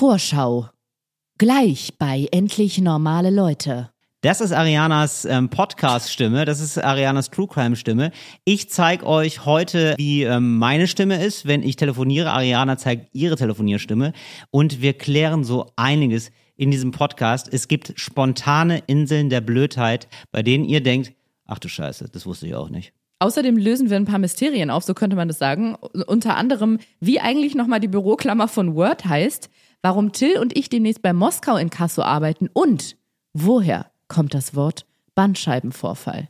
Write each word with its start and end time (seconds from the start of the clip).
Vorschau. 0.00 0.70
Gleich 1.36 1.92
bei 1.98 2.26
Endlich 2.32 2.80
normale 2.80 3.28
Leute. 3.28 3.90
Das 4.22 4.40
ist 4.40 4.50
Arianas 4.50 5.26
ähm, 5.26 5.50
Podcast-Stimme, 5.50 6.46
das 6.46 6.60
ist 6.62 6.78
Arianas 6.78 7.28
True 7.28 7.46
Crime-Stimme. 7.46 8.10
Ich 8.46 8.70
zeige 8.70 9.06
euch 9.06 9.44
heute, 9.44 9.96
wie 9.98 10.22
ähm, 10.22 10.56
meine 10.56 10.86
Stimme 10.86 11.22
ist, 11.22 11.46
wenn 11.46 11.62
ich 11.62 11.76
telefoniere. 11.76 12.30
Ariana 12.30 12.78
zeigt 12.78 13.14
ihre 13.14 13.36
Telefonierstimme 13.36 14.14
und 14.50 14.80
wir 14.80 14.94
klären 14.94 15.44
so 15.44 15.66
einiges 15.76 16.30
in 16.56 16.70
diesem 16.70 16.92
Podcast. 16.92 17.52
Es 17.52 17.68
gibt 17.68 17.92
spontane 17.96 18.82
Inseln 18.86 19.28
der 19.28 19.42
Blödheit, 19.42 20.08
bei 20.32 20.42
denen 20.42 20.64
ihr 20.64 20.82
denkt, 20.82 21.12
ach 21.44 21.58
du 21.58 21.68
Scheiße, 21.68 22.08
das 22.10 22.24
wusste 22.24 22.46
ich 22.46 22.54
auch 22.54 22.70
nicht. 22.70 22.94
Außerdem 23.18 23.58
lösen 23.58 23.90
wir 23.90 23.98
ein 23.98 24.06
paar 24.06 24.18
Mysterien 24.18 24.70
auf, 24.70 24.82
so 24.82 24.94
könnte 24.94 25.14
man 25.14 25.28
das 25.28 25.38
sagen. 25.38 25.74
Unter 25.74 26.38
anderem, 26.38 26.78
wie 27.00 27.20
eigentlich 27.20 27.54
nochmal 27.54 27.80
die 27.80 27.88
Büroklammer 27.88 28.48
von 28.48 28.74
Word 28.74 29.04
heißt, 29.04 29.50
warum 29.82 30.12
Till 30.12 30.38
und 30.38 30.56
ich 30.56 30.68
demnächst 30.68 31.02
bei 31.02 31.12
Moskau 31.12 31.56
in 31.56 31.70
Kasso 31.70 32.02
arbeiten 32.02 32.48
und 32.52 32.96
woher 33.32 33.90
kommt 34.08 34.34
das 34.34 34.54
Wort 34.54 34.86
Bandscheibenvorfall. 35.14 36.28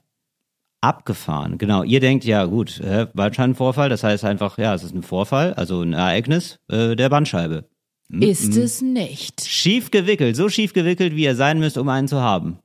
Abgefahren, 0.82 1.58
genau. 1.58 1.82
Ihr 1.82 2.00
denkt, 2.00 2.24
ja 2.24 2.44
gut, 2.46 2.80
äh, 2.80 3.06
Bandscheibenvorfall, 3.12 3.88
das 3.88 4.02
heißt 4.02 4.24
einfach, 4.24 4.56
ja, 4.56 4.74
es 4.74 4.82
ist 4.82 4.94
ein 4.94 5.02
Vorfall, 5.02 5.52
also 5.54 5.82
ein 5.82 5.92
Ereignis 5.92 6.58
äh, 6.68 6.96
der 6.96 7.10
Bandscheibe. 7.10 7.68
Mm 8.08 8.22
Ist 8.22 8.56
es 8.56 8.80
nicht. 8.80 9.46
Schief 9.46 9.90
gewickelt, 9.90 10.36
so 10.36 10.48
schief 10.48 10.72
gewickelt, 10.72 11.14
wie 11.14 11.24
ihr 11.24 11.36
sein 11.36 11.58
müsst, 11.58 11.76
um 11.76 11.88
einen 11.88 12.08
zu 12.08 12.20
haben. 12.20 12.58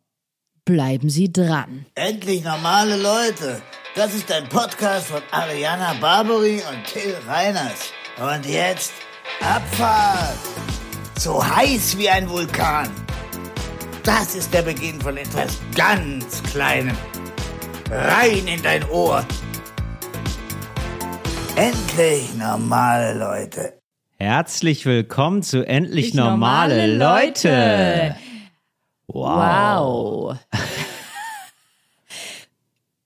Bleiben 0.64 1.10
Sie 1.10 1.32
dran. 1.32 1.86
Endlich 1.94 2.44
normale 2.44 2.98
Leute. 2.98 3.62
Das 3.96 4.16
ist 4.16 4.32
ein 4.32 4.50
Podcast 4.50 5.08
von 5.08 5.22
Ariana 5.32 5.94
Barbary 6.02 6.56
und 6.56 6.84
Till 6.86 7.16
Reiners. 7.28 7.92
Und 8.18 8.46
jetzt 8.46 8.94
Abfahrt. 9.42 10.38
So 11.18 11.46
heiß 11.46 11.98
wie 11.98 12.10
ein 12.10 12.30
Vulkan. 12.30 12.90
Das 14.04 14.36
ist 14.36 14.54
der 14.54 14.62
Beginn 14.62 15.02
von 15.02 15.18
etwas 15.18 15.60
ganz 15.76 16.44
Kleinem. 16.44 16.98
Rein 17.90 18.48
in 18.48 18.62
dein 18.62 18.88
Ohr. 18.90 19.26
Endlich 21.56 22.36
normale 22.36 23.18
Leute. 23.18 23.82
Herzlich 24.18 24.86
willkommen 24.86 25.44
zu 25.44 25.66
Endlich 25.66 26.14
normale, 26.14 26.88
normale 26.88 26.98
Leute. 26.98 27.50
Leute. 27.50 28.16
Wow. 29.08 30.38
Wow. 30.38 30.38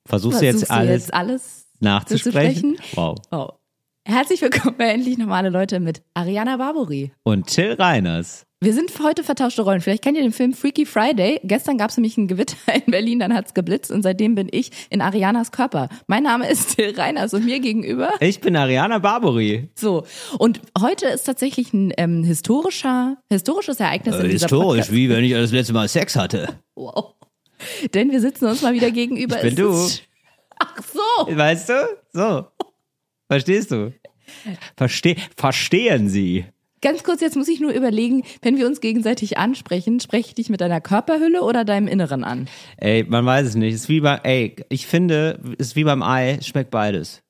Versuchst 0.06 0.42
du 0.42 0.46
jetzt 0.46 0.72
alles 0.72 0.90
jetzt 0.90 1.14
alles 1.14 1.66
nachzusprechen? 1.80 2.78
zu 2.78 2.84
sprechen? 2.84 2.96
Wow. 2.96 3.18
Oh. 3.32 3.59
Herzlich 4.10 4.42
willkommen 4.42 4.76
bei 4.76 4.86
Endlich 4.90 5.20
normale 5.20 5.50
Leute 5.50 5.80
mit 5.80 6.02
Ariana 6.16 6.58
Barbary. 6.58 7.12
Und 7.22 7.46
Till 7.46 7.74
Reiners. 7.74 8.44
Wir 8.60 8.74
sind 8.74 8.92
heute 9.04 9.24
vertauschte 9.24 9.62
Rollen. 9.62 9.82
Vielleicht 9.82 10.02
kennt 10.04 10.18
ihr 10.18 10.24
den 10.24 10.32
Film 10.34 10.54
Freaky 10.54 10.88
Friday. 10.88 11.40
Gestern 11.44 11.78
gab 11.78 11.92
es 11.92 11.98
nämlich 11.98 12.18
ein 12.18 12.28
Gewitter 12.28 12.58
in 12.74 12.90
Berlin, 12.92 13.20
dann 13.20 13.36
hat's 13.36 13.54
geblitzt 13.54 13.92
und 13.92 14.02
seitdem 14.02 14.34
bin 14.34 14.48
ich 14.52 14.72
in 14.90 15.02
Arianas 15.02 15.52
Körper. 15.52 15.90
Mein 16.08 16.24
Name 16.24 16.50
ist 16.50 16.76
Till 16.76 17.00
Reiners 17.00 17.36
und 17.36 17.46
mir 17.46 17.60
gegenüber 17.60 18.10
Ich 18.20 18.42
bin 18.42 18.56
Ariana 18.56 18.98
Barbary. 18.98 19.70
so. 19.76 20.06
Und 20.40 20.60
heute 20.82 21.06
ist 21.06 21.26
tatsächlich 21.26 21.72
ein 21.74 21.94
ähm, 21.98 22.24
historischer, 22.24 23.18
historisches 23.32 23.80
Ereignis 23.80 24.16
in 24.16 24.24
dieser 24.24 24.28
Äh, 24.28 24.40
Historisch, 24.40 24.66
Podcast. 24.88 24.92
wie 24.92 25.10
wenn 25.12 25.24
ich 25.24 25.34
das 25.34 25.52
letzte 25.52 25.74
Mal 25.74 25.88
Sex 25.88 26.16
hatte. 26.16 26.48
Wow. 26.74 27.14
Denn 27.94 28.10
wir 28.12 28.22
sitzen 28.22 28.46
uns 28.48 28.64
mal 28.64 28.74
wieder 28.74 28.90
gegenüber. 28.90 29.36
Ich 29.36 29.42
bin 29.44 29.50
Es 29.52 29.56
du. 29.56 29.70
ist- 29.70 30.04
Ach 30.58 30.82
so. 30.84 31.38
Weißt 31.38 31.70
du? 31.70 31.74
So. 32.12 32.48
Verstehst 33.30 33.72
du? 33.72 33.94
Verste 34.76 35.16
verstehen 35.38 36.10
Sie. 36.10 36.46
Ganz 36.82 37.04
kurz, 37.04 37.20
jetzt 37.20 37.36
muss 37.36 37.48
ich 37.50 37.60
nur 37.60 37.72
überlegen, 37.74 38.24
wenn 38.42 38.58
wir 38.58 38.66
uns 38.66 38.80
gegenseitig 38.80 39.38
ansprechen, 39.38 40.00
spreche 40.00 40.30
ich 40.30 40.36
dich 40.36 40.50
mit 40.50 40.62
deiner 40.62 40.80
Körperhülle 40.80 41.42
oder 41.44 41.66
deinem 41.66 41.88
Inneren 41.88 42.24
an? 42.24 42.48
Ey, 42.78 43.04
man 43.04 43.26
weiß 43.26 43.48
es 43.48 43.56
nicht. 43.56 43.74
Ist 43.74 43.90
wie 43.90 44.00
bei, 44.00 44.16
ey, 44.24 44.56
ich 44.70 44.88
finde, 44.88 45.40
ist 45.58 45.76
wie 45.76 45.84
beim 45.84 46.02
Ei, 46.02 46.40
schmeckt 46.42 46.72
beides. 46.72 47.22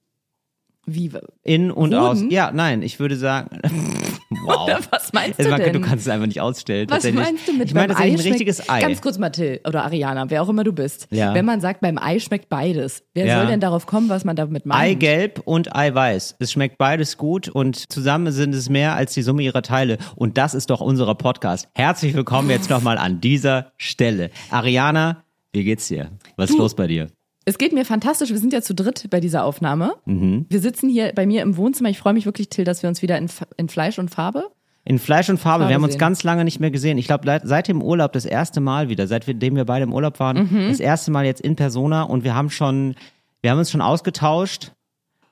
Wie? 0.86 1.12
In 1.44 1.72
und 1.72 1.94
Hoden? 1.96 1.96
aus. 1.96 2.24
Ja, 2.30 2.52
nein, 2.54 2.82
ich 2.82 3.00
würde 3.00 3.16
sagen. 3.16 3.60
wow. 4.46 4.70
Was 4.92 5.12
meinst 5.12 5.40
du 5.40 5.44
denn? 5.44 5.74
Du 5.74 5.82
kannst 5.82 6.06
es 6.06 6.12
einfach 6.14 6.28
nicht 6.28 6.40
ausstellen. 6.40 6.88
Was 6.90 7.04
meinst 7.12 7.48
du 7.48 7.54
mit 7.54 7.70
Ich 7.70 7.74
meine 7.74 7.94
beim 7.94 8.04
Ei 8.04 8.12
ein 8.12 8.20
richtiges 8.20 8.70
Ei. 8.70 8.80
Ganz 8.80 9.02
kurz, 9.02 9.18
Mathilde 9.18 9.62
oder 9.68 9.84
Ariana, 9.84 10.30
wer 10.30 10.44
auch 10.44 10.50
immer 10.50 10.64
du 10.64 10.72
bist. 10.72 11.08
Ja. 11.10 11.34
Wenn 11.34 11.46
man 11.46 11.62
sagt, 11.62 11.82
beim 11.82 11.98
Ei 11.98 12.20
schmeckt 12.20 12.48
beides, 12.48 13.04
wer 13.16 13.26
Ja. 13.26 13.38
soll 13.40 13.48
denn 13.48 13.60
darauf 13.60 13.88
kommen, 13.88 14.08
was 14.10 14.26
man 14.26 14.36
damit 14.36 14.68
meint? 14.68 14.80
Eigelb 14.82 15.42
und 15.46 15.76
Eiweiß. 15.76 16.36
Es 16.40 16.52
schmeckt 16.52 16.78
beides 16.78 17.18
gut 17.18 17.50
und 17.50 17.92
zusammen 17.92 18.32
sind 18.32 18.54
es 18.54 18.70
mehr 18.70 18.96
als 18.96 19.14
die 19.14 19.24
Summe 19.24 19.42
ihrer 19.42 19.64
Teile. 19.64 19.98
Und 20.16 20.38
das 20.38 20.54
ist 20.54 20.70
doch 20.70 20.82
unser 20.82 21.14
Podcast. 21.16 21.68
Herzlich 21.74 22.14
willkommen 22.14 22.50
jetzt 22.52 22.70
nochmal 22.70 23.00
an 23.00 23.22
dieser 23.22 23.72
Stelle. 23.78 24.30
Ariana, 24.52 25.24
wie 25.54 25.64
geht's 25.64 25.88
dir? 25.88 26.12
Was 26.38 26.52
ist 26.52 26.56
Du. 26.56 26.62
los 26.62 26.76
bei 26.76 26.86
dir? 26.86 27.08
Es 27.46 27.58
geht 27.58 27.74
mir 27.74 27.86
fantastisch. 27.86 28.30
Wir 28.30 28.38
sind 28.38 28.54
ja 28.54 28.62
zu 28.62 28.76
dritt 28.76 29.08
bei 29.10 29.20
dieser 29.20 29.44
Aufnahme. 29.44 29.96
Mhm. 30.06 30.46
Wir 30.50 30.60
sitzen 30.60 30.90
hier 30.90 31.12
bei 31.16 31.26
mir 31.26 31.42
im 31.42 31.58
Wohnzimmer. 31.58 31.90
Ich 31.90 31.98
freue 31.98 32.14
mich 32.14 32.26
wirklich, 32.26 32.50
Till, 32.50 32.66
dass 32.66 32.84
wir 32.84 32.90
uns 32.90 33.02
wieder 33.02 33.18
in, 33.18 33.30
in 33.58 33.70
Fleisch 33.70 33.98
und 33.98 34.10
Farbe. 34.10 34.50
In 34.86 35.00
Fleisch 35.00 35.30
und 35.30 35.38
Farbe. 35.38 35.62
Farbe 35.64 35.70
Wir 35.70 35.76
haben 35.76 35.84
uns 35.84 35.94
sehen. 35.94 36.00
ganz 36.00 36.24
lange 36.24 36.44
nicht 36.44 36.60
mehr 36.60 36.72
gesehen. 36.72 36.98
Ich 36.98 37.08
glaube, 37.08 37.40
seit 37.44 37.68
dem 37.68 37.82
Urlaub 37.82 38.14
das 38.14 38.26
erste 38.26 38.60
Mal 38.60 38.90
wieder, 38.90 39.08
seitdem 39.08 39.56
wir 39.56 39.66
beide 39.66 39.84
im 39.84 39.94
Urlaub 39.94 40.20
waren, 40.20 40.50
Mhm. 40.52 40.70
das 40.70 40.80
erste 40.80 41.12
Mal 41.12 41.26
jetzt 41.26 41.42
in 41.42 41.56
Persona 41.56 42.04
und 42.04 42.24
wir 42.24 42.36
haben 42.36 42.50
schon, 42.50 42.96
wir 43.42 43.52
haben 43.52 43.60
uns 43.60 43.72
schon 43.72 43.82
ausgetauscht. 43.82 44.72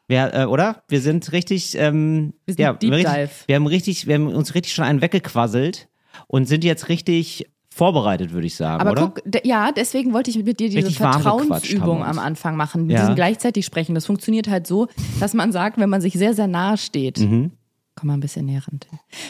Wir, 0.08 0.34
äh, 0.34 0.46
oder? 0.46 0.84
Wir 0.88 1.02
sind 1.02 1.32
richtig, 1.34 1.76
ähm, 1.78 2.34
Wir 2.46 2.54
sind 2.54 2.62
ja, 2.64 2.74
Deep 2.74 2.94
richtig, 2.94 3.14
Dive. 3.14 3.30
wir 3.48 3.56
haben 3.56 3.68
richtig, 3.68 4.08
wir 4.08 4.16
haben 4.16 4.28
uns 4.28 4.56
richtig 4.56 4.74
schon 4.74 4.86
einen 4.86 5.02
weggequasselt 5.02 5.88
und 6.28 6.46
sind 6.46 6.64
jetzt 6.64 6.88
richtig 6.90 7.46
vorbereitet, 7.78 8.32
würde 8.34 8.48
ich 8.48 8.56
sagen, 8.56 8.82
Aber 8.82 8.92
oder? 8.92 9.14
guck, 9.16 9.46
ja, 9.46 9.72
deswegen 9.72 10.14
wollte 10.14 10.30
ich 10.32 10.38
mit 10.44 10.60
dir 10.60 10.68
diese 10.70 10.80
Richtig 10.88 10.98
Vertrauensübung 10.98 12.04
am 12.04 12.20
Anfang 12.20 12.56
machen. 12.58 12.90
Ja. 12.90 13.00
Diesen 13.02 13.16
gleichzeitig 13.16 13.66
sprechen. 13.66 13.96
Das 13.96 14.06
funktioniert 14.06 14.48
halt 14.50 14.68
so, 14.68 14.88
dass 15.20 15.34
man 15.34 15.52
sagt, 15.52 15.78
wenn 15.78 15.90
man 15.90 16.02
sich 16.02 16.14
sehr, 16.14 16.34
sehr 16.34 16.48
nahe 16.48 16.78
steht. 16.78 17.18
Komm 17.20 17.52
mal 18.10 18.14
ein 18.14 18.20
bisschen 18.20 18.46
näher 18.46 18.62
ran. 18.68 18.80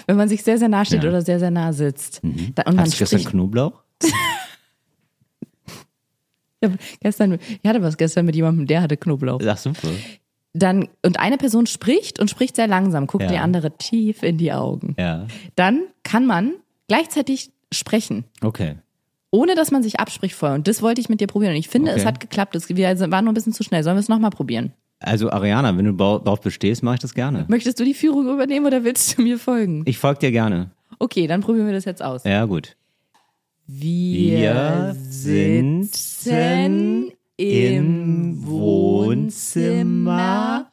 Wenn 0.07 0.17
man 0.17 0.27
sich 0.27 0.43
sehr, 0.43 0.57
sehr 0.57 0.67
nah 0.69 0.83
steht 0.85 0.99
Mhm. 0.99 1.03
Ja. 1.05 1.09
Mhm. 1.09 1.15
oder 1.15 1.21
sehr, 1.25 1.39
sehr 1.39 1.51
nah 1.51 1.71
sitzt. 1.73 2.21
Da, 2.55 2.63
und 2.63 2.75
man 2.75 2.79
Hattest 2.79 2.99
du 2.99 3.05
gestern. 3.05 3.23
Knoblauch? 3.31 3.83
Ich 6.59 6.99
gestern, 7.01 7.37
ich 7.61 7.69
hatte 7.69 7.83
was 7.83 7.97
gestern 7.97 8.25
mit 8.25 8.35
jemandem, 8.35 8.65
der 8.65 8.81
hatte 8.81 8.97
Knoblauch. 8.97 9.39
Ach, 9.47 9.57
super. 9.57 9.89
Dann, 10.53 10.87
und 11.05 11.19
eine 11.19 11.37
Person 11.37 11.67
spricht 11.67 12.19
und 12.19 12.31
spricht 12.31 12.55
sehr 12.55 12.67
langsam, 12.67 13.05
guckt 13.05 13.25
Ja. 13.25 13.29
die 13.29 13.37
andere 13.37 13.77
tief 13.77 14.23
in 14.23 14.37
die 14.39 14.51
Augen. 14.51 14.95
Ja. 14.97 15.27
Dann 15.55 15.83
kann 16.03 16.25
man 16.25 16.53
gleichzeitig 16.87 17.51
sprechen. 17.73 18.23
Okay. 18.41 18.75
Ohne 19.31 19.55
dass 19.55 19.71
man 19.71 19.83
sich 19.83 19.99
abspricht 19.99 20.35
vorher. 20.35 20.55
Und 20.55 20.67
das 20.67 20.81
wollte 20.81 21.01
ich 21.01 21.09
mit 21.09 21.19
dir 21.21 21.27
probieren. 21.27 21.51
Und 21.53 21.59
ich 21.59 21.67
finde, 21.67 21.91
Okay. 21.91 21.99
es 21.99 22.05
hat 22.05 22.19
geklappt. 22.19 22.55
Es, 22.55 22.69
wir 22.69 22.87
waren 23.11 23.25
nur 23.25 23.31
ein 23.31 23.35
bisschen 23.35 23.53
zu 23.53 23.63
schnell. 23.63 23.83
Sollen 23.83 23.95
wir 23.97 24.01
es 24.01 24.07
nochmal 24.09 24.29
probieren? 24.31 24.71
Also 24.99 25.29
Ariana, 25.29 25.77
wenn 25.77 25.85
du 25.85 25.91
darauf 25.93 26.41
bestehst, 26.41 26.81
mache 26.81 26.95
ich 26.95 27.01
das 27.01 27.13
gerne. 27.13 27.45
Möchtest 27.49 27.79
du 27.79 27.83
die 27.83 27.93
Führung 27.93 28.27
übernehmen 28.33 28.65
oder 28.65 28.83
willst 28.83 29.17
du 29.17 29.21
mir 29.21 29.37
folgen? 29.37 29.83
Ich 29.85 29.97
folge 29.99 30.19
dir 30.21 30.31
gerne. 30.31 30.71
Okay, 30.97 31.27
dann 31.27 31.41
probieren 31.41 31.67
wir 31.67 31.73
das 31.73 31.85
jetzt 31.85 32.01
aus. 32.01 32.23
Ja, 32.23 32.45
gut. 32.45 32.75
Wir 33.67 34.95
sitzen 35.09 35.91
im 37.35 38.47
Wohnzimmer 39.47 40.71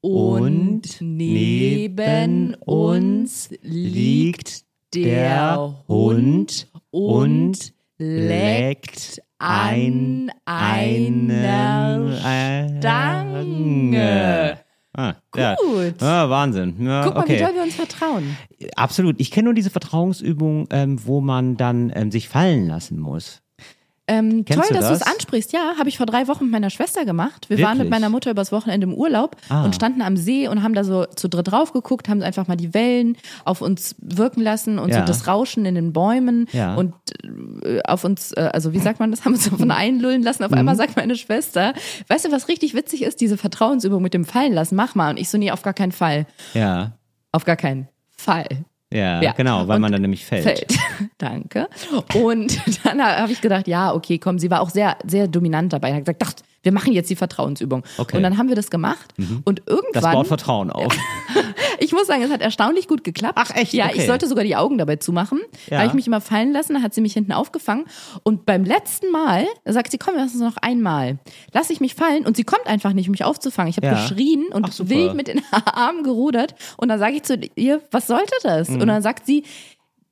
und 0.00 0.82
neben 1.00 2.54
uns 2.56 3.48
liegt 3.62 4.64
der 4.94 5.74
Hund 5.88 6.68
und 6.90 7.72
leckt 7.98 9.22
an 9.38 10.30
einer 10.44 12.16
Stange. 12.78 14.58
Ah, 14.94 15.14
ja. 15.34 15.54
Gut. 15.54 16.02
Ah, 16.02 16.28
Wahnsinn. 16.28 16.74
Ja, 16.84 17.04
Guck 17.04 17.14
mal, 17.14 17.20
wie 17.26 17.32
okay. 17.34 17.42
doll 17.42 17.54
wir 17.54 17.62
uns 17.62 17.74
vertrauen. 17.74 18.36
Absolut. 18.76 19.18
Ich 19.20 19.30
kenne 19.30 19.46
nur 19.46 19.54
diese 19.54 19.70
Vertrauensübung, 19.70 20.66
ähm, 20.70 20.98
wo 21.06 21.22
man 21.22 21.56
dann 21.56 21.90
ähm, 21.94 22.10
sich 22.10 22.28
fallen 22.28 22.66
lassen 22.66 23.00
muss. 23.00 23.40
Ähm, 24.08 24.44
toll, 24.44 24.64
du 24.68 24.74
dass 24.74 24.88
du 24.88 24.92
es 24.94 24.98
das? 24.98 25.02
ansprichst. 25.14 25.52
Ja, 25.52 25.74
habe 25.78 25.88
ich 25.88 25.96
vor 25.96 26.06
drei 26.06 26.26
Wochen 26.26 26.44
mit 26.44 26.52
meiner 26.52 26.70
Schwester 26.70 27.04
gemacht. 27.04 27.48
Wir 27.48 27.58
waren 27.60 27.78
mit 27.78 27.86
Wirklich? 27.86 27.90
meiner 27.90 28.08
Mutter 28.10 28.32
übers 28.32 28.50
Wochenende 28.50 28.84
im 28.88 28.94
Urlaub 28.94 29.36
Ah. 29.48 29.64
und 29.64 29.76
standen 29.76 30.02
am 30.02 30.16
See 30.16 30.48
und 30.48 30.64
haben 30.64 30.74
da 30.74 30.82
so 30.82 31.04
zu 31.06 31.28
dritt 31.28 31.52
drauf 31.52 31.72
geguckt, 31.72 32.08
haben 32.08 32.20
einfach 32.20 32.48
mal 32.48 32.56
die 32.56 32.74
Wellen 32.74 33.16
auf 33.44 33.60
uns 33.62 33.94
wirken 34.00 34.40
lassen 34.42 34.80
und 34.80 34.92
so 34.92 34.98
Ja. 34.98 35.04
das 35.04 35.28
Rauschen 35.28 35.64
in 35.66 35.76
den 35.76 35.92
Bäumen 35.92 36.48
Ja. 36.52 36.74
und 36.74 36.94
äh, 37.64 37.80
auf 37.84 38.02
uns, 38.02 38.32
äh, 38.32 38.50
also 38.52 38.72
wie 38.72 38.80
sagt 38.80 38.98
man 38.98 39.12
das, 39.12 39.24
haben 39.24 39.34
uns 39.34 39.44
davon 39.50 39.70
einlullen 39.70 40.22
lassen. 40.24 40.42
Auf 40.42 40.50
Mhm. 40.50 40.58
einmal 40.58 40.76
sagt 40.76 40.96
meine 40.96 41.14
Schwester, 41.14 41.72
weißt 42.08 42.24
du, 42.24 42.32
was 42.32 42.48
richtig 42.48 42.74
witzig 42.74 43.02
ist? 43.02 43.20
Diese 43.20 43.36
Vertrauensübung 43.36 44.02
mit 44.02 44.14
dem 44.14 44.24
Fallen 44.24 44.52
lassen, 44.52 44.74
mach 44.74 44.96
mal. 44.96 45.10
Und 45.10 45.16
ich 45.18 45.28
so, 45.30 45.38
nee, 45.38 45.52
auf 45.52 45.62
gar 45.62 45.74
keinen 45.74 45.92
Fall. 45.92 46.26
Ja. 46.54 46.92
Auf 47.30 47.44
gar 47.44 47.56
keinen 47.56 47.88
Fall. 48.10 48.46
Ja, 48.92 49.22
Ja. 49.22 49.32
genau, 49.32 49.66
weil 49.68 49.76
Und 49.76 49.82
man 49.82 49.92
dann 49.92 50.02
nämlich 50.02 50.24
fällt. 50.24 50.44
Fällt. 50.44 50.74
Danke. 51.18 51.68
Und 52.14 52.60
dann 52.84 53.02
habe 53.02 53.32
ich 53.32 53.40
gedacht, 53.40 53.66
ja, 53.66 53.92
okay, 53.94 54.18
komm, 54.18 54.38
sie 54.38 54.50
war 54.50 54.60
auch 54.60 54.70
sehr, 54.70 54.96
sehr 55.06 55.28
dominant 55.28 55.72
dabei. 55.72 55.92
Hat 55.94 56.00
gesagt, 56.00 56.20
wir 56.62 56.72
machen 56.72 56.92
jetzt 56.92 57.10
die 57.10 57.16
Vertrauensübung. 57.16 57.82
Okay. 57.98 58.16
Und 58.16 58.22
dann 58.22 58.38
haben 58.38 58.48
wir 58.48 58.56
das 58.56 58.70
gemacht 58.70 59.12
und 59.44 59.62
Das 59.66 59.74
irgendwann, 59.74 60.12
baut 60.14 60.26
Vertrauen 60.28 60.70
auf. 60.70 60.92
Ich 61.78 61.90
muss 61.92 62.06
sagen, 62.06 62.22
es 62.22 62.30
hat 62.30 62.40
erstaunlich 62.42 62.86
gut 62.86 63.02
geklappt. 63.02 63.36
Ach, 63.36 63.50
echt? 63.56 63.72
Ja, 63.72 63.86
Okay. 63.86 63.94
ich 63.98 64.06
sollte 64.06 64.28
sogar 64.28 64.44
die 64.44 64.54
Augen 64.54 64.78
dabei 64.78 64.96
zumachen. 64.96 65.40
Ja. 65.68 65.78
Habe 65.78 65.88
ich 65.88 65.94
mich 65.94 66.06
immer 66.06 66.20
fallen 66.20 66.52
lassen, 66.52 66.74
dann 66.74 66.82
hat 66.82 66.94
sie 66.94 67.00
mich 67.00 67.12
hinten 67.14 67.32
aufgefangen. 67.32 67.86
Und 68.22 68.46
beim 68.46 68.64
letzten 68.64 69.10
Mal 69.10 69.46
da 69.64 69.72
sagt 69.72 69.90
sie, 69.90 69.98
komm, 69.98 70.14
lass 70.16 70.32
uns 70.32 70.40
noch 70.42 70.56
einmal. 70.58 71.18
Lass 71.52 71.70
ich 71.70 71.80
mich 71.80 71.94
fallen 71.96 72.24
und 72.24 72.36
sie 72.36 72.44
kommt 72.44 72.66
einfach 72.66 72.92
nicht, 72.92 73.08
um 73.08 73.12
mich 73.12 73.24
aufzufangen. 73.24 73.68
Ich 73.70 73.76
habe 73.78 73.86
Ja. 73.88 73.94
geschrien 73.94 74.44
und 74.52 74.66
Ach, 74.70 74.88
wild 74.88 75.14
mit 75.14 75.26
den 75.26 75.40
Armen 75.64 76.04
gerudert. 76.04 76.54
Und 76.76 76.88
dann 76.88 77.00
sage 77.00 77.16
ich 77.16 77.24
zu 77.24 77.34
ihr, 77.56 77.80
was 77.90 78.06
sollte 78.06 78.34
das? 78.44 78.68
Mhm. 78.68 78.80
Und 78.82 78.86
dann 78.88 79.02
sagt 79.02 79.26
sie, 79.26 79.42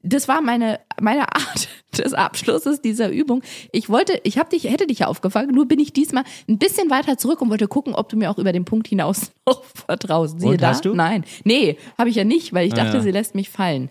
das 0.03 0.29
war 0.29 0.41
meine 0.41 0.81
meine 1.01 1.23
Art 1.35 1.69
des 1.99 2.15
Abschlusses 2.15 2.81
dieser 2.81 3.11
Übung. 3.11 3.43
Ich 3.73 3.89
wollte, 3.89 4.21
ich 4.25 4.39
habe 4.39 4.49
dich, 4.51 4.65
hätte 4.65 4.87
dich 4.87 5.01
ja 5.01 5.07
aufgefangen, 5.09 5.55
nur 5.55 5.67
bin 5.67 5.79
ich 5.79 5.93
diesmal 5.93 6.25
ein 6.49 6.59
bisschen 6.59 6.91
weiter 6.91 7.19
zurück 7.19 7.41
und 7.43 7.51
wollte 7.51 7.69
gucken, 7.69 7.95
ob 7.95 8.09
du 8.09 8.17
mir 8.17 8.31
auch 8.31 8.39
über 8.39 8.53
den 8.53 8.65
Punkt 8.65 8.89
hinaus 8.89 9.33
noch 9.47 9.65
vertraust. 9.65 10.41
Siehe 10.41 10.53
Und, 10.53 10.63
da? 10.63 10.69
hast 10.69 10.85
du? 10.85 10.95
Nein, 10.95 11.25
nee, 11.45 11.77
habe 11.99 12.09
ich 12.11 12.17
ja 12.17 12.25
nicht, 12.25 12.53
weil 12.53 12.67
ich 12.67 12.75
dachte, 12.75 12.99
ja. 12.99 13.03
sie 13.03 13.11
lässt 13.11 13.35
mich 13.35 13.51
fallen. 13.51 13.91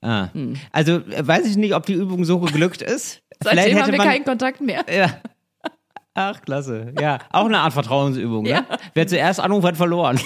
Ah. 0.00 0.28
Also 0.70 0.96
äh, 0.96 1.26
weiß 1.26 1.46
ich 1.46 1.56
nicht, 1.56 1.74
ob 1.74 1.86
die 1.86 1.94
Übung 1.94 2.24
so 2.24 2.38
geglückt 2.38 2.82
ist. 2.82 3.22
Seitdem 3.42 3.80
haben 3.80 3.90
wir 3.90 3.98
man, 3.98 4.06
keinen 4.06 4.24
Kontakt 4.24 4.60
mehr. 4.60 4.84
Ja. 4.94 5.18
Ach, 6.14 6.40
klasse. 6.42 6.92
Ja, 7.00 7.18
auch 7.32 7.46
eine 7.46 7.58
Art 7.58 7.72
Vertrauensübung, 7.72 8.46
Ja. 8.46 8.60
ne? 8.60 8.66
Wer 8.92 9.06
zuerst 9.08 9.40
anruft, 9.40 9.66
hat 9.66 9.76
verloren. 9.76 10.20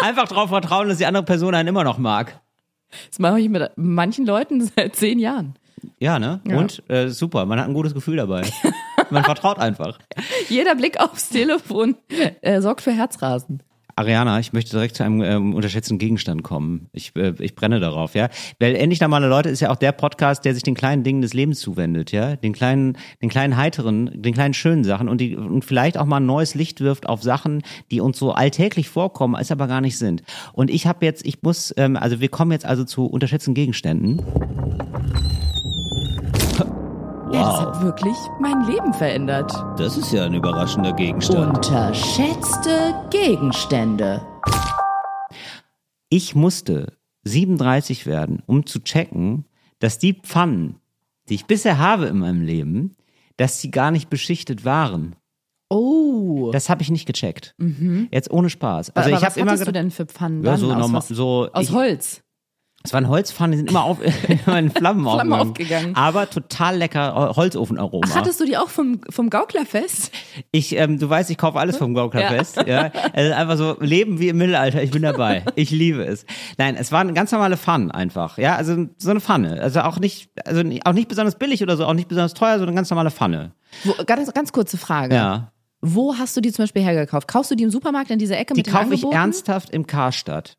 Einfach 0.00 0.28
darauf 0.28 0.48
vertrauen, 0.48 0.88
dass 0.88 0.98
die 0.98 1.06
andere 1.06 1.24
Person 1.24 1.54
einen 1.54 1.68
immer 1.68 1.84
noch 1.84 1.98
mag. 1.98 2.40
Das 3.08 3.18
mache 3.18 3.40
ich 3.40 3.48
mit 3.48 3.70
manchen 3.76 4.26
Leuten 4.26 4.60
seit 4.76 4.96
zehn 4.96 5.18
Jahren. 5.18 5.54
Ja, 5.98 6.18
ne? 6.18 6.40
Ja. 6.46 6.58
Und 6.58 6.82
äh, 6.88 7.08
super, 7.08 7.46
man 7.46 7.60
hat 7.60 7.68
ein 7.68 7.74
gutes 7.74 7.94
Gefühl 7.94 8.16
dabei. 8.16 8.42
Man 9.10 9.22
vertraut 9.22 9.60
einfach. 9.60 10.00
Jeder 10.48 10.74
Blick 10.74 10.98
aufs 10.98 11.28
Telefon 11.28 11.94
äh, 12.40 12.60
sorgt 12.60 12.80
für 12.80 12.90
Herzrasen. 12.90 13.62
Ariana, 13.98 14.38
ich 14.38 14.52
möchte 14.52 14.72
direkt 14.72 14.94
zu 14.94 15.04
einem 15.04 15.22
ähm, 15.22 15.54
unterschätzten 15.54 15.96
Gegenstand 15.96 16.42
kommen. 16.42 16.90
Ich, 16.92 17.16
äh, 17.16 17.32
ich 17.38 17.54
brenne 17.54 17.80
darauf, 17.80 18.14
ja. 18.14 18.28
Weil 18.60 18.76
endlich 18.76 19.00
normale 19.00 19.26
Leute 19.26 19.48
ist 19.48 19.60
ja 19.60 19.70
auch 19.70 19.76
der 19.76 19.92
Podcast, 19.92 20.44
der 20.44 20.52
sich 20.52 20.62
den 20.62 20.74
kleinen 20.74 21.02
Dingen 21.02 21.22
des 21.22 21.32
Lebens 21.32 21.60
zuwendet, 21.60 22.12
ja. 22.12 22.36
Den 22.36 22.52
kleinen, 22.52 22.98
den 23.22 23.30
kleinen 23.30 23.56
heiteren, 23.56 24.10
den 24.20 24.34
kleinen 24.34 24.52
schönen 24.52 24.84
Sachen 24.84 25.08
und 25.08 25.22
die 25.22 25.34
und 25.34 25.64
vielleicht 25.64 25.96
auch 25.96 26.04
mal 26.04 26.18
ein 26.18 26.26
neues 26.26 26.54
Licht 26.54 26.82
wirft 26.82 27.08
auf 27.08 27.22
Sachen, 27.22 27.62
die 27.90 28.02
uns 28.02 28.18
so 28.18 28.32
alltäglich 28.32 28.90
vorkommen, 28.90 29.34
es 29.40 29.50
aber 29.50 29.66
gar 29.66 29.80
nicht 29.80 29.96
sind. 29.96 30.22
Und 30.52 30.70
ich 30.70 30.86
habe 30.86 31.06
jetzt, 31.06 31.24
ich 31.24 31.42
muss, 31.42 31.72
ähm, 31.78 31.96
also 31.96 32.20
wir 32.20 32.28
kommen 32.28 32.52
jetzt 32.52 32.66
also 32.66 32.84
zu 32.84 33.06
unterschätzten 33.06 33.54
Gegenständen. 33.54 34.20
Ja, 37.36 37.42
das 37.42 37.60
hat 37.60 37.82
wirklich 37.82 38.16
mein 38.40 38.64
Leben 38.64 38.94
verändert. 38.94 39.52
Das 39.76 39.98
ist 39.98 40.10
ja 40.10 40.24
ein 40.24 40.32
überraschender 40.32 40.94
Gegenstand. 40.94 41.56
Unterschätzte 41.56 42.94
Gegenstände. 43.10 44.26
Ich 46.08 46.34
musste 46.34 46.94
37 47.24 48.06
werden, 48.06 48.42
um 48.46 48.64
zu 48.64 48.80
checken, 48.80 49.44
dass 49.80 49.98
die 49.98 50.14
Pfannen, 50.14 50.76
die 51.28 51.34
ich 51.34 51.44
bisher 51.44 51.78
habe 51.78 52.06
in 52.06 52.20
meinem 52.20 52.40
Leben, 52.40 52.96
dass 53.36 53.60
sie 53.60 53.70
gar 53.70 53.90
nicht 53.90 54.08
beschichtet 54.08 54.64
waren. 54.64 55.14
Oh. 55.68 56.50
Das 56.52 56.70
habe 56.70 56.80
ich 56.80 56.90
nicht 56.90 57.04
gecheckt. 57.04 57.54
Jetzt 58.10 58.30
ohne 58.30 58.48
Spaß. 58.48 58.96
Also 58.96 59.08
Aber 59.08 59.08
ich 59.10 59.22
was 59.22 59.36
habe 59.36 59.40
immer 59.40 59.62
du 59.62 59.72
denn 59.72 59.90
für 59.90 60.06
Pfannen 60.06 60.42
ja, 60.42 60.52
dann? 60.52 60.60
so, 60.60 60.72
aus, 60.72 60.78
normal, 60.78 60.98
was? 61.00 61.08
so 61.08 61.48
aus 61.52 61.64
ich, 61.64 61.72
Holz. 61.72 62.22
Es 62.86 62.92
waren 62.92 63.08
Holzpfannen, 63.08 63.52
die 63.52 63.58
sind 63.58 63.70
immer, 63.70 63.84
auf, 63.84 63.98
immer 64.46 64.58
in 64.58 64.70
Flammen, 64.70 65.04
Flammen 65.04 65.32
aufgegangen. 65.32 65.96
Aber 65.96 66.30
total 66.30 66.76
lecker 66.76 67.34
Holzofenaroma. 67.34 68.14
Hattest 68.14 68.40
du 68.40 68.44
die 68.44 68.56
auch 68.56 68.68
vom, 68.68 69.00
vom 69.10 69.28
Gauklerfest? 69.28 70.12
Ich, 70.52 70.76
ähm, 70.76 70.98
du 70.98 71.10
weißt, 71.10 71.30
ich 71.30 71.38
kaufe 71.38 71.58
alles 71.58 71.76
vom 71.76 71.94
Gauklerfest. 71.94 72.64
Ja. 72.66 72.92
Also 73.12 73.32
einfach 73.32 73.56
so 73.56 73.76
Leben 73.80 74.20
wie 74.20 74.28
im 74.28 74.38
Mittelalter. 74.38 74.82
Ich 74.82 74.92
bin 74.92 75.02
dabei. 75.02 75.44
Ich 75.56 75.70
liebe 75.70 76.04
es. 76.04 76.26
Nein, 76.58 76.76
es 76.76 76.92
war 76.92 77.00
eine 77.00 77.12
ganz 77.12 77.32
normale 77.32 77.56
Pfanne 77.56 77.94
einfach. 77.94 78.38
Ja, 78.38 78.56
also 78.56 78.86
so 78.98 79.10
eine 79.10 79.20
Pfanne. 79.20 79.60
Also 79.60 79.80
auch 79.80 79.98
nicht, 79.98 80.30
also 80.44 80.62
auch 80.84 80.92
nicht 80.92 81.08
besonders 81.08 81.36
billig 81.36 81.62
oder 81.62 81.76
so, 81.76 81.86
auch 81.86 81.94
nicht 81.94 82.08
besonders 82.08 82.34
teuer, 82.34 82.52
sondern 82.52 82.70
eine 82.70 82.76
ganz 82.76 82.90
normale 82.90 83.10
Pfanne. 83.10 83.52
Wo, 83.84 83.94
ganz, 84.04 84.32
ganz 84.32 84.52
kurze 84.52 84.76
Frage. 84.76 85.14
Ja. 85.14 85.52
Wo 85.80 86.16
hast 86.16 86.36
du 86.36 86.40
die 86.40 86.52
zum 86.52 86.64
Beispiel 86.64 86.82
hergekauft? 86.82 87.28
Kaufst 87.28 87.50
du 87.50 87.54
die 87.54 87.64
im 87.64 87.70
Supermarkt 87.70 88.10
in 88.10 88.18
dieser 88.18 88.38
Ecke 88.38 88.54
Die 88.54 88.60
mit 88.60 88.66
den 88.66 88.74
kaufe 88.74 88.94
ich 88.94 89.04
ernsthaft 89.04 89.70
im 89.70 89.86
Karstadt. 89.86 90.56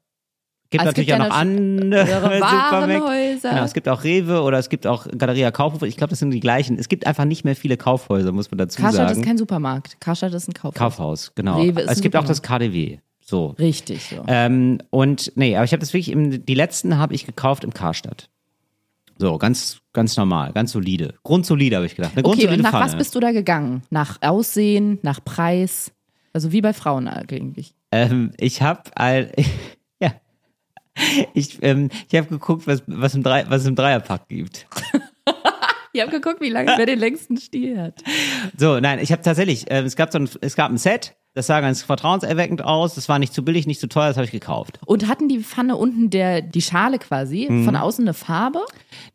Gibt 0.69 0.81
es 0.81 0.85
natürlich 0.85 1.07
gibt 1.07 1.19
auch 1.19 1.23
ja 1.23 1.29
noch 1.29 1.35
andere 1.35 2.05
Supermärkte. 2.07 3.49
Genau, 3.49 3.63
es 3.63 3.73
gibt 3.73 3.87
auch 3.87 4.03
Rewe 4.03 4.41
oder 4.41 4.57
es 4.57 4.69
gibt 4.69 4.85
auch 4.85 5.07
Galeria 5.17 5.51
Kaufhof. 5.51 5.81
Ich 5.83 5.95
glaube, 5.95 6.09
das 6.09 6.19
sind 6.19 6.31
die 6.31 6.41
gleichen. 6.41 6.77
Es 6.77 6.89
gibt 6.89 7.07
einfach 7.07 7.25
nicht 7.25 7.45
mehr 7.45 7.55
viele 7.55 7.77
Kaufhäuser, 7.77 8.31
muss 8.31 8.51
man 8.51 8.57
dazu 8.57 8.81
Karstadt 8.81 9.09
sagen. 9.09 9.21
ist 9.21 9.25
kein 9.25 9.37
Supermarkt. 9.37 9.99
Karstadt 10.01 10.33
ist 10.33 10.49
ein 10.49 10.53
Kaufhaus. 10.53 10.77
Kaufhaus, 10.77 11.31
genau. 11.35 11.59
Rewe 11.59 11.81
ist 11.81 11.91
es 11.91 12.01
gibt 12.01 12.15
auch 12.15 12.25
das 12.25 12.41
KDW. 12.41 12.99
So. 13.21 13.55
Richtig 13.59 14.05
so. 14.05 14.23
Ähm, 14.27 14.79
und 14.89 15.33
nee, 15.35 15.55
aber 15.55 15.65
ich 15.65 15.73
habe 15.73 15.81
das 15.81 15.93
wirklich, 15.93 16.11
im, 16.11 16.45
die 16.45 16.53
letzten 16.53 16.97
habe 16.97 17.13
ich 17.13 17.25
gekauft 17.25 17.63
im 17.65 17.73
Karstadt. 17.73 18.29
So, 19.17 19.37
ganz, 19.37 19.79
ganz 19.93 20.15
normal, 20.15 20.53
ganz 20.53 20.71
solide. 20.71 21.15
Grundsolide, 21.23 21.77
habe 21.77 21.85
ich 21.85 21.95
gedacht. 21.95 22.13
Eine 22.15 22.25
okay, 22.25 22.47
und 22.47 22.61
nach 22.61 22.71
Pfanne. 22.71 22.85
was 22.85 22.95
bist 22.95 23.15
du 23.15 23.19
da 23.19 23.31
gegangen? 23.31 23.81
Nach 23.89 24.21
Aussehen, 24.21 24.99
nach 25.01 25.23
Preis? 25.23 25.91
Also 26.33 26.51
wie 26.51 26.61
bei 26.61 26.73
Frauen 26.73 27.07
eigentlich. 27.07 27.73
ähm, 27.91 28.31
ich 28.37 28.61
habe 28.61 28.83
ich, 31.33 31.61
ähm, 31.63 31.89
ich 32.09 32.17
habe 32.17 32.27
geguckt, 32.27 32.67
was, 32.67 32.83
was, 32.87 33.15
im 33.15 33.23
Drei, 33.23 33.45
was 33.49 33.61
es 33.61 33.67
im 33.67 33.75
Dreierpack 33.75 34.27
gibt. 34.27 34.67
Ich 35.93 36.01
habe 36.01 36.11
geguckt, 36.11 36.41
wie 36.41 36.49
lange 36.49 36.73
wer 36.77 36.85
den 36.85 36.99
längsten 36.99 37.37
Stiel 37.37 37.81
hat. 37.81 38.03
So, 38.55 38.79
nein, 38.79 38.99
ich 38.99 39.11
habe 39.11 39.23
tatsächlich, 39.23 39.71
äh, 39.71 39.79
es 39.81 39.95
gab 39.95 40.11
so 40.11 40.19
ein, 40.19 40.29
es 40.41 40.55
gab 40.55 40.69
ein 40.69 40.77
Set, 40.77 41.15
das 41.33 41.47
sah 41.47 41.59
ganz 41.59 41.81
vertrauenserweckend 41.81 42.63
aus, 42.63 42.93
das 42.93 43.09
war 43.09 43.17
nicht 43.17 43.33
zu 43.33 43.43
billig, 43.43 43.65
nicht 43.65 43.79
zu 43.79 43.87
teuer, 43.87 44.09
das 44.09 44.17
habe 44.17 44.25
ich 44.25 44.31
gekauft. 44.31 44.79
Und 44.85 45.07
hatten 45.07 45.27
die 45.27 45.39
Pfanne 45.39 45.75
unten 45.75 46.11
der, 46.11 46.41
die 46.43 46.61
Schale 46.61 46.99
quasi, 46.99 47.47
Mhm. 47.49 47.65
von 47.65 47.75
außen 47.75 48.03
eine 48.03 48.13
Farbe? 48.13 48.59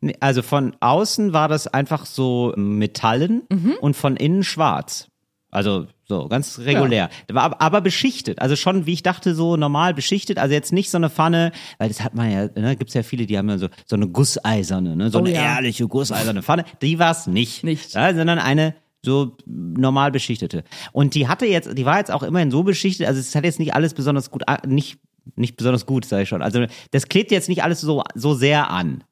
Nee, 0.01 0.17
Also 0.19 0.41
von 0.41 0.75
außen 0.81 1.31
war 1.31 1.47
das 1.47 1.67
einfach 1.67 2.05
so 2.05 2.51
Metallen 2.57 3.43
Mhm. 3.49 3.75
und 3.79 3.95
von 3.95 4.17
innen 4.17 4.43
schwarz. 4.43 5.07
Also 5.51 5.87
so 6.05 6.27
ganz 6.27 6.59
regulär. 6.59 7.09
War 7.31 7.61
aber, 7.61 7.81
beschichtet. 7.81 8.41
Also 8.41 8.55
schon, 8.55 8.85
wie 8.85 8.93
ich 8.93 9.03
dachte, 9.03 9.35
so 9.35 9.55
normal 9.57 9.93
beschichtet. 9.93 10.37
Also 10.37 10.53
jetzt 10.53 10.73
nicht 10.73 10.89
so 10.89 10.97
eine 10.97 11.09
Pfanne, 11.09 11.51
weil 11.77 11.87
das 11.87 12.01
hat 12.01 12.13
man 12.13 12.31
ja, 12.31 12.49
ne, 12.55 12.75
gibt's 12.75 12.93
ja 12.93 13.03
viele, 13.03 13.25
die 13.25 13.37
haben 13.37 13.49
ja 13.49 13.57
so, 13.57 13.67
so 13.85 13.95
eine 13.95 14.07
gusseiserne, 14.07 14.95
ne, 14.95 15.09
so 15.09 15.19
Oh 15.19 15.21
eine 15.21 15.33
ja. 15.33 15.55
ehrliche 15.55 15.87
gusseiserne 15.87 16.43
Pfanne. 16.43 16.65
Die 16.81 16.99
war's 16.99 17.27
nicht. 17.27 17.63
Nicht. 17.63 17.93
Ja, 17.93 18.13
sondern 18.13 18.39
eine 18.39 18.75
so 19.01 19.37
normal 19.45 20.11
beschichtete. 20.11 20.63
Und 20.91 21.15
die 21.15 21.27
hatte 21.27 21.45
jetzt, 21.45 21.77
die 21.77 21.85
war 21.85 21.97
jetzt 21.97 22.11
auch 22.11 22.23
immerhin 22.23 22.51
so 22.51 22.63
beschichtet, 22.63 23.07
also 23.07 23.19
es 23.19 23.35
hat 23.35 23.43
jetzt 23.43 23.59
nicht 23.59 23.73
alles 23.73 23.93
besonders 23.93 24.31
gut, 24.31 24.43
nicht, 24.65 24.99
nicht 25.35 25.57
besonders 25.57 25.85
gut, 25.85 26.05
sage 26.05 26.23
ich 26.23 26.29
schon. 26.29 26.41
Also 26.41 26.65
das 26.91 27.07
klebt 27.09 27.31
jetzt 27.31 27.49
nicht 27.49 27.63
alles 27.63 27.81
so, 27.81 28.03
so 28.15 28.33
sehr 28.33 28.69
an. 28.69 29.03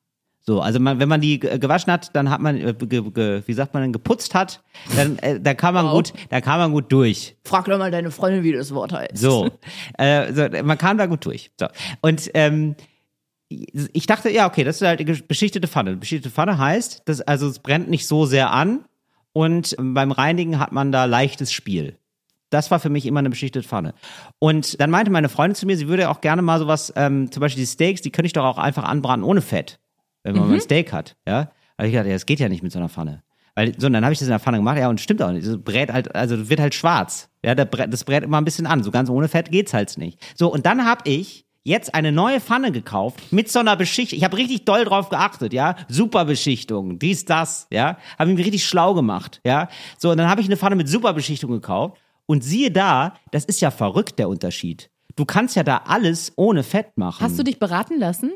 So, 0.44 0.60
also 0.60 0.80
man, 0.80 1.00
wenn 1.00 1.08
man 1.08 1.22
die 1.22 1.40
ge- 1.40 1.60
gewaschen 1.60 1.94
hat, 1.94 2.16
dann 2.16 2.30
hat 2.32 2.42
man, 2.42 2.58
äh, 2.58 2.74
ge, 2.74 3.02
ge, 3.12 3.44
wie 3.46 3.54
sagt 3.54 3.74
man 3.76 3.84
denn, 3.84 3.94
geputzt 3.94 4.34
hat, 4.34 4.64
dann, 4.96 5.20
äh, 5.20 5.40
da 5.40 5.54
kann 5.54 5.74
man 5.76 5.86
Wow. 5.86 5.94
gut, 5.94 6.14
da 6.30 6.42
kann 6.42 6.58
man 6.60 6.72
gut 6.72 6.92
durch. 6.92 7.36
Frag 7.44 7.66
doch 7.66 7.78
mal 7.78 7.92
deine 7.92 8.10
Freundin, 8.10 8.44
wie 8.44 8.52
das 8.52 8.74
Wort 8.74 8.92
heißt. 8.92 9.18
So, 9.18 9.52
äh, 10.00 10.34
so 10.34 10.48
man 10.64 10.78
kam 10.80 10.98
da 10.98 11.06
gut 11.06 11.26
durch. 11.26 11.52
So. 11.60 11.68
Und 12.02 12.32
ähm, 12.34 12.76
ich 13.50 14.08
dachte, 14.08 14.30
ja, 14.32 14.48
okay, 14.48 14.64
das 14.64 14.82
ist 14.82 14.88
halt 14.88 15.00
eine 15.02 15.14
beschichtete 15.14 15.68
Pfanne. 15.68 15.98
Beschichtete 15.98 16.34
Pfanne 16.34 16.58
heißt, 16.58 17.04
dass, 17.06 17.22
also 17.22 17.48
es 17.48 17.60
brennt 17.60 17.90
nicht 17.90 18.08
so 18.08 18.26
sehr 18.26 18.52
an 18.52 18.86
und 19.34 19.76
beim 19.78 20.12
Reinigen 20.12 20.58
hat 20.60 20.72
man 20.72 20.92
da 20.92 21.06
leichtes 21.06 21.52
Spiel. 21.52 21.98
Das 22.50 22.72
war 22.72 22.80
für 22.80 22.90
mich 22.90 23.06
immer 23.06 23.20
eine 23.20 23.30
beschichtete 23.30 23.68
Pfanne. 23.68 23.94
Und 24.40 24.80
dann 24.82 24.90
meinte 24.90 25.12
meine 25.12 25.30
Freundin 25.30 25.56
zu 25.56 25.66
mir, 25.66 25.78
sie 25.78 25.88
würde 25.88 26.10
auch 26.10 26.20
gerne 26.22 26.42
mal 26.42 26.60
sowas, 26.60 26.92
ähm, 26.96 27.32
zum 27.32 27.42
Beispiel 27.42 27.62
die 27.64 27.68
Steaks, 27.68 28.02
die 28.02 28.12
könnte 28.12 28.28
ich 28.28 28.34
doch 28.34 28.44
auch 28.46 28.58
einfach 28.58 28.84
anbraten 28.84 29.24
ohne 29.24 29.42
Fett, 29.42 29.80
wenn 30.24 30.36
man 30.36 30.48
mal 30.48 30.56
ein 30.56 30.62
Steak 30.62 30.92
hat. 30.94 31.16
Ja, 31.28 31.52
habe 31.78 31.88
ich 31.88 31.92
gedacht, 31.92 32.08
ja, 32.08 32.14
das 32.14 32.26
geht 32.26 32.40
ja 32.40 32.50
nicht 32.50 32.64
mit 32.64 32.72
so 32.72 32.80
einer 32.80 32.90
Pfanne. 32.90 33.24
Weil, 33.56 33.78
so, 33.78 33.88
und 33.88 33.94
dann 33.94 34.04
habe 34.04 34.14
ich 34.14 34.20
das 34.20 34.28
in 34.28 34.32
der 34.32 34.40
Pfanne 34.40 34.58
gemacht, 34.58 34.78
ja, 34.78 34.90
und 34.90 35.02
stimmt 35.02 35.22
auch 35.22 35.32
nicht. 35.32 35.46
Das 35.46 35.58
brät 35.58 35.92
halt, 35.92 36.16
also 36.16 36.50
wird 36.50 36.60
halt 36.60 36.74
schwarz. 36.74 37.30
Ja, 37.44 37.54
der 37.54 37.66
brät, 37.66 37.92
das 37.92 38.04
brät 38.04 38.24
immer 38.24 38.38
ein 38.38 38.46
bisschen 38.46 38.66
an. 38.66 38.82
So 38.84 38.92
ganz 38.92 39.10
ohne 39.10 39.28
Fett 39.28 39.52
geht's 39.52 39.74
halt 39.74 39.98
nicht. 39.98 40.20
So, 40.38 40.52
und 40.52 40.66
dann 40.66 40.86
habe 40.86 41.02
ich 41.10 41.46
jetzt 41.64 41.94
eine 41.94 42.12
neue 42.12 42.40
Pfanne 42.40 42.72
gekauft 42.72 43.32
mit 43.32 43.52
so 43.52 43.60
einer 43.60 43.76
Beschichtung. 43.76 44.18
Ich 44.18 44.24
habe 44.24 44.38
richtig 44.38 44.66
doll 44.66 44.86
drauf 44.86 45.10
geachtet, 45.10 45.54
ja. 45.54 45.76
Super 45.90 46.26
Beschichtung, 46.26 46.98
dies, 46.98 47.26
das, 47.26 47.68
ja. 47.72 47.98
Habe 48.18 48.32
ich 48.32 48.38
mich 48.38 48.46
richtig 48.46 48.66
schlau 48.66 48.94
gemacht, 48.94 49.42
ja. 49.46 49.68
So, 49.98 50.12
und 50.12 50.18
dann 50.18 50.30
habe 50.30 50.42
ich 50.42 50.48
eine 50.48 50.58
Pfanne 50.58 50.76
mit 50.76 50.88
super 50.88 51.14
Beschichtung 51.14 51.52
gekauft. 51.52 51.98
Und 52.26 52.44
siehe 52.44 52.72
da, 52.72 53.16
das 53.32 53.44
ist 53.44 53.60
ja 53.60 53.72
verrückt, 53.72 54.18
der 54.18 54.30
Unterschied. 54.30 54.90
Du 55.18 55.26
kannst 55.26 55.58
ja 55.58 55.64
da 55.64 55.82
alles 55.86 56.32
ohne 56.38 56.64
Fett 56.64 56.98
machen. 56.98 57.22
Hast 57.22 57.38
du 57.38 57.44
dich 57.44 57.60
beraten 57.60 58.00
lassen? 58.00 58.32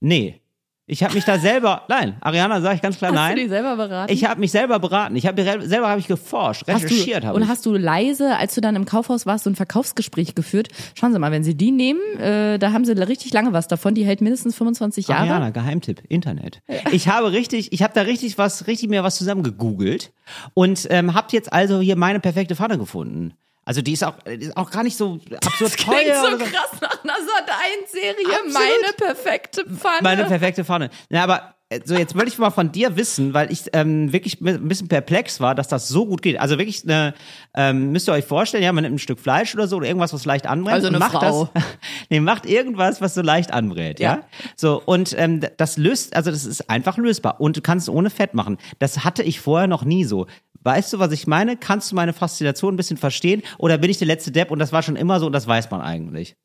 Nee. 0.00 0.40
Ich 0.88 1.02
habe 1.02 1.14
mich 1.14 1.24
da 1.24 1.36
selber, 1.36 1.82
nein, 1.88 2.14
Ariana 2.20 2.60
sage 2.60 2.76
ich 2.76 2.82
ganz 2.82 2.96
klar 2.96 3.10
Hast 3.10 3.16
nein. 3.16 3.34
du 3.34 3.42
dich 3.42 3.50
selber 3.50 3.76
beraten? 3.76 4.12
Ich 4.12 4.24
habe 4.24 4.38
mich 4.38 4.52
selber 4.52 4.78
beraten. 4.78 5.16
Ich 5.16 5.26
habe 5.26 5.42
selber 5.66 5.88
habe 5.88 5.98
ich 5.98 6.06
geforscht, 6.06 6.62
Hast 6.68 6.84
recherchiert 6.84 7.24
habe 7.24 7.36
und 7.36 7.48
hast 7.48 7.66
du 7.66 7.74
leise, 7.74 8.36
als 8.36 8.54
du 8.54 8.60
dann 8.60 8.76
im 8.76 8.84
Kaufhaus 8.84 9.26
warst, 9.26 9.44
so 9.44 9.50
ein 9.50 9.56
Verkaufsgespräch 9.56 10.36
geführt? 10.36 10.68
Schauen 10.94 11.12
Sie 11.12 11.18
mal, 11.18 11.32
wenn 11.32 11.42
Sie 11.42 11.56
die 11.56 11.72
nehmen, 11.72 12.00
äh, 12.20 12.60
da 12.60 12.70
haben 12.70 12.84
Sie 12.84 12.92
richtig 12.92 13.32
lange 13.32 13.52
was 13.52 13.66
davon. 13.66 13.94
Die 13.96 14.04
hält 14.04 14.20
mindestens 14.20 14.54
25 14.54 15.08
Jahre. 15.08 15.22
Ariana, 15.22 15.50
Geheimtipp, 15.50 16.02
Internet. 16.08 16.62
Ich 16.92 17.08
habe 17.08 17.32
richtig, 17.32 17.72
ich 17.72 17.82
habe 17.82 17.92
da 17.92 18.02
richtig 18.02 18.38
was, 18.38 18.68
richtig 18.68 18.88
mir 18.88 19.02
was 19.02 19.16
zusammen 19.16 19.42
gegoogelt 19.42 20.12
und 20.54 20.86
ähm, 20.90 21.14
habe 21.14 21.26
jetzt 21.32 21.52
also 21.52 21.80
hier 21.80 21.96
meine 21.96 22.20
perfekte 22.20 22.54
Pfanne 22.54 22.78
gefunden. 22.78 23.34
Also 23.66 23.82
die 23.82 23.92
ist 23.92 24.04
auch, 24.04 24.14
die 24.26 24.46
ist 24.46 24.56
auch 24.56 24.70
gar 24.70 24.84
nicht 24.84 24.96
so 24.96 25.18
absurd 25.44 25.76
Klingt 25.76 26.02
teuer. 26.06 26.22
so 26.22 26.30
so. 26.38 26.44
krass 26.44 26.80
nach 26.80 27.04
einer 27.04 27.14
Sat-1-Serie. 27.14 28.26
Absolut. 28.26 28.52
Meine 28.54 28.92
perfekte 28.96 29.64
Pfanne. 29.64 30.02
Meine 30.02 30.24
perfekte 30.24 30.64
Pfanne. 30.64 30.90
Ja, 31.10 31.24
aber 31.24 31.56
äh, 31.68 31.80
so 31.84 31.96
jetzt 31.96 32.14
wollte 32.14 32.28
ich 32.28 32.38
mal 32.38 32.50
von 32.50 32.70
dir 32.70 32.96
wissen, 32.96 33.34
weil 33.34 33.50
ich 33.50 33.64
ähm, 33.72 34.12
wirklich 34.12 34.40
ein 34.40 34.68
bisschen 34.68 34.86
perplex 34.86 35.40
war, 35.40 35.56
dass 35.56 35.66
das 35.66 35.88
so 35.88 36.06
gut 36.06 36.22
geht. 36.22 36.38
Also 36.38 36.58
wirklich 36.58 36.84
eine, 36.84 37.14
ähm, 37.54 37.90
müsst 37.90 38.08
ihr 38.08 38.12
euch 38.12 38.24
vorstellen, 38.24 38.62
ja, 38.62 38.72
man 38.72 38.84
nimmt 38.84 38.96
ein 38.96 38.98
Stück 39.00 39.18
Fleisch 39.18 39.52
oder 39.54 39.66
so 39.66 39.78
oder 39.78 39.88
irgendwas, 39.88 40.12
was 40.12 40.24
leicht 40.24 40.46
anbrennt 40.46 40.74
Also 40.74 40.86
und 40.88 40.94
eine 40.94 41.04
macht 41.04 41.12
Frau. 41.16 41.48
das. 41.52 41.64
nee, 42.08 42.20
macht 42.20 42.46
irgendwas, 42.46 43.00
was 43.00 43.14
so 43.14 43.22
leicht 43.22 43.52
anbrät, 43.52 43.98
ja. 43.98 44.14
Ja. 44.16 44.24
So 44.54 44.80
und 44.84 45.12
ähm, 45.18 45.40
das 45.56 45.76
löst, 45.76 46.14
also 46.14 46.30
das 46.30 46.44
ist 46.44 46.70
einfach 46.70 46.98
lösbar 46.98 47.40
und 47.40 47.56
du 47.56 47.62
kannst 47.62 47.88
es 47.88 47.94
ohne 47.94 48.10
Fett 48.10 48.34
machen. 48.34 48.58
Das 48.78 49.02
hatte 49.02 49.24
ich 49.24 49.40
vorher 49.40 49.66
noch 49.66 49.84
nie 49.84 50.04
so. 50.04 50.26
Weißt 50.62 50.92
du, 50.92 50.98
was 50.98 51.12
ich 51.12 51.26
meine? 51.26 51.56
Kannst 51.56 51.90
du 51.90 51.96
meine 51.96 52.12
Faszination 52.12 52.74
ein 52.74 52.76
bisschen 52.76 52.96
verstehen? 52.96 53.42
Oder 53.58 53.78
bin 53.78 53.90
ich 53.90 53.98
der 53.98 54.06
letzte 54.06 54.32
Depp 54.32 54.50
und 54.50 54.58
das 54.58 54.72
war 54.72 54.82
schon 54.82 54.96
immer 54.96 55.20
so 55.20 55.26
und 55.26 55.32
das 55.32 55.46
weiß 55.46 55.70
man 55.70 55.80
eigentlich? 55.80 56.36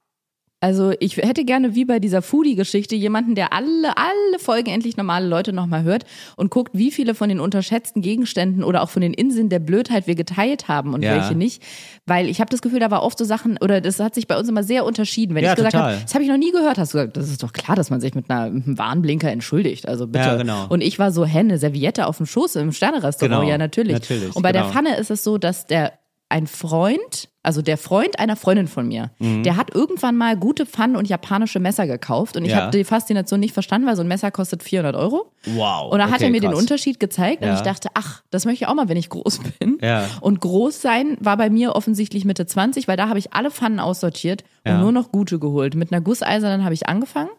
Also 0.63 0.93
ich 0.99 1.17
hätte 1.17 1.43
gerne 1.43 1.73
wie 1.73 1.85
bei 1.85 1.97
dieser 1.97 2.21
Foodie-Geschichte 2.21 2.95
jemanden, 2.95 3.33
der 3.33 3.51
alle, 3.51 3.97
alle 3.97 4.37
Folgen 4.37 4.69
endlich 4.69 4.95
normale 4.95 5.27
Leute 5.27 5.53
nochmal 5.53 5.81
hört 5.81 6.05
und 6.35 6.51
guckt, 6.51 6.71
wie 6.75 6.91
viele 6.91 7.15
von 7.15 7.29
den 7.29 7.39
unterschätzten 7.39 8.03
Gegenständen 8.03 8.63
oder 8.63 8.83
auch 8.83 8.91
von 8.91 9.01
den 9.01 9.15
Inseln 9.15 9.49
der 9.49 9.57
Blödheit 9.57 10.05
wir 10.05 10.13
geteilt 10.13 10.67
haben 10.67 10.93
und 10.93 11.01
Ja. 11.01 11.15
welche 11.15 11.33
nicht. 11.33 11.63
Weil 12.05 12.29
ich 12.29 12.39
habe 12.39 12.51
das 12.51 12.61
Gefühl, 12.61 12.79
da 12.79 12.91
war 12.91 13.01
oft 13.01 13.17
so 13.17 13.25
Sachen, 13.25 13.57
oder 13.59 13.81
das 13.81 13.99
hat 13.99 14.13
sich 14.13 14.27
bei 14.27 14.37
uns 14.37 14.47
immer 14.49 14.63
sehr 14.63 14.85
unterschieden. 14.85 15.33
Wenn 15.33 15.43
Ja, 15.43 15.49
ich 15.51 15.55
gesagt 15.55 15.73
habe, 15.73 15.97
das 15.99 16.13
habe 16.13 16.23
ich 16.23 16.29
noch 16.29 16.37
nie 16.37 16.51
gehört, 16.51 16.77
hast 16.77 16.93
du 16.93 16.99
gesagt, 16.99 17.17
das 17.17 17.29
ist 17.31 17.41
doch 17.41 17.53
klar, 17.53 17.75
dass 17.75 17.89
man 17.89 17.99
sich 17.99 18.13
mit, 18.13 18.29
einer, 18.29 18.51
mit 18.51 18.67
einem 18.67 18.77
Warnblinker 18.77 19.31
entschuldigt. 19.31 19.87
Also 19.87 20.05
bitte. 20.05 20.25
Ja, 20.25 20.35
genau. 20.37 20.67
Und 20.69 20.81
ich 20.81 20.99
war 20.99 21.11
so, 21.11 21.25
hä, 21.25 21.39
eine 21.39 21.57
Serviette 21.57 22.05
auf 22.05 22.17
dem 22.17 22.27
Schoß 22.27 22.57
im 22.57 22.71
Sternerestaurant, 22.71 23.39
Genau. 23.41 23.49
ja 23.51 23.57
natürlich. 23.57 23.93
Natürlich, 23.93 24.35
und 24.35 24.43
bei 24.43 24.51
genau. 24.51 24.65
der 24.65 24.71
Pfanne 24.73 24.97
ist 24.97 25.09
es 25.09 25.23
so, 25.23 25.39
dass 25.39 25.65
der 25.65 25.93
ein 26.29 26.45
Freund, 26.45 27.29
also 27.43 27.61
der 27.61 27.77
Freund 27.77 28.19
einer 28.19 28.35
Freundin 28.35 28.67
von 28.67 28.87
mir, 28.87 29.11
Mhm. 29.19 29.43
der 29.43 29.55
hat 29.57 29.73
irgendwann 29.73 30.15
mal 30.15 30.37
gute 30.37 30.65
Pfannen 30.65 30.95
und 30.95 31.07
japanische 31.09 31.59
Messer 31.59 31.87
gekauft 31.87 32.37
und 32.37 32.45
ich 32.45 32.51
Ja. 32.51 32.57
habe 32.63 32.77
die 32.77 32.83
Faszination 32.83 33.39
nicht 33.39 33.53
verstanden, 33.53 33.87
weil 33.87 33.95
so 33.95 34.01
ein 34.03 34.07
Messer 34.07 34.29
kostet 34.31 34.61
400 34.63 34.95
Euro. 34.95 35.31
Wow. 35.45 35.91
Und 35.91 35.97
da 35.99 36.05
hat 36.05 36.15
okay, 36.15 36.25
er 36.25 36.29
mir 36.29 36.39
den 36.41 36.51
krass. 36.51 36.59
Unterschied 36.61 36.99
gezeigt 36.99 37.41
und 37.41 37.47
Ja. 37.47 37.55
ich 37.55 37.61
dachte, 37.61 37.89
ach, 37.95 38.21
das 38.29 38.45
möchte 38.45 38.63
ich 38.63 38.67
auch 38.67 38.75
mal, 38.75 38.89
wenn 38.89 38.97
ich 38.97 39.09
groß 39.09 39.39
bin. 39.59 39.77
Ja. 39.81 40.07
Und 40.21 40.39
groß 40.39 40.81
sein 40.81 41.17
war 41.19 41.35
bei 41.37 41.49
mir 41.49 41.75
offensichtlich 41.75 42.25
Mitte 42.25 42.45
20, 42.45 42.87
weil 42.87 42.97
da 42.97 43.09
habe 43.09 43.17
ich 43.19 43.33
alle 43.33 43.49
Pfannen 43.51 43.79
aussortiert 43.79 44.43
und 44.65 44.79
nur 44.79 44.91
noch 44.91 45.11
gute 45.11 45.39
geholt. 45.39 45.73
Mit 45.75 45.91
einer 45.91 46.01
Gusseisernen 46.01 46.63
habe 46.63 46.73
ich 46.75 46.87
angefangen. 46.87 47.29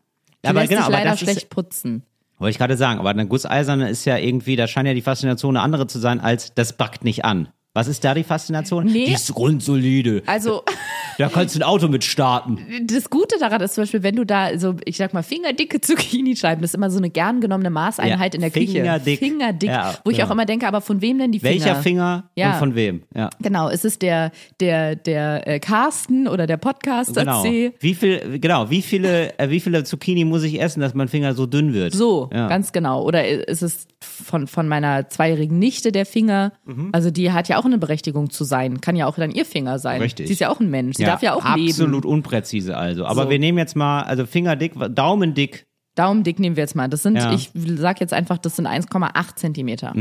Die 0.44 0.49
Aber 0.49 0.61
lässt 0.61 0.71
genau, 0.71 0.87
sich 0.87 0.94
aber 0.94 1.04
leider 1.04 1.16
schlecht 1.16 1.50
putzen. 1.50 2.02
Wollte 2.38 2.50
ich 2.50 2.59
gerade 2.59 2.76
sagen, 2.76 2.99
aber 2.99 3.11
eine 3.11 3.28
Gusseiserne 3.28 3.88
ist 3.88 4.04
ja 4.04 4.16
irgendwie, 4.16 4.56
da 4.56 4.66
scheint 4.66 4.88
ja 4.88 4.94
die 4.94 5.02
Faszination 5.02 5.56
eine 5.56 5.62
andere 5.64 5.87
zu 5.87 6.00
sein, 6.00 6.18
als 6.18 6.52
das 6.54 6.73
backt 6.73 7.04
nicht 7.04 7.25
an. 7.25 7.47
Was 7.75 7.88
ist 7.88 8.05
da 8.05 8.12
die 8.12 8.23
Faszination? 8.23 8.85
Nee. 8.85 9.07
Die 9.07 9.12
ist 9.12 9.33
grundsolide. 9.33 10.23
Also 10.26 10.62
Da 11.19 11.28
kannst 11.28 11.54
du 11.54 11.61
ein 11.61 11.62
Auto 11.62 11.88
mit 11.88 12.04
starten. 12.04 12.59
das 12.87 13.11
Gute 13.11 13.37
daran 13.38 13.61
ist 13.61 13.75
zum 13.75 13.83
Beispiel, 13.83 14.02
wenn 14.02 14.16
du 14.16 14.25
da 14.25 14.59
so, 14.59 14.75
ich 14.85 14.97
sag 14.97 15.12
mal, 15.14 15.23
fingerdicke 15.23 15.81
Zucchini-Scheiben, 15.81 16.62
das 16.62 16.71
ist 16.71 16.75
immer 16.75 16.90
so 16.90 16.99
eine 16.99 17.11
gern 17.11 17.40
genommene 17.40 17.71
Maßeinheit 17.71 18.35
Ja, 18.35 18.37
in 18.37 18.40
der 18.40 18.50
Küche. 18.50 18.73
fingerdick. 18.73 19.19
Fingerdick. 19.19 19.69
Ja, 19.71 19.95
wo 20.04 20.11
ich 20.11 20.16
genau. 20.16 20.28
auch 20.28 20.33
immer 20.33 20.47
denke, 20.47 20.66
aber 20.66 20.81
von 20.81 21.00
wem 21.00 21.19
denn 21.19 21.33
die 21.33 21.40
Finger? 21.40 21.52
Welcher 21.64 21.76
Finger 21.76 22.25
Ja. 22.37 22.52
und 22.52 22.59
von 22.59 22.75
wem? 22.75 23.02
Ja. 23.14 23.31
Genau, 23.40 23.69
ist 23.69 23.85
es 23.85 23.99
der, 23.99 24.31
der, 24.61 24.97
der 24.97 25.47
äh, 25.47 25.59
Carsten 25.61 26.28
oder 26.28 26.47
der 26.47 26.57
Podcaster 26.57 27.21
Genau. 27.25 27.42
C? 27.42 27.73
Wie 27.81 27.95
viel, 27.95 28.38
genau, 28.40 28.71
wie 28.71 28.83
viele, 28.83 29.38
äh, 29.38 29.50
wie 29.50 29.61
viele 29.61 29.85
Zucchini 29.85 30.25
muss 30.25 30.42
ich 30.42 30.61
essen, 30.61 30.81
dass 30.81 30.95
mein 30.95 31.09
Finger 31.09 31.35
so 31.35 31.47
dünn 31.47 31.73
wird? 31.75 31.92
So, 31.95 32.31
Ja. 32.33 32.49
ganz 32.49 32.73
genau. 32.73 33.02
Oder 33.04 33.26
ist 33.49 33.62
es 33.62 33.87
von, 34.00 34.47
von 34.47 34.69
meiner 34.69 35.09
zweijährigen 35.09 35.59
Nichte 35.59 35.92
der 35.92 36.07
Finger? 36.07 36.52
Mhm. 36.64 36.88
Also 36.92 37.11
die 37.11 37.33
hat 37.33 37.49
ja 37.49 37.59
auch 37.59 37.64
eine 37.64 37.78
Berechtigung 37.78 38.31
zu 38.31 38.45
sein. 38.45 38.81
Kann 38.81 38.97
ja 38.97 39.07
auch 39.07 39.16
dann 39.16 39.31
ihr 39.31 39.45
Finger 39.45 39.78
sein. 39.78 40.00
Richtig. 40.00 40.26
Sie 40.26 40.33
ist 40.33 40.38
ja 40.40 40.50
auch 40.50 40.61
ein 40.61 40.71
Mensch. 40.71 40.97
Sie 41.04 41.11
darf 41.11 41.23
ja 41.23 41.35
auch 41.35 41.56
leben. 41.56 41.68
Absolut 41.71 42.04
unpräzise 42.06 42.76
also. 42.76 43.04
Aber 43.06 43.25
So. 43.25 43.30
wir 43.30 43.38
nehmen 43.38 43.59
jetzt 43.59 43.76
mal, 43.76 44.02
also 44.02 44.26
Fingerdick, 44.26 44.73
Daumendick. 44.94 45.66
Daumendick 45.94 46.38
nehmen 46.38 46.56
wir 46.56 46.62
jetzt 46.62 46.75
mal. 46.75 46.88
Das 46.88 47.02
sind, 47.02 47.16
Ja. 47.16 47.28
Mhm. 47.28 47.35
ich 47.35 47.50
sag 47.76 48.00
jetzt 48.00 48.12
einfach, 48.14 48.38
das 48.38 48.56
sind 48.56 48.66
1,8 48.66 49.37
Zentimeter. 49.37 49.92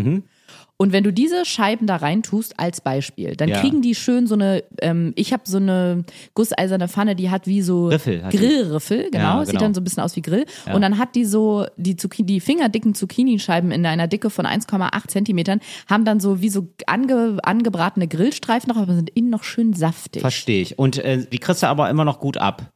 Und 0.78 0.94
wenn 0.94 1.04
du 1.04 1.13
diese 1.13 1.46
Scheiben 1.46 1.86
da 1.86 1.98
rein 1.98 2.24
tust 2.24 2.60
als 2.60 2.82
Beispiel, 2.82 3.36
dann 3.36 3.50
Ja. 3.50 3.60
kriegen 3.60 3.84
die 3.84 3.94
schön 3.94 4.25
so 4.25 4.34
eine, 4.34 4.63
ähm, 4.82 5.13
ich 5.16 5.32
habe 5.32 5.44
so 5.46 5.58
eine 5.58 6.04
gusseiserne 6.34 6.88
Pfanne, 6.88 7.16
die 7.16 7.30
hat 7.30 7.46
wie 7.46 7.62
so 7.62 7.90
Riffel. 7.90 8.24
Grillriffel, 8.32 9.10
genau, 9.12 9.40
Ja, 9.40 9.46
sieht 9.46 9.51
genau. 9.54 9.66
dann 9.66 9.74
so 9.75 9.82
ein 9.82 9.84
bisschen 9.84 10.01
aus 10.01 10.16
wie 10.16 10.24
Grill. 10.24 10.46
Und 10.74 10.82
dann 10.82 10.98
hat 10.98 11.13
die 11.13 11.25
so, 11.25 11.68
die, 11.78 11.96
Zucchini, 11.98 12.25
die 12.25 12.40
fingerdicken 12.40 12.96
Zucchini-Scheiben 12.96 13.72
in 13.72 13.86
einer 13.86 14.08
Dicke 14.08 14.32
von 14.32 14.46
1,8 14.48 15.08
Zentimetern, 15.10 15.60
haben 15.88 16.04
dann 16.04 16.20
so 16.20 16.42
wie 16.42 16.50
so 16.50 16.68
ange, 16.88 17.38
angebratene 17.44 18.08
Grillstreifen 18.08 18.74
noch, 18.74 18.82
aber 18.82 18.96
sind 18.96 19.12
innen 19.12 19.30
noch 19.30 19.44
schön 19.44 19.74
saftig. 19.74 20.22
Verstehe 20.22 20.63
ich. 20.63 20.80
Und 20.80 20.98
äh, 20.98 21.25
die 21.32 21.38
kriegst 21.38 21.62
du 21.62 21.68
aber 21.68 21.90
immer 21.92 22.06
noch 22.06 22.20
gut 22.20 22.38
ab. 22.38 22.72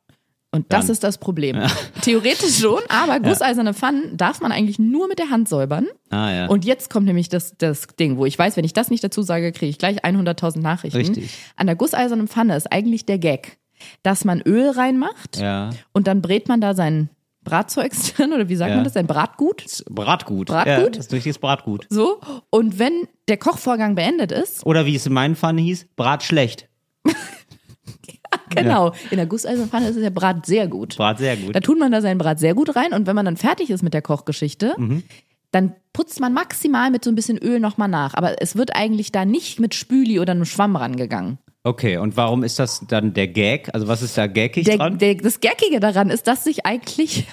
Und 0.56 0.72
das 0.72 0.86
Dann. 0.86 0.94
ist 0.94 1.04
das 1.04 1.18
Problem. 1.18 1.58
Theoretisch 2.02 2.58
schon, 2.60 2.82
aber 2.90 3.20
gusseiserne 3.20 3.74
Pfannen 3.74 4.16
darf 4.18 4.42
man 4.42 4.52
eigentlich 4.52 4.80
nur 4.80 5.08
mit 5.08 5.20
der 5.20 5.30
Hand 5.30 5.50
säubern. 5.50 5.88
Ah, 6.10 6.32
ja. 6.32 6.46
Und 6.48 6.66
jetzt 6.66 6.90
kommt 6.90 7.06
nämlich 7.06 7.30
das, 7.30 7.56
das 7.58 7.88
Ding, 8.00 8.18
wo 8.18 8.26
ich 8.26 8.40
weiß, 8.40 8.56
wenn 8.58 8.66
ich 8.66 8.74
das 8.74 8.90
nicht 8.90 9.04
dazu 9.04 9.22
sage, 9.22 9.52
kriege 9.52 9.70
ich 9.70 9.78
gleich 9.78 10.04
100.000 10.06 10.60
Nachrichten. 10.60 10.98
Richtig. 10.98 11.30
An 11.58 11.68
der 11.68 11.76
gusseisernen 11.76 12.28
Pfanne 12.28 12.56
ist 12.56 12.72
eigentlich 12.72 13.06
der 13.06 13.18
Gag, 13.20 13.58
dass 14.04 14.24
man 14.26 14.42
Öl 14.42 14.70
reinmacht 14.70 15.38
Ja. 15.38 15.72
und 15.92 16.08
dann 16.08 16.22
brät 16.22 16.48
man 16.48 16.62
da 16.62 16.74
sein 16.74 17.10
Bratzeugs 17.44 18.14
drin 18.16 18.34
oder 18.34 18.50
wie 18.50 18.56
sagt 18.56 18.70
Ja. 18.72 18.76
man 18.78 18.86
das, 18.86 18.94
sein 18.94 19.06
Bratgut. 19.08 19.84
Bratgut. 19.90 20.48
Bratgut? 20.48 20.68
Ja, 20.68 20.90
das 20.90 21.06
ist 21.08 21.14
richtiges 21.14 21.38
Bratgut. 21.38 21.86
So. 21.90 22.20
Und 22.50 22.80
wenn 22.80 23.08
der 23.28 23.38
Kochvorgang 23.38 23.96
beendet 23.96 24.32
ist, 24.32 24.66
Oder 24.66 24.86
wie 24.86 24.96
es 24.96 25.06
in 25.06 25.14
meinen 25.14 25.36
Pfannen 25.36 25.60
hieß, 25.60 25.88
Brat 25.96 26.24
schlecht. 26.24 26.70
genau, 28.56 28.94
in 29.12 29.18
der 29.18 29.26
gusseisernen 29.26 29.70
Pfanne 29.70 29.90
ist 29.90 30.00
der 30.00 30.10
Brat 30.10 30.46
sehr 30.46 30.68
gut. 30.68 30.98
Brat 30.98 31.18
sehr 31.20 31.38
gut. 31.38 31.56
Da 31.56 31.60
tut 31.60 31.80
man 31.80 31.92
da 31.92 32.02
seinen 32.02 32.18
Brat 32.18 32.40
sehr 32.40 32.54
gut 32.54 32.76
rein 32.76 32.94
und 32.94 33.08
wenn 33.08 33.16
man 33.16 33.26
dann 33.26 33.38
fertig 33.38 33.70
ist 33.70 33.82
mit 33.84 33.94
der 33.94 34.02
Kochgeschichte, 34.02 34.74
Mhm. 34.78 35.04
dann 35.52 35.74
putzt 35.94 36.20
man 36.20 36.34
maximal 36.34 36.92
mit 36.92 37.04
so 37.04 37.10
ein 37.12 37.16
bisschen 37.16 37.38
Öl 37.38 37.60
nochmal 37.60 37.88
nach. 37.88 38.14
Aber 38.16 38.42
es 38.42 38.56
wird 38.56 38.76
eigentlich 38.76 39.12
da 39.12 39.24
nicht 39.26 39.60
mit 39.60 39.74
Spüli 39.74 40.20
oder 40.20 40.32
einem 40.32 40.46
Schwamm 40.46 40.76
rangegangen. 40.76 41.38
Okay, 41.64 41.98
und 41.98 42.16
warum 42.16 42.44
ist 42.44 42.60
das 42.60 42.82
dann 42.88 43.14
der 43.14 43.28
Gag? 43.28 43.74
Also 43.74 43.88
was 43.88 44.02
ist 44.04 44.18
da 44.18 44.28
gaggig 44.28 44.66
Der, 44.66 44.78
dran? 44.78 45.00
der, 45.00 45.16
das 45.16 45.40
Geckige 45.40 45.80
daran 45.80 46.12
ist, 46.12 46.28
dass 46.28 46.44
sich 46.44 46.66
eigentlich 46.66 47.26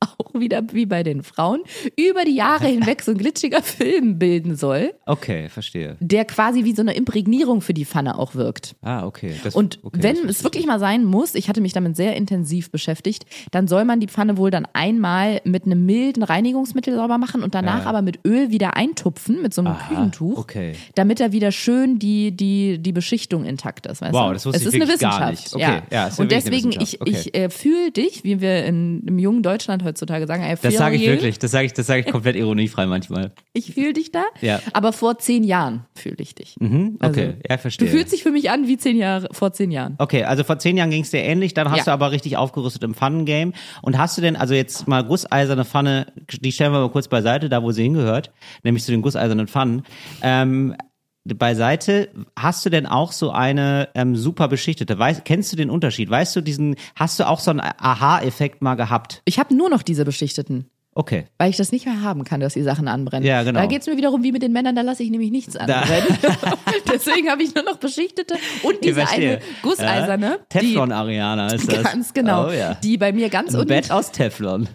auch 0.18 0.34
wieder 0.40 0.62
wie 0.72 0.86
bei 0.86 1.02
den 1.02 1.22
Frauen 1.22 1.60
über 1.96 2.24
die 2.24 2.34
Jahre 2.34 2.66
hinweg 2.68 3.02
so 3.02 3.10
ein 3.12 3.18
glitschiger 3.18 3.62
Film 3.62 4.18
bilden 4.18 4.56
soll, 4.56 4.94
okay, 5.06 5.48
verstehe. 5.48 5.96
der 6.00 6.24
quasi 6.24 6.64
wie 6.64 6.74
so 6.74 6.82
eine 6.82 6.94
Imprägnierung 6.94 7.60
für 7.60 7.74
die 7.74 7.84
Pfanne 7.84 8.18
auch 8.18 8.34
wirkt. 8.34 8.76
Ah, 8.82 9.04
okay. 9.06 9.34
Das, 9.44 9.54
Und 9.54 9.78
okay, 9.82 9.98
wenn 10.02 10.28
es 10.28 10.42
wirklich 10.44 10.66
mal 10.66 10.78
sein 10.78 11.04
muss, 11.04 11.34
ich 11.34 11.48
hatte 11.48 11.60
mich 11.60 11.72
damit 11.72 11.96
sehr 11.96 12.16
intensiv 12.16 12.70
beschäftigt, 12.70 13.26
dann 13.50 13.68
soll 13.68 13.84
man 13.84 14.00
die 14.00 14.06
Pfanne 14.08 14.36
wohl 14.38 14.50
dann 14.50 14.66
einmal 14.72 15.40
mit 15.44 15.64
einem 15.66 15.84
milden 15.84 16.22
Reinigungsmittel 16.22 16.94
sauber 16.94 17.18
machen 17.18 17.42
und 17.42 17.54
danach 17.54 17.80
Ja. 17.84 17.86
aber 17.90 18.02
mit 18.02 18.20
Öl 18.26 18.50
wieder 18.50 18.76
eintupfen, 18.76 19.42
mit 19.42 19.52
so 19.52 19.60
einem 19.62 19.72
Aha, 19.72 19.88
Küchentuch, 19.88 20.38
okay. 20.38 20.72
damit 20.94 21.20
da 21.20 21.32
wieder 21.32 21.52
schön 21.52 21.98
die, 21.98 22.32
die, 22.34 22.78
die 22.78 22.92
Beschichtung 22.92 23.44
intakt 23.44 23.86
ist. 23.86 24.00
Weißt 24.00 24.12
Wow, 24.14 24.28
du? 24.28 24.32
das 24.34 24.46
wusste 24.46 24.56
es 24.56 24.62
ich 24.62 24.68
ist 24.68 24.74
eine 24.74 24.84
wirklich 24.84 25.00
gar 25.00 25.30
Wissenschaft. 25.32 25.54
nicht. 25.56 25.66
Okay, 25.66 25.82
Ja. 25.90 26.06
ja, 26.08 26.10
und 26.16 26.30
deswegen, 26.32 26.68
Wissenschaft. 26.70 26.94
ich, 26.94 27.00
Okay. 27.00 27.10
ich 27.10 27.34
äh, 27.34 27.50
fühle 27.50 27.90
dich, 27.90 28.24
wie 28.24 28.40
wir 28.40 28.64
in, 28.64 29.02
im 29.06 29.18
jungen 29.18 29.42
Deutschland 29.42 29.82
heutzutage 29.90 30.26
sagen, 30.26 30.42
Das 30.62 30.74
sage 30.74 30.96
ich 30.96 31.06
wirklich. 31.06 31.38
Das 31.38 31.50
sage 31.50 31.66
ich, 31.66 31.72
das 31.72 31.86
sage 31.86 32.00
ich 32.00 32.06
komplett 32.06 32.36
ironiefrei 32.36 32.86
manchmal. 32.86 33.32
Ich 33.52 33.74
fühle 33.74 33.92
dich 33.92 34.10
da, 34.12 34.22
Ja. 34.40 34.60
aber 34.72 34.92
vor 34.92 35.18
zehn 35.18 35.44
Jahren 35.44 35.84
fühle 35.94 36.16
ich 36.18 36.34
dich. 36.34 36.56
Mhm, 36.60 36.96
okay, 37.02 37.06
Also, 37.06 37.20
ja, 37.48 37.58
verstehe. 37.58 37.86
Du 37.88 37.92
fühlst 37.96 38.12
dich 38.12 38.22
für 38.22 38.30
mich 38.30 38.50
an 38.50 38.66
wie 38.66 38.78
zehn 38.78 38.96
Jahre, 38.96 39.28
vor 39.32 39.52
zehn 39.52 39.70
Jahren. 39.70 39.96
Okay, 39.98 40.24
also 40.24 40.44
vor 40.44 40.58
zehn 40.58 40.76
Jahren 40.76 40.90
ging 40.90 41.02
es 41.02 41.10
dir 41.10 41.20
ähnlich, 41.22 41.54
dann 41.54 41.70
hast 41.70 41.78
Ja. 41.78 41.84
du 41.84 41.90
aber 41.92 42.10
richtig 42.12 42.36
aufgerüstet 42.36 42.82
im 42.84 42.94
Pfannengame. 42.94 43.52
Und 43.82 43.98
hast 43.98 44.16
du 44.16 44.22
denn, 44.22 44.36
also 44.36 44.54
jetzt 44.54 44.88
mal 44.88 45.02
gusseiserne 45.04 45.64
Pfanne, 45.64 46.06
die 46.40 46.52
stellen 46.52 46.72
wir 46.72 46.80
mal 46.80 46.90
kurz 46.90 47.08
beiseite, 47.08 47.48
da 47.48 47.62
wo 47.62 47.72
sie 47.72 47.82
hingehört, 47.82 48.30
nämlich 48.62 48.84
zu 48.84 48.92
den 48.92 49.02
gusseisernen 49.02 49.48
Pfannen. 49.48 49.82
Ähm, 50.22 50.74
beiseite, 51.24 52.08
hast 52.38 52.64
du 52.64 52.70
denn 52.70 52.86
auch 52.86 53.12
so 53.12 53.30
eine 53.30 53.88
ähm, 53.94 54.16
super 54.16 54.48
beschichtete? 54.48 54.98
Weißt, 54.98 55.24
kennst 55.24 55.52
du 55.52 55.56
den 55.56 55.70
Unterschied? 55.70 56.10
Weißt 56.10 56.34
du 56.36 56.40
diesen, 56.40 56.76
hast 56.96 57.20
du 57.20 57.26
auch 57.28 57.40
so 57.40 57.50
einen 57.50 57.60
Aha-Effekt 57.60 58.62
mal 58.62 58.74
gehabt? 58.74 59.22
Ich 59.24 59.38
habe 59.38 59.54
nur 59.54 59.68
noch 59.70 59.82
diese 59.82 60.04
beschichteten. 60.04 60.70
Okay. 60.92 61.26
Weil 61.38 61.50
ich 61.50 61.56
das 61.56 61.70
nicht 61.70 61.86
mehr 61.86 62.02
haben 62.02 62.24
kann, 62.24 62.40
dass 62.40 62.54
die 62.54 62.62
Sachen 62.62 62.88
anbrennen. 62.88 63.24
Ja, 63.26 63.44
genau. 63.44 63.60
Da 63.60 63.66
geht's 63.66 63.86
mir 63.86 63.96
wiederum 63.96 64.24
wie 64.24 64.32
mit 64.32 64.42
den 64.42 64.52
Männern, 64.52 64.74
da 64.74 64.82
lasse 64.82 65.04
ich 65.04 65.10
nämlich 65.10 65.30
nichts 65.30 65.56
anbrennen. 65.56 66.18
Deswegen 66.92 67.28
habe 67.30 67.42
ich 67.44 67.54
nur 67.54 67.62
noch 67.64 67.76
beschichtete 67.76 68.34
und 68.64 68.82
diese 68.84 69.08
eine 69.08 69.38
gusseiserne, 69.62 70.26
Ja? 70.26 70.36
Teflon 70.48 70.90
Ariana 70.90 71.52
ist 71.54 71.70
das. 71.72 71.84
ganz 71.84 72.12
genau, 72.12 72.48
Oh 72.48 72.50
ja. 72.50 72.74
die 72.74 72.98
bei 72.98 73.12
mir 73.12 73.28
ganz 73.28 73.50
Ein 73.54 73.60
unten, 73.60 73.68
Bett 73.68 73.90
aus 73.92 74.10
Teflon. 74.10 74.68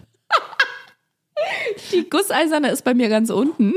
Die 1.92 2.08
gusseiserne 2.10 2.70
ist 2.70 2.82
bei 2.84 2.94
mir 2.94 3.08
ganz 3.08 3.30
unten. 3.30 3.72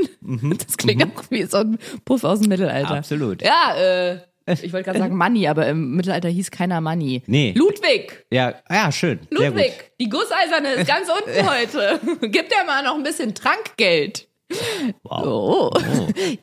Das 0.66 0.76
klingt 0.76 1.02
auch 1.04 1.24
wie 1.30 1.44
so 1.44 1.58
ein 1.58 1.78
Puff 2.04 2.24
aus 2.24 2.40
dem 2.40 2.48
Mittelalter. 2.48 2.90
Mhm. 2.92 2.98
Absolut. 2.98 3.42
Ja, 3.42 3.74
äh, 3.76 4.18
ich 4.62 4.72
wollte 4.72 4.86
gerade 4.86 4.98
sagen 4.98 5.16
Money, 5.16 5.46
aber 5.46 5.66
im 5.68 5.94
Mittelalter 5.94 6.28
hieß 6.28 6.50
keiner 6.50 6.80
Money. 6.80 7.22
Nee. 7.26 7.54
Ludwig, 7.56 8.26
Ja, 8.30 8.54
ja, 8.68 8.90
schön. 8.90 9.20
Ludwig, 9.30 9.72
die 10.00 10.08
gusseiserne 10.08 10.72
ist 10.74 10.88
ganz 10.88 11.06
unten 11.08 11.48
heute. 11.48 12.00
Gib 12.22 12.48
dir 12.48 12.64
mal 12.66 12.82
noch 12.82 12.94
ein 12.96 13.02
bisschen 13.04 13.34
Trankgeld. 13.34 14.26
Oh. 15.04 15.70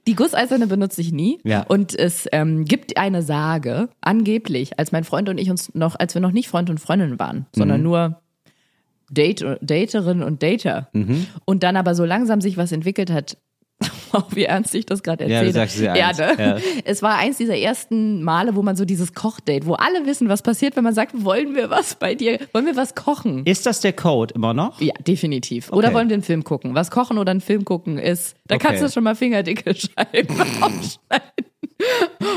Die 0.08 0.16
Gusseiserne 0.16 0.68
benutze 0.68 1.02
ich 1.02 1.12
nie. 1.12 1.40
Ja. 1.44 1.64
Und 1.68 1.94
es 1.98 2.26
ähm, 2.32 2.64
gibt 2.64 2.96
eine 2.98 3.22
Sage, 3.22 3.90
angeblich, 4.00 4.80
als 4.80 4.94
mein 4.94 5.04
Freund 5.04 5.28
und 5.28 5.38
ich 5.38 5.50
uns 5.50 5.74
noch, 5.76 5.98
als 6.00 6.14
wir 6.14 6.22
noch 6.22 6.32
nicht 6.32 6.48
Freund 6.48 6.70
und 6.70 6.80
Freundin 6.80 7.20
waren, 7.20 7.38
Mhm. 7.40 7.46
sondern 7.52 7.84
nur 7.84 8.22
Date, 9.10 9.58
Daterin 9.62 10.24
und 10.24 10.44
Dater. 10.44 10.90
Mhm. 10.94 11.28
Und 11.46 11.64
dann 11.64 11.76
aber 11.76 11.96
so 11.96 12.06
langsam 12.06 12.42
sich 12.42 12.58
was 12.58 12.72
entwickelt 12.72 13.12
hat. 13.12 13.38
Wow, 14.12 14.24
wie 14.32 14.44
ernst 14.46 14.74
ich 14.76 14.86
das 14.86 15.04
gerade 15.04 15.24
Ja, 15.26 15.42
du 15.42 15.48
erzähle. 15.48 15.54
sagst. 15.54 15.80
Ja, 15.80 15.94
ne? 16.14 16.36
Ja. 16.38 16.58
Es 16.86 17.02
war 17.02 17.16
eins 17.18 17.38
dieser 17.38 17.58
ersten 17.58 18.24
Male, 18.24 18.56
wo 18.56 18.62
man 18.62 18.76
so 18.76 18.86
dieses 18.86 19.14
Kochdate, 19.14 19.66
wo 19.66 19.74
alle 19.74 20.06
wissen, 20.06 20.30
was 20.30 20.42
passiert, 20.42 20.76
wenn 20.76 20.84
man 20.84 20.94
sagt, 20.94 21.24
wollen 21.24 21.56
wir 21.56 21.70
was 21.70 21.96
bei 21.96 22.16
dir, 22.16 22.40
wollen 22.54 22.66
wir 22.66 22.76
was 22.76 22.96
kochen? 22.96 23.46
Ist 23.46 23.66
das 23.66 23.82
der 23.82 23.94
Code 23.94 24.34
immer 24.36 24.54
noch? 24.54 24.80
Ja, 24.82 24.94
definitiv. 25.06 25.72
Oder 25.72 25.88
Okay. 25.90 25.96
wollen 25.98 26.10
wir 26.10 26.14
einen 26.16 26.24
Film 26.24 26.44
gucken? 26.44 26.76
Was 26.76 26.92
kochen 26.92 27.18
oder 27.18 27.32
einen 27.32 27.42
Film 27.42 27.66
gucken 27.66 27.98
ist, 27.98 28.36
da 28.48 28.58
kannst 28.58 28.78
Okay. 28.82 28.88
du 28.88 28.92
schon 28.94 29.04
mal 29.04 29.16
fingerdicke 29.16 29.74
Scheiben 29.76 30.40
aufschneiden. 30.62 31.46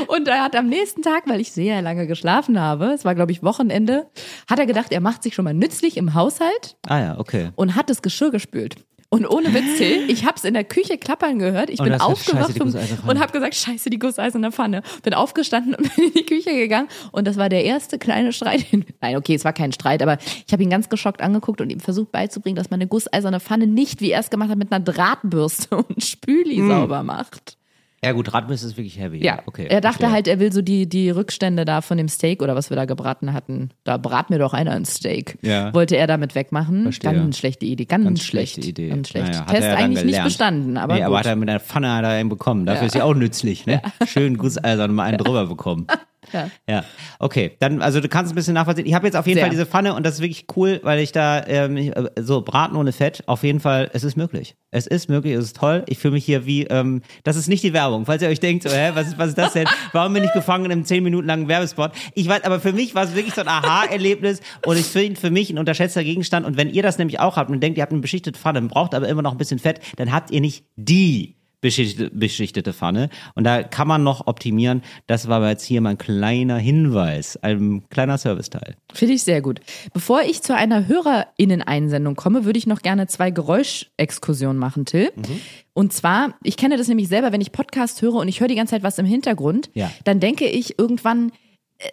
Und 0.07 0.27
er 0.27 0.43
hat 0.43 0.55
am 0.55 0.67
nächsten 0.67 1.01
Tag, 1.01 1.23
weil 1.27 1.39
ich 1.41 1.51
sehr 1.51 1.81
lange 1.81 2.05
geschlafen 2.05 2.59
habe, 2.59 2.87
es 2.93 3.05
war 3.05 3.15
glaube 3.15 3.31
ich 3.31 3.41
Wochenende, 3.43 4.07
hat 4.49 4.59
er 4.59 4.65
gedacht, 4.65 4.91
er 4.91 5.01
macht 5.01 5.23
sich 5.23 5.33
schon 5.33 5.45
mal 5.45 5.53
nützlich 5.53 5.97
im 5.97 6.13
Haushalt 6.13 6.77
Ah 6.87 6.99
ja, 6.99 7.19
okay. 7.19 7.49
und 7.55 7.75
hat 7.75 7.89
das 7.89 8.01
Geschirr 8.01 8.29
gespült. 8.31 8.75
Und 9.13 9.25
ohne 9.29 9.53
Witz, 9.53 9.77
Till, 9.77 10.05
ich 10.09 10.25
hab's 10.25 10.45
in 10.45 10.53
der 10.53 10.63
Küche 10.63 10.97
klappern 10.97 11.37
gehört. 11.37 11.69
Ich 11.69 11.79
Und 11.79 11.83
bin 11.83 11.93
gesagt, 11.93 12.09
aufgewacht 12.09 12.45
"Scheiße, 12.47 12.53
die 12.53 12.61
und, 12.61 12.65
Gusseiserne 12.67 12.97
Pfanne." 13.01 13.11
und 13.11 13.19
hab 13.19 13.33
gesagt, 13.33 13.55
scheiße, 13.55 13.89
die 13.89 13.99
Gusseiserne 13.99 14.51
Pfanne. 14.53 14.83
Bin 15.03 15.13
aufgestanden 15.13 15.75
und 15.75 15.95
bin 15.95 16.05
in 16.05 16.13
die 16.13 16.25
Küche 16.25 16.53
gegangen. 16.55 16.87
Und 17.11 17.27
das 17.27 17.35
war 17.35 17.49
der 17.49 17.65
erste 17.65 17.99
kleine 17.99 18.31
Streit. 18.31 18.65
Nein, 19.01 19.17
okay, 19.17 19.35
es 19.35 19.43
war 19.43 19.51
kein 19.51 19.73
Streit, 19.73 20.01
aber 20.01 20.17
ich 20.47 20.53
habe 20.53 20.63
ihn 20.63 20.69
ganz 20.69 20.87
geschockt 20.87 21.21
angeguckt 21.21 21.59
und 21.59 21.69
ihm 21.71 21.81
versucht 21.81 22.13
beizubringen, 22.13 22.55
dass 22.55 22.69
man 22.69 22.79
eine 22.79 22.87
gusseiserne 22.87 23.41
Pfanne 23.41 23.67
nicht, 23.67 23.99
wie 23.99 24.11
er 24.11 24.21
es 24.21 24.29
gemacht 24.29 24.49
hat, 24.49 24.57
mit 24.57 24.71
einer 24.71 24.83
Drahtbürste 24.83 25.75
und 25.83 26.01
Spüli 26.03 26.55
Hm. 26.55 26.69
sauber 26.69 27.03
macht. 27.03 27.57
Ja 28.03 28.13
gut, 28.13 28.33
Radmiss 28.33 28.63
ist 28.63 28.77
wirklich 28.77 28.97
heavy. 28.99 29.23
Ja, 29.23 29.43
okay. 29.45 29.67
er 29.69 29.79
dachte 29.79 29.99
verstehe. 29.99 30.11
halt, 30.11 30.27
er 30.27 30.39
will 30.39 30.51
so 30.51 30.63
die, 30.63 30.89
die 30.89 31.11
Rückstände 31.11 31.65
da 31.65 31.81
von 31.81 31.99
dem 31.99 32.07
Steak 32.07 32.41
oder 32.41 32.55
was 32.55 32.71
wir 32.71 32.75
da 32.75 32.85
gebraten 32.85 33.31
hatten. 33.31 33.69
Da 33.83 33.97
brat 33.97 34.31
mir 34.31 34.39
doch 34.39 34.55
einer 34.55 34.71
ein 34.71 34.85
Steak. 34.85 35.37
Ja. 35.43 35.71
Wollte 35.75 35.97
er 35.97 36.07
damit 36.07 36.33
wegmachen. 36.33 36.83
Verstehe. 36.83 37.13
Ganz 37.13 37.37
schlechte 37.37 37.67
Idee, 37.67 37.85
ganz, 37.85 38.05
Ganz 38.05 38.23
schlecht. 38.23 38.53
schlechte 38.53 38.69
Idee. 38.71 38.89
Ganz 38.89 39.09
schlecht. 39.09 39.27
Naja, 39.27 39.45
Test 39.45 39.67
ja 39.67 39.75
eigentlich 39.75 40.03
nicht 40.03 40.23
bestanden, 40.23 40.77
aber 40.77 40.95
nee, 40.95 40.99
gut. 41.01 41.07
aber 41.07 41.19
hat 41.19 41.25
er 41.27 41.35
mit 41.35 41.47
einer 41.47 41.59
Pfanne 41.59 41.87
er 41.87 42.07
einen 42.07 42.29
bekommen. 42.29 42.65
Dafür 42.65 42.87
ist 42.87 42.95
ja 42.95 43.03
auch 43.03 43.13
nützlich, 43.13 43.67
ne? 43.67 43.83
Schön 44.07 44.37
Gusseisern 44.37 44.95
mal 44.95 45.03
einen 45.03 45.19
drüber 45.19 45.45
bekommen. 45.45 45.85
Ja. 46.33 46.49
Ja, 46.67 46.83
okay. 47.19 47.55
Dann, 47.59 47.81
also 47.81 47.99
du 47.99 48.07
kannst 48.07 48.31
ein 48.31 48.35
bisschen 48.35 48.53
nachvollziehen. 48.53 48.85
Ich 48.85 48.93
habe 48.93 49.07
jetzt 49.07 49.15
auf 49.15 49.27
jeden 49.27 49.37
Sehr. 49.37 49.45
Fall 49.45 49.51
diese 49.51 49.65
Pfanne 49.65 49.93
und 49.93 50.05
das 50.05 50.15
ist 50.15 50.21
wirklich 50.21 50.45
cool, 50.55 50.79
weil 50.83 50.99
ich 50.99 51.11
da 51.11 51.45
ähm, 51.47 51.77
äh, 51.77 52.09
so 52.19 52.41
braten 52.41 52.75
ohne 52.75 52.91
Fett. 52.91 53.23
Auf 53.27 53.43
jeden 53.43 53.59
Fall, 53.59 53.89
es 53.93 54.03
ist 54.03 54.15
möglich. 54.15 54.55
Es 54.71 54.87
ist 54.87 55.09
möglich, 55.09 55.33
es 55.33 55.45
ist 55.45 55.57
toll. 55.57 55.83
Ich 55.87 55.99
fühle 55.99 56.13
mich 56.13 56.25
hier 56.25 56.45
wie, 56.45 56.63
ähm, 56.63 57.01
das 57.23 57.35
ist 57.35 57.47
nicht 57.47 57.63
die 57.63 57.73
Werbung. 57.73 58.05
Falls 58.05 58.21
ihr 58.21 58.29
euch 58.29 58.39
denkt, 58.39 58.63
so, 58.63 58.69
hä, 58.69 58.91
was 58.93 59.07
ist, 59.07 59.17
was 59.17 59.29
ist 59.29 59.37
das 59.37 59.53
denn? 59.53 59.67
Warum 59.91 60.13
bin 60.13 60.23
ich 60.23 60.31
gefangen 60.31 60.65
in 60.65 60.71
einem 60.71 60.85
zehn 60.85 61.03
Minuten 61.03 61.27
langen 61.27 61.47
Werbespot? 61.47 61.91
Ich 62.15 62.27
weiß, 62.27 62.43
aber 62.45 62.59
für 62.59 62.71
mich 62.71 62.95
war 62.95 63.03
es 63.03 63.15
wirklich 63.15 63.33
so 63.33 63.41
ein 63.41 63.47
Aha-Erlebnis 63.47 64.39
und 64.65 64.77
ich 64.77 64.85
finde 64.85 65.19
für 65.19 65.29
mich 65.29 65.49
ein 65.49 65.59
unterschätzter 65.59 66.03
Gegenstand. 66.03 66.45
Und 66.45 66.57
wenn 66.57 66.69
ihr 66.69 66.83
das 66.83 66.97
nämlich 66.97 67.19
auch 67.19 67.35
habt 67.35 67.49
und 67.49 67.61
denkt, 67.61 67.77
ihr 67.77 67.81
habt 67.81 67.91
eine 67.91 68.01
beschichtete 68.01 68.39
Pfanne, 68.39 68.61
braucht 68.61 68.95
aber 68.95 69.07
immer 69.07 69.21
noch 69.21 69.33
ein 69.33 69.37
bisschen 69.37 69.59
Fett, 69.59 69.81
dann 69.97 70.11
habt 70.11 70.31
ihr 70.31 70.39
nicht 70.39 70.65
die 70.75 71.40
beschichtete, 71.61 72.09
beschichtete 72.13 72.73
Pfanne. 72.73 73.09
Und 73.35 73.43
da 73.45 73.63
kann 73.63 73.87
man 73.87 74.03
noch 74.03 74.27
optimieren. 74.27 74.81
Das 75.07 75.27
war 75.27 75.37
aber 75.37 75.49
jetzt 75.49 75.63
hier 75.63 75.79
mein 75.81 75.97
kleiner 75.97 76.57
Hinweis, 76.57 77.37
ein 77.37 77.83
kleiner 77.89 78.17
Serviceteil. 78.17 78.75
Finde 78.93 79.13
ich 79.13 79.23
sehr 79.23 79.41
gut. 79.41 79.61
Bevor 79.93 80.21
ich 80.23 80.41
zu 80.41 80.55
einer 80.55 80.87
HörerInnen-Einsendung 80.87 82.15
komme, 82.15 82.45
würde 82.45 82.59
ich 82.59 82.67
noch 82.67 82.81
gerne 82.81 83.07
zwei 83.07 83.31
Geräuschexkursionen 83.31 84.57
machen, 84.57 84.85
Till. 84.85 85.11
Mhm. 85.15 85.41
Und 85.73 85.93
zwar, 85.93 86.33
ich 86.43 86.57
kenne 86.57 86.77
das 86.77 86.87
nämlich 86.87 87.07
selber, 87.07 87.31
wenn 87.31 87.41
ich 87.41 87.51
Podcast 87.51 88.01
höre 88.01 88.15
und 88.15 88.27
ich 88.27 88.39
höre 88.41 88.47
die 88.47 88.55
ganze 88.55 88.71
Zeit 88.71 88.83
was 88.83 88.97
im 88.97 89.05
Hintergrund, 89.05 89.69
Ja. 89.73 89.91
dann 90.03 90.19
denke 90.19 90.45
ich 90.45 90.77
irgendwann, 90.77 91.31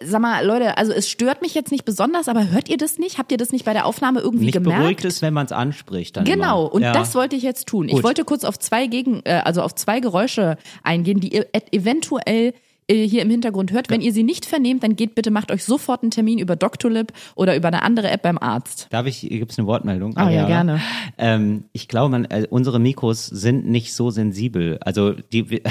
sag 0.03 0.21
mal, 0.21 0.45
Leute, 0.45 0.77
also 0.77 0.91
es 0.91 1.09
stört 1.09 1.41
mich 1.41 1.53
jetzt 1.53 1.71
nicht 1.71 1.85
besonders, 1.85 2.27
aber 2.27 2.49
hört 2.51 2.69
ihr 2.69 2.77
das 2.77 2.97
nicht? 2.97 3.17
Habt 3.17 3.31
ihr 3.31 3.37
das 3.37 3.51
nicht 3.51 3.65
bei 3.65 3.73
der 3.73 3.85
Aufnahme 3.85 4.19
irgendwie 4.19 4.45
Nicht 4.45 4.53
gemerkt? 4.53 4.79
beruhigt 4.79 5.05
ist, 5.05 5.21
wenn 5.21 5.33
man 5.33 5.45
es 5.45 5.51
anspricht. 5.51 6.17
Dann 6.17 6.25
Genau, 6.25 6.61
immer. 6.65 6.73
und 6.73 6.81
ja. 6.83 6.91
das 6.93 7.15
wollte 7.15 7.35
ich 7.35 7.43
jetzt 7.43 7.67
tun. 7.67 7.87
Ich 7.87 7.95
Gut. 7.95 8.03
wollte 8.03 8.23
kurz 8.25 8.43
auf 8.43 8.57
zwei 8.59 8.87
Gegen, 8.87 9.21
äh, 9.25 9.41
also 9.43 9.61
auf 9.61 9.75
zwei 9.75 9.99
Geräusche 9.99 10.57
eingehen, 10.83 11.19
die 11.19 11.33
ihr 11.33 11.47
eventuell 11.71 12.53
äh, 12.87 13.07
hier 13.07 13.21
im 13.21 13.29
Hintergrund 13.29 13.71
hört. 13.71 13.89
Wenn 13.89 14.01
ihr 14.01 14.11
sie 14.11 14.23
nicht 14.23 14.45
vernehmt, 14.45 14.83
dann 14.83 14.95
geht 14.95 15.13
bitte, 15.15 15.29
macht 15.31 15.51
euch 15.51 15.63
sofort 15.63 16.01
einen 16.01 16.11
Termin 16.11 16.39
über 16.39 16.55
Doctolib 16.55 17.13
oder 17.35 17.55
über 17.55 17.67
eine 17.67 17.83
andere 17.83 18.09
App 18.09 18.23
beim 18.23 18.37
Arzt. 18.39 18.87
Darf 18.89 19.05
ich, 19.05 19.21
gibt 19.21 19.51
es 19.51 19.59
eine 19.59 19.67
Wortmeldung? 19.67 20.17
Ah, 20.17 20.29
ja, 20.29 20.45
gerne. 20.47 20.81
Ähm, 21.17 21.65
ich 21.71 21.87
glaube, 21.87 22.09
man, 22.09 22.25
äh, 22.25 22.47
unsere 22.49 22.79
Mikros 22.79 23.27
sind 23.27 23.67
nicht 23.67 23.93
so 23.93 24.09
sensibel. 24.09 24.79
Also 24.81 25.11
die, 25.13 25.49
wie, 25.51 25.61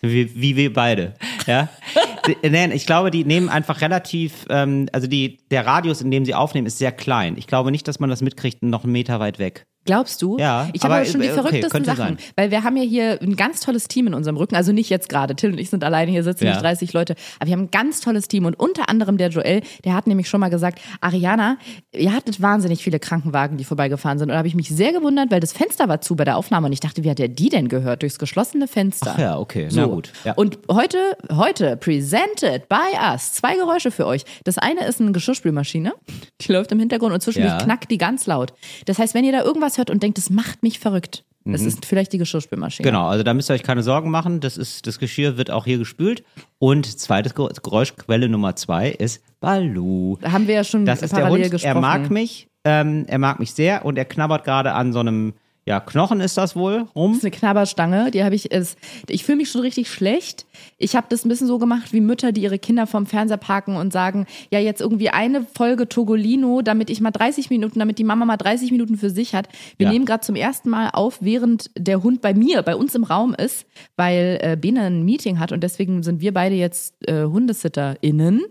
wie, 0.00 0.30
wie 0.34 0.56
wir 0.56 0.72
beide. 0.72 1.14
Ja? 1.46 1.68
Die- 2.26 2.36
Nein, 2.50 2.72
ich 2.72 2.86
glaube, 2.86 3.10
die 3.10 3.24
nehmen 3.24 3.48
einfach 3.48 3.80
relativ, 3.80 4.46
ähm, 4.50 4.88
also 4.92 5.06
die, 5.06 5.38
der 5.50 5.66
Radius, 5.66 6.00
in 6.00 6.10
dem 6.10 6.24
sie 6.24 6.34
aufnehmen, 6.34 6.66
ist 6.66 6.78
sehr 6.78 6.92
klein. 6.92 7.36
Ich 7.38 7.46
glaube 7.46 7.70
nicht, 7.70 7.86
dass 7.88 8.00
man 8.00 8.10
das 8.10 8.22
mitkriegt, 8.22 8.62
noch 8.62 8.84
einen 8.84 8.92
Meter 8.92 9.20
weit 9.20 9.38
weg. 9.38 9.66
Glaubst 9.86 10.20
du? 10.22 10.36
Ja, 10.38 10.68
Ich 10.72 10.82
habe 10.82 10.94
aber, 10.94 11.04
schon 11.04 11.20
die 11.20 11.28
äh, 11.28 11.30
okay, 11.30 11.40
verrücktesten 11.40 11.70
könnte 11.70 11.90
Sachen. 11.90 12.16
sein. 12.18 12.18
Weil 12.36 12.50
wir 12.50 12.62
haben 12.64 12.76
ja 12.76 12.82
hier 12.82 13.18
ein 13.22 13.36
ganz 13.36 13.60
tolles 13.60 13.88
Team 13.88 14.06
in 14.08 14.14
unserem 14.14 14.36
Rücken. 14.36 14.54
Also 14.56 14.72
nicht 14.72 14.90
jetzt 14.90 15.08
gerade. 15.08 15.34
Till 15.36 15.52
und 15.52 15.58
ich 15.58 15.70
sind 15.70 15.82
alleine 15.84 16.10
hier 16.10 16.22
sitzen, 16.22 16.44
Ja. 16.44 16.50
nicht 16.52 16.62
30 16.62 16.92
Leute. 16.92 17.14
Aber 17.38 17.46
wir 17.48 17.52
haben 17.54 17.62
ein 17.64 17.70
ganz 17.70 18.00
tolles 18.00 18.28
Team. 18.28 18.44
Und 18.44 18.58
unter 18.58 18.88
anderem 18.88 19.16
der 19.16 19.28
Joel, 19.30 19.62
der 19.84 19.94
hat 19.94 20.06
nämlich 20.06 20.28
schon 20.28 20.40
mal 20.40 20.50
gesagt, 20.50 20.80
Ariana, 21.00 21.56
ihr 21.94 22.12
hattet 22.12 22.42
wahnsinnig 22.42 22.82
viele 22.82 22.98
Krankenwagen, 22.98 23.56
die 23.56 23.64
vorbeigefahren 23.64 24.18
sind. 24.18 24.28
Und 24.28 24.32
da 24.32 24.38
habe 24.38 24.48
ich 24.48 24.54
mich 24.54 24.68
sehr 24.68 24.92
gewundert, 24.92 25.30
weil 25.30 25.40
das 25.40 25.52
Fenster 25.52 25.88
war 25.88 26.00
zu 26.00 26.16
bei 26.16 26.24
der 26.24 26.36
Aufnahme. 26.36 26.66
Und 26.66 26.72
ich 26.72 26.80
dachte, 26.80 27.04
wie 27.04 27.10
hat 27.10 27.20
er 27.20 27.28
die 27.28 27.48
denn 27.48 27.68
gehört? 27.68 28.02
Durchs 28.02 28.18
geschlossene 28.18 28.68
Fenster. 28.68 29.12
Ach 29.14 29.18
ja, 29.18 29.38
okay, 29.38 29.68
So. 29.70 29.80
na 29.80 29.86
gut. 29.86 30.12
Ja. 30.24 30.32
Und 30.34 30.58
heute, 30.70 30.98
heute 31.32 31.76
presented 31.76 32.68
by 32.68 32.96
us 33.12 33.32
zwei 33.34 33.56
Geräusche 33.56 33.90
für 33.90 34.06
euch. 34.06 34.24
Das 34.44 34.58
eine 34.58 34.86
ist 34.86 35.00
eine 35.00 35.12
Geschirrspülmaschine, 35.12 35.92
die 36.40 36.52
läuft 36.52 36.72
im 36.72 36.78
Hintergrund 36.78 37.12
und 37.14 37.20
zwischendurch 37.22 37.52
Ja. 37.54 37.58
knackt 37.64 37.90
die 37.90 37.98
ganz 37.98 38.26
laut. 38.26 38.52
Das 38.86 38.98
heißt, 38.98 39.14
wenn 39.14 39.24
ihr 39.24 39.32
da 39.32 39.42
irgendwas 39.42 39.75
hört 39.78 39.90
und 39.90 40.02
denkt, 40.02 40.18
das 40.18 40.30
macht 40.30 40.62
mich 40.62 40.78
verrückt, 40.78 41.24
das 41.48 41.62
ist 41.62 41.86
vielleicht 41.86 42.12
die 42.12 42.18
Geschirrspülmaschine. 42.18 42.84
Mhm. 42.84 42.90
Genau, 42.92 43.06
also 43.06 43.22
da 43.22 43.32
müsst 43.32 43.48
ihr 43.50 43.54
euch 43.54 43.62
keine 43.62 43.84
Sorgen 43.84 44.10
machen. 44.10 44.40
Das 44.40 44.56
ist, 44.56 44.84
das 44.88 44.98
Geschirr 44.98 45.36
wird 45.36 45.48
auch 45.52 45.64
hier 45.64 45.78
gespült. 45.78 46.24
Und 46.58 46.86
zweites 46.98 47.36
Ge- 47.36 47.48
Geräuschquelle 47.62 48.28
Nummer 48.28 48.56
zwei 48.56 48.90
ist 48.90 49.22
Balu. 49.38 50.16
Da 50.20 50.32
haben 50.32 50.48
wir 50.48 50.56
ja 50.56 50.64
schon 50.64 50.84
Das 50.86 51.02
ist 51.02 51.16
der 51.16 51.28
Hund. 51.28 51.48
gesprochen. 51.48 51.76
Er 51.76 51.80
mag 51.80 52.10
mich. 52.10 52.48
Ähm, 52.64 53.04
er 53.06 53.18
mag 53.18 53.38
mich 53.38 53.52
sehr 53.52 53.84
und 53.84 53.96
er 53.96 54.04
knabbert 54.06 54.42
gerade 54.42 54.72
an 54.72 54.92
so 54.92 54.98
einem, 54.98 55.34
ja, 55.66 55.80
Knochen 55.80 56.20
ist 56.20 56.36
das 56.36 56.54
wohl 56.54 56.86
rum. 56.94 57.10
Das 57.12 57.18
ist 57.18 57.24
eine 57.24 57.30
Knabberstange, 57.32 58.10
die 58.12 58.22
habe 58.22 58.36
ich 58.36 58.52
ist, 58.52 58.78
ich 59.08 59.24
fühle 59.24 59.38
mich 59.38 59.50
schon 59.50 59.62
richtig 59.62 59.90
schlecht. 59.90 60.46
Ich 60.78 60.94
habe 60.94 61.06
das 61.10 61.24
ein 61.24 61.28
bisschen 61.28 61.48
so 61.48 61.58
gemacht 61.58 61.92
wie 61.92 62.00
Mütter, 62.00 62.30
die 62.30 62.42
ihre 62.42 62.58
Kinder 62.58 62.86
vom 62.86 63.04
Fernseher 63.06 63.36
parken 63.36 63.76
und 63.76 63.92
sagen, 63.92 64.26
ja, 64.52 64.60
jetzt 64.60 64.80
irgendwie 64.80 65.10
eine 65.10 65.44
Folge 65.56 65.88
Togolino, 65.88 66.62
damit 66.62 66.88
ich 66.88 67.00
mal 67.00 67.10
30 67.10 67.50
Minuten, 67.50 67.80
damit 67.80 67.98
die 67.98 68.04
Mama 68.04 68.24
mal 68.24 68.36
30 68.36 68.70
Minuten 68.70 68.96
für 68.96 69.10
sich 69.10 69.34
hat. 69.34 69.48
Wir 69.76 69.86
Ja. 69.86 69.92
nehmen 69.92 70.04
gerade 70.06 70.20
zum 70.22 70.36
ersten 70.36 70.70
Mal 70.70 70.90
auf, 70.92 71.18
während 71.20 71.70
der 71.76 72.02
Hund 72.02 72.20
bei 72.22 72.32
mir, 72.32 72.62
bei 72.62 72.76
uns 72.76 72.94
im 72.94 73.02
Raum 73.04 73.34
ist, 73.34 73.66
weil 73.96 74.38
äh, 74.42 74.56
Bene 74.56 74.82
ein 74.82 75.04
Meeting 75.04 75.40
hat 75.40 75.50
und 75.50 75.62
deswegen 75.64 76.02
sind 76.04 76.20
wir 76.20 76.32
beide 76.32 76.54
jetzt 76.54 76.94
äh, 77.08 77.24
HundesitterInnen. 77.24 78.42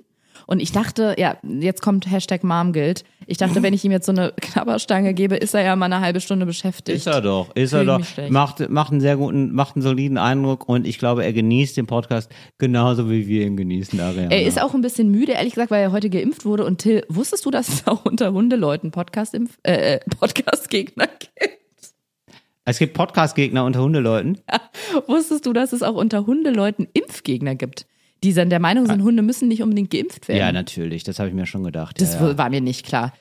Und 0.47 0.61
ich 0.61 0.71
dachte, 0.71 1.15
ja, 1.17 1.37
jetzt 1.43 1.81
kommt 1.81 2.09
Hashtag 2.09 2.43
Momguild. 2.43 3.03
Ich 3.27 3.37
dachte, 3.37 3.63
wenn 3.63 3.73
ich 3.73 3.83
ihm 3.83 3.91
jetzt 3.91 4.05
so 4.05 4.11
eine 4.11 4.33
Knabberstange 4.39 5.13
gebe, 5.13 5.35
ist 5.35 5.55
er 5.55 5.63
ja 5.63 5.75
mal 5.75 5.87
eine 5.87 6.01
halbe 6.01 6.21
Stunde 6.21 6.45
beschäftigt. 6.45 6.97
Ist 6.97 7.07
er 7.07 7.21
doch, 7.21 7.55
ist 7.55 7.71
Fühl 7.71 7.79
er 7.79 7.99
doch. 7.99 8.29
Macht, 8.29 8.69
macht 8.69 8.91
einen 8.91 9.01
sehr 9.01 9.17
guten, 9.17 9.53
macht 9.53 9.75
einen 9.75 9.81
soliden 9.81 10.17
Eindruck 10.17 10.69
und 10.69 10.85
ich 10.85 10.99
glaube, 10.99 11.25
er 11.25 11.33
genießt 11.33 11.75
den 11.77 11.87
Podcast 11.87 12.31
genauso 12.59 13.09
wie 13.09 13.27
wir 13.27 13.45
ihn 13.45 13.57
genießen, 13.57 13.99
Ariana. 13.99 14.31
Er 14.31 14.45
ist 14.45 14.61
auch 14.61 14.75
ein 14.75 14.81
bisschen 14.81 15.09
müde, 15.09 15.31
ehrlich 15.31 15.53
gesagt, 15.53 15.71
weil 15.71 15.81
er 15.81 15.91
heute 15.91 16.09
geimpft 16.09 16.45
wurde. 16.45 16.65
Und 16.65 16.79
Till, 16.79 17.03
wusstest 17.09 17.45
du, 17.45 17.51
dass 17.51 17.69
es 17.69 17.87
auch 17.87 18.05
unter 18.05 18.31
Hundeleuten 18.31 18.91
Podcast-Impf 18.91 19.57
äh, 19.63 19.99
Podcast-Gegner 20.19 21.07
gibt? 21.07 21.31
Es 22.67 22.79
gibt 22.79 22.95
Podcast-Gegner 22.95 23.63
unter 23.63 23.81
Hundeleuten. 23.81 24.39
Wusstest 25.07 25.45
du, 25.45 25.53
dass 25.53 25.71
es 25.71 25.83
auch 25.83 25.93
unter 25.93 26.25
Hundeleuten 26.25 26.87
Impfgegner 26.93 27.53
gibt? 27.53 27.85
Die 28.25 28.33
dann 28.33 28.49
der 28.49 28.59
Meinung 28.59 28.87
sind, 28.87 29.03
Hunde 29.03 29.21
müssen 29.21 29.47
nicht 29.47 29.61
unbedingt 29.61 29.91
geimpft 29.91 30.27
werden. 30.27 30.39
Ja, 30.39 30.51
natürlich, 30.51 31.03
das 31.03 31.19
habe 31.19 31.29
ich 31.29 31.35
mir 31.35 31.45
schon 31.45 31.63
gedacht. 31.63 32.01
das 32.01 32.15
ja, 32.15 32.29
ja. 32.29 32.37
war 32.39 32.49
mir 32.49 32.59
nicht 32.59 32.83
klar. 32.83 33.13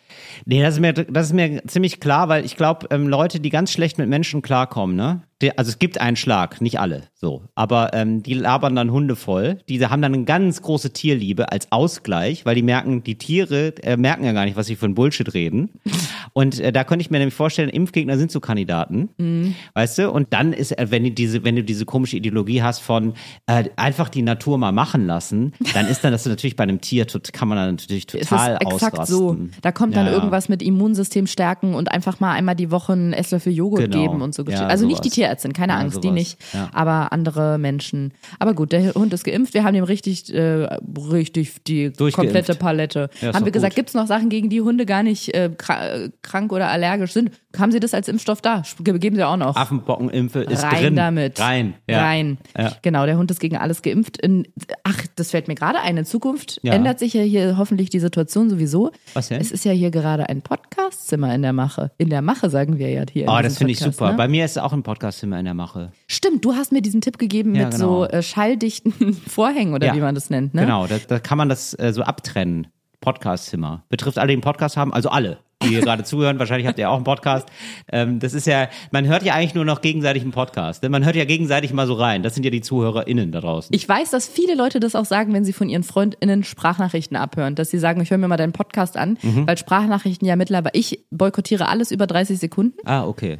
Nee, 0.47 0.63
das 0.63 0.75
ist 0.75 0.81
mir, 0.81 0.93
das 0.93 1.27
ist 1.27 1.33
mir 1.33 1.63
ziemlich 1.67 2.01
klar, 2.01 2.29
weil 2.29 2.45
ich 2.45 2.57
glaube, 2.57 2.87
ähm, 2.91 3.09
Leute, 3.09 3.41
die 3.41 3.51
ganz 3.51 3.73
schlecht 3.73 3.99
mit 3.99 4.09
Menschen 4.09 4.43
klarkommen, 4.43 4.97
ne? 4.97 5.23
Die, 5.43 5.57
also 5.59 5.69
es 5.69 5.79
gibt 5.79 6.01
einen 6.01 6.17
Schlag, 6.17 6.61
nicht 6.61 6.79
alle, 6.79 7.03
so. 7.15 7.43
Aber 7.55 7.93
ähm, 7.93 8.23
die 8.23 8.35
labern 8.35 8.77
dann 8.77 8.93
Hunde 8.93 9.17
voll. 9.17 9.59
Diese 9.69 9.91
haben 9.91 10.01
dann 10.01 10.15
eine 10.15 10.25
ganz 10.25 10.63
große 10.63 10.93
Tierliebe 10.93 11.51
als 11.51 11.73
Ausgleich, 11.73 12.47
weil 12.47 12.55
die 12.55 12.63
merken, 12.63 13.03
die 13.03 13.19
Tiere 13.19 13.75
äh, 13.83 13.97
merken 13.97 14.25
ja 14.25 14.33
gar 14.33 14.45
nicht, 14.45 14.57
was 14.57 14.67
sie 14.67 14.77
für 14.77 14.87
ein 14.87 14.95
Bullshit 14.95 15.35
reden. 15.35 15.71
Und 16.33 16.61
äh, 16.61 16.73
da 16.73 16.85
könnte 16.85 17.03
ich 17.03 17.11
mir 17.11 17.19
nämlich 17.19 17.35
vorstellen, 17.35 17.69
Impfgegner 17.69 18.17
sind 18.17 18.31
so 18.31 18.41
Kandidaten, 18.41 19.55
weißt 19.75 19.99
du? 19.99 20.11
Und 20.11 20.33
dann 20.33 20.53
ist, 20.53 20.73
äh, 20.73 20.91
wenn 20.91 21.05
du 21.05 21.11
diese, 21.11 21.45
wenn 21.45 21.57
du 21.57 21.65
diese 21.65 21.85
komische 21.85 22.17
Ideologie 22.17 22.63
hast 22.63 22.81
von 22.81 23.15
äh, 23.47 23.65
einfach 23.77 24.09
die 24.09 24.23
Natur 24.23 24.59
mal 24.59 24.73
machen 24.73 25.07
lassen, 25.07 25.53
dann 25.75 25.87
ist 25.87 26.05
dann 26.05 26.13
das 26.13 26.27
natürlich 26.27 26.57
bei 26.57 26.63
einem 26.65 26.81
Tier, 26.81 27.07
kann 27.33 27.49
man 27.49 27.59
dann 27.59 27.71
natürlich 27.73 28.07
Es 28.09 28.15
ist 28.15 28.29
total 28.29 28.59
exakt 28.61 28.99
ausrasten. 28.99 29.17
so. 29.17 29.37
Da 29.63 29.73
kommt 29.73 29.97
dann 29.97 30.04
dann 30.04 30.04
Ja, 30.07 30.11
ja. 30.13 30.17
irgendwas 30.17 30.49
mit 30.49 30.63
Immunsystem 30.63 31.27
stärken 31.27 31.75
und 31.75 31.91
einfach 31.91 32.21
mal 32.21 32.33
einmal 32.33 32.55
die 32.55 32.71
Woche 32.71 32.93
einen 32.93 33.13
Esslöffel 33.13 33.53
Joghurt 33.53 33.91
Genau. 33.91 34.03
geben 34.03 34.23
und 34.23 34.35
so. 34.35 34.45
Ja, 34.45 34.67
also 34.67 34.87
nicht 34.87 35.05
die 35.05 35.09
sowas. 35.09 35.15
Tierärztin, 35.15 35.53
keine 35.53 35.75
Angst, 35.75 35.99
die 35.99 36.09
sowas. 36.09 36.15
nicht, 36.15 36.39
Ja. 36.53 36.69
aber 36.73 37.13
andere 37.13 37.59
Menschen. 37.59 38.13
Aber 38.39 38.55
gut, 38.55 38.73
der 38.73 38.95
Hund 38.95 39.13
ist 39.13 39.25
geimpft, 39.25 39.55
wir 39.55 39.65
haben 39.65 39.75
ihm 39.75 39.85
richtig, 39.85 40.33
äh, 40.35 40.69
richtig 41.11 41.63
die 41.65 41.91
komplette 42.13 42.55
Palette. 42.55 43.11
Haben 43.23 43.45
wir 43.45 43.53
gesagt, 43.53 43.73
gut. 43.75 43.77
gibt's 43.77 43.95
noch 43.95 44.07
Sachen, 44.07 44.29
gegen 44.29 44.49
die 44.51 44.61
Hunde 44.61 44.87
gar 44.87 45.03
nicht 45.03 45.35
äh, 45.35 45.51
kra- 45.57 46.11
krank 46.23 46.53
oder 46.53 46.69
allergisch 46.69 47.13
sind? 47.13 47.31
Haben 47.59 47.73
sie 47.73 47.81
das 47.81 47.95
als 47.95 48.09
Impfstoff 48.09 48.41
da? 48.41 48.63
Ge- 48.83 48.99
Geben 48.99 49.17
sie 49.17 49.27
auch 49.27 49.37
noch. 49.37 49.57
Affenpockenimpfe 49.57 50.41
ist 50.41 50.63
Rein 50.65 50.83
drin. 50.83 50.97
damit. 50.97 51.41
Rein. 51.41 51.75
Ja. 51.89 52.03
Rein. 52.03 52.39
Genau, 52.83 53.07
der 53.07 53.17
Hund 53.17 53.31
ist 53.31 53.41
gegen 53.41 53.57
alles 53.57 53.83
geimpft. 53.83 54.17
In, 54.21 54.47
ach, 54.83 55.03
das 55.17 55.31
fällt 55.31 55.49
mir 55.49 55.55
gerade 55.55 55.81
ein. 55.81 55.97
In 55.97 56.05
Zukunft 56.05 56.61
ändert 56.65 56.99
sich 56.99 57.15
ja 57.15 57.23
hier 57.23 57.57
hoffentlich 57.59 57.91
die 57.91 58.01
Situation 58.01 58.51
sowieso. 58.51 58.91
Was 59.15 59.29
denn? 59.29 59.41
Es 59.41 59.51
ist 59.53 59.65
ja 59.65 59.73
hier 59.73 59.91
gerade 59.95 60.29
ein 60.29 60.43
Podcastzimmer 60.43 61.35
in 61.35 61.41
der 61.41 61.55
Mache. 61.55 61.91
In 61.97 62.11
der 62.11 62.21
Mache 62.21 62.51
sagen 62.51 62.79
wir 62.79 62.91
ja 62.91 63.05
hier. 63.11 63.27
Oh, 63.29 63.39
das 63.43 63.57
finde 63.57 63.73
ich 63.73 63.79
super. 63.79 64.11
Ne? 64.11 64.17
Bei 64.19 64.29
mir 64.29 64.45
ist 64.45 64.59
auch 64.59 64.73
ein 64.75 64.83
Podcastzimmer 64.83 65.39
in 65.39 65.47
der 65.47 65.55
Mache. 65.55 65.93
Stimmt, 66.09 66.45
du 66.45 66.53
hast 66.55 66.73
mir 66.73 66.83
diesen 66.83 67.01
Tipp 67.01 67.17
gegeben 67.19 67.55
Ja, 67.55 67.65
mit 67.67 67.75
genau. 67.75 68.05
so 68.05 68.09
äh, 68.11 68.23
schalldichten 68.23 69.15
Vorhängen 69.29 69.73
oder 69.73 69.87
Ja. 69.87 69.95
wie 69.95 70.01
man 70.01 70.15
das 70.15 70.29
nennt. 70.29 70.53
Ne? 70.53 70.61
Genau, 70.63 70.87
da, 70.87 70.97
da 71.09 71.19
kann 71.19 71.39
man 71.39 71.49
das 71.49 71.73
äh, 71.79 71.93
so 71.95 72.03
abtrennen. 72.03 72.67
Podcastzimmer. 73.01 73.85
Betrifft 73.89 74.19
alle, 74.19 74.29
die 74.29 74.33
einen 74.35 74.43
Podcast 74.43 74.77
haben, 74.77 74.93
also 74.93 75.11
alle, 75.11 75.39
die 75.65 75.71
hier 75.71 75.81
gerade 75.81 76.05
zuhören. 76.05 76.39
Wahrscheinlich 76.39 76.67
habt 76.69 76.79
ihr 76.79 76.89
auch 76.91 76.95
einen 76.97 77.05
Podcast. 77.05 77.49
Ähm, 77.91 78.21
das 78.21 78.35
ist 78.35 78.47
ja, 78.47 78.69
man 78.93 79.07
hört 79.07 79.23
ja 79.25 79.35
eigentlich 79.35 79.55
nur 79.55 79.65
noch 79.65 79.81
gegenseitig 79.81 80.23
einen 80.23 80.33
Podcast. 80.33 80.83
Denn 80.83 80.93
man 80.93 81.05
hört 81.05 81.17
ja 81.17 81.25
gegenseitig 81.25 81.73
mal 81.73 81.87
so 81.87 81.95
rein. 81.95 82.23
Das 82.23 82.35
sind 82.35 82.45
ja 82.45 82.51
die 82.51 82.61
ZuhörerInnen 82.61 83.33
da 83.33 83.41
draußen. 83.41 83.75
Ich 83.75 83.89
weiß, 83.89 84.11
dass 84.11 84.29
viele 84.29 84.55
Leute 84.55 84.79
das 84.81 84.95
auch 84.95 85.05
sagen, 85.05 85.33
wenn 85.33 85.45
sie 85.45 85.53
von 85.53 85.69
ihren 85.69 85.83
FreundInnen 85.83 86.45
Sprachnachrichten 86.45 87.17
abhören, 87.17 87.55
dass 87.55 87.71
sie 87.71 87.79
sagen, 87.79 88.01
ich 88.01 88.11
höre 88.11 88.19
mir 88.19 88.29
mal 88.29 88.37
deinen 88.37 88.53
Podcast 88.53 88.97
an, 88.97 89.19
Mhm. 89.23 89.47
weil 89.47 89.59
Sprachnachrichten 89.59 90.27
ja 90.29 90.37
mittlerweile, 90.37 90.71
ich 90.75 91.05
boykottiere 91.11 91.69
alles 91.69 91.91
über 91.91 92.07
30 92.07 92.39
Sekunden. 92.39 92.77
ah, 92.85 93.05
okay. 93.07 93.39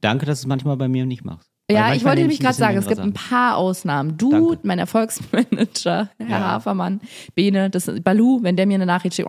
Danke, 0.00 0.26
dass 0.26 0.40
du 0.40 0.44
es 0.44 0.48
manchmal 0.48 0.76
bei 0.76 0.88
mir 0.88 1.06
nicht 1.06 1.24
machst. 1.24 1.48
Ja, 1.70 1.94
ich 1.94 2.04
wollte 2.04 2.20
nämlich 2.20 2.40
gerade 2.40 2.56
sagen, 2.56 2.76
es 2.76 2.86
gibt 2.86 3.00
ein 3.00 3.12
paar 3.14 3.56
Ausnahmen. 3.56 4.18
Du, 4.18 4.30
Danke. 4.30 4.58
mein 4.64 4.78
Erfolgsmanager, 4.80 6.10
Herr 6.18 6.28
Ja. 6.28 6.38
Hafermann, 6.40 7.00
Bene, 7.34 7.70
das 7.70 7.90
Balu, 8.02 8.40
wenn 8.42 8.56
der 8.56 8.66
mir 8.66 8.74
eine 8.74 8.84
Nachricht 8.86 9.14
schickt. 9.14 9.28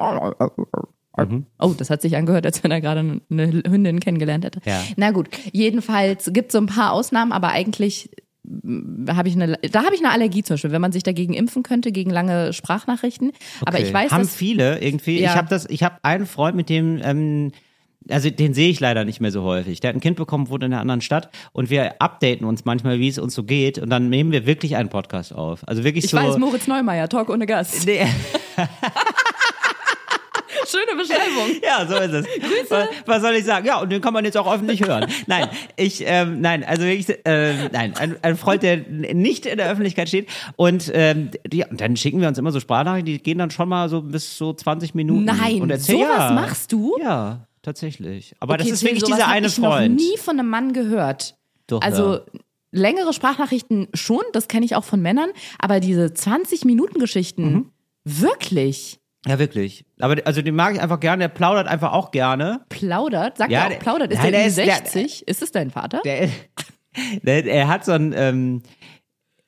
Mhm. 1.18 1.46
Oh, 1.60 1.74
das 1.78 1.90
hat 1.90 2.02
sich 2.02 2.16
angehört, 2.16 2.46
als 2.46 2.64
wenn 2.64 2.72
er 2.72 2.82
gerade 2.82 3.22
eine 3.30 3.48
Hündin 3.68 4.00
kennengelernt 4.00 4.46
hätte. 4.46 4.60
Ja. 4.66 4.82
Na 4.96 5.12
gut, 5.12 5.30
jedenfalls 5.52 6.32
gibt 6.34 6.52
so 6.52 6.58
ein 6.58 6.66
paar 6.66 6.92
Ausnahmen, 6.94 7.32
aber 7.32 7.50
eigentlich 7.50 8.10
mm, 8.44 9.10
habe 9.12 9.28
ich 9.28 9.36
eine, 9.36 9.58
da 9.72 9.84
habe 9.84 9.94
ich 9.96 10.02
eine 10.04 10.12
Allergie 10.12 10.44
zum 10.44 10.56
Beispiel, 10.56 10.72
wenn 10.72 10.82
man 10.82 10.92
sich 10.92 11.04
dagegen 11.04 11.34
impfen 11.34 11.62
könnte, 11.64 11.92
gegen 11.92 12.10
lange 12.10 12.52
Sprachnachrichten. 12.54 13.32
Aber 13.62 13.78
Okay. 13.78 13.88
ich 13.88 13.94
weiß, 13.94 14.12
haben 14.12 14.24
dass 14.24 14.36
viele 14.36 14.80
irgendwie. 14.82 15.20
Ja. 15.22 15.32
Ich 15.32 15.36
habe 15.38 15.48
das, 15.50 15.70
ich 15.70 15.84
habe 15.84 15.98
einen 16.02 16.26
Freund, 16.26 16.56
mit 16.56 16.70
dem, 16.70 17.00
ähm, 17.04 17.52
also 18.10 18.30
den 18.30 18.54
sehe 18.54 18.70
ich 18.70 18.82
leider 18.82 19.06
nicht 19.06 19.22
mehr 19.22 19.32
so 19.32 19.44
häufig. 19.44 19.80
Der 19.80 19.90
hat 19.90 19.96
ein 19.96 20.02
Kind 20.02 20.18
bekommen, 20.18 20.50
wohnt 20.50 20.62
in 20.64 20.74
einer 20.74 20.82
anderen 20.82 21.00
Stadt 21.00 21.30
und 21.54 21.70
wir 21.70 22.02
updaten 22.02 22.46
uns 22.46 22.66
manchmal, 22.66 23.00
wie 23.00 23.08
es 23.08 23.18
uns 23.18 23.34
so 23.34 23.44
geht 23.44 23.78
und 23.80 23.90
dann 23.90 24.10
nehmen 24.10 24.32
wir 24.34 24.46
wirklich 24.46 24.76
einen 24.76 24.90
Podcast 24.90 25.34
auf. 25.34 25.66
Also 25.68 25.86
wirklich 25.86 26.04
ich 26.06 26.12
so. 26.12 26.18
weiß, 26.18 26.38
Moritz 26.38 26.68
Neumeier, 26.68 27.08
Talk 27.08 27.30
ohne 27.30 27.46
Gast. 27.46 27.86
Nee, 27.86 28.06
Schöne 30.74 30.98
Beschreibung. 30.98 31.62
ja, 31.64 31.86
so 31.86 31.96
ist 31.98 32.14
es. 32.14 32.70
Was, 32.70 32.88
was 33.06 33.22
soll 33.22 33.34
ich 33.36 33.46
sagen? 33.46 33.66
Ja, 33.66 33.80
und 33.82 33.92
den 33.92 34.02
kann 34.02 34.14
man 34.14 34.26
jetzt 34.26 34.38
auch 34.38 34.52
öffentlich 34.52 34.82
hören. 34.86 35.06
Nein, 35.28 35.48
ich, 35.76 36.04
ähm, 36.06 36.42
nein, 36.42 36.64
also 36.64 36.84
wirklich, 36.84 37.10
äh, 37.26 37.70
nein, 37.70 37.94
ein, 37.98 38.16
ein 38.22 38.38
Freund, 38.38 38.64
der 38.64 38.78
nicht 38.78 39.46
in 39.46 39.58
der 39.58 39.70
Öffentlichkeit 39.70 40.08
steht. 40.08 40.30
Und, 40.56 40.90
ähm, 40.94 41.30
ja, 41.52 41.68
und 41.68 41.80
dann 41.82 41.96
schicken 41.98 42.22
wir 42.22 42.28
uns 42.28 42.38
immer 42.38 42.52
so 42.52 42.60
Sprachnachrichten, 42.60 43.06
die 43.06 43.20
gehen 43.22 43.38
dann 43.38 43.52
schon 43.52 43.70
mal 43.70 43.90
so 43.90 44.02
bis 44.02 44.38
so 44.38 44.54
20 44.54 44.96
Minuten. 44.96 45.26
Nein, 45.26 45.62
und 45.62 45.70
erzähl, 45.70 45.98
sowas 45.98 46.18
ja, 46.18 46.32
machst 46.32 46.72
du? 46.72 46.98
Ja, 47.02 47.48
tatsächlich. 47.62 48.34
Aber 48.40 48.58
das 48.58 48.66
Okay, 48.68 48.74
ist 48.74 48.80
Till, 48.80 48.90
wirklich 48.90 49.04
dieser 49.04 49.28
eine 49.28 49.48
ich 49.48 49.56
Freund. 49.56 49.94
noch 49.96 50.02
nie 50.02 50.18
von 50.18 50.40
einem 50.40 50.50
Mann 50.50 50.74
gehört. 50.74 51.36
Doch, 51.68 51.82
also 51.82 52.16
ja. 52.16 52.22
längere 52.72 53.14
Sprachnachrichten 53.14 53.88
schon, 53.94 54.22
das 54.34 54.48
kenne 54.48 54.66
ich 54.66 54.76
auch 54.76 54.84
von 54.84 55.02
Männern, 55.02 55.30
aber 55.60 55.80
diese 55.80 56.14
20 56.14 56.66
Minuten 56.66 57.00
Geschichten 57.00 57.44
Mhm. 57.54 57.70
wirklich 58.06 59.00
Ja, 59.26 59.40
wirklich. 59.40 59.86
Aber 60.00 60.18
also 60.26 60.42
den 60.42 60.56
mag 60.56 60.76
ich 60.76 60.82
einfach 60.82 61.00
gerne, 61.00 61.22
der 61.24 61.28
plaudert 61.30 61.68
einfach 61.68 61.94
auch 61.94 62.12
gerne. 62.12 62.62
plaudert, 62.70 63.38
sagt 63.38 63.52
Ja, 63.52 63.60
er 63.62 63.66
auch 63.66 63.70
der- 63.70 63.78
plaudert, 63.80 64.12
ist 64.12 64.18
Nein, 64.22 64.32
der, 64.32 64.40
der 64.42 64.48
ist- 64.48 64.58
der- 64.58 64.66
60? 64.66 65.28
ist 65.28 65.42
es 65.42 65.52
dein 65.52 65.72
Vater? 65.72 66.02
Der, 66.04 66.30
der, 67.24 67.46
er 67.46 67.68
hat 67.70 67.86
so 67.86 67.94
ein, 67.94 68.14
ähm, 68.16 68.62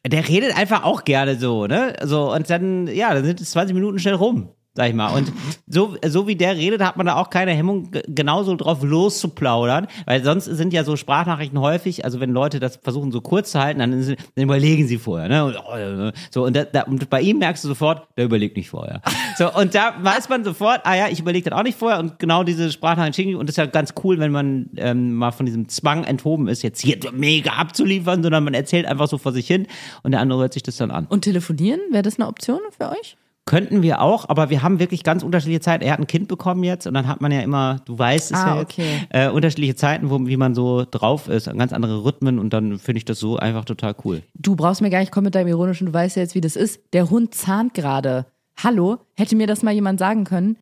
der 0.07 0.27
redet 0.27 0.57
einfach 0.57 0.83
auch 0.83 1.03
gerne 1.03 1.35
so, 1.35 1.67
ne? 1.67 1.93
So, 2.03 2.33
und 2.33 2.49
dann, 2.49 2.87
ja, 2.87 3.13
dann 3.13 3.25
sind 3.25 3.41
es 3.41 3.51
20 3.51 3.73
Minuten 3.73 3.99
schnell 3.99 4.13
rum, 4.15 4.49
sag 4.75 4.89
ich 4.89 4.95
mal. 4.95 5.07
Und 5.15 5.31
so, 5.67 5.95
so 6.05 6.27
wie 6.27 6.35
der 6.35 6.55
redet, 6.55 6.81
hat 6.81 6.97
man 6.97 7.05
da 7.05 7.15
auch 7.15 7.29
keine 7.29 7.51
Hemmung, 7.51 7.91
genauso 8.07 8.55
drauf 8.55 8.83
loszuplaudern, 8.83 9.87
weil 10.05 10.23
sonst 10.23 10.45
sind 10.45 10.73
ja 10.73 10.83
so 10.83 10.97
Sprachnachrichten 10.97 11.59
häufig, 11.59 12.03
also 12.03 12.19
wenn 12.19 12.31
Leute 12.31 12.59
das 12.59 12.77
versuchen 12.77 13.11
so 13.11 13.21
kurz 13.21 13.51
zu 13.51 13.59
halten, 13.59 13.79
dann, 13.79 13.91
dann 13.91 14.43
überlegen 14.43 14.87
sie 14.87 14.97
vorher, 14.97 15.29
ne? 15.29 15.55
Oh, 15.55 16.11
so, 16.29 16.45
und, 16.45 16.55
da, 16.55 16.65
da, 16.65 16.83
und 16.83 17.09
bei 17.09 17.21
ihm 17.21 17.39
merkst 17.39 17.63
du 17.63 17.69
sofort, 17.69 18.07
der 18.17 18.25
überlegt 18.25 18.57
nicht 18.57 18.69
vorher. 18.69 19.01
So, 19.37 19.51
und 19.53 19.73
da 19.75 19.95
weiß 19.99 20.29
man 20.29 20.43
sofort, 20.43 20.81
ah 20.83 20.95
ja, 20.95 21.07
ich 21.09 21.19
überlege 21.19 21.49
das 21.49 21.57
auch 21.57 21.63
nicht 21.63 21.77
vorher 21.77 21.99
und 21.99 22.19
genau 22.19 22.43
diese 22.43 22.71
Sprachnachrichten 22.71 23.13
schicken 23.13 23.35
und 23.37 23.47
das 23.47 23.53
ist 23.53 23.57
ja 23.57 23.65
ganz 23.65 23.93
cool, 24.03 24.19
wenn 24.19 24.31
man 24.31 24.69
ähm, 24.75 25.15
mal 25.15 25.31
von 25.31 25.45
diesem 25.45 25.69
Zwang 25.69 26.03
enthoben 26.03 26.47
ist, 26.47 26.61
jetzt 26.63 26.81
hier 26.81 26.97
mega 27.13 27.53
abzuliefern, 27.53 28.23
sondern 28.23 28.43
man 28.43 28.53
erzählt 28.53 28.85
einfach 28.85 29.07
so 29.07 29.17
vor 29.17 29.31
sich 29.31 29.47
hin 29.47 29.67
und 30.03 30.11
der 30.11 30.19
andere 30.19 30.41
hört 30.41 30.53
sich 30.53 30.63
das 30.63 30.77
dann 30.77 30.91
an. 30.91 31.05
Und 31.07 31.21
telefonieren, 31.21 31.79
wäre 31.91 32.03
das 32.03 32.19
eine 32.19 32.27
Option 32.27 32.59
für 32.77 32.91
euch? 32.91 33.15
Könnten 33.47 33.83
wir 33.83 34.01
auch, 34.01 34.27
aber 34.27 34.49
wir 34.49 34.63
haben 34.63 34.79
wirklich 34.79 35.03
ganz 35.03 35.21
unterschiedliche 35.21 35.59
Zeiten. 35.59 35.83
Er 35.83 35.93
hat 35.93 35.99
ein 35.99 36.07
Kind 36.07 36.27
bekommen 36.27 36.63
jetzt 36.63 36.87
und 36.87 36.95
dann 36.95 37.07
hat 37.07 37.21
man 37.21 37.31
ja 37.31 37.41
immer, 37.41 37.79
du 37.85 37.97
weißt 37.97 38.31
es 38.31 38.37
Ah, 38.39 38.47
ja 38.55 38.59
jetzt, 38.61 38.71
okay. 38.73 39.01
äh, 39.11 39.29
unterschiedliche 39.29 39.75
Zeiten, 39.75 40.09
wo, 40.09 40.19
wie 40.25 40.35
man 40.37 40.55
so 40.55 40.83
drauf 40.89 41.27
ist, 41.27 41.45
ganz 41.55 41.71
andere 41.71 42.03
Rhythmen 42.03 42.39
und 42.39 42.53
dann 42.53 42.79
finde 42.79 42.97
ich 42.97 43.05
das 43.05 43.19
so 43.19 43.37
einfach 43.37 43.63
total 43.65 43.95
cool. 44.03 44.23
Du 44.33 44.55
brauchst 44.55 44.81
mir 44.81 44.89
gar 44.89 44.99
nicht 44.99 45.11
kommen 45.11 45.25
mit 45.25 45.35
deinem 45.35 45.49
ironischen, 45.49 45.85
du 45.85 45.93
weißt 45.93 46.15
ja 46.15 46.23
jetzt, 46.23 46.33
wie 46.33 46.41
das 46.41 46.55
ist. 46.55 46.81
Der 46.93 47.11
Hund 47.11 47.35
zahnt 47.35 47.75
gerade. 47.75 48.25
Hallo, 48.63 48.97
hätte 49.15 49.35
mir 49.35 49.45
das 49.45 49.61
mal 49.61 49.73
jemand 49.75 49.99
sagen 49.99 50.23
können? 50.23 50.57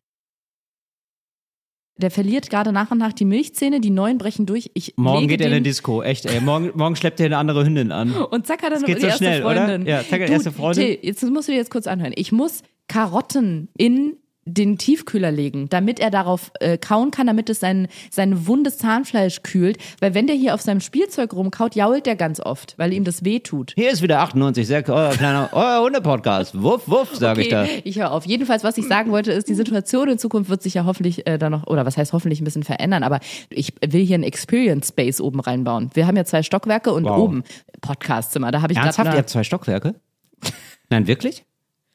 Der 1.96 2.10
verliert 2.10 2.50
gerade 2.50 2.72
nach 2.72 2.90
und 2.90 2.98
nach 2.98 3.12
die 3.12 3.24
Milchzähne, 3.24 3.80
die 3.80 3.90
neuen 3.90 4.18
brechen 4.18 4.46
durch. 4.46 4.68
Ich 4.74 4.94
Morgen 4.96 5.28
geht 5.28 5.40
er 5.40 5.46
in 5.46 5.52
den- 5.52 5.56
eine 5.58 5.62
Disco, 5.62 6.02
echt, 6.02 6.26
ey. 6.26 6.40
Morgen, 6.40 6.72
morgen 6.74 6.96
schleppt 6.96 7.20
er 7.20 7.26
eine 7.26 7.36
andere 7.38 7.64
Hündin 7.64 7.92
an. 7.92 8.12
Und 8.30 8.46
zack 8.48 8.62
hat 8.64 8.72
er 8.72 8.80
noch 8.80 8.86
geht 8.86 8.96
die 8.96 9.02
so 9.02 9.06
erste 9.06 9.24
schnell, 9.24 9.44
oder? 9.44 9.68
Freundin. 9.68 9.86
Ja, 9.86 10.00
zack 10.00 10.10
hat 10.14 10.20
er 10.22 10.26
du, 10.26 10.32
erste 10.32 10.50
Freundin. 10.52 10.84
Till, 10.84 10.98
jetzt 11.02 11.22
musst 11.22 11.46
du 11.48 11.52
dir 11.52 11.58
jetzt 11.58 11.70
kurz 11.70 11.86
anhören. 11.86 12.12
Ich 12.16 12.32
muss 12.32 12.62
Karotten 12.94 13.70
in 13.76 14.18
den 14.44 14.78
Tiefkühler 14.78 15.32
legen, 15.32 15.68
damit 15.68 15.98
er 15.98 16.10
darauf 16.12 16.52
äh, 16.60 16.78
kauen 16.78 17.10
kann, 17.10 17.26
damit 17.26 17.50
es 17.50 17.58
sein, 17.58 17.88
sein 18.08 18.46
wundes 18.46 18.78
Zahnfleisch 18.78 19.42
kühlt. 19.42 19.78
Weil 20.00 20.14
wenn 20.14 20.28
der 20.28 20.36
hier 20.36 20.54
auf 20.54 20.60
seinem 20.60 20.78
Spielzeug 20.80 21.32
rumkaut, 21.32 21.74
jault 21.74 22.06
der 22.06 22.14
ganz 22.14 22.38
oft, 22.38 22.78
weil 22.78 22.92
ihm 22.92 23.02
das 23.02 23.24
weh 23.24 23.40
tut. 23.40 23.72
Hier 23.74 23.90
ist 23.90 24.00
wieder 24.00 24.20
98, 24.20 24.64
sehr, 24.64 24.88
euer 24.88 25.10
kleiner, 25.10 25.48
euer 25.50 25.82
Hunde-Podcast. 25.82 26.62
Wuff, 26.62 26.82
wuff, 26.86 27.16
sage 27.16 27.42
ich 27.42 27.48
da. 27.48 27.64
Okay, 27.64 27.80
ich 27.82 27.98
höre 27.98 28.12
auf. 28.12 28.26
Jedenfalls, 28.26 28.62
was 28.62 28.78
ich 28.78 28.86
sagen 28.86 29.10
wollte, 29.10 29.32
ist, 29.32 29.48
die 29.48 29.54
Situation 29.54 30.08
in 30.08 30.18
Zukunft 30.20 30.48
wird 30.48 30.62
sich 30.62 30.74
ja 30.74 30.84
hoffentlich 30.84 31.26
äh, 31.26 31.36
dann 31.36 31.50
noch, 31.50 31.66
oder 31.66 31.84
was 31.86 31.96
heißt 31.96 32.12
hoffentlich 32.12 32.40
ein 32.40 32.44
bisschen 32.44 32.62
verändern, 32.62 33.02
aber 33.02 33.18
ich 33.50 33.72
will 33.84 34.04
hier 34.06 34.18
ein 34.18 34.22
Experience 34.22 34.90
Space 34.90 35.20
oben 35.20 35.40
reinbauen. 35.40 35.90
Wir 35.94 36.06
haben 36.06 36.16
ja 36.16 36.24
zwei 36.24 36.44
Stockwerke 36.44 36.92
und 36.92 37.06
Wow. 37.06 37.18
oben 37.18 37.42
Podcastzimmer. 37.80 38.52
Da 38.52 38.62
habe 38.62 38.72
ich 38.72 38.78
Ernsthaft? 38.78 39.10
Ihr 39.10 39.18
habt 39.18 39.30
zwei 39.30 39.42
Stockwerke? 39.42 39.96
Nein, 40.90 41.08
wirklich? 41.08 41.44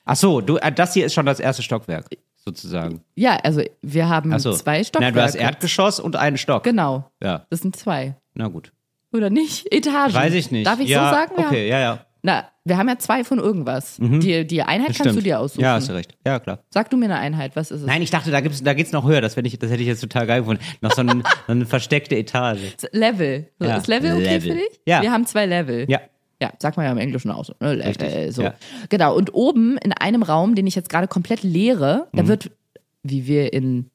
Ach 0.09 0.15
so, 0.15 0.41
du, 0.41 0.57
äh, 0.57 0.71
das 0.71 0.93
hier 0.93 1.05
ist 1.05 1.13
schon 1.13 1.25
das 1.25 1.39
erste 1.39 1.61
Stockwerk, 1.61 2.05
sozusagen. 2.35 3.01
Ja, 3.15 3.37
also 3.43 3.61
wir 3.81 4.09
haben 4.09 4.37
so. 4.39 4.53
zwei 4.53 4.83
Stockwerke. 4.83 5.15
Na, 5.15 5.21
du 5.21 5.27
hast 5.27 5.35
Erdgeschoss 5.35 5.99
und 5.99 6.15
einen 6.15 6.37
Stock. 6.37 6.63
Genau, 6.63 7.11
Ja, 7.21 7.45
das 7.49 7.59
sind 7.61 7.75
zwei. 7.75 8.15
na 8.33 8.47
gut. 8.47 8.71
Oder 9.13 9.29
nicht? 9.29 9.71
Etagen. 9.71 10.13
Weiß 10.13 10.33
ich 10.33 10.51
nicht. 10.51 10.67
Darf 10.67 10.79
ich 10.79 10.89
ja, 10.89 11.09
so 11.09 11.15
sagen? 11.15 11.31
Wir 11.37 11.45
Okay, 11.47 11.67
ja, 11.69 11.79
ja. 11.79 12.05
Na, 12.21 12.49
wir 12.65 12.77
haben 12.77 12.89
ja 12.89 12.97
zwei 12.99 13.23
von 13.23 13.39
irgendwas. 13.39 13.95
Die, 13.99 14.45
die 14.45 14.61
Einheit 14.61 14.95
kannst 14.95 15.15
du 15.15 15.21
dir 15.21 15.39
aussuchen. 15.39 15.61
Ja, 15.61 15.73
hast 15.75 15.89
du 15.89 15.93
recht. 15.93 16.15
Ja, 16.25 16.39
klar. 16.39 16.59
Sag 16.69 16.89
du 16.89 16.97
mir 16.97 17.05
eine 17.05 17.17
Einheit, 17.17 17.55
was 17.55 17.71
ist 17.71 17.81
es? 17.81 17.87
Nein, 17.87 18.01
ich 18.01 18.09
dachte, 18.11 18.29
da 18.29 18.41
gibt's, 18.41 18.61
da 18.61 18.73
geht's 18.73 18.91
noch 18.91 19.07
höher. 19.07 19.21
Das, 19.21 19.35
hätte 19.37 19.47
ich, 19.47 19.57
das 19.57 19.71
hätte 19.71 19.81
ich 19.81 19.87
jetzt 19.87 20.01
total 20.01 20.27
geil 20.27 20.41
gefunden. 20.41 20.61
Noch 20.81 20.91
so, 20.91 21.01
ein, 21.01 21.23
so 21.47 21.51
eine 21.53 21.65
versteckte 21.65 22.15
Etage. 22.17 22.59
Level. 22.91 23.49
So, 23.59 23.67
Ja, 23.67 23.77
Ist 23.77 23.87
Level 23.87 24.13
okay 24.13 24.23
Level. 24.23 24.41
für 24.51 24.57
dich? 24.57 24.81
Ja. 24.85 25.01
Wir 25.01 25.11
haben 25.11 25.25
zwei 25.25 25.45
Level. 25.45 25.85
Ja. 25.89 26.01
Ja, 26.41 26.51
sagt 26.59 26.77
man 26.77 26.85
ja 26.85 26.91
im 26.91 26.97
Englischen 26.97 27.31
auch 27.31 27.43
so. 27.45 27.53
Ne? 27.59 27.73
Level, 27.75 27.87
Richtig, 27.87 28.33
so. 28.35 28.43
ja. 28.43 28.53
Genau. 28.89 29.15
Und 29.15 29.33
oben 29.33 29.77
in 29.77 29.91
einem 29.93 30.23
Raum, 30.23 30.55
den 30.55 30.67
ich 30.67 30.75
jetzt 30.75 30.89
gerade 30.89 31.07
komplett 31.07 31.43
leere, 31.43 32.07
da 32.13 32.27
wird, 32.27 32.51
wie 33.03 33.27
wir 33.27 33.51
in, 33.53 33.89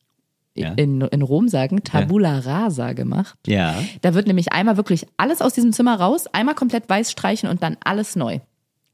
Mhm. 0.57 0.63
Ja. 0.63 0.73
in, 0.75 1.01
in 1.01 1.23
Rom 1.23 1.49
sagen, 1.49 1.83
Tabula 1.83 2.39
rasa 2.39 2.93
gemacht. 2.93 3.37
Ja. 3.47 3.75
Da 4.03 4.15
wird 4.15 4.29
nämlich 4.29 4.53
einmal 4.53 4.77
wirklich 4.77 5.05
alles 5.17 5.41
aus 5.41 5.53
diesem 5.55 5.73
Zimmer 5.73 5.99
raus, 5.99 6.27
einmal 6.33 6.55
komplett 6.55 6.89
weiß 6.89 7.11
streichen 7.11 7.49
und 7.49 7.63
dann 7.65 7.77
alles 7.83 8.15
neu. 8.15 8.39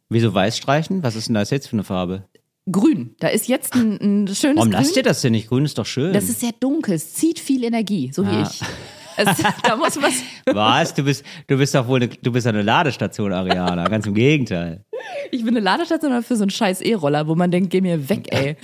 Wieso 0.09 0.33
weiß 0.33 0.57
streichen? 0.57 1.03
Was 1.03 1.17
ist 1.17 1.29
denn 1.29 1.35
das 1.35 1.51
jetzt 1.51 1.67
für 1.69 1.75
eine 1.75 1.85
Farbe? 1.85 2.25
Grün. 2.71 3.15
Da 3.21 3.29
ist 3.29 3.47
jetzt 3.49 3.75
ein, 3.75 3.99
ein 4.01 4.29
schönes 4.35 4.57
Warum 4.57 4.71
lasst 4.71 4.97
ihr 4.97 5.03
das 5.03 5.21
denn 5.21 5.33
nicht? 5.33 5.49
Grün 5.49 5.65
ist 5.67 5.77
doch 5.77 5.85
schön. 5.87 6.13
Das 6.15 6.31
ist 6.31 6.41
sehr 6.41 6.53
dunkel, 6.61 6.95
es 6.95 7.13
zieht 7.15 7.39
viel 7.39 7.63
Energie, 7.65 8.11
so 8.13 8.25
wie 8.25 8.31
Ah. 8.31 8.49
ich. 8.51 8.61
Es, 9.21 9.43
da 9.63 9.77
muss 9.77 10.01
was. 10.01 10.23
Was? 10.55 10.95
Du 10.95 11.03
bist, 11.05 11.25
du 11.47 11.57
bist 11.57 11.75
doch 11.75 11.87
wohl 11.87 12.03
eine, 12.03 12.09
du 12.09 12.33
bist 12.33 12.47
eine 12.47 12.63
Ladestation, 12.63 13.33
Ariana. 13.33 13.85
Ganz 13.89 14.07
im 14.07 14.15
Gegenteil. 14.15 14.85
Ich 15.31 15.45
bin 15.45 15.57
eine 15.57 15.61
Ladestation 15.61 16.23
für 16.23 16.37
so 16.37 16.45
einen 16.45 16.51
scheiß 16.51 16.81
E-Roller, 16.81 17.27
wo 17.27 17.35
man 17.35 17.51
denkt, 17.51 17.71
geh 17.71 17.81
mir 17.81 18.09
weg, 18.09 18.33
ey. 18.33 18.57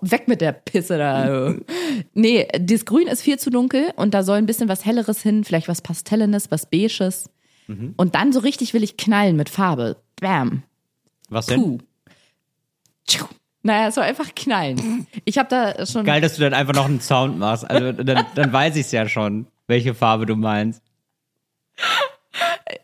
Weg 0.00 0.28
mit 0.28 0.40
der 0.40 0.52
Pisse 0.52 0.98
da. 0.98 1.54
Nee, 2.14 2.48
das 2.58 2.84
Grün 2.84 3.06
ist 3.08 3.22
viel 3.22 3.38
zu 3.38 3.50
dunkel 3.50 3.92
und 3.96 4.14
da 4.14 4.22
soll 4.22 4.38
ein 4.38 4.46
bisschen 4.46 4.68
was 4.68 4.84
Helleres 4.84 5.22
hin, 5.22 5.44
vielleicht 5.44 5.68
was 5.68 5.82
Pastellenes, 5.82 6.50
was 6.50 6.66
Beiges. 6.66 7.30
Und 7.96 8.14
dann 8.16 8.32
so 8.32 8.40
richtig 8.40 8.74
will 8.74 8.82
ich 8.82 8.96
knallen 8.96 9.36
mit 9.36 9.48
Farbe. 9.48 9.96
Bam. 10.20 10.64
Was 11.28 11.46
denn? 11.46 11.62
Puh. 11.62 11.78
Naja, 13.62 13.88
es 13.88 13.94
soll 13.94 14.04
einfach 14.04 14.34
knallen. 14.34 15.06
Ich 15.24 15.38
habe 15.38 15.48
da 15.48 15.86
schon. 15.86 16.04
Geil, 16.04 16.20
dass 16.20 16.36
du 16.36 16.42
dann 16.42 16.54
einfach 16.54 16.74
noch 16.74 16.86
einen 16.86 17.00
Sound 17.00 17.38
machst. 17.38 17.68
Also 17.70 17.92
dann, 17.92 18.24
dann 18.34 18.52
weiß 18.52 18.76
ich 18.76 18.86
es 18.86 18.92
ja 18.92 19.08
schon, 19.08 19.46
welche 19.66 19.94
Farbe 19.94 20.26
du 20.26 20.36
meinst. 20.36 20.82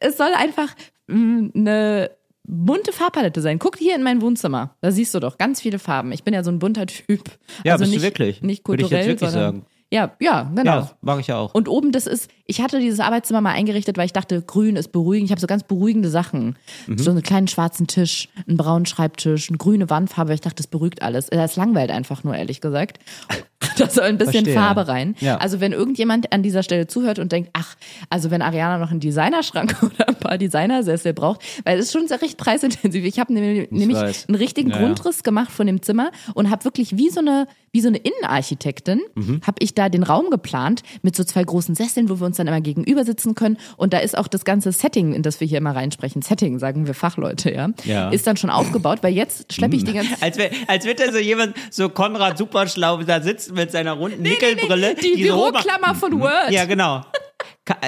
Es 0.00 0.16
soll 0.16 0.32
einfach 0.34 0.68
mh, 1.06 1.50
eine 1.54 2.10
bunte 2.44 2.92
Farbpalette 2.92 3.40
sein. 3.40 3.58
Guck 3.58 3.76
hier 3.78 3.94
in 3.94 4.02
mein 4.02 4.20
Wohnzimmer. 4.20 4.76
Da 4.80 4.90
siehst 4.90 5.14
du 5.14 5.20
doch 5.20 5.38
ganz 5.38 5.60
viele 5.60 5.78
Farben. 5.78 6.12
Ich 6.12 6.24
bin 6.24 6.34
ja 6.34 6.44
so 6.44 6.50
ein 6.50 6.58
bunter 6.58 6.86
Typ. 6.86 7.24
Ja, 7.64 7.72
also 7.72 7.82
bist 7.82 7.92
du 7.92 7.96
nicht, 7.96 8.04
wirklich? 8.04 8.42
Nicht 8.42 8.66
Würde 8.68 8.82
ich 8.82 8.88
kulturell, 8.88 9.08
jetzt 9.08 9.20
wirklich 9.20 9.30
sondern, 9.30 9.54
sagen. 9.54 9.66
Ja, 9.92 10.12
ja, 10.18 10.50
genau. 10.54 10.78
Ja, 10.80 10.90
mag 11.00 11.20
ich 11.20 11.28
ja 11.28 11.36
auch. 11.38 11.54
Und 11.54 11.68
oben, 11.68 11.92
das 11.92 12.08
ist, 12.08 12.28
ich 12.44 12.60
hatte 12.60 12.80
dieses 12.80 12.98
Arbeitszimmer 12.98 13.40
mal 13.40 13.52
eingerichtet, 13.52 13.96
weil 13.96 14.06
ich 14.06 14.12
dachte, 14.12 14.42
grün 14.42 14.74
ist 14.74 14.90
beruhigend. 14.90 15.26
Ich 15.26 15.30
habe 15.30 15.40
so 15.40 15.46
ganz 15.46 15.62
beruhigende 15.62 16.10
Sachen. 16.10 16.58
Mhm. 16.88 16.98
So 16.98 17.12
einen 17.12 17.22
kleinen 17.22 17.46
schwarzen 17.46 17.86
Tisch, 17.86 18.28
einen 18.48 18.56
braunen 18.56 18.86
Schreibtisch, 18.86 19.48
eine 19.48 19.58
grüne 19.58 19.88
Wandfarbe. 19.88 20.34
Ich 20.34 20.40
dachte, 20.40 20.56
das 20.56 20.66
beruhigt 20.66 21.02
alles. 21.02 21.26
Das 21.26 21.54
langweilt 21.54 21.92
einfach 21.92 22.24
nur, 22.24 22.34
ehrlich 22.34 22.60
gesagt. 22.60 22.98
Da 23.78 23.90
soll 23.90 24.04
ein 24.04 24.16
bisschen 24.16 24.44
Verstehe. 24.44 24.54
Farbe 24.54 24.86
rein. 24.86 25.16
Ja. 25.20 25.38
Also 25.38 25.60
wenn 25.60 25.72
irgendjemand 25.72 26.32
an 26.32 26.42
dieser 26.42 26.62
Stelle 26.62 26.86
zuhört 26.86 27.18
und 27.18 27.32
denkt, 27.32 27.50
ach, 27.52 27.74
also 28.08 28.30
wenn 28.30 28.40
Ariana 28.40 28.78
noch 28.78 28.90
einen 28.90 29.00
Designerschrank 29.00 29.76
oder 29.82 30.08
ein 30.08 30.14
paar 30.14 30.38
Designersessel 30.38 31.12
braucht, 31.12 31.42
weil 31.64 31.78
es 31.78 31.86
ist 31.86 31.92
schon 31.92 32.06
sehr 32.06 32.22
recht 32.22 32.38
preisintensiv. 32.38 33.04
Ich 33.04 33.18
habe 33.18 33.32
nämlich, 33.32 33.70
nämlich 33.70 33.98
einen 33.98 34.36
richtigen 34.36 34.70
ja. 34.70 34.78
Grundriss 34.78 35.22
gemacht 35.22 35.50
von 35.50 35.66
dem 35.66 35.82
Zimmer 35.82 36.10
und 36.34 36.50
habe 36.50 36.64
wirklich 36.64 36.96
wie 36.96 37.10
so 37.10 37.20
eine 37.20 37.48
wie 37.72 37.80
so 37.82 37.88
eine 37.88 37.98
Innenarchitektin 37.98 39.02
Mhm. 39.14 39.40
habe 39.46 39.56
ich 39.58 39.74
da 39.76 39.88
den 39.88 40.02
Raum 40.02 40.30
geplant 40.30 40.82
mit 41.02 41.14
so 41.14 41.22
zwei 41.24 41.44
großen 41.44 41.74
Sesseln, 41.76 42.08
wo 42.08 42.18
wir 42.20 42.26
uns 42.26 42.36
dann 42.38 42.48
immer 42.48 42.60
gegenüber 42.60 43.04
sitzen 43.04 43.34
können 43.36 43.58
und 43.76 43.92
da 43.92 43.98
ist 43.98 44.18
auch 44.18 44.26
das 44.28 44.44
ganze 44.44 44.72
Setting, 44.72 45.12
in 45.12 45.22
das 45.22 45.38
wir 45.40 45.46
hier 45.46 45.58
immer 45.58 45.76
reinsprechen, 45.76 46.22
Setting 46.22 46.58
sagen 46.58 46.86
wir 46.86 46.94
Fachleute, 46.94 47.52
ja, 47.52 47.68
Ja. 47.84 48.08
ist 48.10 48.26
dann 48.26 48.36
schon 48.36 48.50
aufgebaut, 48.50 48.98
weil 49.02 49.14
jetzt 49.14 49.52
schleppe 49.52 49.76
ich 49.76 49.84
die 49.84 49.92
ganze 49.92 50.20
Als, 50.20 50.36
wär, 50.38 50.50
als 50.66 50.84
wird 50.84 50.98
da 51.00 51.12
so 51.12 51.18
jemand, 51.18 51.54
so 51.70 51.88
Konrad 51.88 52.38
Superschlau, 52.38 53.02
da 53.04 53.20
sitzt 53.20 53.52
mit 53.54 53.70
seiner 53.70 53.92
runden 53.92 54.22
Nickelbrille. 54.22 54.94
die, 54.96 55.24
so 55.24 55.34
hoch- 55.36 55.50
Büroklammer 55.52 55.94
von 55.94 56.20
Word. 56.20 56.50
Ja, 56.50 56.64
genau. 56.64 57.04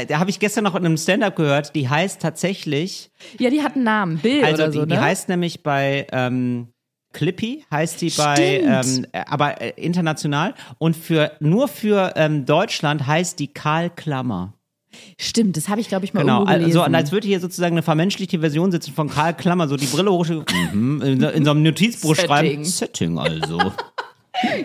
Da 0.08 0.18
habe 0.18 0.28
ich 0.30 0.40
gestern 0.40 0.64
noch 0.64 0.74
in 0.74 0.84
einem 0.84 0.96
Stand-up 0.96 1.36
gehört, 1.36 1.74
die 1.76 1.88
heißt 1.88 2.20
tatsächlich, 2.20 3.10
Ja, 3.38 3.48
die 3.50 3.62
hat 3.62 3.74
einen 3.76 3.84
Namen, 3.84 4.18
Bill 4.18 4.44
also 4.44 4.62
oder 4.64 4.72
die, 4.72 4.78
so, 4.78 4.86
die 4.86 4.94
ne? 4.94 5.00
heißt 5.00 5.28
nämlich 5.28 5.62
bei 5.62 6.06
ähm, 6.12 6.68
Clippy, 7.12 7.64
heißt 7.70 8.00
die 8.02 8.10
bei, 8.10 8.60
ähm, 8.64 9.06
äh, 9.12 9.22
aber 9.26 9.60
äh, 9.60 9.72
international 9.76 10.54
und 10.78 10.96
für 10.96 11.32
nur 11.40 11.68
für 11.68 12.12
ähm, 12.16 12.44
Deutschland 12.46 13.06
heißt 13.06 13.38
die 13.38 13.48
Karl 13.48 13.90
Klammer. 13.90 14.52
Stimmt, 15.18 15.56
das 15.56 15.68
habe 15.68 15.80
ich 15.80 15.88
glaube 15.88 16.04
ich 16.04 16.14
mal 16.14 16.20
Genau, 16.20 16.38
irgendwo 16.40 16.52
gelesen. 16.54 16.70
also 16.78 16.84
und 16.86 16.94
als 16.94 17.12
würde 17.12 17.26
hier 17.26 17.40
sozusagen 17.40 17.74
eine 17.74 17.82
vermenschlichte 17.82 18.40
Version 18.40 18.70
sitzen 18.72 18.92
von 18.92 19.08
Karl 19.08 19.34
Klammer, 19.34 19.68
so 19.68 19.76
die 19.76 19.86
Brille 19.86 20.10
hoch, 20.12 20.26
mhm, 20.72 21.02
in, 21.02 21.20
so- 21.20 21.28
in 21.28 21.44
so 21.44 21.50
einem 21.52 21.62
Notizbuch 21.62 22.14
Setting. 22.14 22.26
schreiben. 22.28 22.64
Setting 22.64 23.18
also. 23.18 23.72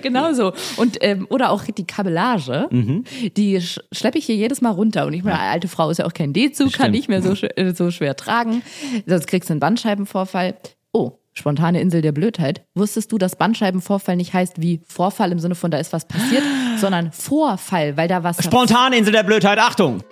Genau 0.04 0.32
so. 0.34 0.54
Und, 0.78 0.98
ähm, 1.02 1.26
oder 1.32 1.50
auch 1.50 1.64
die 1.64 1.88
Kabellage, 1.88 2.68
Mhm. 2.70 3.06
die 3.36 3.60
sch 3.60 3.80
schleppe 3.92 4.20
ich 4.20 4.26
hier 4.28 4.36
jedes 4.36 4.62
Mal 4.62 4.70
runter. 4.70 5.08
Und 5.08 5.14
ich 5.14 5.24
meine, 5.24 5.40
alte 5.40 5.68
Frau 5.68 5.90
ist 5.90 5.98
ja 5.98 6.06
auch 6.06 6.14
kein 6.14 6.32
D-Zug, 6.32 6.74
kann 6.74 6.92
nicht 6.92 7.10
mehr 7.10 7.24
so, 7.24 7.34
sch 7.36 7.46
so 7.74 7.90
schwer 7.90 8.16
tragen. 8.16 8.62
Sonst 9.08 9.26
kriegst 9.26 9.50
du 9.50 9.54
einen 9.54 9.60
Bandscheibenvorfall. 9.60 10.54
Oh, 10.92 11.14
spontane 11.34 11.82
Insel 11.82 12.02
der 12.02 12.12
Blödheit. 12.12 12.66
Wusstest 12.76 13.12
du, 13.12 13.18
dass 13.18 13.36
Bandscheibenvorfall 13.36 14.16
nicht 14.16 14.34
heißt 14.34 14.62
wie 14.62 14.82
Vorfall 14.88 15.32
im 15.32 15.40
Sinne 15.40 15.56
von 15.56 15.72
da 15.72 15.78
ist 15.78 15.94
was 15.94 16.08
passiert, 16.08 16.44
sondern 16.78 17.12
Vorfall, 17.12 17.98
weil 17.98 18.08
da 18.08 18.24
was... 18.24 18.44
Spontaninsel 18.44 19.14
der 19.14 19.24
Blödheit, 19.24 19.60
Achtung! 19.60 20.04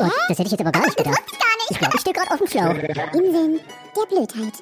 Oh, 0.00 0.08
das 0.28 0.38
hätte 0.38 0.46
ich 0.46 0.52
jetzt 0.52 0.60
aber 0.60 0.72
gar 0.72 0.84
nicht 0.84 0.96
gedacht. 0.96 1.22
Ich 1.70 1.78
glaube, 1.78 1.94
ich 1.94 2.00
stehe 2.00 2.14
gerade 2.14 2.30
auf 2.30 2.38
dem 2.38 2.46
Schlauch. 2.46 2.74
Inseln 3.14 3.60
der 3.96 4.06
Blödheit. 4.14 4.54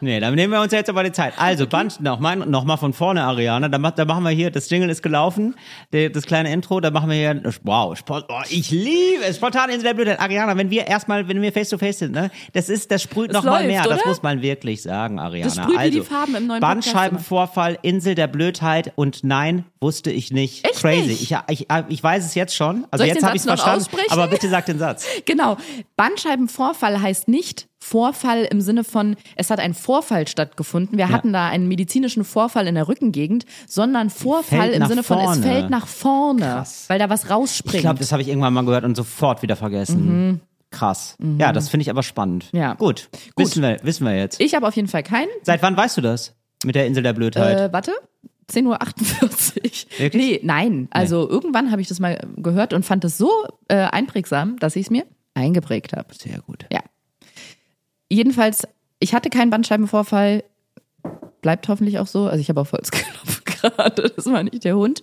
Nee, 0.00 0.18
dann 0.18 0.34
nehmen 0.34 0.52
wir 0.52 0.60
uns 0.60 0.72
jetzt 0.72 0.88
aber 0.88 1.04
die 1.04 1.12
Zeit. 1.12 1.34
Also, 1.36 1.66
Band, 1.66 2.00
nochmal 2.00 2.36
noch 2.36 2.64
mal 2.64 2.76
von 2.78 2.92
vorne, 2.92 3.22
Ariana. 3.22 3.68
Da, 3.68 3.78
da 3.78 4.04
machen 4.04 4.24
wir 4.24 4.30
hier, 4.30 4.50
das 4.50 4.70
Jingle 4.70 4.88
ist 4.88 5.02
gelaufen, 5.02 5.54
der, 5.92 6.08
das 6.10 6.24
kleine 6.24 6.52
Intro, 6.52 6.80
da 6.80 6.90
machen 6.90 7.10
wir 7.10 7.16
hier, 7.16 7.42
wow, 7.64 7.96
Sport, 7.96 8.26
oh, 8.28 8.40
ich 8.48 8.70
liebe 8.70 9.24
es, 9.28 9.36
Spontaninsel 9.36 9.82
der 9.82 9.94
Blödheit. 9.94 10.20
Ariana, 10.20 10.56
wenn 10.56 10.70
wir 10.70 10.86
erstmal, 10.86 11.28
wenn 11.28 11.42
wir 11.42 11.52
face 11.52 11.68
to 11.68 11.78
face 11.78 11.98
sind, 11.98 12.12
ne, 12.12 12.30
das 12.52 12.68
ist, 12.68 12.90
das 12.90 13.02
sprüht 13.02 13.30
Es 13.30 13.34
noch 13.34 13.44
mal 13.44 13.58
läuft, 13.58 13.66
mehr, 13.66 13.82
das 13.82 14.00
oder? 14.00 14.08
muss 14.08 14.22
man 14.22 14.40
wirklich 14.40 14.82
sagen, 14.82 15.18
Ariana. 15.18 15.54
Das 15.54 15.56
sprüht 15.56 15.78
also, 15.78 15.98
die 15.98 16.04
Farben 16.04 16.34
im 16.34 16.46
neuen 16.46 16.60
Bandscheibenvorfall, 16.60 17.78
Insel 17.82 18.14
der 18.14 18.26
Blödheit 18.28 18.92
und 18.96 19.22
nein, 19.22 19.64
wusste 19.80 20.10
ich 20.10 20.32
nicht. 20.32 20.64
Echt 20.64 20.80
Crazy. 20.80 21.08
nicht? 21.08 21.22
Ich, 21.22 21.36
ich, 21.48 21.66
ich 21.88 22.02
weiß 22.02 22.24
es 22.24 22.34
jetzt 22.34 22.54
schon, 22.54 22.86
also 22.90 23.04
jetzt 23.04 23.22
habe 23.22 23.36
ich 23.36 23.42
es 23.42 23.46
verstanden, 23.46 23.86
aber 24.08 24.28
bitte 24.28 24.48
sag 24.48 24.66
den 24.66 24.78
Satz. 24.78 25.06
Genau. 25.26 25.58
Bandscheibenvorfall 25.96 27.02
heißt 27.02 27.28
nicht 27.28 27.68
Vorfall 27.82 28.44
im 28.44 28.60
Sinne 28.60 28.84
von, 28.84 29.16
es 29.36 29.50
hat 29.50 29.58
ein 29.58 29.74
Vorfall 29.74 30.28
stattgefunden. 30.28 30.98
Wir 30.98 31.08
hatten 31.08 31.32
da 31.32 31.48
einen 31.48 31.66
medizinischen 31.66 32.24
Vorfall 32.24 32.66
in 32.66 32.74
der 32.74 32.88
Rückengegend, 32.88 33.46
sondern 33.66 34.10
Vorfall 34.10 34.60
Fällt 34.70 34.74
im 34.76 34.86
Sinne 34.86 35.02
von, 35.02 35.18
es 35.18 35.24
vorne. 35.24 35.42
fällt 35.42 35.70
nach 35.70 35.86
vorne, 35.86 36.42
Krass. 36.42 36.84
weil 36.88 36.98
da 36.98 37.08
was 37.08 37.30
rausspringt. 37.30 37.76
Ich 37.76 37.80
glaube, 37.80 37.98
das 37.98 38.12
habe 38.12 38.22
ich 38.22 38.28
irgendwann 38.28 38.52
mal 38.52 38.64
gehört 38.64 38.84
und 38.84 38.96
sofort 38.96 39.42
wieder 39.42 39.56
vergessen. 39.56 40.40
Krass. 40.70 41.16
Ja, 41.38 41.52
das 41.52 41.68
finde 41.68 41.82
ich 41.82 41.90
aber 41.90 42.02
spannend. 42.02 42.52
Mhm. 42.52 42.58
Ja. 42.60 42.74
Gut. 42.74 43.08
Wissen, 43.36 43.62
wir, 43.62 43.78
wissen 43.82 44.06
wir 44.06 44.16
jetzt. 44.16 44.40
ich 44.40 44.54
habe 44.54 44.68
auf 44.68 44.76
jeden 44.76 44.88
Fall 44.88 45.02
keinen. 45.02 45.28
Seit 45.42 45.62
wann 45.62 45.76
weißt 45.76 45.96
du 45.96 46.00
das? 46.00 46.36
Mit 46.64 46.74
der 46.74 46.86
Insel 46.86 47.02
der 47.02 47.12
Blödheit? 47.12 47.58
Äh, 47.58 47.72
warte. 47.72 47.92
10.48 48.52 48.66
Uhr. 48.72 49.98
Wirklich? 49.98 50.22
Nee, 50.22 50.40
nein. 50.42 50.88
Also 50.90 51.28
irgendwann 51.28 51.70
habe 51.70 51.80
ich 51.80 51.88
das 51.88 52.00
mal 52.00 52.20
gehört 52.36 52.72
und 52.72 52.84
fand 52.84 53.04
es 53.04 53.16
so 53.16 53.30
äh, 53.68 53.76
einprägsam, 53.76 54.58
dass 54.58 54.76
ich 54.76 54.86
es 54.86 54.90
mir 54.90 55.06
eingeprägt 55.34 55.92
habe. 55.94 56.12
Sehr 56.14 56.40
gut. 56.40 56.66
Ja. 56.72 56.80
Jedenfalls, 58.10 58.66
ich 58.98 59.14
hatte 59.14 59.30
keinen 59.30 59.50
Bandscheibenvorfall. 59.50 60.44
Bleibt 61.40 61.68
hoffentlich 61.68 61.98
auch 61.98 62.06
so. 62.06 62.26
Also 62.26 62.40
ich 62.40 62.50
habe 62.50 62.60
auf 62.60 62.72
Holz 62.72 62.90
geklopft 62.90 63.46
gerade. 63.62 64.12
Das 64.14 64.26
war 64.26 64.42
nicht 64.42 64.64
der 64.64 64.76
Hund. 64.76 65.02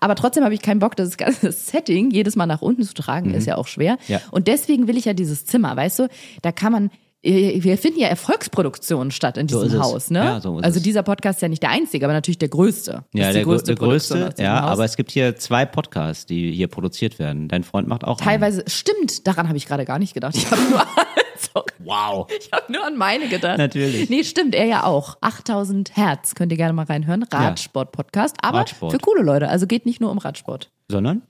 Aber 0.00 0.14
trotzdem 0.14 0.44
habe 0.44 0.52
ich 0.54 0.60
keinen 0.60 0.80
Bock, 0.80 0.96
das 0.96 1.16
ganze 1.16 1.50
Setting 1.52 2.10
jedes 2.10 2.36
Mal 2.36 2.46
nach 2.46 2.60
unten 2.60 2.82
zu 2.82 2.92
tragen. 2.94 3.32
Ist 3.32 3.46
ja 3.46 3.56
auch 3.56 3.66
schwer. 3.66 3.94
Mhm. 3.94 3.98
Ja. 4.14 4.20
Und 4.30 4.48
deswegen 4.48 4.86
will 4.86 4.98
ich 4.98 5.06
ja 5.06 5.14
dieses 5.14 5.46
Zimmer, 5.46 5.76
weißt 5.76 6.00
du? 6.00 6.08
Da 6.42 6.52
kann 6.52 6.72
man 6.72 6.90
äh, 7.22 7.62
wir 7.62 7.76
finden 7.78 7.98
ja 7.98 8.08
Erfolgsproduktionen 8.08 9.10
statt 9.10 9.36
in 9.38 9.48
So 9.48 9.62
diesem 9.62 9.80
es. 9.80 9.86
Haus, 9.86 10.10
ne? 10.10 10.20
Ja, 10.20 10.40
so 10.40 10.58
also 10.58 10.76
es. 10.78 10.82
dieser 10.82 11.02
Podcast 11.02 11.38
ist 11.38 11.42
ja 11.42 11.48
nicht 11.48 11.62
der 11.62 11.70
einzige, 11.70 12.06
aber 12.06 12.12
natürlich 12.12 12.38
der 12.38 12.48
größte. 12.48 13.04
Ja, 13.12 13.32
der, 13.32 13.42
größte, 13.44 13.74
größte 13.74 14.14
der 14.14 14.24
größte, 14.28 14.42
ja, 14.42 14.62
Haus. 14.62 14.70
aber 14.70 14.84
es 14.84 14.96
gibt 14.96 15.10
hier 15.10 15.36
zwei 15.36 15.64
Podcasts, 15.66 16.26
die 16.26 16.52
hier 16.52 16.68
produziert 16.68 17.18
werden. 17.18 17.48
Dein 17.48 17.64
Freund 17.64 17.88
macht 17.88 18.04
auch 18.04 18.20
einen. 18.20 18.28
Teilweise, 18.28 18.64
stimmt, 18.68 19.26
daran 19.26 19.48
habe 19.48 19.56
ich 19.58 19.66
gerade 19.66 19.84
gar 19.84 19.98
nicht 19.98 20.14
gedacht. 20.14 20.36
Ich 20.36 20.48
habe 20.50 20.62
nur, 20.70 20.84
sorry, 21.52 21.72
Wow. 21.78 22.28
ich 22.38 22.50
habe 22.52 22.72
nur 22.72 22.84
an 22.84 22.96
meine 22.96 23.28
gedacht. 23.28 23.58
Natürlich. 23.58 24.08
Nee, 24.10 24.24
stimmt, 24.24 24.54
er 24.54 24.66
ja 24.66 24.84
auch. 24.84 25.16
8000 25.20 25.96
Hertz, 25.96 26.34
könnt 26.34 26.52
ihr 26.52 26.58
gerne 26.58 26.72
mal 26.72 26.86
reinhören. 26.86 27.22
Radsport-Podcast, 27.22 28.36
aber 28.42 28.58
Radsport. 28.58 28.92
für 28.92 28.98
coole 28.98 29.22
Leute. 29.22 29.48
Also 29.48 29.66
geht 29.66 29.86
nicht 29.86 30.00
nur 30.00 30.10
um 30.10 30.18
Radsport. 30.18 30.70
Sondern? 30.88 31.22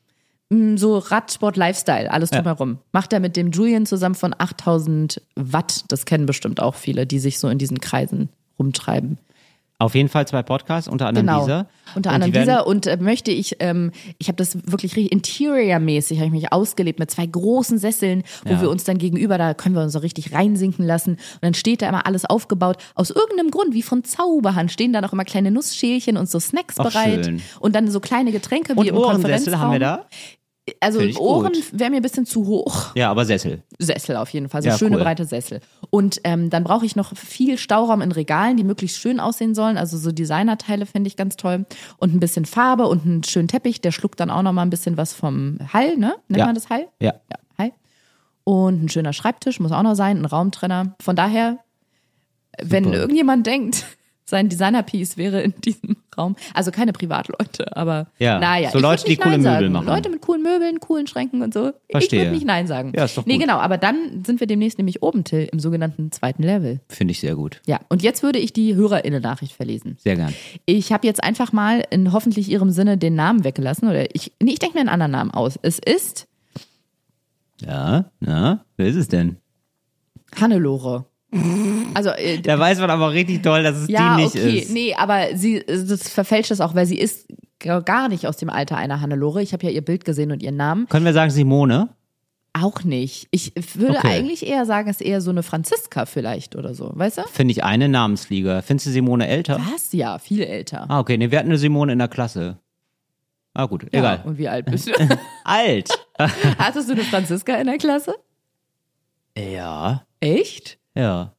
So 0.51 0.97
Radsport-Lifestyle, 0.97 2.11
alles 2.11 2.31
drumherum. 2.31 2.79
Macht 2.93 3.13
er 3.13 3.21
mit 3.21 3.37
dem 3.37 3.51
Julian 3.51 3.85
zusammen 3.85 4.15
von 4.15 4.35
8000 4.37 5.21
Watt. 5.37 5.85
Das 5.89 6.07
kennen 6.07 6.25
bestimmt 6.25 6.61
auch 6.61 6.75
viele, 6.75 7.07
die 7.07 7.19
sich 7.19 7.39
so 7.39 7.49
in 7.49 7.59
diesen 7.59 7.81
Kreisen 7.81 8.31
rumtreiben. 8.59 9.19
Auf 9.81 9.95
jeden 9.95 10.09
Fall 10.09 10.27
zwei 10.27 10.43
Podcasts, 10.43 10.89
unter 10.89 11.07
anderem 11.07 11.27
Genau. 11.29 11.41
dieser. 11.41 11.67
Unter 11.95 12.11
Und 12.11 12.15
anderem 12.17 12.35
werden- 12.35 12.45
dieser 12.49 12.67
und 12.67 12.87
äh, 12.89 12.97
möchte 13.01 13.31
ich, 13.31 13.57
ähm, 13.61 13.93
ich 14.19 14.27
habe 14.27 14.35
das 14.37 14.57
wirklich 14.71 14.97
richtig 14.97 15.13
interiormäßig, 15.13 16.19
habe 16.19 16.27
ich 16.27 16.33
mich 16.33 16.53
ausgelebt 16.53 16.99
mit 16.99 17.11
zwei 17.13 17.27
großen 17.27 17.79
Sesseln, 17.79 18.25
wo 18.45 18.55
Ja. 18.55 18.61
wir 18.61 18.71
uns 18.71 18.83
dann 18.83 18.99
gegenüber, 18.99 19.39
da 19.39 19.55
können 19.55 19.77
wir 19.77 19.83
uns 19.83 19.93
so 19.93 20.01
richtig 20.01 20.33
reinsinken 20.35 20.85
lassen 20.85 21.13
und 21.13 21.43
dann 21.43 21.55
steht 21.55 21.83
da 21.83 21.89
immer 21.89 22.07
alles 22.07 22.25
aufgebaut. 22.25 22.79
Aus 22.97 23.11
irgendeinem 23.11 23.53
Grund, 23.53 23.73
wie 23.73 23.83
von 23.83 24.03
Zauberhand, 24.03 24.73
stehen 24.73 24.93
da 24.93 25.01
noch 25.01 25.13
immer 25.13 25.25
kleine 25.25 25.53
Nussschälchen 25.53 26.17
und 26.17 26.29
so 26.29 26.41
Snacks 26.41 26.75
Ach, 26.79 26.85
bereit 26.91 27.27
schön. 27.27 27.43
und 27.61 27.77
dann 27.77 27.89
so 27.89 28.01
kleine 28.01 28.33
Getränke 28.33 28.75
wie 28.75 28.81
Und 28.81 28.87
im 28.89 28.97
Ohrensessel 28.97 29.59
haben 29.61 29.71
wir 29.73 29.79
Konferenzraum. 29.79 29.81
da? 29.81 30.07
Also 30.81 31.01
Ohren 31.21 31.53
wäre 31.73 31.91
mir 31.91 31.97
ein 31.97 32.03
bisschen 32.03 32.27
zu 32.27 32.47
hoch. 32.47 32.95
Ja, 32.95 33.11
aber 33.11 33.25
Sessel. 33.25 33.63
Sessel 33.79 34.17
auf 34.17 34.31
jeden 34.31 34.49
Fall, 34.49 34.63
so 34.63 34.69
Ja, 34.69 34.79
schöne 34.79 34.97
cool. 34.97 35.03
breite 35.03 35.25
Sessel. 35.25 35.61
Und 35.91 36.21
ähm, 36.25 36.51
dann 36.51 36.65
brauche 36.65 36.85
ich 36.87 36.97
noch 36.97 37.17
viel 37.17 37.59
Stauraum 37.59 38.01
in 38.03 38.13
Regalen, 38.13 38.57
die 38.57 38.65
möglichst 38.65 38.99
schön 38.99 39.21
aussehen 39.21 39.55
sollen. 39.55 39.77
Also 39.79 39.97
so 39.99 40.13
Designerteile 40.13 40.87
fände 40.87 41.09
ich 41.09 41.17
ganz 41.17 41.37
toll. 41.37 41.67
Und 41.99 42.15
ein 42.15 42.21
bisschen 42.21 42.45
Farbe 42.45 42.87
und 42.87 43.05
einen 43.05 43.25
schönen 43.25 43.49
Teppich, 43.49 43.81
der 43.81 43.93
schluckt 43.93 44.21
dann 44.21 44.31
auch 44.31 44.43
noch 44.43 44.53
mal 44.53 44.63
ein 44.63 44.71
bisschen 44.71 44.97
was 44.97 45.13
vom 45.13 45.59
Hall, 45.73 45.97
ne? 45.97 46.15
Nennt 46.29 46.39
Ja. 46.41 46.47
man 46.47 46.55
das 46.55 46.71
Hall? 46.71 46.87
Ja. 47.01 47.15
Ja, 47.31 47.39
Hall. 47.59 47.73
Und 48.45 48.85
ein 48.85 48.89
schöner 48.89 49.13
Schreibtisch 49.13 49.61
muss 49.61 49.73
auch 49.73 49.83
noch 49.83 49.95
sein, 49.95 50.19
ein 50.23 50.25
Raumtrenner. 50.25 50.95
Von 51.01 51.17
daher, 51.17 51.59
wenn 52.63 52.85
Super. 52.85 52.97
irgendjemand 52.97 53.47
denkt, 53.47 53.85
sein 54.29 54.49
Designer-Piece 54.49 55.17
wäre 55.17 55.41
in 55.43 55.55
diesem 55.65 55.97
Raum. 56.19 56.37
Also 56.53 56.71
keine 56.71 56.93
Privatleute, 56.93 57.77
aber 57.77 58.09
Ja, 58.19 58.39
naja. 58.39 58.71
so 58.71 58.79
ich 58.79 58.83
Leute, 58.83 59.05
die 59.07 59.17
coole 59.17 59.39
Möbel 59.39 59.53
sagen. 59.53 59.73
machen. 59.73 59.87
Leute 59.87 60.11
mit 60.11 60.21
coolen 60.21 60.43
Möbeln, 60.43 60.81
coolen 60.81 61.07
Schränken 61.07 61.43
und 61.43 61.55
so. 61.55 61.69
Ich 61.87 61.93
Verstehe. 61.93 62.21
würde 62.21 62.33
nicht 62.33 62.45
Nein 62.47 62.67
sagen. 62.67 62.93
Ja, 62.95 63.05
ist 63.05 63.17
doch 63.17 63.25
Nee, 63.25 63.35
gut. 63.35 63.43
genau, 63.43 63.59
aber 63.59 63.79
dann 63.79 64.25
sind 64.27 64.41
wir 64.41 64.47
demnächst 64.47 64.79
nämlich 64.79 65.03
oben, 65.03 65.25
Till, 65.25 65.49
im 65.51 65.61
sogenannten 65.61 66.13
zweiten 66.13 66.43
Level. 66.43 66.81
Finde 66.89 67.13
ich 67.13 67.21
sehr 67.21 67.35
gut. 67.37 67.61
Ja, 67.67 67.81
und 67.89 68.03
jetzt 68.03 68.23
würde 68.23 68.39
ich 68.39 68.53
die 68.53 68.75
HörerInnen-Nachricht 68.75 69.53
verlesen. 69.55 69.97
Sehr 70.03 70.17
gern. 70.17 70.35
Ich 70.67 70.93
habe 70.93 71.07
jetzt 71.07 71.23
einfach 71.23 71.53
mal 71.53 71.85
in 71.91 72.13
hoffentlich 72.13 72.51
ihrem 72.51 72.71
Sinne 72.71 72.99
den 72.99 73.15
Namen 73.15 73.45
weggelassen. 73.45 73.89
Oder 73.89 74.15
ich, 74.15 74.33
nee, 74.43 74.53
ich 74.53 74.59
denke 74.59 74.75
mir 74.75 74.81
einen 74.81 74.89
anderen 74.91 75.13
Namen 75.13 75.31
aus. 75.31 75.59
Es 75.63 75.79
ist 75.79 76.27
Ja, 77.65 78.11
ja, 78.21 78.65
wer 78.77 78.87
ist 78.87 78.97
es 78.97 79.09
denn? 79.09 79.37
Hannelore. 80.39 81.07
Also, 81.95 82.11
äh, 82.11 82.41
Da 82.41 82.59
weiß 82.59 82.79
man 82.81 82.91
aber 82.91 83.13
richtig 83.13 83.43
toll, 83.43 83.63
dass 83.63 83.77
es 83.77 83.89
ja, 83.89 84.17
die 84.17 84.23
nicht 84.23 84.35
okay, 84.35 84.59
ist. 84.59 84.71
nee, 84.71 84.95
aber 84.95 85.37
sie, 85.37 85.63
das 85.67 86.09
verfälscht 86.09 86.51
es 86.51 86.61
auch, 86.61 86.75
weil 86.75 86.87
sie 86.87 86.99
ist 86.99 87.29
gar 87.59 88.09
nicht 88.09 88.27
aus 88.27 88.37
dem 88.39 88.49
Alter 88.51 88.77
einer 88.77 89.01
Hannelore. 89.01 89.43
Ich 89.43 89.53
habe 89.53 89.65
ja 89.67 89.71
ihr 89.71 89.83
Bild 89.85 90.05
gesehen 90.05 90.31
und 90.33 90.43
ihren 90.43 90.57
Namen. 90.57 90.89
Können 90.89 91.05
wir 91.05 91.13
sagen 91.13 91.31
Simone? 91.31 91.91
Auch 92.55 92.83
nicht. 92.83 93.29
Ich 93.31 93.53
würde 93.75 93.99
Okay. 93.99 94.09
eigentlich 94.09 94.47
eher 94.47 94.65
sagen, 94.65 94.89
es 94.89 95.01
ist 95.01 95.07
eher 95.07 95.21
so 95.21 95.31
eine 95.31 95.43
Franziska 95.43 96.07
vielleicht 96.07 96.57
oder 96.57 96.73
so. 96.75 96.91
Weißt 96.95 97.19
du? 97.19 97.23
Finde 97.31 97.53
ich 97.53 97.63
eine 97.63 97.89
Namensliga. 97.89 98.63
Findest 98.63 98.87
du 98.87 98.91
Simone 98.91 99.29
älter? 99.29 99.61
Was? 99.73 99.93
Ja, 99.93 100.19
viel 100.19 100.43
älter. 100.43 100.87
Ah, 100.89 100.99
okay. 101.01 101.19
Nee, 101.19 101.31
wir 101.31 101.39
hatten 101.39 101.49
eine 101.51 101.59
Simone 101.59 101.93
in 101.93 101.99
der 101.99 102.09
Klasse. 102.09 102.59
Ah, 103.55 103.67
gut. 103.67 103.83
Ja, 103.93 103.99
Egal. 103.99 104.23
Und 104.25 104.39
wie 104.39 104.49
alt 104.49 104.67
bist 104.71 104.89
du? 104.89 104.93
Alt. 105.45 105.91
Hattest 106.59 106.89
du 106.89 106.95
eine 106.95 107.03
Franziska 107.03 107.55
in 107.57 107.67
der 107.67 107.79
Klasse? 107.79 108.15
ja. 109.37 110.03
Echt? 110.21 110.78
Ja. 110.99 111.33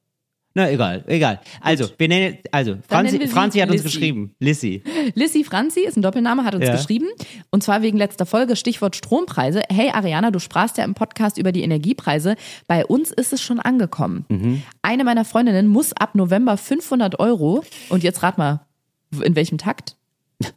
Na, 0.56 0.70
egal, 0.72 1.04
egal. 1.08 1.40
Also, 1.62 1.88
wir 2.00 2.08
nennen, 2.08 2.40
also, 2.52 2.78
Franzi, 2.88 3.12
nennen 3.14 3.28
wir 3.30 3.32
Franzi 3.34 3.60
hat 3.60 3.70
uns 3.70 3.84
Lissy. 3.84 3.98
geschrieben. 3.98 4.36
Lissy. 4.40 4.84
Lissy 5.14 5.44
Franzi 5.44 5.82
ist 5.82 5.96
ein 5.96 6.02
Doppelname, 6.02 6.44
hat 6.44 6.56
uns 6.56 6.66
Ja. 6.66 6.76
geschrieben. 6.76 7.06
Und 7.52 7.62
zwar 7.64 7.84
wegen 7.84 7.98
letzter 8.00 8.26
Folge, 8.26 8.56
Stichwort 8.56 8.96
Strompreise. 8.96 9.62
Hey 9.72 9.92
Ariana, 9.94 10.32
du 10.32 10.40
sprachst 10.40 10.78
ja 10.80 10.86
im 10.86 10.96
Podcast 10.96 11.38
über 11.38 11.52
die 11.52 11.62
Energiepreise. 11.62 12.36
Bei 12.68 12.84
uns 12.84 13.12
ist 13.12 13.32
es 13.32 13.44
schon 13.44 13.60
angekommen. 13.60 14.26
Mhm. 14.30 14.64
Eine 14.82 15.04
meiner 15.04 15.24
Freundinnen 15.24 15.68
muss 15.68 15.94
ab 15.94 16.16
November 16.16 16.58
500 16.58 17.20
Euro, 17.20 17.64
und 17.90 18.04
jetzt 18.04 18.24
rat 18.24 18.40
mal, 18.40 18.62
in 19.24 19.36
welchem 19.36 19.60
Takt? 19.60 19.98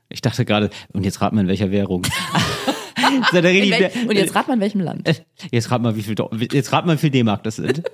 Ich 0.08 0.22
dachte 0.22 0.44
gerade, 0.46 0.70
und 0.94 1.04
jetzt 1.04 1.20
rat 1.20 1.32
mal 1.34 1.42
in 1.42 1.48
welcher 1.48 1.70
Währung. 1.70 2.02
Der 3.32 3.44
In 3.44 3.60
richtig- 3.72 3.94
wel 3.94 4.08
und 4.08 4.16
jetzt 4.16 4.34
rat 4.34 4.48
mal 4.48 4.54
in 4.54 4.60
welchem 4.60 4.80
Land? 4.80 5.22
Jetzt 5.50 5.70
rat 5.70 5.82
mal, 5.82 5.96
wie 5.96 6.02
viel, 6.02 6.14
jetzt 6.50 6.72
rat 6.72 6.86
mal, 6.86 6.94
wie 6.94 7.00
viel 7.00 7.10
D-Mark 7.10 7.42
das 7.44 7.56
sind. 7.56 7.82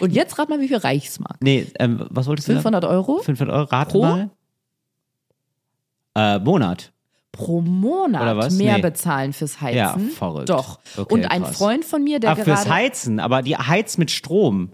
Und 0.00 0.12
jetzt 0.12 0.38
rat 0.38 0.48
mal, 0.48 0.60
wie 0.60 0.68
viel 0.68 0.76
Reichsmark? 0.76 1.36
Nee, 1.40 1.66
ähm, 1.78 2.06
was 2.10 2.26
wolltest 2.26 2.48
du 2.48 2.52
500 2.52 2.84
Euro? 2.84 3.14
sagen? 3.16 3.24
500 3.24 3.56
Euro, 3.56 3.64
rat 3.70 3.88
Pro? 3.88 4.02
mal. 4.02 4.30
Äh, 6.14 6.38
Monat. 6.38 6.92
pro 7.32 7.60
Monat 7.60 8.22
Oder 8.22 8.36
was? 8.38 8.54
mehr 8.54 8.76
Nee. 8.76 8.82
bezahlen 8.82 9.32
fürs 9.34 9.60
Heizen. 9.60 9.76
Ja, 9.76 9.98
verrückt. 10.16 10.48
Doch. 10.48 10.78
Okay, 10.96 11.12
und 11.12 11.30
ein 11.30 11.42
krass. 11.42 11.58
Freund 11.58 11.84
von 11.84 12.02
mir, 12.02 12.18
der 12.20 12.30
Ach, 12.32 12.36
fürs 12.36 12.64
gerade 12.64 12.70
Heizen, 12.70 13.20
aber 13.20 13.42
die 13.42 13.56
heizt 13.56 13.98
mit 13.98 14.10
Strom. 14.10 14.72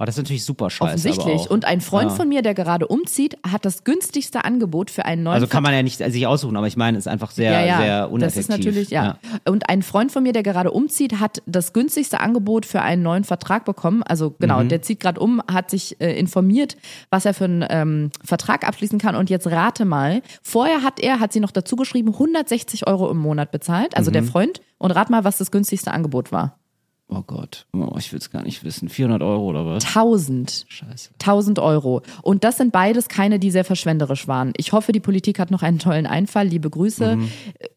Oh, 0.00 0.04
das 0.04 0.14
ist 0.16 0.18
natürlich 0.22 0.44
super 0.44 0.70
scheiße. 0.70 1.08
offensichtlich 1.08 1.50
und 1.50 1.64
ein 1.64 1.80
Freund 1.80 2.10
Ja. 2.10 2.16
von 2.16 2.28
mir, 2.28 2.40
der 2.42 2.54
gerade 2.54 2.86
umzieht, 2.86 3.36
hat 3.44 3.64
das 3.64 3.82
günstigste 3.82 4.44
Angebot 4.44 4.92
für 4.92 5.04
einen 5.04 5.24
neuen 5.24 5.34
Also 5.34 5.48
kann 5.48 5.64
man 5.64 5.72
ja 5.74 5.82
nicht 5.82 5.98
sich 5.98 6.24
aussuchen, 6.24 6.56
aber 6.56 6.68
ich 6.68 6.76
meine, 6.76 6.96
es 6.98 7.06
ist 7.06 7.08
einfach 7.12 7.32
sehr, 7.32 7.50
ja, 7.50 7.64
ja, 7.66 7.78
sehr 7.78 8.00
das 8.02 8.10
uneffektiv. 8.12 8.40
ist 8.40 8.48
natürlich, 8.48 8.90
ja. 8.90 9.18
Und 9.44 9.68
ein 9.68 9.82
Freund 9.82 10.12
von 10.12 10.22
mir, 10.22 10.32
der 10.32 10.44
gerade 10.44 10.70
umzieht, 10.70 11.18
hat 11.18 11.42
das 11.46 11.72
günstigste 11.72 12.20
Angebot 12.20 12.64
für 12.64 12.80
einen 12.82 13.02
neuen 13.02 13.24
Vertrag 13.24 13.64
bekommen. 13.64 14.04
Also 14.04 14.36
genau, 14.38 14.62
Mhm. 14.62 14.68
der 14.68 14.82
zieht 14.82 15.00
gerade 15.00 15.18
um, 15.18 15.42
hat 15.50 15.68
sich 15.68 16.00
äh, 16.00 16.16
informiert, 16.16 16.76
was 17.10 17.24
er 17.24 17.34
für 17.34 17.46
einen 17.46 17.64
ähm, 17.68 18.10
Vertrag 18.24 18.68
abschließen 18.68 19.00
kann. 19.00 19.16
Und 19.16 19.30
jetzt 19.30 19.48
rate 19.48 19.84
mal, 19.84 20.22
vorher 20.42 20.84
hat 20.84 21.00
er, 21.00 21.18
hat 21.18 21.32
sie 21.32 21.40
noch 21.40 21.50
dazu 21.50 21.74
geschrieben, 21.74 22.12
160 22.12 22.86
Euro 22.86 23.10
im 23.10 23.18
Monat 23.18 23.50
bezahlt, 23.50 23.96
also 23.96 24.10
Mhm. 24.10 24.12
der 24.12 24.22
Freund. 24.22 24.60
Und 24.78 24.92
rat 24.92 25.10
mal, 25.10 25.24
was 25.24 25.38
das 25.38 25.50
günstigste 25.50 25.90
Angebot 25.90 26.30
war. 26.30 26.56
Oh 27.10 27.22
Gott, 27.26 27.66
oh, 27.72 27.96
ich 27.96 28.12
will 28.12 28.18
es 28.18 28.30
gar 28.30 28.42
nicht 28.42 28.64
wissen. 28.64 28.90
400 28.90 29.22
Euro 29.22 29.46
oder 29.46 29.64
was? 29.64 29.86
1000. 29.86 30.66
Scheiße. 30.68 31.10
1000 31.14 31.58
Euro. 31.58 32.02
Und 32.22 32.44
das 32.44 32.58
sind 32.58 32.70
beides 32.70 33.08
keine, 33.08 33.38
die 33.38 33.50
sehr 33.50 33.64
verschwenderisch 33.64 34.28
waren. 34.28 34.52
Ich 34.58 34.72
hoffe, 34.72 34.92
die 34.92 35.00
Politik 35.00 35.38
hat 35.38 35.50
noch 35.50 35.62
einen 35.62 35.78
tollen 35.78 36.06
Einfall. 36.06 36.46
Liebe 36.46 36.68
Grüße. 36.68 37.16
Mhm. 37.16 37.30
Äh, 37.58 37.68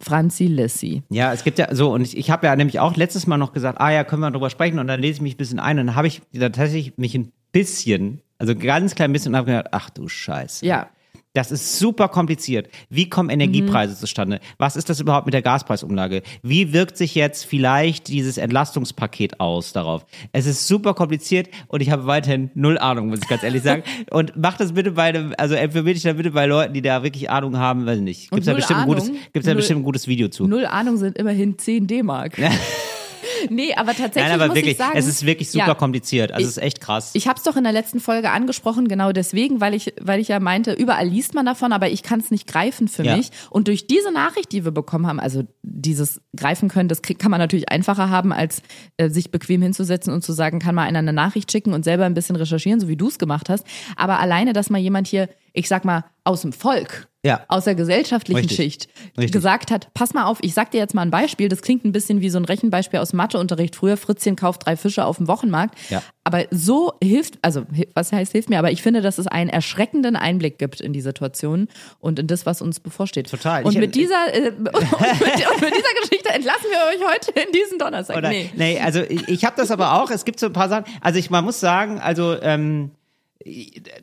Franzi 0.00 0.46
Lissi. 0.46 1.02
Ja, 1.10 1.32
es 1.32 1.44
gibt 1.44 1.58
ja 1.58 1.74
so, 1.74 1.92
und 1.92 2.02
ich, 2.02 2.16
ich 2.16 2.30
habe 2.30 2.46
ja 2.46 2.56
nämlich 2.56 2.78
auch 2.78 2.96
letztes 2.96 3.26
Mal 3.26 3.36
noch 3.36 3.52
gesagt, 3.52 3.80
ah 3.80 3.90
ja, 3.90 4.04
können 4.04 4.22
wir 4.22 4.30
drüber 4.30 4.48
sprechen 4.48 4.78
und 4.78 4.86
dann 4.86 5.00
lese 5.00 5.14
ich 5.14 5.20
mich 5.20 5.34
ein 5.34 5.38
bisschen 5.38 5.58
ein 5.58 5.78
und 5.78 5.88
dann 5.88 5.96
habe 5.96 6.06
ich 6.06 6.22
da 6.32 6.48
tatsächlich 6.48 6.96
mich 6.96 7.14
ein 7.16 7.32
bisschen, 7.52 8.22
also 8.38 8.54
ganz 8.54 8.94
klein 8.94 9.12
bisschen 9.12 9.32
und 9.32 9.38
habe 9.38 9.50
gedacht, 9.50 9.68
ach 9.72 9.90
du 9.90 10.08
Scheiße. 10.08 10.64
Ja. 10.64 10.88
Das 11.34 11.52
ist 11.52 11.78
super 11.78 12.08
kompliziert. 12.08 12.68
Wie 12.88 13.08
kommen 13.08 13.28
Energiepreise 13.30 13.92
Mhm. 13.92 13.98
zustande? 13.98 14.40
Was 14.56 14.76
ist 14.76 14.88
das 14.88 14.98
überhaupt 14.98 15.26
mit 15.26 15.34
der 15.34 15.42
Gaspreisumlage? 15.42 16.22
Wie 16.42 16.72
wirkt 16.72 16.96
sich 16.96 17.14
jetzt 17.14 17.44
vielleicht 17.44 18.08
dieses 18.08 18.38
Entlastungspaket 18.38 19.38
aus 19.38 19.72
darauf? 19.72 20.06
Es 20.32 20.46
ist 20.46 20.66
super 20.66 20.94
kompliziert 20.94 21.48
und 21.68 21.80
ich 21.80 21.90
habe 21.90 22.06
weiterhin 22.06 22.50
null 22.54 22.78
Ahnung, 22.78 23.08
muss 23.08 23.20
ich 23.22 23.28
ganz 23.28 23.42
ehrlich 23.42 23.62
sagen. 23.62 23.82
Und 24.10 24.32
mach 24.36 24.56
das 24.56 24.72
bitte 24.72 24.92
bei 24.92 25.04
einem, 25.04 25.34
also 25.36 25.54
empfehle 25.54 25.92
dich 25.94 26.02
da 26.02 26.14
bitte 26.14 26.30
bei 26.30 26.46
Leuten, 26.46 26.72
die 26.74 26.82
da 26.82 27.02
wirklich 27.02 27.30
Ahnung 27.30 27.56
haben, 27.58 27.84
weiß 27.86 27.98
ich 27.98 28.04
nicht. 28.04 28.32
Da 28.32 28.36
ein 28.54 28.86
gutes, 28.86 29.08
Ahnung, 29.08 29.20
gibt's 29.32 29.46
da 29.46 29.54
bestimmt 29.54 29.80
ein 29.80 29.84
gutes 29.84 30.08
Video 30.08 30.28
zu? 30.28 30.46
Null 30.46 30.66
Ahnung 30.66 30.96
sind 30.96 31.18
immerhin 31.18 31.58
10 31.58 31.86
D-Mark. 31.86 32.38
nee, 33.50 33.74
aber 33.74 33.92
tatsächlich 33.94 34.24
Nein, 34.24 34.32
aber 34.32 34.46
muss 34.48 34.56
wirklich, 34.56 34.72
ich 34.72 34.78
sagen, 34.78 34.96
es 34.96 35.06
ist 35.06 35.24
wirklich 35.26 35.50
super 35.50 35.66
ja, 35.68 35.74
kompliziert. 35.74 36.32
Also 36.32 36.40
Ich- 36.42 36.50
es 36.50 36.56
ist 36.56 36.62
echt 36.62 36.80
krass. 36.80 37.10
Ich 37.14 37.28
habe 37.28 37.36
es 37.38 37.42
doch 37.44 37.56
in 37.56 37.64
der 37.64 37.72
letzten 37.72 38.00
Folge 38.00 38.30
angesprochen, 38.30 38.88
genau 38.88 39.12
deswegen, 39.12 39.60
weil 39.60 39.74
ich, 39.74 39.94
weil 40.00 40.20
ich 40.20 40.28
ja 40.28 40.40
meinte, 40.40 40.72
überall 40.72 41.06
liest 41.06 41.34
man 41.34 41.46
davon, 41.46 41.72
aber 41.72 41.88
ich 41.90 42.02
kann 42.02 42.20
es 42.20 42.30
nicht 42.30 42.46
greifen 42.46 42.88
für 42.88 43.04
Ja. 43.04 43.16
mich. 43.16 43.30
Und 43.50 43.68
durch 43.68 43.86
diese 43.86 44.12
Nachricht, 44.12 44.52
die 44.52 44.64
wir 44.64 44.72
bekommen 44.72 45.06
haben, 45.06 45.20
also 45.20 45.44
dieses 45.62 46.20
greifen 46.36 46.68
können, 46.68 46.88
das 46.88 47.02
kann 47.02 47.30
man 47.30 47.40
natürlich 47.40 47.68
einfacher 47.70 48.10
haben, 48.10 48.32
als 48.32 48.62
äh, 48.96 49.08
sich 49.10 49.30
bequem 49.30 49.62
hinzusetzen 49.62 50.12
und 50.12 50.22
zu 50.22 50.32
sagen, 50.32 50.58
kann 50.58 50.74
mal 50.74 50.84
einer 50.84 50.98
eine 51.00 51.12
Nachricht 51.12 51.50
schicken 51.52 51.72
und 51.72 51.84
selber 51.84 52.04
ein 52.04 52.14
bisschen 52.14 52.36
recherchieren, 52.36 52.80
so 52.80 52.88
wie 52.88 52.96
du 52.96 53.08
es 53.08 53.18
gemacht 53.18 53.48
hast. 53.48 53.64
Aber 53.96 54.18
alleine, 54.20 54.52
dass 54.52 54.70
mal 54.70 54.78
jemand 54.78 55.06
hier, 55.06 55.28
ich 55.52 55.68
sag 55.68 55.84
mal, 55.84 56.04
aus 56.24 56.42
dem 56.42 56.52
Volk, 56.52 57.08
Ja. 57.28 57.44
aus 57.48 57.64
der 57.64 57.74
gesellschaftlichen 57.74 58.40
Richtig. 58.40 58.56
Schicht, 58.56 58.88
Richtig. 59.16 59.32
gesagt 59.32 59.70
hat, 59.70 59.92
pass 59.94 60.14
mal 60.14 60.24
auf, 60.24 60.38
ich 60.40 60.54
sag 60.54 60.70
dir 60.70 60.78
jetzt 60.78 60.94
mal 60.94 61.02
ein 61.02 61.10
Beispiel, 61.10 61.48
das 61.48 61.62
klingt 61.62 61.84
ein 61.84 61.92
bisschen 61.92 62.20
wie 62.20 62.30
so 62.30 62.38
ein 62.38 62.44
Rechenbeispiel 62.44 63.00
aus 63.00 63.12
Matheunterricht 63.12 63.76
früher, 63.76 63.96
Fritzchen 63.96 64.34
kauft 64.36 64.66
drei 64.66 64.76
Fische 64.76 65.04
auf 65.04 65.18
dem 65.18 65.28
Wochenmarkt. 65.28 65.78
Ja. 65.90 66.02
Aber 66.24 66.44
so 66.50 66.92
hilft, 67.02 67.38
also 67.42 67.64
was 67.94 68.12
heißt 68.12 68.32
hilft 68.32 68.50
mir, 68.50 68.58
aber 68.58 68.70
ich 68.70 68.82
finde, 68.82 69.00
dass 69.00 69.16
es 69.18 69.26
einen 69.26 69.48
erschreckenden 69.48 70.14
Einblick 70.16 70.58
gibt 70.58 70.80
in 70.80 70.92
die 70.92 71.00
Situation 71.00 71.68
und 72.00 72.18
in 72.18 72.26
das, 72.26 72.44
was 72.44 72.60
uns 72.60 72.80
bevorsteht. 72.80 73.30
Total. 73.30 73.64
Und 73.64 73.72
Ich- 73.72 73.78
mit 73.78 73.94
dieser, 73.94 74.34
äh, 74.34 74.50
und, 74.56 74.64
mit, 74.64 74.72
und 74.72 75.60
mit 75.60 75.74
dieser 75.74 75.94
Geschichte 76.02 76.28
entlassen 76.30 76.66
wir 76.70 76.78
euch 77.06 77.14
heute 77.14 77.30
in 77.32 77.52
diesen 77.52 77.78
Donnerstag. 77.78 78.16
Oder, 78.16 78.28
nee. 78.28 78.50
nee. 78.56 78.78
also 78.80 79.00
ich, 79.00 79.26
ich 79.28 79.44
habe 79.44 79.56
das 79.56 79.70
aber 79.70 80.02
auch. 80.02 80.10
Es 80.10 80.24
gibt 80.24 80.38
so 80.40 80.46
ein 80.46 80.52
paar 80.52 80.68
Sachen. 80.68 80.84
Also 81.00 81.18
ich, 81.18 81.30
man 81.30 81.44
muss 81.44 81.60
sagen, 81.60 81.98
also 81.98 82.36
ähm, 82.42 82.90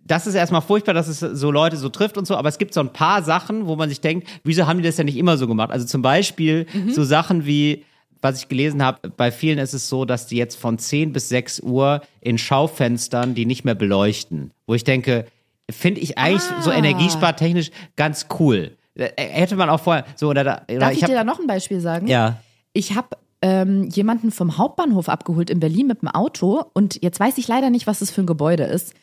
das 0.06 0.28
ist 0.28 0.36
erstmal 0.36 0.62
furchtbar, 0.62 0.94
dass 0.94 1.08
es 1.08 1.20
so 1.20 1.52
Leute 1.52 1.78
so 1.78 1.90
trifft 1.90 2.18
und 2.18 2.26
so, 2.26 2.36
aber 2.36 2.50
es 2.50 2.58
gibt 2.58 2.74
so 2.74 2.80
ein 2.80 2.94
paar 2.94 3.22
Sachen, 3.24 3.68
wo 3.68 3.76
man 3.76 3.90
sich 3.90 4.02
denkt, 4.02 4.28
wieso 4.44 4.66
haben 4.66 4.78
die 4.82 4.86
das 4.88 4.98
ja 4.98 5.04
nicht 5.04 5.18
immer 5.18 5.38
so 5.38 5.48
gemacht? 5.48 5.72
Also 5.72 5.86
zum 5.86 6.02
Beispiel 6.02 6.66
Mhm. 6.74 6.92
so 6.92 7.04
Sachen 7.04 7.46
wie, 7.46 7.84
was 8.22 8.40
ich 8.40 8.48
gelesen 8.48 8.82
habe, 8.84 9.10
bei 9.10 9.32
vielen 9.32 9.60
ist 9.60 9.74
es 9.74 9.90
so, 9.90 10.06
dass 10.06 10.28
die 10.28 10.38
jetzt 10.38 10.56
von 10.56 10.78
10 10.80 11.12
bis 11.12 11.30
6 11.30 11.60
Uhr 11.60 12.02
in 12.22 12.38
Schaufenstern 12.38 13.36
die 13.36 13.46
nicht 13.46 13.66
mehr 13.66 13.76
beleuchten. 13.76 14.52
Wo 14.68 14.74
ich 14.74 14.84
denke, 14.86 15.26
finde 15.70 16.00
ich 16.02 16.18
eigentlich 16.18 16.42
so 16.62 16.72
Ah. 16.72 16.76
energiespartechnisch 16.76 17.72
ganz 17.98 18.28
cool. 18.40 18.72
Äh, 18.96 19.10
Hätte 19.18 19.58
man 19.58 19.70
auch 19.70 19.82
vorher 19.82 20.06
so 20.16 20.30
oder 20.30 20.44
da. 20.46 20.62
Oder 20.70 20.80
Darf 20.80 20.92
ich, 20.94 21.02
hab, 21.04 21.10
dir 21.10 21.16
da 21.16 21.24
noch 21.26 21.40
ein 21.40 21.48
Beispiel 21.48 21.80
sagen? 21.82 22.08
ja. 22.08 22.38
Ich 22.78 22.94
habe 22.96 23.10
ähm, 23.42 23.84
jemanden 23.90 24.32
vom 24.32 24.58
Hauptbahnhof 24.58 25.08
abgeholt 25.08 25.50
in 25.50 25.60
Berlin 25.62 25.88
mit 25.88 26.02
dem 26.02 26.10
Auto 26.10 26.64
und 26.74 27.02
jetzt 27.04 27.20
weiß 27.20 27.38
ich 27.38 27.48
leider 27.48 27.70
nicht, 27.70 27.88
was 27.88 28.00
das 28.00 28.12
für 28.12 28.22
ein 28.22 28.26
Gebäude 28.28 28.64
ist. 28.64 28.94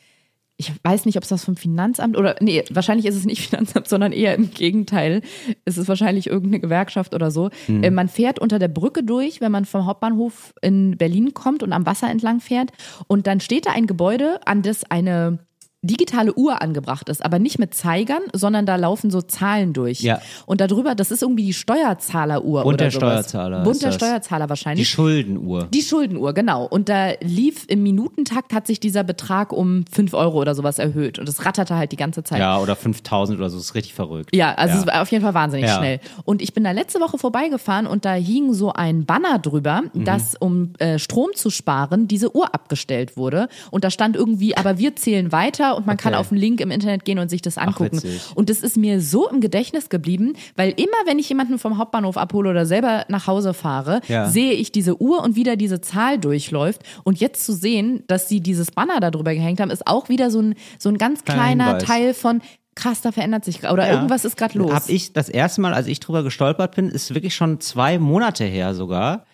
Ich 0.56 0.72
weiß 0.84 1.06
nicht, 1.06 1.16
ob 1.16 1.24
es 1.24 1.28
das 1.28 1.44
vom 1.44 1.56
Finanzamt 1.56 2.16
oder 2.16 2.36
nee, 2.40 2.62
wahrscheinlich 2.70 3.06
ist 3.06 3.16
es 3.16 3.24
nicht 3.24 3.46
Finanzamt, 3.48 3.88
sondern 3.88 4.12
eher 4.12 4.34
im 4.34 4.50
Gegenteil. 4.50 5.22
Es 5.64 5.78
ist 5.78 5.88
wahrscheinlich 5.88 6.28
irgendeine 6.28 6.60
Gewerkschaft 6.60 7.14
oder 7.14 7.30
so. 7.30 7.50
Äh, 7.68 7.90
man 7.90 8.08
fährt 8.08 8.38
unter 8.38 8.58
der 8.58 8.68
Brücke 8.68 9.02
durch, 9.02 9.40
wenn 9.40 9.52
man 9.52 9.64
vom 9.64 9.86
Hauptbahnhof 9.86 10.54
in 10.62 10.96
Berlin 10.96 11.34
kommt 11.34 11.62
und 11.62 11.72
am 11.72 11.86
Wasser 11.86 12.10
entlang 12.10 12.40
fährt 12.40 12.70
und 13.08 13.26
dann 13.26 13.40
steht 13.40 13.66
da 13.66 13.72
ein 13.72 13.86
Gebäude, 13.86 14.40
an 14.46 14.62
das 14.62 14.84
eine 14.84 15.38
digitale 15.82 16.32
Uhr 16.34 16.62
angebracht 16.62 17.08
ist, 17.08 17.24
aber 17.24 17.38
nicht 17.38 17.58
mit 17.58 17.74
Zeigern, 17.74 18.22
sondern 18.32 18.66
da 18.66 18.76
laufen 18.76 19.10
so 19.10 19.20
Zahlen 19.20 19.72
durch. 19.72 20.00
Ja. 20.00 20.20
Und 20.46 20.60
darüber, 20.60 20.94
das 20.94 21.10
ist 21.10 21.22
irgendwie 21.22 21.44
die 21.46 21.52
Steuerzahleruhr 21.52 22.62
Bund 22.62 22.74
oder 22.74 22.76
der 22.84 22.90
sowas. 22.92 23.28
Steuerzahler 23.28 23.64
das. 23.64 23.94
Steuerzahler 23.94 24.44
Die 24.46 24.50
wahrscheinlich. 24.50 24.88
Schuldenuhr. 24.88 25.66
Die 25.74 25.82
Schuldenuhr, 25.82 26.32
genau. 26.34 26.64
Und 26.66 26.88
da 26.88 27.10
lief 27.20 27.64
im 27.68 27.82
Minutentakt 27.82 28.52
hat 28.52 28.66
sich 28.66 28.78
dieser 28.80 29.02
Betrag 29.04 29.52
um 29.52 29.84
5 29.90 30.14
Euro 30.14 30.40
oder 30.40 30.54
sowas 30.54 30.78
erhöht. 30.78 31.18
Und 31.18 31.28
es 31.28 31.44
ratterte 31.44 31.74
halt 31.76 31.90
die 31.92 31.96
ganze 31.96 32.22
Zeit. 32.22 32.38
Ja, 32.38 32.58
oder 32.58 32.76
5000 32.76 33.38
oder 33.38 33.50
so, 33.50 33.58
ist 33.58 33.74
richtig 33.74 33.94
verrückt. 33.94 34.34
Ja, 34.34 34.54
also 34.54 34.78
es 34.78 34.86
war 34.86 35.02
auf 35.02 35.10
jeden 35.10 35.24
Fall 35.24 35.34
wahnsinnig 35.34 35.66
Ja. 35.68 35.78
schnell. 35.78 36.00
Und 36.24 36.42
ich 36.42 36.54
bin 36.54 36.62
da 36.64 36.70
letzte 36.70 37.00
Woche 37.00 37.18
vorbeigefahren 37.18 37.86
und 37.86 38.04
da 38.04 38.14
hing 38.14 38.52
so 38.52 38.72
ein 38.72 39.04
Banner 39.04 39.38
drüber, 39.38 39.82
Mhm. 39.92 40.04
dass 40.04 40.36
um 40.38 40.74
äh, 40.78 40.98
Strom 40.98 41.30
zu 41.34 41.50
sparen, 41.50 42.06
diese 42.08 42.34
Uhr 42.36 42.54
abgestellt 42.54 43.16
wurde. 43.16 43.48
Und 43.72 43.84
da 43.84 43.90
stand 43.90 44.14
irgendwie, 44.16 44.56
aber 44.56 44.78
wir 44.78 44.94
zählen 44.96 45.32
weiter 45.32 45.71
und 45.76 45.86
man 45.86 45.96
kann 45.96 46.12
Okay. 46.14 46.20
auf 46.20 46.30
einen 46.32 46.40
Link 46.40 46.60
im 46.60 46.70
Internet 46.70 47.04
gehen 47.04 47.18
und 47.18 47.28
sich 47.28 47.42
das 47.42 47.58
angucken. 47.58 47.96
witzig. 47.96 48.22
und 48.34 48.50
das 48.50 48.60
ist 48.60 48.76
mir 48.76 49.00
so 49.00 49.28
im 49.28 49.40
Gedächtnis 49.40 49.88
geblieben, 49.88 50.34
weil 50.56 50.70
immer, 50.70 50.96
wenn 51.06 51.18
ich 51.18 51.28
jemanden 51.28 51.58
vom 51.58 51.78
Hauptbahnhof 51.78 52.16
abhole 52.16 52.50
oder 52.50 52.66
selber 52.66 53.04
nach 53.08 53.26
Hause 53.26 53.54
fahre, 53.54 54.00
Ja. 54.08 54.28
sehe 54.28 54.52
ich 54.52 54.72
diese 54.72 55.00
Uhr 55.00 55.22
und 55.22 55.36
wieder 55.36 55.56
diese 55.56 55.80
Zahl 55.80 56.18
durchläuft. 56.18 56.82
Und 57.04 57.20
jetzt 57.20 57.44
zu 57.44 57.52
sehen, 57.52 58.04
dass 58.06 58.28
sie 58.28 58.40
dieses 58.40 58.70
Banner 58.70 59.00
da 59.00 59.10
drüber 59.10 59.34
gehängt 59.34 59.60
haben, 59.60 59.70
ist 59.70 59.86
auch 59.86 60.08
wieder 60.08 60.30
so 60.30 60.40
ein, 60.40 60.54
so 60.78 60.88
ein 60.88 60.98
ganz 60.98 61.24
Kleiner 61.24 61.64
Hinweis. 61.66 61.84
Teil 61.84 62.14
von 62.14 62.40
krass, 62.74 63.00
da 63.02 63.12
verändert 63.12 63.44
sich 63.44 63.62
oder 63.68 63.86
Ja. 63.86 63.92
irgendwas 63.94 64.24
ist 64.24 64.36
gerade 64.36 64.56
los. 64.58 64.72
Hab 64.72 64.88
ich 64.88 65.12
das 65.12 65.28
erste 65.28 65.60
Mal, 65.60 65.74
als 65.74 65.86
ich 65.86 66.00
drüber 66.00 66.22
gestolpert 66.22 66.74
bin, 66.74 66.88
ist 66.88 67.14
wirklich 67.14 67.34
schon 67.34 67.60
zwei 67.60 67.98
Monate 67.98 68.44
her 68.44 68.74
sogar. 68.74 69.26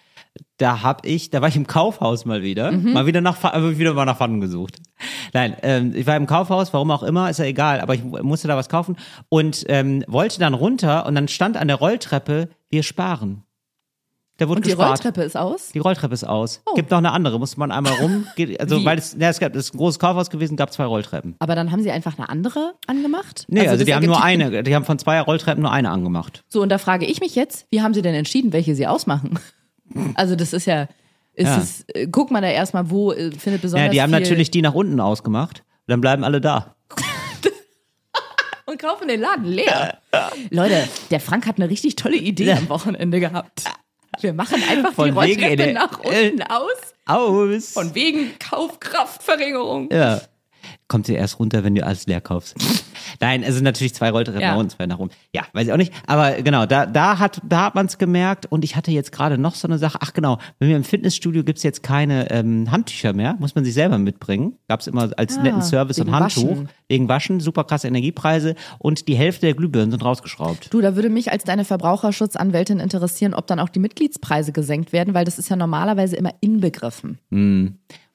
Da 0.56 0.82
hab 0.82 1.06
ich, 1.06 1.30
da 1.30 1.40
war 1.40 1.48
ich 1.48 1.56
im 1.56 1.66
Kaufhaus 1.66 2.24
mal 2.24 2.42
wieder, 2.42 2.72
Mhm. 2.72 2.92
mal 2.92 3.06
wieder 3.06 3.20
nach, 3.20 3.42
äh, 3.54 3.78
wieder 3.78 3.94
mal 3.94 4.04
nach 4.04 4.16
Pfannen 4.16 4.40
gesucht. 4.40 4.76
Nein, 5.32 5.56
ähm, 5.62 5.92
ich 5.94 6.06
war 6.06 6.16
im 6.16 6.26
Kaufhaus, 6.26 6.72
warum 6.72 6.90
auch 6.90 7.02
immer, 7.02 7.30
ist 7.30 7.38
ja 7.38 7.44
egal, 7.44 7.80
aber 7.80 7.94
ich 7.94 8.02
musste 8.04 8.48
da 8.48 8.56
was 8.56 8.68
kaufen 8.68 8.96
und 9.28 9.64
ähm, 9.68 10.04
wollte 10.08 10.38
dann 10.40 10.54
runter 10.54 11.06
und 11.06 11.14
dann 11.14 11.28
stand 11.28 11.56
an 11.56 11.68
der 11.68 11.76
Rolltreppe, 11.76 12.48
wir 12.70 12.82
sparen. 12.82 13.44
Da 14.40 14.46
wurde 14.48 14.58
und 14.58 14.66
die 14.66 14.70
gespart. 14.70 14.90
Rolltreppe 14.90 15.22
ist 15.24 15.36
aus? 15.36 15.72
Die 15.72 15.80
Rolltreppe 15.80 16.14
ist 16.14 16.22
aus. 16.22 16.62
Oh. 16.64 16.74
Gibt 16.74 16.92
noch 16.92 16.98
eine 16.98 17.10
andere, 17.10 17.40
muss 17.40 17.56
man 17.56 17.72
einmal 17.72 17.94
rum. 17.94 18.24
Also 18.60 18.84
weil 18.84 18.96
es, 18.96 19.16
ja, 19.18 19.30
es 19.30 19.40
gab, 19.40 19.52
es 19.56 19.66
ist 19.66 19.74
ein 19.74 19.78
großes 19.78 19.98
Kaufhaus 19.98 20.30
gewesen, 20.30 20.56
gab 20.56 20.72
zwei 20.72 20.84
Rolltreppen. 20.84 21.34
Aber 21.40 21.56
dann 21.56 21.72
haben 21.72 21.82
sie 21.82 21.90
einfach 21.90 22.16
eine 22.18 22.28
andere 22.28 22.74
angemacht? 22.86 23.46
Nee, 23.48 23.62
also, 23.62 23.76
das 23.78 23.84
die 23.86 23.94
haben 23.96 24.06
nur 24.06 24.22
eine, 24.22 24.62
die 24.62 24.74
haben 24.76 24.84
von 24.84 24.96
zwei 25.00 25.20
Rolltreppen 25.20 25.60
nur 25.62 25.72
eine 25.72 25.90
angemacht. 25.90 26.44
So, 26.46 26.62
und 26.62 26.68
da 26.68 26.78
frage 26.78 27.04
ich 27.04 27.20
mich 27.20 27.34
jetzt, 27.34 27.66
wie 27.70 27.82
haben 27.82 27.94
sie 27.94 28.02
denn 28.02 28.14
entschieden, 28.14 28.52
welche 28.52 28.76
sie 28.76 28.86
ausmachen? 28.86 29.40
Also 30.14 30.36
das 30.36 30.52
ist 30.52 30.66
ja, 30.66 30.88
ist 31.34 31.46
Ja. 31.46 31.58
es, 31.58 31.84
äh, 31.94 32.06
guck 32.10 32.30
mal 32.30 32.40
da 32.40 32.48
erstmal, 32.48 32.90
wo 32.90 33.12
äh, 33.12 33.30
findet 33.32 33.62
besonders 33.62 33.86
Ja, 33.86 33.92
die 33.92 34.02
haben 34.02 34.10
viel 34.10 34.20
natürlich 34.20 34.50
die 34.50 34.62
nach 34.62 34.74
unten 34.74 35.00
ausgemacht. 35.00 35.64
Dann 35.86 36.00
bleiben 36.00 36.24
alle 36.24 36.40
da. 36.40 36.74
und 38.66 38.78
kaufen 38.78 39.08
den 39.08 39.20
Laden 39.20 39.44
leer. 39.46 39.98
Leute, 40.50 40.86
der 41.10 41.20
Frank 41.20 41.46
hat 41.46 41.56
eine 41.56 41.70
richtig 41.70 41.96
tolle 41.96 42.16
Idee 42.16 42.52
am 42.52 42.68
Wochenende 42.68 43.20
gehabt. 43.20 43.64
Wir 44.20 44.32
machen 44.32 44.62
einfach 44.68 44.92
Von 44.94 45.06
die 45.14 45.16
wegen, 45.16 45.40
Rolltreppe 45.40 45.66
ey, 45.68 45.72
nach 45.72 46.04
äh, 46.04 46.30
unten 46.30 46.42
aus. 46.42 46.70
Aus. 47.06 47.72
Von 47.72 47.94
wegen 47.94 48.38
Kaufkraftverringerung. 48.38 49.90
ja. 49.92 50.20
Kommt 50.88 51.06
ihr 51.10 51.16
erst 51.18 51.38
runter, 51.38 51.64
wenn 51.64 51.74
du 51.74 51.84
alles 51.84 52.06
leer 52.06 52.22
kaufst. 52.22 52.56
Nein, 53.20 53.42
es 53.42 53.54
sind 53.54 53.64
natürlich 53.64 53.94
zwei 53.94 54.08
Rolltreppen 54.10 54.40
Ja. 54.40 54.52
nach 54.52 54.58
unten, 54.58 54.70
zwei 54.70 54.86
nach 54.86 54.98
oben. 54.98 55.10
Ja, 55.34 55.42
weiß 55.52 55.66
ich 55.66 55.72
auch 55.72 55.76
nicht. 55.76 55.92
Aber 56.06 56.32
genau, 56.42 56.64
da, 56.64 56.86
da 56.86 57.18
hat, 57.18 57.40
da 57.46 57.66
hat 57.66 57.74
man 57.74 57.84
es 57.86 57.98
gemerkt. 57.98 58.46
Und 58.46 58.64
ich 58.64 58.74
hatte 58.74 58.90
jetzt 58.90 59.12
gerade 59.12 59.36
noch 59.36 59.54
so 59.54 59.68
eine 59.68 59.76
Sache. 59.76 59.98
Ach 60.00 60.14
genau, 60.14 60.38
wenn 60.58 60.68
wir 60.70 60.76
im 60.76 60.84
Fitnessstudio 60.84 61.44
gibt's 61.44 61.62
jetzt 61.62 61.82
keine 61.82 62.30
ähm, 62.30 62.70
Handtücher 62.70 63.12
mehr, 63.12 63.36
muss 63.38 63.54
man 63.54 63.64
sich 63.66 63.74
selber 63.74 63.98
mitbringen. 63.98 64.54
Gab's 64.66 64.86
immer 64.86 65.10
als 65.18 65.36
Ah, 65.36 65.42
netten 65.42 65.60
Service 65.62 65.98
und 65.98 66.10
Handtuch. 66.10 66.50
Waschen. 66.50 66.68
Wegen 66.88 67.08
Waschen, 67.08 67.40
super 67.40 67.64
krasse 67.64 67.86
Energiepreise. 67.86 68.54
Und 68.78 69.08
die 69.08 69.14
Hälfte 69.14 69.42
der 69.46 69.54
Glühbirnen 69.54 69.90
sind 69.90 70.02
rausgeschraubt. 70.02 70.72
Du, 70.72 70.80
da 70.80 70.96
würde 70.96 71.10
mich 71.10 71.30
als 71.30 71.44
deine 71.44 71.66
Verbraucherschutzanwältin 71.66 72.80
interessieren, 72.80 73.34
ob 73.34 73.46
dann 73.46 73.60
auch 73.60 73.68
die 73.68 73.78
Mitgliedspreise 73.78 74.52
gesenkt 74.52 74.94
werden, 74.94 75.12
weil 75.12 75.26
das 75.26 75.38
ist 75.38 75.50
ja 75.50 75.56
normalerweise 75.56 76.16
immer 76.16 76.32
inbegriffen. 76.40 77.18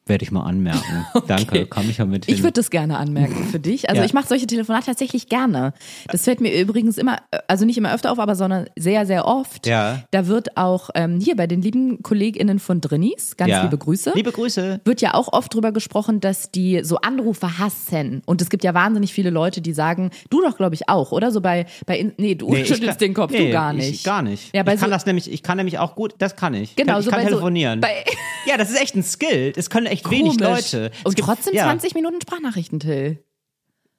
Werde 0.06 0.24
ich 0.24 0.32
mal 0.32 0.43
anmerken. 0.43 1.06
Danke, 1.28 1.66
komm 1.66 1.89
ich 1.89 1.97
ja 1.99 2.06
mit 2.06 2.26
hin. 2.26 2.36
Ich 2.36 2.41
würde 2.43 2.54
das 2.54 2.70
gerne 2.70 2.97
anmerken 2.97 3.47
für 3.49 3.60
dich. 3.60 3.88
Also 3.89 4.01
Ja. 4.01 4.06
ich 4.06 4.14
mache 4.14 4.28
solche 4.28 4.45
Telefonate 4.47 4.88
tatsächlich 4.88 5.30
gerne. 5.30 5.74
Das 6.12 6.24
fällt 6.26 6.41
mir 6.41 6.54
übrigens 6.60 6.97
immer, 6.97 7.20
also 7.47 7.64
nicht 7.64 7.78
immer 7.78 7.93
öfter 7.93 8.12
auf, 8.12 8.20
aber 8.20 8.36
sondern 8.36 8.66
sehr, 8.78 9.06
sehr 9.06 9.26
oft. 9.26 9.66
Ja. 9.66 10.04
Da 10.12 10.28
wird 10.28 10.58
auch 10.58 10.89
ähm, 10.95 11.22
hier 11.22 11.38
bei 11.38 11.47
den 11.47 11.62
lieben 11.62 12.04
KollegInnen 12.04 12.60
von 12.60 12.82
Drinnies, 12.82 13.38
ganz 13.38 13.49
ja. 13.51 13.64
liebe 13.64 13.78
Grüße. 13.78 14.12
Liebe 14.14 14.34
Grüße. 14.34 14.82
wird 14.84 14.99
ja 15.01 15.14
auch 15.14 15.32
oft 15.32 15.54
drüber 15.54 15.72
gesprochen, 15.72 16.20
dass 16.20 16.51
die 16.51 16.82
so 16.84 16.97
Anrufe 16.97 17.58
hassen. 17.58 18.22
Und 18.26 18.41
es 18.41 18.49
gibt 18.49 18.66
ja 18.66 18.74
wahnsinnig 18.74 19.14
viele 19.14 19.30
Leute, 19.30 19.62
die 19.62 19.72
sagen, 19.72 20.12
du 20.30 20.41
doch, 20.41 20.58
glaube 20.58 20.76
ich, 20.76 20.89
auch, 20.89 21.14
oder? 21.14 21.32
So 21.32 21.39
bei, 21.39 21.66
bei 21.86 22.12
nee, 22.18 22.36
du 22.36 22.49
Nee, 22.49 22.62
ich 22.64 22.68
schüttelst 22.68 22.99
kann- 22.99 23.08
den 23.08 23.14
Kopf, 23.14 23.32
nee, 23.32 23.45
du 23.47 23.51
gar 23.54 23.74
Ich 23.74 23.78
nicht. 23.89 24.04
gar 24.04 24.22
nicht. 24.22 24.54
Ja, 24.54 24.64
bei 24.64 24.74
ich 24.74 24.82
kann 24.82 24.89
so, 24.89 24.93
das 24.95 25.06
nämlich, 25.06 25.32
ich 25.32 25.43
kann 25.43 25.56
nämlich 25.56 25.80
auch 25.80 25.95
gut, 25.95 26.16
das 26.18 26.36
kann 26.36 26.54
ich. 26.54 26.76
Genau, 26.76 26.99
ich 26.99 27.06
so 27.06 27.12
kann 27.12 27.20
bei 27.20 27.24
so- 27.24 27.30
telefonieren. 27.30 27.80
bei- 27.80 28.04
ja, 28.45 28.58
das 28.58 28.70
ist 28.70 28.82
echt 28.82 28.95
ein 28.95 29.04
Skill. 29.04 29.54
Das 29.54 29.70
können 29.70 29.86
echt 29.94 30.10
wenig 30.12 30.38
komisch. 30.38 30.72
Leute. 30.74 30.91
Es 31.00 31.06
Und 31.06 31.16
gibt- 31.16 31.28
trotzdem 31.28 31.54
ja. 31.56 31.64
20 31.64 31.94
Minuten 31.96 32.20
Sprachnachrichten, 32.22 32.80
Till. 32.80 33.24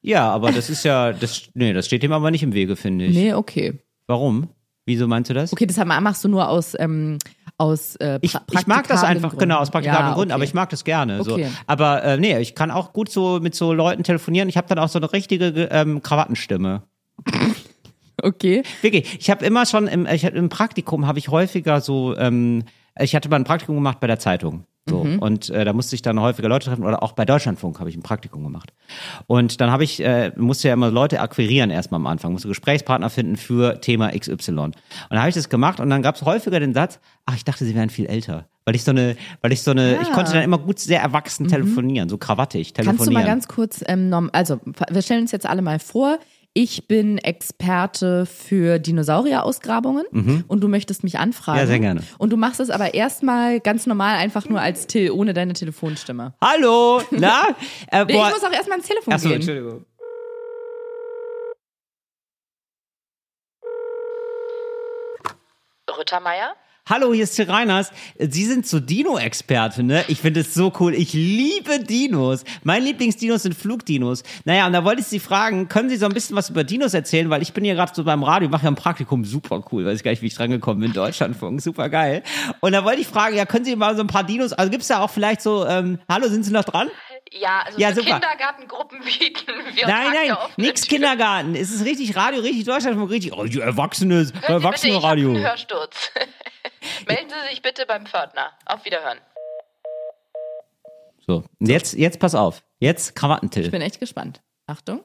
Ja, 0.02 0.30
aber 0.30 0.52
das 0.52 0.68
ist 0.68 0.84
ja, 0.84 1.12
das, 1.12 1.44
nee, 1.54 1.72
das 1.72 1.86
steht 1.86 2.02
dem 2.02 2.12
aber 2.12 2.30
nicht 2.30 2.42
im 2.42 2.52
Wege, 2.52 2.76
finde 2.76 3.06
ich. 3.06 3.14
Nee, 3.16 3.32
okay. 3.34 3.80
Warum? 4.06 4.48
Wieso 4.86 5.08
meinst 5.08 5.30
du 5.30 5.34
das? 5.34 5.50
Okay, 5.52 5.64
das 5.64 5.78
machst 5.82 6.22
du 6.22 6.28
nur 6.28 6.46
aus, 6.46 6.74
ähm, 6.78 7.18
aus 7.56 7.96
äh, 7.96 8.18
Ich, 8.20 8.34
pra- 8.34 8.42
ich 8.52 8.66
mag 8.66 8.86
das 8.86 9.02
einfach, 9.02 9.30
Gründen. 9.30 9.38
genau, 9.48 9.60
aus 9.60 9.70
praktikablen 9.70 10.08
ja, 10.08 10.14
Gründen, 10.14 10.32
okay. 10.32 10.34
aber 10.34 10.44
ich 10.44 10.52
mag 10.52 10.68
das 10.68 10.84
gerne. 10.84 11.22
So. 11.24 11.32
Okay. 11.34 11.48
Aber 11.66 12.04
äh, 12.04 12.16
nee, 12.18 12.38
ich 12.40 12.54
kann 12.54 12.70
auch 12.70 12.92
gut 12.92 13.08
so 13.10 13.40
mit 13.40 13.54
so 13.54 13.72
Leuten 13.72 14.02
telefonieren. 14.02 14.50
Ich 14.50 14.58
habe 14.58 14.66
dann 14.68 14.78
auch 14.78 14.90
so 14.90 14.98
eine 14.98 15.10
richtige 15.12 15.46
ähm, 15.70 16.02
Krawattenstimme. 16.02 16.82
Okay. 18.22 18.62
Wirklich, 18.80 19.18
ich 19.20 19.28
habe 19.28 19.44
immer 19.44 19.66
schon 19.66 19.88
im, 19.88 20.06
ich, 20.06 20.24
im 20.24 20.48
Praktikum 20.48 21.06
habe 21.06 21.18
ich 21.18 21.28
häufiger 21.28 21.80
so, 21.80 22.16
ähm, 22.16 22.62
ich 22.98 23.14
hatte 23.16 23.28
mal 23.28 23.36
ein 23.36 23.44
Praktikum 23.44 23.74
gemacht 23.74 23.98
bei 24.00 24.06
der 24.06 24.18
Zeitung. 24.20 24.64
So, 24.86 24.98
und 24.98 25.48
äh, 25.48 25.64
da 25.64 25.72
musste 25.72 25.94
ich 25.94 26.02
dann 26.02 26.20
häufiger 26.20 26.48
Leute 26.48 26.66
treffen 26.66 26.84
oder 26.84 27.02
auch 27.02 27.12
bei 27.12 27.24
Deutschlandfunk 27.24 27.80
habe 27.80 27.88
ich 27.88 27.96
ein 27.96 28.02
Praktikum 28.02 28.42
gemacht. 28.42 28.74
Und 29.26 29.62
dann 29.62 29.70
habe 29.70 29.82
ich, 29.82 30.04
äh, 30.04 30.32
musste 30.36 30.68
ja 30.68 30.74
immer 30.74 30.90
Leute 30.90 31.20
akquirieren 31.20 31.70
erstmal 31.70 32.00
am 32.00 32.06
Anfang, 32.06 32.32
musste 32.32 32.48
Gesprächspartner 32.48 33.08
finden 33.08 33.36
für 33.36 33.80
Thema 33.80 34.10
XY. 34.10 34.50
Und 34.50 34.76
dann 35.08 35.18
habe 35.18 35.30
ich 35.30 35.34
das 35.34 35.48
gemacht 35.48 35.80
und 35.80 35.88
dann 35.88 36.02
gab 36.02 36.16
es 36.16 36.22
häufiger 36.22 36.60
den 36.60 36.74
Satz, 36.74 37.00
ach, 37.24 37.34
ich 37.34 37.44
dachte, 37.44 37.64
sie 37.64 37.74
wären 37.74 37.88
viel 37.88 38.06
älter. 38.06 38.46
Weil 38.66 38.74
ich 38.74 38.84
so 38.84 38.90
eine, 38.90 39.16
weil 39.40 39.52
ich 39.52 39.62
so 39.62 39.70
eine, 39.70 40.00
ich 40.02 40.10
konnte 40.12 40.32
dann 40.32 40.42
immer 40.42 40.58
gut 40.58 40.78
sehr 40.78 41.00
erwachsen 41.00 41.48
telefonieren, 41.48 42.08
so 42.08 42.18
krawattig 42.18 42.72
telefonieren. 42.72 42.96
Kannst 42.98 43.10
du 43.10 43.12
mal 43.12 43.24
ganz 43.24 43.48
kurz, 43.48 43.84
ähm, 43.86 44.30
also 44.32 44.60
wir 44.90 45.02
stellen 45.02 45.22
uns 45.22 45.32
jetzt 45.32 45.46
alle 45.46 45.62
mal 45.62 45.78
vor, 45.78 46.18
ich 46.56 46.86
bin 46.86 47.18
Experte 47.18 48.26
für 48.26 48.78
Dinosaurier-Ausgrabungen 48.78 50.44
und 50.46 50.60
du 50.60 50.68
möchtest 50.68 51.02
mich 51.02 51.18
anfragen. 51.18 51.58
Mhm. 51.58 51.62
Ja, 51.62 51.66
sehr 51.66 51.80
gerne. 51.80 52.02
Und 52.18 52.30
du 52.32 52.36
machst 52.36 52.60
es 52.60 52.70
aber 52.70 52.94
erstmal 52.94 53.58
ganz 53.58 53.86
normal 53.86 54.16
einfach 54.16 54.48
nur 54.48 54.60
als 54.60 54.86
Till, 54.86 55.10
ohne 55.10 55.34
deine 55.34 55.52
Telefonstimme. 55.52 56.34
Hallo, 56.40 57.02
na? 57.10 57.48
Äh, 57.90 58.04
ich 58.08 58.16
muss 58.16 58.44
auch 58.44 58.52
erstmal 58.52 58.78
ans 58.78 58.86
Telefon 58.86 59.12
Achso, 59.12 59.28
gehen. 59.28 59.36
Entschuldigung. 59.36 59.84
Rüttermeier? 65.98 66.54
Hallo, 66.86 67.14
hier 67.14 67.24
ist 67.24 67.34
Till 67.34 67.50
Reiners. 67.50 67.90
Sie 68.18 68.44
sind 68.44 68.66
so 68.66 68.78
Dino-Experte, 68.78 69.82
ne? 69.82 70.04
Ich 70.08 70.20
finde 70.20 70.40
es 70.40 70.52
so 70.52 70.70
cool. 70.80 70.92
Ich 70.94 71.14
liebe 71.14 71.78
Dinos. 71.80 72.44
Mein 72.62 72.82
Lieblingsdinos 72.84 73.44
sind 73.44 73.54
Flugdinos. 73.54 74.22
Naja, 74.44 74.66
und 74.66 74.74
da 74.74 74.84
wollte 74.84 75.00
ich 75.00 75.06
Sie 75.06 75.18
fragen, 75.18 75.68
können 75.70 75.88
Sie 75.88 75.96
so 75.96 76.04
ein 76.04 76.12
bisschen 76.12 76.36
was 76.36 76.50
über 76.50 76.62
Dinos 76.62 76.92
erzählen? 76.92 77.30
Weil 77.30 77.40
ich 77.40 77.54
bin 77.54 77.64
hier 77.64 77.74
gerade 77.74 77.92
so 77.94 78.04
beim 78.04 78.22
Radio, 78.22 78.50
mache 78.50 78.64
ja 78.64 78.70
ein 78.70 78.74
Praktikum, 78.74 79.24
super 79.24 79.64
cool. 79.72 79.86
Weiß 79.86 79.96
ich 79.96 80.04
gar 80.04 80.10
nicht, 80.10 80.20
wie 80.20 80.26
ich 80.26 80.34
dran 80.34 80.50
gekommen 80.50 80.80
bin. 80.80 80.92
Deutschlandfunk, 80.92 81.62
super 81.62 81.88
geil. 81.88 82.22
Und 82.60 82.72
da 82.72 82.84
wollte 82.84 83.00
ich 83.00 83.06
fragen, 83.06 83.34
ja, 83.34 83.46
können 83.46 83.64
Sie 83.64 83.74
mal 83.76 83.96
so 83.96 84.02
ein 84.02 84.06
paar 84.08 84.24
Dinos, 84.24 84.52
also 84.52 84.70
gibt's 84.70 84.88
da 84.88 85.00
auch 85.00 85.08
vielleicht 85.10 85.40
so, 85.40 85.66
ähm, 85.66 85.98
hallo, 86.06 86.28
sind 86.28 86.42
Sie 86.42 86.52
noch 86.52 86.64
dran? 86.64 86.90
Ja, 87.32 87.62
also 87.64 87.78
Ja, 87.80 87.94
super. 87.94 88.20
Kindergartengruppen 88.20 88.98
bieten 89.18 89.52
wir 89.72 89.86
Nein, 89.86 90.08
nein, 90.12 90.36
nix 90.58 90.82
Tür. 90.82 90.98
Kindergarten. 90.98 91.54
Es 91.54 91.70
ist 91.70 91.86
richtig 91.86 92.14
Radio, 92.14 92.42
richtig 92.42 92.64
Deutschlandfunk, 92.64 93.10
richtig, 93.10 93.32
oh, 93.32 93.46
Erwachsenes, 93.46 94.32
Hören 94.32 94.34
Sie 94.34 94.40
bitte, 94.40 94.52
Erwachsene 94.52 94.90
ich 94.92 94.96
habe 94.98 95.06
Radio. 95.06 95.30
einen 95.30 95.42
Hörsturz. 95.44 96.10
Melden 97.06 97.30
Sie 97.30 97.48
sich 97.50 97.62
bitte 97.62 97.86
beim 97.86 98.06
Pförtner. 98.06 98.52
Auf 98.66 98.84
Wiederhören. 98.84 99.20
So, 101.26 101.44
und 101.58 101.68
jetzt, 101.68 101.94
jetzt 101.94 102.20
pass 102.20 102.34
auf. 102.34 102.62
Jetzt 102.78 103.16
Krawattentill. 103.16 103.64
Ich 103.64 103.70
bin 103.70 103.80
echt 103.80 104.00
gespannt. 104.00 104.42
Achtung. 104.66 105.04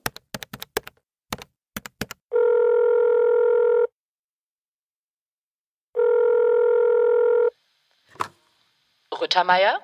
Rüttermeier? 9.20 9.80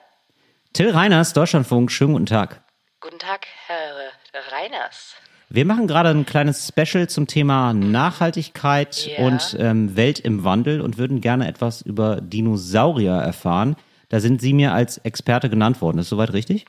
Till 0.73 0.91
Reiners, 0.91 1.33
Deutschlandfunk, 1.33 1.91
schönen 1.91 2.13
guten 2.13 2.25
Tag. 2.25 2.63
Guten 2.99 3.19
Tag, 3.19 3.47
Herr 3.67 4.11
Reiners. 4.51 5.15
Wir 5.55 5.63
machen 5.63 5.87
gerade 5.87 6.09
ein 6.09 6.25
kleines 6.25 6.67
Special 6.67 7.07
zum 7.07 7.27
Thema 7.27 7.71
Nachhaltigkeit 7.71 9.07
Ja. 9.07 9.23
und 9.25 9.55
ähm, 9.57 9.95
Welt 9.95 10.19
im 10.19 10.43
Wandel 10.43 10.81
und 10.81 10.97
würden 10.97 11.21
gerne 11.21 11.47
etwas 11.47 11.81
über 11.81 12.19
Dinosaurier 12.19 13.13
erfahren. 13.13 13.77
Da 14.09 14.19
sind 14.19 14.41
Sie 14.41 14.51
mir 14.51 14.73
als 14.73 14.97
Experte 14.97 15.49
genannt 15.49 15.81
worden. 15.81 15.99
Ist 15.99 16.09
soweit 16.09 16.33
richtig? 16.33 16.65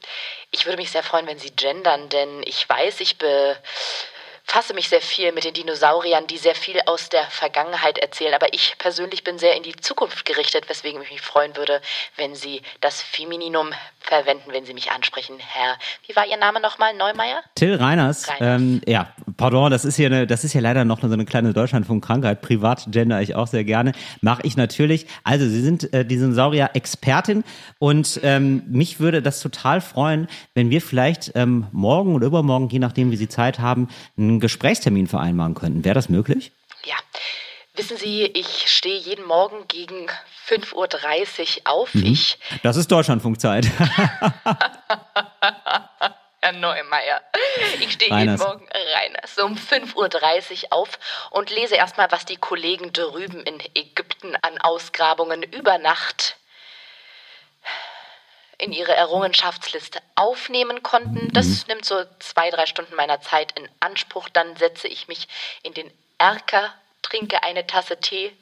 Ich 0.53 0.67
würde 0.67 0.79
mich 0.79 0.93
sehr 0.93 1.03
freuen, 1.03 1.27
wenn 1.27 1.39
Sie 1.41 1.51
gendern, 1.51 2.09
denn 2.13 2.29
ich 2.45 2.69
weiß, 2.69 3.01
ich 3.01 3.19
befasse 4.47 4.75
mich 4.75 4.89
sehr 4.89 5.01
viel 5.01 5.33
mit 5.33 5.45
den 5.45 5.55
Dinosauriern, 5.55 6.27
die 6.27 6.39
sehr 6.39 6.55
viel 6.55 6.81
aus 6.87 7.09
der 7.09 7.25
Vergangenheit 7.25 7.99
erzählen. 7.99 8.35
Aber 8.35 8.53
ich 8.55 8.77
persönlich 8.79 9.25
bin 9.25 9.39
sehr 9.39 9.57
in 9.57 9.63
die 9.63 9.75
Zukunft 9.75 10.25
gerichtet, 10.25 10.69
weswegen 10.69 11.03
ich 11.03 11.11
mich 11.11 11.21
freuen 11.21 11.57
würde, 11.57 11.81
wenn 12.17 12.35
Sie 12.35 12.63
das 12.81 13.03
Femininum 13.03 13.71
verwenden, 14.01 14.53
wenn 14.53 14.65
Sie 14.65 14.75
mich 14.75 14.93
ansprechen, 14.93 15.37
Herr. 15.39 15.77
Wie 16.07 16.15
war 16.15 16.27
Ihr 16.27 16.37
Name 16.37 16.61
nochmal? 16.61 16.95
Neumeier? 16.95 17.43
Till 17.55 17.75
Reiners, 17.75 18.29
Reiners. 18.29 18.61
Ähm, 18.61 18.81
ja, 18.87 19.13
Pardon, 19.37 19.71
das 19.71 19.85
ist 19.85 19.97
hier 19.97 20.07
eine, 20.07 20.27
das 20.27 20.45
ist 20.45 20.55
ja 20.55 20.63
leider 20.63 20.87
noch 20.87 21.01
so 21.03 21.13
eine 21.13 21.27
kleine 21.27 21.53
Deutschlandfunk-Krankheit. 21.53 22.41
Privat 22.41 22.87
gender 22.91 23.21
ich 23.21 23.35
auch 23.35 23.47
sehr 23.47 23.65
gerne. 23.65 23.93
Mache 24.23 24.41
ich 24.45 24.57
natürlich. 24.57 25.07
Also, 25.25 25.47
Sie 25.47 25.61
sind 25.61 25.93
äh, 25.93 26.07
Dinosaurier-Expertin 26.07 27.45
und 27.79 28.21
ähm, 28.23 28.63
mich 28.67 28.99
würde 28.99 29.21
das 29.21 29.41
total 29.41 29.83
freuen, 29.83 30.27
wenn 30.55 30.71
wir 30.71 30.81
vielleicht 30.81 31.33
ähm, 31.35 31.67
morgen 31.73 32.15
oder 32.15 32.29
übermorgen, 32.29 32.71
je 32.71 32.79
nachdem, 32.79 33.11
wie 33.11 33.17
Sie 33.17 33.29
Zeit 33.29 33.59
haben, 33.59 33.89
einen 34.17 34.36
Gesprächstermin 34.41 35.07
vereinbaren 35.07 35.55
könnten. 35.55 35.85
Wäre 35.85 35.95
das 35.95 36.09
möglich? 36.09 36.53
Ja. 36.85 36.97
Wissen 37.75 37.97
Sie, 37.99 38.25
ich 38.25 38.71
stehe 38.71 38.99
jeden 38.99 39.27
Morgen 39.27 39.69
gegen 39.69 40.09
5.30 40.49 41.59
Uhr 41.59 41.73
auf. 41.73 41.95
Ich, 41.95 42.39
Das 42.63 42.77
ist 42.77 42.91
Deutschlandfunkzeit. 42.91 43.67
Herr 46.41 46.53
Neumeier, 46.53 47.21
ich 47.81 47.93
stehe 47.93 48.17
jeden. 48.17 48.37
Morgen 48.37 48.69
rein, 48.95 49.17
so 49.27 49.45
um 49.45 49.57
5.30 49.57 50.65
Uhr 50.65 50.73
auf 50.73 50.99
und 51.33 51.51
lese 51.51 51.75
erstmal, 51.75 52.11
was 52.13 52.25
die 52.25 52.37
Kollegen 52.37 52.93
drüben 52.93 53.43
in 53.43 53.59
Ägypten 53.75 54.37
an 54.43 54.57
Ausgrabungen 54.59 55.43
über 55.43 55.79
Nacht 55.79 56.37
in 58.59 58.73
ihre 58.73 58.95
Errungenschaftsliste 58.95 60.01
aufnehmen 60.15 60.83
konnten. 60.83 61.33
Das 61.33 61.67
nimmt 61.67 61.85
so 61.85 62.05
zwei, 62.19 62.51
drei 62.51 62.67
Stunden 62.67 62.95
meiner 62.95 63.21
Zeit 63.21 63.59
in 63.59 63.69
Anspruch. 63.81 64.29
Dann 64.29 64.57
setze 64.57 64.87
ich 64.89 65.09
mich 65.09 65.29
in 65.63 65.73
den 65.75 65.91
Erker, 66.19 66.73
trinke 67.03 67.43
eine 67.43 67.67
Tasse 67.67 67.99
Tee 68.01 68.33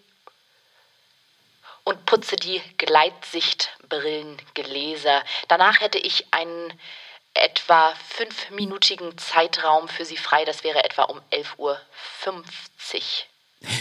und 1.85 2.05
putze 2.07 2.37
die 2.37 2.63
Gleitsichtbrillengläser. 2.79 5.23
Danach 5.49 5.81
hätte 5.81 5.99
ich 5.99 6.33
einen 6.33 6.73
etwa 7.35 7.95
fünfminütigen 8.09 9.19
Zeitraum 9.19 9.89
für 9.89 10.05
Sie 10.05 10.17
frei. 10.17 10.45
Das 10.45 10.65
wäre 10.65 10.83
etwa 10.85 11.05
um 11.05 11.21
11.50 11.33 11.59
Uhr. 11.59 11.81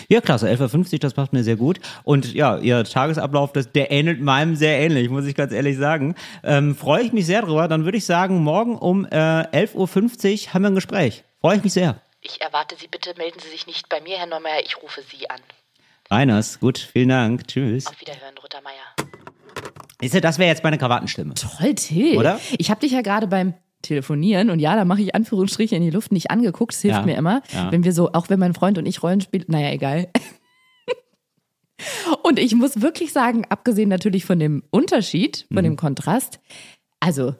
Ja, 0.07 0.21
klasse, 0.21 0.49
11.50 0.49 0.93
Uhr, 0.93 0.99
das 0.99 1.13
passt 1.13 1.33
mir 1.33 1.43
sehr 1.43 1.55
gut. 1.55 1.79
Und 2.03 2.33
ja, 2.33 2.57
Ihr 2.57 2.83
Tagesablauf, 2.83 3.51
das, 3.53 3.71
der 3.71 3.91
ähnelt 3.91 4.21
meinem 4.21 4.55
sehr 4.55 4.79
ähnlich, 4.79 5.09
muss 5.09 5.25
ich 5.25 5.35
ganz 5.35 5.51
ehrlich 5.51 5.77
sagen. 5.77 6.15
Ähm, 6.43 6.75
Freue 6.75 7.03
ich 7.03 7.13
mich 7.13 7.25
sehr 7.25 7.41
drüber. 7.41 7.67
Dann 7.67 7.85
würde 7.85 7.97
ich 7.97 8.05
sagen, 8.05 8.43
morgen 8.43 8.77
um 8.77 9.05
äh, 9.05 9.09
11.50 9.09 9.73
Uhr 10.47 10.53
haben 10.53 10.61
wir 10.63 10.69
ein 10.69 10.75
Gespräch. 10.75 11.23
Freue 11.41 11.57
ich 11.57 11.63
mich 11.63 11.73
sehr. 11.73 12.01
Ich 12.21 12.41
erwarte 12.41 12.75
Sie 12.79 12.87
bitte, 12.87 13.13
melden 13.17 13.39
Sie 13.39 13.49
sich 13.49 13.67
nicht 13.67 13.89
bei 13.89 13.99
mir, 14.01 14.17
Herr 14.17 14.27
Neumeier. 14.27 14.61
Ich 14.65 14.81
rufe 14.81 15.01
Sie 15.01 15.29
an. 15.29 15.39
Reiners, 16.09 16.59
gut, 16.59 16.77
vielen 16.77 17.09
Dank. 17.09 17.47
Tschüss. 17.47 17.87
Auf 17.87 17.99
Wiederhören, 17.99 18.37
Ruttermeier. 18.41 18.73
Ist 20.01 20.13
ja, 20.13 20.19
das 20.19 20.37
wäre 20.37 20.49
jetzt 20.49 20.63
meine 20.63 20.77
Krawattenstimme. 20.77 21.33
Toll, 21.33 21.75
Till. 21.75 22.17
Oder? 22.17 22.39
Ich 22.57 22.69
habe 22.69 22.81
dich 22.81 22.91
ja 22.91 23.01
gerade 23.01 23.27
beim 23.27 23.53
Telefonieren 23.83 24.49
und 24.49 24.59
ja, 24.59 24.75
da 24.75 24.85
mache 24.85 25.03
ich 25.03 25.13
Anführungsstriche 25.13 25.75
in 25.75 25.83
die 25.83 25.91
Luft 25.91 26.11
nicht 26.11 26.31
angeguckt. 26.31 26.73
Das 26.73 26.81
hilft 26.81 26.97
Ja, 26.99 27.05
mir 27.05 27.15
immer, 27.15 27.43
ja. 27.53 27.71
wenn 27.71 27.83
wir 27.83 27.93
so, 27.93 28.11
auch 28.13 28.29
wenn 28.29 28.39
mein 28.39 28.55
Freund 28.55 28.79
und 28.79 28.87
ich 28.87 29.03
Rollen 29.03 29.21
spielen, 29.21 29.45
naja, 29.47 29.71
egal. 29.71 30.07
und 32.23 32.39
ich 32.39 32.55
muss 32.55 32.81
wirklich 32.81 33.11
sagen, 33.13 33.45
abgesehen 33.49 33.89
natürlich 33.89 34.25
von 34.25 34.39
dem 34.39 34.63
Unterschied, 34.71 35.45
von 35.53 35.57
Mhm. 35.63 35.69
dem 35.69 35.75
Kontrast, 35.75 36.39
also 36.99 37.35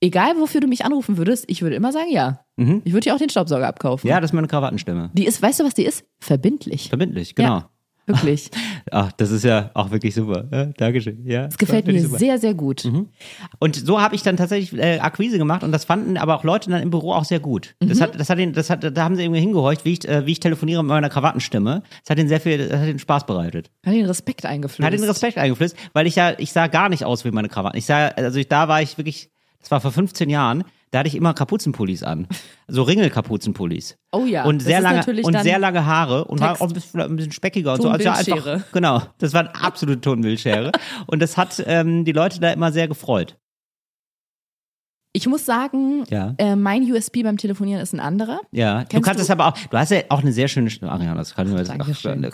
egal 0.00 0.36
wofür 0.38 0.60
du 0.60 0.66
mich 0.68 0.84
anrufen 0.84 1.16
würdest, 1.16 1.44
ich 1.48 1.62
würde 1.62 1.76
immer 1.76 1.92
sagen 1.92 2.10
ja. 2.10 2.40
Ich 2.84 2.92
würde 2.92 3.00
dir 3.00 3.14
auch 3.14 3.18
den 3.18 3.30
Staubsauger 3.30 3.66
abkaufen. 3.66 4.06
Mhm. 4.06 4.10
Ja, 4.10 4.20
das 4.20 4.30
ist 4.30 4.34
meine 4.34 4.46
Krawattenstimme. 4.48 5.10
Die 5.14 5.26
ist, 5.26 5.42
weißt 5.42 5.60
du, 5.60 5.64
was 5.64 5.74
die 5.74 5.84
ist? 5.84 6.04
Verbindlich. 6.20 6.88
Verbindlich, 6.88 7.34
genau. 7.34 7.48
Ja, 7.58 7.70
wirklich. 8.06 8.50
Ach, 8.90 9.12
das 9.12 9.30
ist 9.30 9.44
ja 9.44 9.70
auch 9.74 9.90
wirklich 9.90 10.14
super. 10.14 10.44
Ja, 10.52 10.66
Dankeschön. 10.66 11.26
Ja, 11.26 11.46
Das 11.46 11.58
gefällt 11.58 11.86
mir 11.86 12.00
super. 12.00 12.18
sehr, 12.18 12.38
sehr 12.38 12.54
gut. 12.54 12.84
Mhm. 12.84 13.08
Und 13.58 13.76
so 13.76 14.00
habe 14.00 14.14
ich 14.14 14.22
dann 14.22 14.36
tatsächlich 14.36 14.80
äh, 14.80 14.98
Akquise 15.00 15.38
gemacht 15.38 15.62
und 15.62 15.72
das 15.72 15.84
fanden 15.84 16.16
aber 16.16 16.36
auch 16.36 16.44
Leute 16.44 16.70
dann 16.70 16.82
im 16.82 16.90
Büro 16.90 17.12
auch 17.12 17.24
sehr 17.24 17.40
gut. 17.40 17.74
Das 17.80 18.00
hat, 18.00 18.18
das 18.18 18.30
hat 18.30 18.38
den, 18.38 18.52
das 18.52 18.70
hat, 18.70 18.84
da 18.96 19.02
haben 19.04 19.16
sie 19.16 19.22
irgendwie 19.22 19.40
hingehorcht, 19.40 19.84
wie 19.84 19.92
ich, 19.92 20.08
äh, 20.08 20.24
wie 20.26 20.32
ich 20.32 20.40
telefoniere 20.40 20.82
mit 20.82 20.88
meiner 20.88 21.08
Krawattenstimme. 21.10 21.82
Das 22.02 22.10
hat 22.10 22.18
ihnen 22.18 22.28
sehr 22.28 22.40
viel, 22.40 22.68
das 22.68 22.80
hat 22.80 22.88
ihnen 22.88 22.98
Spaß 22.98 23.26
bereitet. 23.26 23.70
Hat 23.84 23.92
den 23.92 24.06
Respekt 24.06 24.46
eingeflößt. 24.46 24.86
Hat 24.86 24.92
den 24.92 25.04
Respekt 25.04 25.38
eingeflößt, 25.38 25.76
weil 25.92 26.06
ich 26.06 26.16
ja, 26.16 26.34
ich 26.38 26.52
sah 26.52 26.68
gar 26.68 26.88
nicht 26.88 27.04
aus 27.04 27.24
wie 27.24 27.30
meine 27.30 27.48
Krawatten. 27.48 27.78
Ich 27.78 27.86
sah, 27.86 28.08
also 28.08 28.38
ich, 28.38 28.48
da 28.48 28.68
war 28.68 28.82
ich 28.82 28.96
wirklich, 28.98 29.30
das 29.60 29.70
war 29.70 29.80
vor 29.80 29.92
15 29.92 30.30
Jahren, 30.30 30.64
da 30.96 31.00
hatte 31.00 31.08
ich 31.08 31.14
immer 31.14 31.34
Kapuzenpullis 31.34 32.02
an. 32.02 32.26
So 32.68 32.82
Ringelkapuzenpullis. 32.84 33.98
Oh 34.12 34.24
ja, 34.24 34.46
Und 34.46 34.60
sehr 34.62 34.80
lange, 34.80 34.96
natürlich 34.96 35.26
und 35.26 35.38
sehr 35.42 35.58
lange 35.58 35.84
Haare 35.84 36.24
und 36.24 36.40
war 36.40 36.48
Text. 36.48 36.62
auch 36.62 36.68
ein 36.68 36.72
bisschen, 36.72 37.00
ein 37.02 37.16
bisschen 37.16 37.32
speckiger 37.32 37.74
und 37.74 37.82
so. 37.82 37.90
Also 37.90 38.08
einfach, 38.08 38.60
genau. 38.72 39.02
Das 39.18 39.34
war 39.34 39.40
eine 39.40 39.54
absolute 39.62 40.00
Tonbildschere. 40.00 40.72
und 41.06 41.20
das 41.20 41.36
hat 41.36 41.62
ähm, 41.66 42.06
die 42.06 42.12
Leute 42.12 42.40
da 42.40 42.50
immer 42.50 42.72
sehr 42.72 42.88
gefreut. 42.88 43.36
Ich 45.12 45.26
muss 45.26 45.44
sagen, 45.46 46.04
Ja. 46.10 46.34
äh, 46.38 46.56
mein 46.56 46.90
USB 46.90 47.22
beim 47.22 47.36
Telefonieren 47.36 47.82
ist 47.82 47.92
ein 47.92 48.00
anderer. 48.00 48.40
Ja, 48.52 48.80
du 48.82 48.86
Kennst 48.88 49.04
kannst 49.06 49.18
du- 49.20 49.22
es 49.24 49.30
aber 49.30 49.48
auch, 49.48 49.52
du 49.58 49.76
hast 49.76 49.90
ja 49.90 50.00
auch 50.08 50.20
eine 50.22 50.32
sehr 50.32 50.48
schöne 50.48 50.70
Stimme, 50.70 50.92
Ariana, 50.92 51.14
das 51.16 51.34
kann, 51.34 51.46
ach, 51.54 51.56
das, 51.56 51.70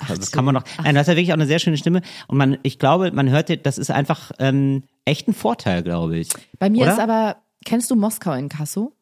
Ach, 0.00 0.08
das 0.08 0.30
kann 0.32 0.44
man 0.44 0.54
noch, 0.54 0.64
nein, 0.82 0.94
du 0.94 1.00
hast 1.00 1.06
ja 1.08 1.14
wirklich 1.14 1.30
auch 1.30 1.36
eine 1.36 1.46
sehr 1.46 1.58
schöne 1.60 1.76
Stimme 1.76 2.02
und 2.28 2.38
man, 2.38 2.58
ich 2.64 2.78
glaube, 2.80 3.10
man 3.12 3.28
hört 3.30 3.48
dir, 3.48 3.56
das 3.56 3.78
ist 3.78 3.90
einfach 3.90 4.30
ähm, 4.40 4.82
echt 5.04 5.26
ein 5.28 5.32
Vorteil, 5.34 5.82
glaube 5.84 6.16
ich. 6.18 6.28
Bei 6.58 6.70
mir 6.70 6.82
Oder? 6.82 6.92
ist 6.92 6.98
aber, 7.00 7.36
kennst 7.64 7.90
du 7.90 7.96
Moskau 7.96 8.32
in 8.34 8.48
Kasso? 8.48 8.92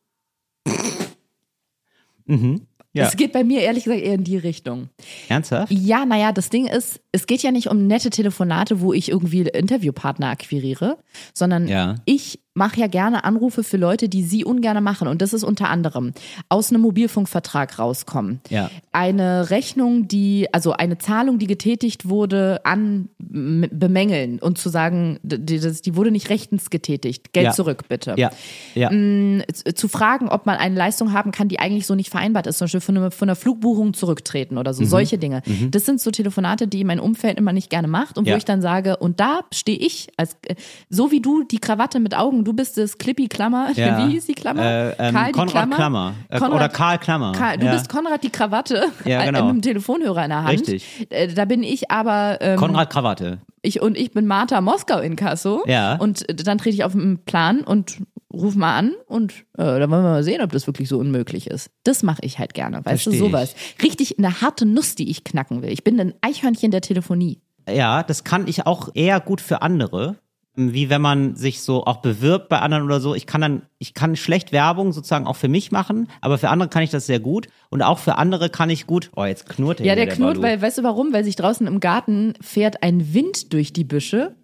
Ja. 2.93 3.07
Es 3.07 3.17
geht 3.17 3.33
bei 3.33 3.45
mir 3.45 3.61
ehrlich 3.61 3.85
gesagt 3.85 4.03
eher 4.03 4.15
in 4.15 4.25
die 4.25 4.37
Richtung. 4.37 4.89
Ernsthaft? 5.29 5.71
Ja, 5.71 6.05
naja, 6.05 6.33
das 6.33 6.51
Ding 6.51 6.67
ist, 6.67 7.01
es 7.13 7.27
geht 7.27 7.43
ja 7.43 7.53
nicht 7.53 7.69
um 7.69 7.87
nette 7.87 8.11
Telefonate, 8.11 8.81
wo 8.81 8.93
ich 8.93 9.11
irgendwie 9.11 9.43
Interviewpartner 9.43 10.29
akquiriere, 10.29 10.99
sondern 11.33 11.69
Ja. 11.69 11.95
ich 12.05 12.41
mache 12.53 12.81
ja 12.81 12.89
gerne 12.89 13.23
Anrufe 13.25 13.63
für 13.63 13.77
Leute, 13.77 14.09
die 14.09 14.25
sie 14.25 14.45
ungerne 14.45 14.81
machen. 14.81 15.07
Und 15.07 15.23
das 15.23 15.33
ist 15.33 15.45
unter 15.45 15.69
anderem 15.71 16.13
aus 16.49 16.71
einem 16.71 16.83
Mobilfunkvertrag 16.83 17.79
rauskommen. 17.79 18.41
Ja. 18.51 18.71
Eine 18.91 19.51
Rechnung, 19.51 20.09
die, 20.09 20.49
also 20.53 20.73
eine 20.73 20.99
Zahlung, 20.99 21.39
die 21.39 21.47
getätigt 21.47 22.09
wurde, 22.09 22.61
an 22.65 23.09
bemängeln 23.19 24.41
und 24.41 24.59
zu 24.59 24.69
sagen, 24.69 25.19
die, 25.23 25.61
die 25.61 25.97
wurde 25.97 26.11
nicht 26.11 26.29
rechtens 26.29 26.71
getätigt. 26.71 27.33
Geld 27.33 27.47
Ja. 27.47 27.53
zurück, 27.53 27.85
bitte. 27.89 28.15
Ja, 28.19 28.31
ja. 28.75 28.91
Mm, 28.91 29.43
zu 29.75 29.89
fragen, 29.89 30.29
ob 30.29 30.45
man 30.45 30.57
eine 30.57 30.75
Leistung 30.75 31.13
haben 31.13 31.31
kann, 31.31 31.49
die 31.49 31.61
eigentlich 31.61 31.87
so 31.87 31.95
nicht 31.95 32.11
vereinbart 32.11 32.47
ist, 32.49 32.59
zum 32.59 32.65
Beispiel 32.67 32.80
von, 32.81 32.97
einer- 32.97 33.11
von 33.11 33.29
einer 33.29 33.37
Flugbuchung 33.37 33.95
zurücktreten 33.95 34.59
oder 34.59 34.71
Mhm. 34.73 34.77
so, 34.77 34.85
solche 34.85 35.19
Dinge. 35.19 35.43
Das 35.71 35.85
sind 35.87 36.01
so 36.01 36.11
Telefonate, 36.11 36.67
die 36.69 36.85
mein 36.85 37.01
Umfeld 37.01 37.39
immer 37.39 37.53
nicht 37.53 37.71
gerne 37.71 37.89
macht 37.89 38.19
und 38.19 38.27
Ja. 38.27 38.35
wo 38.35 38.39
ich 38.39 38.45
dann 38.45 38.61
sage, 38.63 38.97
und 38.97 39.21
da 39.21 39.41
stehe 39.53 39.79
ich, 39.79 40.09
als 40.17 40.37
äh, 40.47 40.55
so 40.89 41.11
wie 41.11 41.21
du, 41.21 41.43
die 41.45 41.59
Krawatte 41.59 42.01
mit 42.01 42.17
Augen, 42.17 42.45
du 42.45 42.53
bist 42.53 42.77
das 42.79 42.99
Clippy 42.99 43.29
Klammer, 43.29 43.69
Ja. 43.77 43.99
wie 44.07 44.13
hieß 44.13 44.27
die 44.27 44.35
Klammer? 44.35 44.63
Äh, 44.63 44.89
ähm, 44.99 45.15
Karl 45.15 45.27
die 45.27 45.33
Konrad 45.33 45.51
Klammer? 45.53 45.77
Klammer. 45.77 46.15
Äh, 46.29 46.39
Konrad- 46.39 46.55
oder 46.57 46.69
Karl 46.69 46.99
Klammer. 46.99 47.33
Karl, 47.33 47.59
du 47.59 47.67
ja. 47.67 47.73
bist 47.73 47.89
Konrad 47.89 48.23
die 48.25 48.31
Krawatte 48.31 48.87
Ja, 49.05 49.25
genau. 49.25 49.47
mit 49.47 49.57
dem 49.57 49.63
Telefonhörer 49.63 50.25
in 50.25 50.31
der 50.31 50.45
Hand. 50.45 50.51
Richtig. 50.61 51.07
Äh, 51.11 51.29
Da 51.29 51.45
bin 51.45 51.63
ich 51.63 51.91
aber 51.91 52.39
ähm, 52.41 52.57
Konrad 52.57 52.91
Krawatte. 52.91 53.39
ich 53.63 53.81
und 53.83 53.97
ich 53.97 54.13
bin 54.13 54.27
Martha 54.27 54.61
Moskau 54.61 54.99
in 55.01 55.17
Kasso. 55.17 55.63
Ja. 55.67 55.97
Und 55.97 56.25
dann 56.47 56.59
trete 56.59 56.75
ich 56.75 56.85
auf 56.85 56.93
den 56.93 57.19
Plan 57.25 57.61
und 57.61 57.99
ruf 58.33 58.55
mal 58.55 58.77
an 58.77 58.93
und 59.07 59.33
äh, 59.59 59.79
dann 59.79 59.91
wollen 59.91 60.03
wir 60.05 60.11
mal 60.11 60.23
sehen, 60.25 60.41
ob 60.43 60.53
das 60.53 60.67
wirklich 60.67 60.89
so 60.89 60.99
unmöglich 60.99 61.47
ist. 61.49 61.71
Das 61.85 62.03
mache 62.03 62.21
ich 62.23 62.39
halt 62.39 62.55
gerne, 62.55 62.79
weißt 62.85 63.03
Versteh 63.05 63.11
du, 63.11 63.17
ich. 63.17 63.21
sowas. 63.21 63.55
Richtig 63.83 64.19
eine 64.19 64.41
harte 64.41 64.67
Nuss, 64.67 64.95
die 64.95 65.11
ich 65.11 65.25
knacken 65.25 65.63
will. 65.63 65.71
Ich 65.71 65.85
bin 65.85 65.99
ein 66.01 66.15
Eichhörnchen 66.21 66.71
der 66.71 66.81
Telefonie. 66.81 67.41
Ja, 67.69 68.03
das 68.03 68.25
kann 68.25 68.49
ich 68.49 68.67
auch 68.67 68.89
eher 68.95 69.21
gut 69.21 69.41
für 69.41 69.63
andere. 69.63 70.17
Wie 70.57 70.91
wenn 70.91 71.01
man 71.01 71.37
sich 71.37 71.63
so 71.63 71.85
auch 71.87 71.99
bewirbt 71.99 72.49
bei 72.49 72.59
anderen 72.59 72.83
oder 72.85 73.01
so. 73.01 73.15
Ich 73.15 73.27
kann 73.27 73.41
dann, 73.41 73.63
ich 73.79 73.95
kann 73.95 74.17
schlecht 74.17 74.51
Werbung 74.53 74.93
sozusagen 74.93 75.27
auch 75.29 75.37
für 75.37 75.47
mich 75.49 75.71
machen, 75.71 76.09
aber 76.21 76.39
für 76.39 76.49
andere 76.49 76.69
kann 76.69 76.83
ich 76.83 76.91
das 76.91 77.07
sehr 77.07 77.21
gut. 77.21 77.47
Und 77.71 77.83
auch 77.83 77.99
für 77.99 78.17
andere 78.19 78.51
kann 78.51 78.69
ich 78.69 78.87
gut. 78.89 79.11
Oh, 79.17 79.25
jetzt 79.25 79.49
knurrt 79.49 79.79
Ja, 79.79 79.95
hier 79.95 80.07
der 80.07 80.09
knurrt, 80.09 80.35
Balu. 80.35 80.43
weil, 80.49 80.61
weißt 80.61 80.79
du 80.79 80.83
warum? 80.83 81.13
Weil 81.13 81.23
sich 81.25 81.37
draußen 81.37 81.67
im 81.69 81.79
Garten 81.79 82.35
fährt 82.41 82.83
ein 82.83 83.15
Wind 83.15 83.53
durch 83.53 83.73
die 83.73 83.85
Büsche. 83.85 84.35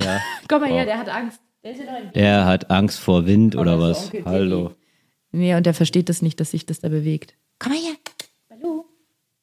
Ja. 0.00 0.20
Komm 0.48 0.60
mal 0.60 0.70
her, 0.70 0.82
Oh. 0.82 0.86
der 0.86 0.98
hat 0.98 1.08
Angst. 1.08 1.40
Der 1.64 1.74
Der 2.14 2.44
hat 2.44 2.70
Angst 2.70 2.98
vor 2.98 3.26
Wind 3.26 3.54
oder 3.56 3.76
das 3.76 3.80
was? 3.80 4.04
Onkel 4.06 4.24
Hallo. 4.24 4.62
Teddy. 4.68 4.76
Nee, 5.32 5.54
und 5.54 5.64
der 5.64 5.74
versteht 5.74 6.08
das 6.08 6.20
nicht, 6.22 6.40
dass 6.40 6.50
sich 6.50 6.66
das 6.66 6.80
da 6.80 6.88
bewegt. 6.88 7.34
Komm 7.58 7.72
mal 7.72 7.78
her. 7.80 7.94
Hallo. 8.50 8.84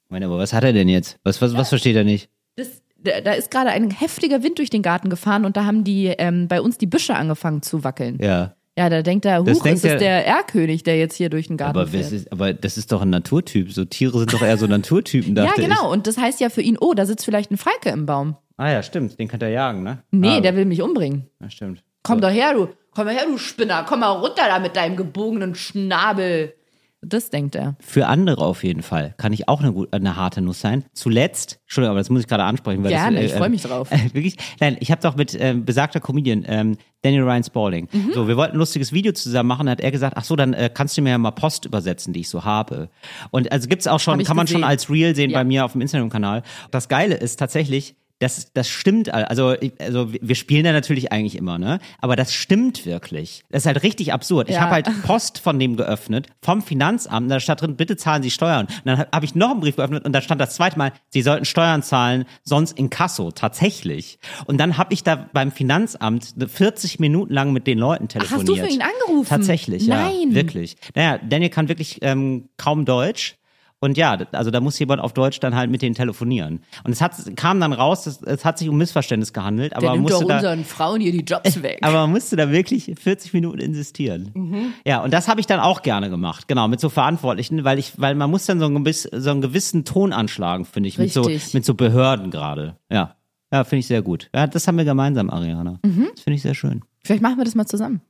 Meine, 0.10 0.26
aber 0.26 0.38
was 0.38 0.54
hat 0.54 0.64
er 0.64 0.74
denn 0.74 0.90
jetzt? 0.90 1.18
Was, 1.24 1.42
was, 1.42 1.56
was 1.56 1.70
versteht 1.70 1.96
er 1.96 2.04
nicht? 2.04 2.30
Das, 2.56 2.82
da 2.98 3.32
ist 3.32 3.50
gerade 3.50 3.70
ein 3.70 3.90
heftiger 3.90 4.44
Wind 4.44 4.58
durch 4.60 4.70
den 4.70 4.82
Garten 4.82 5.10
gefahren 5.10 5.46
und 5.46 5.56
da 5.56 5.66
haben 5.66 5.84
die 5.84 6.08
ähm, 6.08 6.48
bei 6.48 6.62
uns 6.62 6.78
die 6.78 6.88
Büsche 6.88 7.16
angefangen 7.16 7.62
zu 7.62 7.84
wackeln. 7.86 8.20
Ja, 8.22 8.54
Ja. 8.78 8.90
da 8.90 9.02
denkt 9.02 9.26
er, 9.26 9.42
Das 9.44 9.60
huch, 9.60 9.64
denkt 9.64 9.78
ist 9.78 9.86
es 9.86 9.92
er- 9.94 9.98
der 10.00 10.28
Erlkönig, 10.28 10.84
der 10.84 10.98
jetzt 10.98 11.16
hier 11.16 11.30
durch 11.30 11.48
den 11.48 11.56
Garten 11.58 11.78
Aber, 11.78 11.88
fährt. 11.88 12.04
das 12.04 12.12
ist, 12.12 12.32
aber 12.32 12.54
das 12.54 12.78
ist 12.78 12.92
doch 12.92 13.02
ein 13.02 13.10
Naturtyp. 13.10 13.72
So 13.72 13.86
Tiere 13.86 14.20
sind 14.20 14.34
doch 14.34 14.42
eher 14.42 14.58
so 14.58 14.68
Naturtypen, 14.68 15.36
ja, 15.38 15.46
dachte 15.46 15.62
genau. 15.62 15.90
Und 15.92 16.06
das 16.06 16.18
heißt 16.18 16.42
ja 16.42 16.50
für 16.50 16.62
ihn, 16.62 16.78
oh, 16.80 16.94
da 16.94 17.06
sitzt 17.06 17.24
vielleicht 17.26 17.50
ein 17.52 17.58
Falke 17.58 17.90
im 17.90 18.06
Baum. 18.06 18.36
ich. 18.52 18.60
Ah 18.60 18.72
ja, 18.72 18.84
stimmt. 18.84 19.18
Den 19.18 19.30
kann 19.30 19.40
er 19.40 19.50
jagen, 19.50 19.84
ne? 19.84 20.04
Nee, 20.12 20.38
ah, 20.38 20.42
der 20.42 20.56
will 20.58 20.66
mich 20.66 20.82
umbringen. 20.82 21.28
Ja, 21.40 21.50
stimmt. 21.50 21.82
Komm 22.04 22.22
doch 22.22 22.30
her, 22.32 22.54
du. 22.54 22.70
Komm 22.92 23.06
mal 23.06 23.14
her, 23.14 23.26
du 23.28 23.38
Spinner. 23.38 23.84
Komm 23.88 24.00
mal 24.02 24.12
runter 24.12 24.44
da 24.48 24.60
mit 24.60 24.76
deinem 24.76 24.96
gebogenen 24.96 25.56
Schnabel. 25.56 26.54
Das 27.02 27.30
denkt 27.30 27.56
er. 27.56 27.78
Für 27.80 28.08
andere 28.08 28.44
auf 28.44 28.66
jeden 28.66 28.82
Fall 28.82 29.14
kann 29.18 29.32
ich 29.32 29.48
auch 29.48 29.62
eine, 29.62 29.72
gut, 29.72 29.94
eine 29.94 30.18
harte 30.18 30.42
Nuss 30.42 30.60
sein. 30.60 30.84
Zuletzt, 30.94 31.60
Entschuldigung, 31.64 31.92
aber 31.92 32.00
das 32.02 32.10
muss 32.10 32.22
ich 32.22 32.28
gerade 32.28 32.44
ansprechen. 32.44 32.84
Weil 32.84 32.90
Gerne, 32.90 33.22
das, 33.22 33.32
ich 33.32 33.38
freu 33.38 33.48
mich 33.48 33.62
drauf. 33.62 33.90
Äh, 33.90 34.10
wirklich? 34.14 34.36
Nein, 34.60 34.76
ich 34.82 34.92
habe 34.92 35.02
doch 35.02 35.16
mit 35.16 35.34
ähm, 35.40 35.64
besagter 35.64 36.02
Comedian 36.02 36.44
ähm, 36.46 36.78
Daniel 37.02 37.24
Ryan 37.24 37.44
Spalding. 37.46 37.88
Mhm. 37.90 38.12
So, 38.14 38.28
wir 38.28 38.36
wollten 38.36 38.56
ein 38.56 38.60
lustiges 38.60 38.92
Video 38.92 39.14
zusammen 39.14 39.48
machen. 39.48 39.68
Da 39.68 39.74
hat 39.74 39.80
er 39.82 39.92
gesagt, 39.92 40.18
ach 40.18 40.26
so, 40.26 40.36
dann 40.36 40.54
äh, 40.54 40.70
kannst 40.74 40.98
du 40.98 41.02
mir 41.02 41.12
ja 41.12 41.18
mal 41.18 41.32
Post 41.32 41.66
übersetzen, 41.66 42.12
die 42.12 42.20
ich 42.20 42.30
so 42.30 42.44
habe. 42.44 42.90
Und 43.32 43.50
also 43.50 43.70
gibt's 43.70 43.88
auch 43.88 44.02
schon, 44.02 44.20
Hab 44.20 44.26
kann 44.26 44.36
man 44.36 44.48
schon 44.48 44.66
als 44.66 44.90
Reel 44.90 45.16
sehen 45.16 45.30
Ja. 45.30 45.38
bei 45.40 45.46
mir 45.46 45.64
auf 45.64 45.72
dem 45.72 45.80
Instagram-Kanal. 45.80 46.44
Das 46.72 46.90
Geile 46.90 47.16
ist 47.16 47.38
tatsächlich, 47.40 47.96
das, 48.20 48.52
das 48.54 48.68
stimmt, 48.70 49.14
also, 49.14 49.54
ich- 49.60 49.74
also 49.80 50.12
wir 50.12 50.36
spielen 50.36 50.64
da 50.66 50.72
natürlich 50.74 51.12
eigentlich 51.12 51.36
immer, 51.38 51.58
ne? 51.58 51.80
Aber 52.00 52.16
das 52.16 52.34
stimmt 52.34 52.86
wirklich. 52.86 53.44
Das 53.50 53.64
ist 53.64 53.66
halt 53.66 53.82
richtig 53.84 54.12
absurd. 54.14 54.50
Ich 54.50 54.56
Ja. 54.56 54.62
habe 54.62 54.72
halt 54.72 54.90
Post 55.04 55.40
von 55.40 55.58
dem 55.58 55.78
geöffnet, 55.78 56.28
vom 56.42 56.62
Finanzamt, 56.62 57.32
da 57.32 57.40
stand 57.40 57.62
drin, 57.62 57.76
bitte 57.78 57.96
zahlen 57.98 58.22
Sie 58.22 58.30
Steuern. 58.32 58.66
Und 58.66 58.82
dann 58.86 59.00
habe 59.12 59.26
ich 59.26 59.36
noch 59.36 59.52
einen 59.52 59.62
Brief 59.62 59.78
geöffnet 59.78 60.06
und 60.06 60.12
da 60.14 60.22
stand 60.22 60.42
das 60.42 60.54
zweite 60.56 60.78
Mal, 60.78 60.92
Sie 61.10 61.22
sollten 61.22 61.46
Steuern 61.46 61.82
zahlen, 61.82 62.26
sonst 62.44 62.78
in 62.78 62.90
Kasso, 62.90 63.32
tatsächlich. 63.32 64.20
Und 64.46 64.58
dann 64.58 64.78
habe 64.78 64.94
ich 64.94 65.04
da 65.04 65.30
beim 65.32 65.52
Finanzamt 65.52 66.34
40 66.48 67.00
Minuten 67.00 67.34
lang 67.34 67.54
mit 67.54 67.68
den 67.68 67.78
Leuten 67.80 68.08
hast 68.08 68.16
du 68.16 68.20
telefoniert. 68.38 68.68
für 68.68 68.74
ihn 68.74 68.82
angerufen? 68.82 69.30
Tatsächlich, 69.30 69.86
ja. 69.88 69.96
Nein. 69.96 70.36
Wirklich. 70.36 70.76
Naja, 70.96 71.20
Daniel 71.20 71.50
kann 71.50 71.70
wirklich 71.70 72.00
ähm, 72.02 72.50
kaum 72.58 72.86
Deutsch. 72.86 73.36
Und 73.82 73.98
ja, 73.98 74.18
also 74.34 74.52
da 74.52 74.60
muss 74.60 74.78
jemand 74.78 75.02
auf 75.02 75.14
Deutsch 75.14 75.40
dann 75.40 75.56
halt 75.56 75.72
mit 75.72 75.82
denen 75.82 75.96
telefonieren. 75.96 76.60
Und 76.84 76.92
es 76.92 77.02
hat, 77.02 77.14
kam 77.38 77.62
dann 77.62 77.72
raus, 77.72 78.06
es, 78.08 78.22
es 78.24 78.44
hat 78.44 78.58
sich 78.58 78.68
um 78.68 78.78
Missverständnis 78.78 79.32
gehandelt, 79.32 79.74
aber 79.74 79.82
Der 79.82 79.90
man 79.92 80.00
nimmt 80.00 80.10
doch 80.12 80.20
musste 80.20 80.28
da, 80.28 80.36
unseren 80.38 80.66
Frauen 80.66 81.00
hier 81.00 81.14
die 81.14 81.24
Jobs 81.24 81.64
weg. 81.64 81.80
aber 81.82 82.00
man 82.02 82.12
musste 82.12 82.36
da 82.36 82.52
wirklich 82.52 82.94
40 83.00 83.34
Minuten 83.34 83.60
insistieren. 83.60 84.32
Mhm. 84.34 84.74
Ja, 84.86 85.02
und 85.02 85.14
das 85.14 85.30
habe 85.30 85.40
ich 85.40 85.48
dann 85.48 85.62
auch 85.62 85.82
gerne 85.82 86.10
gemacht, 86.10 86.50
genau, 86.50 86.68
mit 86.68 86.82
so 86.82 86.90
Verantwortlichen, 86.90 87.64
weil 87.64 87.80
ich, 87.80 87.94
weil 87.98 88.16
man 88.16 88.30
muss 88.30 88.46
dann 88.46 88.60
so 88.60 88.66
einen, 88.66 88.84
gewiss, 88.84 89.04
so 89.04 89.32
einen 89.32 89.42
gewissen 89.42 89.86
Ton 89.86 90.12
anschlagen, 90.12 90.66
finde 90.66 90.90
ich, 90.90 90.98
mit 90.98 91.14
so, 91.14 91.30
mit 91.54 91.66
so 91.66 91.74
Behörden 91.74 92.32
gerade. 92.32 92.76
Ja. 92.92 93.16
Ja, 93.52 93.64
finde 93.64 93.80
ich 93.80 93.88
sehr 93.88 94.02
gut. 94.02 94.30
Ja, 94.36 94.46
das 94.46 94.68
haben 94.68 94.78
wir 94.78 94.86
gemeinsam, 94.86 95.30
Ariana. 95.30 95.80
Mhm. 95.84 96.10
Das 96.14 96.22
finde 96.24 96.36
ich 96.36 96.42
sehr 96.42 96.54
schön. 96.54 96.84
Vielleicht 97.04 97.24
machen 97.24 97.38
wir 97.38 97.46
das 97.46 97.56
mal 97.56 97.66
zusammen. 97.66 98.02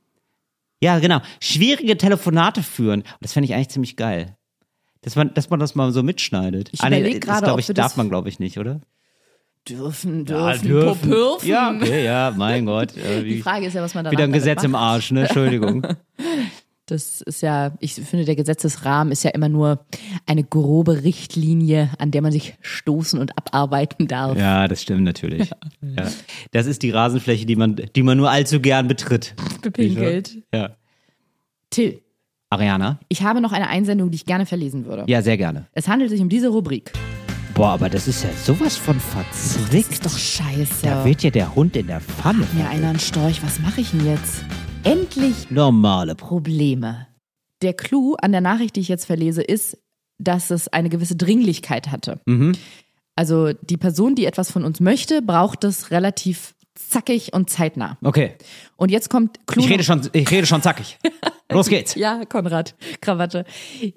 Ja, 0.82 0.98
genau. 0.98 1.20
Schwierige 1.40 1.96
Telefonate 1.96 2.62
führen. 2.62 3.04
Das 3.20 3.32
fände 3.32 3.46
ich 3.46 3.54
eigentlich 3.54 3.68
ziemlich 3.68 3.96
geil. 3.96 4.36
Dass 5.02 5.16
man, 5.16 5.32
dass 5.34 5.48
man 5.50 5.58
das 5.60 5.74
mal 5.74 5.92
so 5.92 6.02
mitschneidet. 6.02 6.68
Ich 6.72 6.80
Ah, 6.82 6.90
nee, 6.90 7.18
gerade, 7.18 7.40
glaub 7.44 7.54
ob 7.54 7.60
ich, 7.60 7.68
wir 7.68 7.74
darf 7.74 7.86
das- 7.92 7.96
man, 7.96 8.08
glaube 8.08 8.28
ich, 8.28 8.38
nicht, 8.38 8.58
oder? 8.58 8.80
Dürfen, 9.68 10.24
Ja, 10.26 10.56
dürfen, 10.56 11.10
Popürfen. 11.10 11.48
Ja, 11.48 11.70
okay, 11.74 12.04
ja, 12.04 12.32
mein 12.36 12.64
Gott. 12.64 12.96
Äh, 12.96 13.22
Die 13.22 13.42
Frage 13.42 13.66
ist 13.66 13.74
ja, 13.74 13.82
was 13.82 13.94
man 13.94 14.04
da 14.06 14.10
wieder 14.10 14.24
ein 14.24 14.32
Gesetz 14.32 14.64
im 14.64 14.74
Arsch, 14.74 15.10
ne? 15.12 15.22
Entschuldigung. 15.22 15.86
Das 16.86 17.20
ist 17.20 17.40
ja, 17.40 17.76
ich 17.78 17.94
finde, 17.94 18.24
der 18.24 18.34
Gesetzesrahmen 18.34 19.12
ist 19.12 19.22
ja 19.22 19.30
immer 19.30 19.48
nur 19.48 19.86
eine 20.26 20.42
grobe 20.42 21.04
Richtlinie, 21.04 21.90
an 21.98 22.10
der 22.10 22.20
man 22.20 22.32
sich 22.32 22.54
stoßen 22.62 23.20
und 23.20 23.38
abarbeiten 23.38 24.08
darf. 24.08 24.36
Ja, 24.36 24.66
das 24.66 24.82
stimmt 24.82 25.04
natürlich. 25.04 25.50
Ja. 25.82 26.08
Das 26.50 26.66
ist 26.66 26.82
die 26.82 26.90
Rasenfläche, 26.90 27.46
die 27.46 27.54
man, 27.54 27.76
die 27.76 28.02
man 28.02 28.18
nur 28.18 28.28
allzu 28.28 28.58
gern 28.60 28.88
betritt. 28.88 29.34
Bepinkelt. 29.62 30.38
Ja. 30.52 30.74
Till, 31.70 32.00
Ariana? 32.52 32.98
ich 33.08 33.22
habe 33.22 33.40
noch 33.40 33.52
eine 33.52 33.68
Einsendung, 33.68 34.10
die 34.10 34.16
ich 34.16 34.26
gerne 34.26 34.44
verlesen 34.44 34.84
würde. 34.84 35.04
Ja, 35.06 35.22
sehr 35.22 35.36
gerne. 35.36 35.68
Es 35.72 35.86
handelt 35.86 36.10
sich 36.10 36.20
um 36.20 36.28
diese 36.28 36.48
Rubrik. 36.48 36.92
Boah, 37.54 37.68
aber 37.70 37.88
das 37.88 38.08
ist 38.08 38.24
ja 38.24 38.30
sowas 38.32 38.76
von 38.76 38.98
verzwickt. 38.98 39.92
Ist 39.92 40.04
doch 40.04 40.18
scheiße. 40.18 40.82
Da 40.82 41.04
wird 41.04 41.22
ja 41.22 41.30
der 41.30 41.54
Hund 41.54 41.76
in 41.76 41.86
der 41.86 42.00
Pfanne. 42.00 42.44
mir 42.54 42.68
einer 42.68 42.88
einen 42.88 42.98
Storch, 42.98 43.42
was 43.44 43.60
mache 43.60 43.82
ich 43.82 43.92
denn 43.92 44.04
jetzt? 44.04 44.44
Endlich 44.82 45.50
Normale. 45.50 46.16
Probleme. 46.16 47.06
Der 47.62 47.74
Clou 47.74 48.16
an 48.20 48.32
der 48.32 48.40
Nachricht, 48.40 48.74
die 48.74 48.80
ich 48.80 48.88
jetzt 48.88 49.04
verlese, 49.04 49.42
ist, 49.42 49.78
dass 50.18 50.50
es 50.50 50.66
eine 50.66 50.88
gewisse 50.88 51.14
Dringlichkeit 51.14 51.92
hatte. 51.92 52.20
Mhm. 52.26 52.56
Also 53.14 53.52
die 53.52 53.76
Person, 53.76 54.16
die 54.16 54.24
etwas 54.24 54.50
von 54.50 54.64
uns 54.64 54.80
möchte, 54.80 55.22
braucht 55.22 55.62
es 55.62 55.92
relativ 55.92 56.54
zackig 56.88 57.32
und 57.32 57.50
zeitnah. 57.50 57.98
Okay. 58.02 58.34
Und 58.76 58.90
jetzt 58.90 59.10
kommt 59.10 59.46
Clou. 59.46 59.62
Ich 59.62 59.70
rede 59.70 59.84
schon, 59.84 60.08
ich 60.12 60.30
rede 60.30 60.46
schon 60.46 60.62
zackig. 60.62 60.98
Los 61.50 61.68
geht's. 61.68 61.94
Ja, 61.96 62.24
Konrad, 62.24 62.74
Krawatte. 63.00 63.44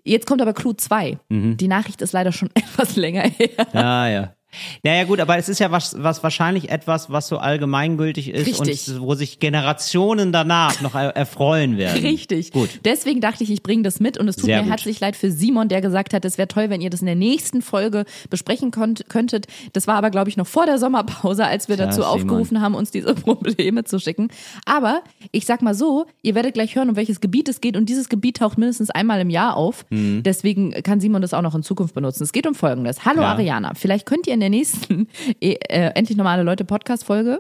Jetzt 0.03 0.25
kommt 0.25 0.41
aber 0.41 0.53
Clou 0.53 0.73
2. 0.73 1.19
Mhm. 1.29 1.57
Die 1.57 1.67
Nachricht 1.67 2.01
ist 2.01 2.11
leider 2.11 2.31
schon 2.31 2.49
etwas 2.55 2.95
länger 2.95 3.23
her. 3.23 3.75
Ah, 3.75 4.07
ja. 4.07 4.33
Naja, 4.83 5.03
gut, 5.05 5.19
aber 5.19 5.37
es 5.37 5.49
ist 5.49 5.59
ja 5.59 5.71
was, 5.71 5.95
was 6.01 6.23
wahrscheinlich 6.23 6.69
etwas, 6.69 7.09
was 7.11 7.27
so 7.27 7.37
allgemeingültig 7.37 8.29
ist 8.29 8.47
Richtig. 8.47 8.87
und 8.89 9.01
wo 9.01 9.15
sich 9.15 9.39
Generationen 9.39 10.31
danach 10.31 10.81
noch 10.81 10.95
er 10.95 11.15
erfreuen 11.15 11.77
werden. 11.77 12.01
Richtig. 12.05 12.51
Gut. 12.51 12.69
Deswegen 12.85 13.21
dachte 13.21 13.43
ich, 13.43 13.51
ich 13.51 13.63
bringe 13.63 13.83
das 13.83 13.99
mit 13.99 14.17
und 14.17 14.27
es 14.27 14.35
tut 14.35 14.45
Sehr 14.45 14.57
mir 14.57 14.63
gut. 14.63 14.71
herzlich 14.71 14.99
leid 14.99 15.15
für 15.15 15.31
Simon, 15.31 15.67
der 15.69 15.81
gesagt 15.81 16.13
hat, 16.13 16.25
es 16.25 16.37
wäre 16.37 16.47
toll, 16.47 16.69
wenn 16.69 16.81
ihr 16.81 16.89
das 16.89 17.01
in 17.01 17.07
der 17.07 17.15
nächsten 17.15 17.61
Folge 17.61 18.05
besprechen 18.29 18.71
konnt, 18.71 19.05
könntet. 19.09 19.47
Das 19.73 19.87
war 19.87 19.95
aber, 19.95 20.09
glaube 20.09 20.29
ich, 20.29 20.37
noch 20.37 20.47
vor 20.47 20.65
der 20.65 20.77
Sommerpause, 20.77 21.45
als 21.45 21.67
wir 21.69 21.75
Tja, 21.75 21.85
dazu 21.87 22.01
Simon. 22.01 22.15
aufgerufen 22.15 22.61
haben, 22.61 22.75
uns 22.75 22.91
diese 22.91 23.13
Probleme 23.15 23.83
zu 23.83 23.99
schicken. 23.99 24.29
Aber 24.65 25.01
ich 25.31 25.45
sag 25.45 25.61
mal 25.61 25.73
so, 25.73 26.05
ihr 26.21 26.35
werdet 26.35 26.53
gleich 26.53 26.75
hören, 26.75 26.89
um 26.89 26.95
welches 26.95 27.21
Gebiet 27.21 27.49
es 27.49 27.61
geht 27.61 27.75
und 27.77 27.87
dieses 27.89 28.09
Gebiet 28.09 28.37
taucht 28.37 28.57
mindestens 28.57 28.89
einmal 28.89 29.19
im 29.21 29.29
Jahr 29.29 29.55
auf. 29.57 29.85
Mhm. 29.89 30.23
Deswegen 30.23 30.71
kann 30.83 30.99
Simon 30.99 31.21
das 31.21 31.33
auch 31.33 31.41
noch 31.41 31.55
in 31.55 31.63
Zukunft 31.63 31.93
benutzen. 31.95 32.23
Es 32.23 32.31
geht 32.31 32.47
um 32.47 32.55
Folgendes. 32.55 33.05
Hallo 33.05 33.21
Ja. 33.21 33.31
Ariana, 33.33 33.73
vielleicht 33.75 34.05
könnt 34.05 34.27
ihr 34.27 34.33
in 34.33 34.39
der 34.43 34.49
nächsten 34.49 35.07
äh, 35.41 35.53
äh, 35.69 35.91
Endlich 35.95 36.17
normale 36.17 36.43
Leute 36.43 36.65
Podcast-Folge 36.65 37.39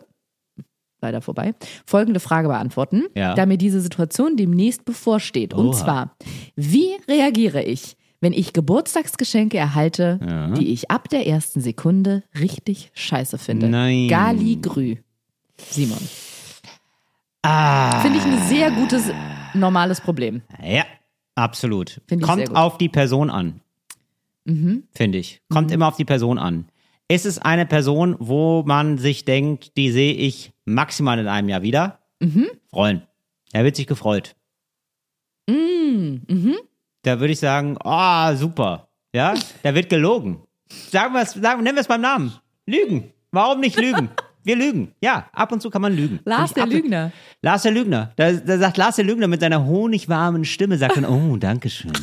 leider 1.01 1.21
vorbei, 1.21 1.53
folgende 1.85 2.21
Frage 2.21 2.47
beantworten, 2.47 3.03
Ja. 3.13 3.35
da 3.35 3.45
mir 3.45 3.57
diese 3.57 3.81
Situation 3.81 4.37
demnächst 4.37 4.85
bevorsteht. 4.85 5.53
Und 5.53 5.67
Oha. 5.67 5.73
zwar, 5.75 6.15
wie 6.55 6.95
reagiere 7.09 7.61
ich, 7.61 7.97
wenn 8.21 8.31
ich 8.31 8.53
Geburtstagsgeschenke 8.53 9.57
erhalte, 9.57 10.53
die 10.57 10.71
ich 10.71 10.89
ab 10.89 11.09
der 11.09 11.27
ersten 11.27 11.59
Sekunde 11.59 12.23
richtig 12.39 12.89
scheiße 12.93 13.37
finde? 13.37 13.67
Nein. 13.67 14.07
Gali 14.07 14.55
Grü. 14.61 14.95
Simon. 15.57 15.97
Ah. 17.41 17.99
Finde 18.01 18.19
ich 18.19 18.23
ein 18.25 18.41
sehr 18.47 18.71
gutes, 18.71 19.11
normales 19.53 19.99
Problem. 19.99 20.41
Ja, 20.63 20.85
absolut. 21.35 21.99
Kommt. 22.21 22.49
Mhm. 22.49 22.55
auf 22.55 22.77
die 22.77 22.87
Person 22.87 23.29
an. 23.29 23.59
Finde 24.45 25.17
ich. 25.17 25.41
Kommt 25.49 25.71
immer 25.71 25.87
auf 25.89 25.97
die 25.97 26.05
Person 26.05 26.37
an. 26.37 26.65
Ist 27.07 27.25
es 27.25 27.37
eine 27.39 27.65
Person, 27.65 28.15
wo 28.19 28.63
man 28.65 28.97
sich 28.97 29.25
denkt, 29.25 29.75
die 29.77 29.91
sehe 29.91 30.13
ich 30.13 30.53
maximal 30.65 31.19
in 31.19 31.27
einem 31.27 31.49
Jahr 31.49 31.61
wieder? 31.61 31.99
Mhm. 32.19 32.47
Freuen. 32.69 33.03
Er 33.51 33.63
wird 33.63 33.75
sich 33.75 33.87
gefreut. 33.87 34.35
Mhm. 35.49 36.55
Da 37.03 37.19
würde 37.19 37.33
ich 37.33 37.39
sagen, 37.39 37.77
ah, 37.83 38.35
super. 38.35 38.87
Ja, 39.13 39.33
da 39.61 39.75
wird 39.75 39.89
gelogen. 39.89 40.41
Sagen 40.69 41.13
wir 41.13 41.21
es, 41.21 41.33
sagen, 41.33 41.63
nennen 41.63 41.75
wir 41.75 41.81
es 41.81 41.87
beim 41.87 42.01
Namen. 42.01 42.33
Lügen. 42.65 43.11
Warum 43.31 43.59
nicht 43.59 43.79
lügen? 43.79 44.09
Wir 44.45 44.57
lügen. 44.57 44.91
Ja, 45.01 45.29
ab 45.31 45.53
und 45.53 45.61
zu 45.61 45.69
kann 45.69 45.81
man 45.81 45.95
lügen. 45.95 46.19
Lars 46.25 46.53
der 46.53 46.65
Lügner. 46.65 47.13
Lars 47.41 47.61
der 47.61 47.71
Lügner. 47.71 48.11
Da, 48.17 48.33
da 48.33 48.57
sagt 48.57 48.75
Lars 48.75 48.97
der 48.97 49.05
Lügner 49.05 49.29
mit 49.29 49.39
seiner 49.39 49.65
honigwarmen 49.65 50.43
Stimme, 50.43 50.77
sagt 50.77 50.97
dann, 50.97 51.05
oh, 51.05 51.37
danke 51.37 51.69
schön. 51.69 51.93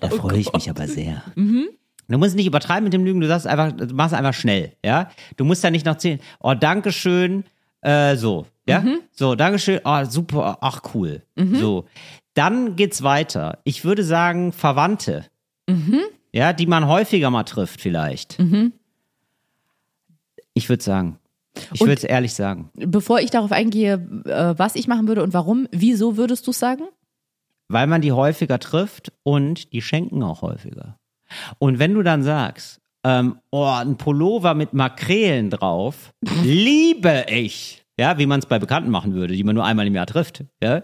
Da 0.00 0.08
Oh 0.12 0.16
freue 0.16 0.40
ich 0.40 0.52
mich 0.52 0.68
aber 0.68 0.86
sehr. 0.88 1.22
Mhm. 1.36 1.68
Du 2.08 2.18
musst 2.18 2.36
nicht 2.36 2.46
übertreiben 2.46 2.84
mit 2.84 2.92
dem 2.92 3.04
Lügen, 3.04 3.20
du 3.20 3.26
sagst 3.26 3.46
einfach, 3.46 3.72
du 3.72 3.94
machst 3.94 4.14
einfach 4.14 4.34
schnell, 4.34 4.72
ja. 4.84 5.10
Du 5.36 5.44
musst 5.44 5.64
da 5.64 5.70
nicht 5.70 5.86
noch 5.86 5.96
zählen, 5.96 6.20
oh, 6.40 6.54
danke 6.54 6.92
schön, 6.92 7.44
äh, 7.80 8.16
so, 8.16 8.46
ja. 8.68 8.80
Mhm. 8.80 9.00
So, 9.12 9.34
danke 9.34 9.58
schön, 9.58 9.80
oh, 9.84 10.04
super, 10.04 10.58
ach, 10.60 10.82
cool. 10.94 11.22
So. 11.54 11.86
Dann 12.34 12.76
geht's 12.76 13.02
weiter. 13.02 13.60
Ich 13.64 13.84
würde 13.84 14.04
sagen, 14.04 14.52
Verwandte. 14.52 15.24
Mhm. 15.66 16.00
Ja, 16.32 16.52
die 16.52 16.66
man 16.66 16.86
häufiger 16.86 17.30
mal 17.30 17.44
trifft, 17.44 17.80
vielleicht. 17.80 18.38
Ich 20.52 20.68
würde 20.68 20.82
sagen. 20.82 21.18
Ich 21.72 21.80
würde 21.80 21.94
es 21.94 22.04
ehrlich 22.04 22.34
sagen. 22.34 22.70
Bevor 22.74 23.20
ich 23.20 23.30
darauf 23.30 23.52
eingehe, 23.52 23.94
äh, 24.26 24.58
was 24.58 24.74
ich 24.74 24.86
machen 24.86 25.08
würde 25.08 25.22
und 25.22 25.32
warum, 25.32 25.66
wieso 25.72 26.18
würdest 26.18 26.46
du 26.46 26.50
es 26.50 26.58
sagen? 26.58 26.84
weil 27.68 27.86
man 27.86 28.00
die 28.00 28.12
häufiger 28.12 28.58
trifft 28.58 29.12
und 29.22 29.72
die 29.72 29.82
schenken 29.82 30.22
auch 30.22 30.42
häufiger. 30.42 30.98
Und 31.58 31.78
wenn 31.78 31.94
du 31.94 32.02
dann 32.02 32.22
sagst, 32.22 32.80
ähm, 33.04 33.38
oh, 33.50 33.64
ein 33.64 33.96
Pullover 33.96 34.54
mit 34.54 34.72
Makrelen 34.72 35.50
drauf, 35.50 36.12
liebe 36.42 37.26
ich, 37.28 37.84
ja, 37.98 38.18
wie 38.18 38.26
man 38.26 38.40
es 38.40 38.46
bei 38.46 38.58
Bekannten 38.58 38.90
machen 38.90 39.14
würde, 39.14 39.34
die 39.34 39.44
man 39.44 39.54
nur 39.54 39.64
einmal 39.64 39.86
im 39.86 39.94
Jahr 39.94 40.06
trifft, 40.06 40.44
ja, 40.62 40.82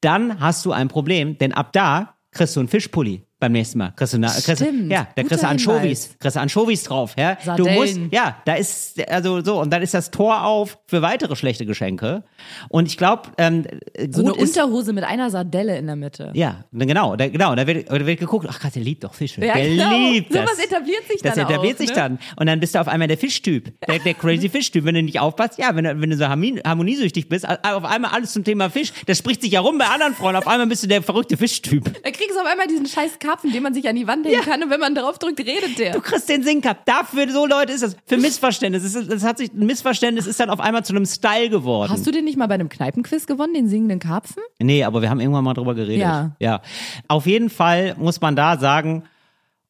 dann 0.00 0.40
hast 0.40 0.64
du 0.64 0.72
ein 0.72 0.88
Problem, 0.88 1.38
denn 1.38 1.52
ab 1.52 1.72
da 1.72 2.14
kriegst 2.32 2.56
du 2.56 2.60
einen 2.60 2.68
Fischpulli 2.68 3.24
beim 3.40 3.52
nächsten 3.52 3.78
Mal. 3.78 3.92
Kriegst 3.96 4.12
du, 4.12 4.18
eine, 4.18 4.26
kriegst, 4.28 4.60
du- 4.60 4.64
ja, 4.88 5.08
da 5.16 5.22
kriegst 5.22 5.42
du 5.42 5.48
Anchovies, 5.48 6.16
kriegst 6.20 6.36
du 6.36 6.40
Anchovies 6.40 6.82
drauf, 6.84 7.14
ja. 7.18 7.34
Du 7.34 7.44
Sardellen. 7.64 7.74
musst, 7.74 7.98
ja, 8.12 8.36
da 8.44 8.54
ist, 8.54 9.00
also 9.10 9.42
so, 9.42 9.60
und 9.60 9.70
dann 9.72 9.82
ist 9.82 9.94
das 9.94 10.10
Tor 10.10 10.44
auf 10.44 10.78
für 10.86 11.02
weitere 11.02 11.34
schlechte 11.36 11.66
Geschenke. 11.66 12.22
Und 12.68 12.86
ich 12.86 12.96
glaube, 12.96 13.30
ähm, 13.38 13.64
So 14.10 14.20
eine 14.20 14.32
ist, 14.36 14.56
Unterhose 14.56 14.92
mit 14.92 15.04
einer 15.04 15.30
Sardelle 15.30 15.76
in 15.78 15.86
der 15.86 15.96
Mitte. 15.96 16.30
ja, 16.34 16.64
na 16.70 16.84
genau, 16.84 17.16
da, 17.16 17.28
genau, 17.28 17.54
da 17.54 17.66
wird, 17.66 17.90
da 17.90 18.06
wird 18.06 18.20
geguckt, 18.20 18.46
ach 18.48 18.60
Gott, 18.60 18.74
der 18.74 18.82
liebt 18.82 19.04
doch 19.04 19.14
Fische. 19.14 19.44
Ja, 19.44 19.54
der 19.54 19.68
genau. 19.68 19.90
liebt 20.10 20.34
das. 20.34 20.42
Sowas 20.50 20.64
etabliert 20.64 21.06
sich 21.10 21.22
das 21.22 21.34
dann 21.34 21.48
etabliert 21.48 21.74
auch, 21.74 21.78
sich 21.80 21.88
ne? 21.90 21.94
dann. 21.94 22.18
Und 22.36 22.46
dann 22.46 22.60
bist 22.60 22.74
du 22.74 22.80
auf 22.80 22.88
einmal 22.88 23.08
der 23.08 23.18
Fischtyp, 23.18 23.72
der, 23.86 23.98
der 24.00 24.14
crazy 24.14 24.48
Fischtyp. 24.50 24.84
Wenn 24.84 24.94
du 24.94 25.02
nicht 25.02 25.18
aufpasst, 25.18 25.58
ja, 25.58 25.74
wenn, 25.74 25.84
du- 25.84 26.00
wenn 26.00 26.10
du 26.10 26.16
so 26.16 26.26
harmon- 26.26 26.60
harmoniesüchtig 26.64 27.28
bist, 27.28 27.48
auf 27.48 27.84
einmal 27.84 28.10
alles 28.12 28.32
zum 28.32 28.44
Thema 28.44 28.68
Fisch, 28.70 28.92
das 29.06 29.18
spricht 29.18 29.40
sich 29.42 29.52
ja 29.52 29.60
rum 29.60 29.78
bei 29.78 29.86
anderen 29.86 30.14
Frauen, 30.14 30.36
auf 30.36 30.46
einmal 30.46 30.66
bist 30.66 30.82
du 30.82 30.86
der 30.88 31.02
verrückte 31.02 31.36
Fischtyp. 31.36 31.84
Da 32.02 32.10
kriegst 32.10 32.36
du 32.36 32.40
auf 32.40 32.46
einmal 32.46 32.66
diesen 32.66 32.86
scheiß 32.86 33.18
Karpfen, 33.30 33.52
den 33.52 33.62
man 33.62 33.74
sich 33.74 33.88
an 33.88 33.96
die 33.96 34.06
Wand 34.06 34.26
hängen 34.26 34.42
kann 34.42 34.62
und 34.62 34.70
wenn 34.70 34.80
man 34.80 34.94
drauf 34.94 35.18
drückt, 35.18 35.40
redet 35.40 35.78
der. 35.78 35.92
Du 35.92 36.00
kriegst 36.00 36.28
den 36.28 36.42
Singcup. 36.42 36.84
Dafür, 36.84 37.30
so 37.30 37.46
Leute 37.46 37.72
ist 37.72 37.82
das. 37.82 37.96
Für 38.06 38.16
Missverständnis. 38.16 38.84
Es, 38.84 38.94
ist, 38.94 39.10
es 39.10 39.24
hat 39.24 39.38
sich, 39.38 39.52
ein 39.52 39.66
Missverständnis 39.66 40.26
ist 40.26 40.40
dann 40.40 40.50
auf 40.50 40.60
einmal 40.60 40.84
zu 40.84 40.94
einem 40.94 41.06
Style 41.06 41.48
geworden. 41.48 41.92
Hast 41.92 42.06
du 42.06 42.10
den 42.10 42.24
nicht 42.24 42.36
mal 42.36 42.48
bei 42.48 42.54
einem 42.54 42.68
Kneipenquiz 42.68 43.26
gewonnen, 43.26 43.54
den 43.54 43.68
singenden 43.68 43.98
Karpfen? 43.98 44.42
Nee, 44.58 44.84
aber 44.84 45.02
wir 45.02 45.10
haben 45.10 45.20
irgendwann 45.20 45.44
mal 45.44 45.54
drüber 45.54 45.74
geredet. 45.74 46.00
Ja. 46.00 46.32
Ja. 46.40 46.62
Auf 47.08 47.26
jeden 47.26 47.50
Fall 47.50 47.94
muss 47.98 48.20
man 48.20 48.36
da 48.36 48.58
sagen, 48.58 49.04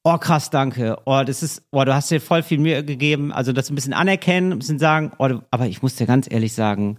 oh 0.04 0.16
krass, 0.18 0.50
danke. 0.50 0.96
Oh, 1.04 1.22
das 1.24 1.42
ist, 1.42 1.62
oh, 1.70 1.84
du 1.84 1.94
hast 1.94 2.10
dir 2.10 2.20
voll 2.20 2.42
viel 2.42 2.58
Mühe 2.58 2.84
gegeben. 2.84 3.32
Also 3.32 3.52
das 3.52 3.70
ein 3.70 3.74
bisschen 3.74 3.92
anerkennen, 3.92 4.52
ein 4.52 4.58
bisschen 4.58 4.78
sagen, 4.78 5.12
oh, 5.18 5.28
aber 5.50 5.66
ich 5.66 5.82
muss 5.82 5.96
dir 5.96 6.06
ganz 6.06 6.30
ehrlich 6.30 6.54
sagen, 6.54 6.98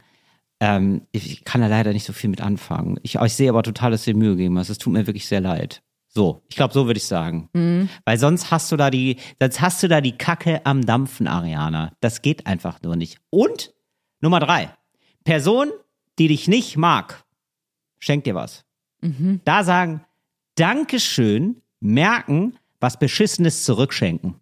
ähm, 0.59 1.01
ich, 1.12 1.32
ich 1.32 1.43
kann 1.43 1.62
da 1.62 1.68
leider 1.68 1.91
nicht 1.91 2.05
so 2.05 2.14
viel 2.14 2.30
mit 2.30 2.41
anfangen. 2.41 2.99
Ich, 3.01 3.16
ich 3.16 3.34
sehe 3.34 3.49
aber 3.49 3.64
total, 3.64 3.91
dass 3.91 4.05
du 4.05 4.14
dir 4.14 4.18
Mühe 4.18 4.36
gegeben 4.36 4.59
hast. 4.59 4.70
Es 4.70 4.78
tut 4.78 4.93
mir 4.93 5.07
wirklich 5.07 5.28
sehr 5.28 5.41
leid. 5.41 5.82
So, 6.14 6.43
ich 6.49 6.57
glaube, 6.57 6.74
so 6.74 6.88
würde 6.88 6.97
ich 6.97 7.05
sagen. 7.05 7.49
Weil 8.03 8.18
sonst 8.18 8.51
hast 8.51 8.70
du 8.72 8.76
da 8.76 8.89
die, 8.89 9.16
sonst 9.39 9.62
hast 9.62 9.82
du 9.82 9.88
da 9.88 10.01
die 10.01 10.18
Kacke 10.18 10.59
am 10.66 10.86
Dampfen, 10.86 11.26
Ariana. 11.26 11.93
Das 12.01 12.22
geht 12.22 12.47
einfach 12.47 12.82
nur 12.82 12.97
nicht. 12.97 13.20
Und 13.30 13.74
Nummer 14.20 14.41
drei. 14.41 14.76
Person, 15.24 15.72
die 16.20 16.28
dich 16.28 16.49
nicht 16.49 16.76
mag, 16.76 17.24
schenkt 17.99 18.28
dir 18.28 18.36
was. 18.36 18.66
Da 19.45 19.64
sagen, 19.64 20.03
Dankeschön, 20.55 21.62
merken, 21.80 22.57
was 22.82 22.99
Beschissenes 22.99 23.64
zurückschenken. 23.64 24.36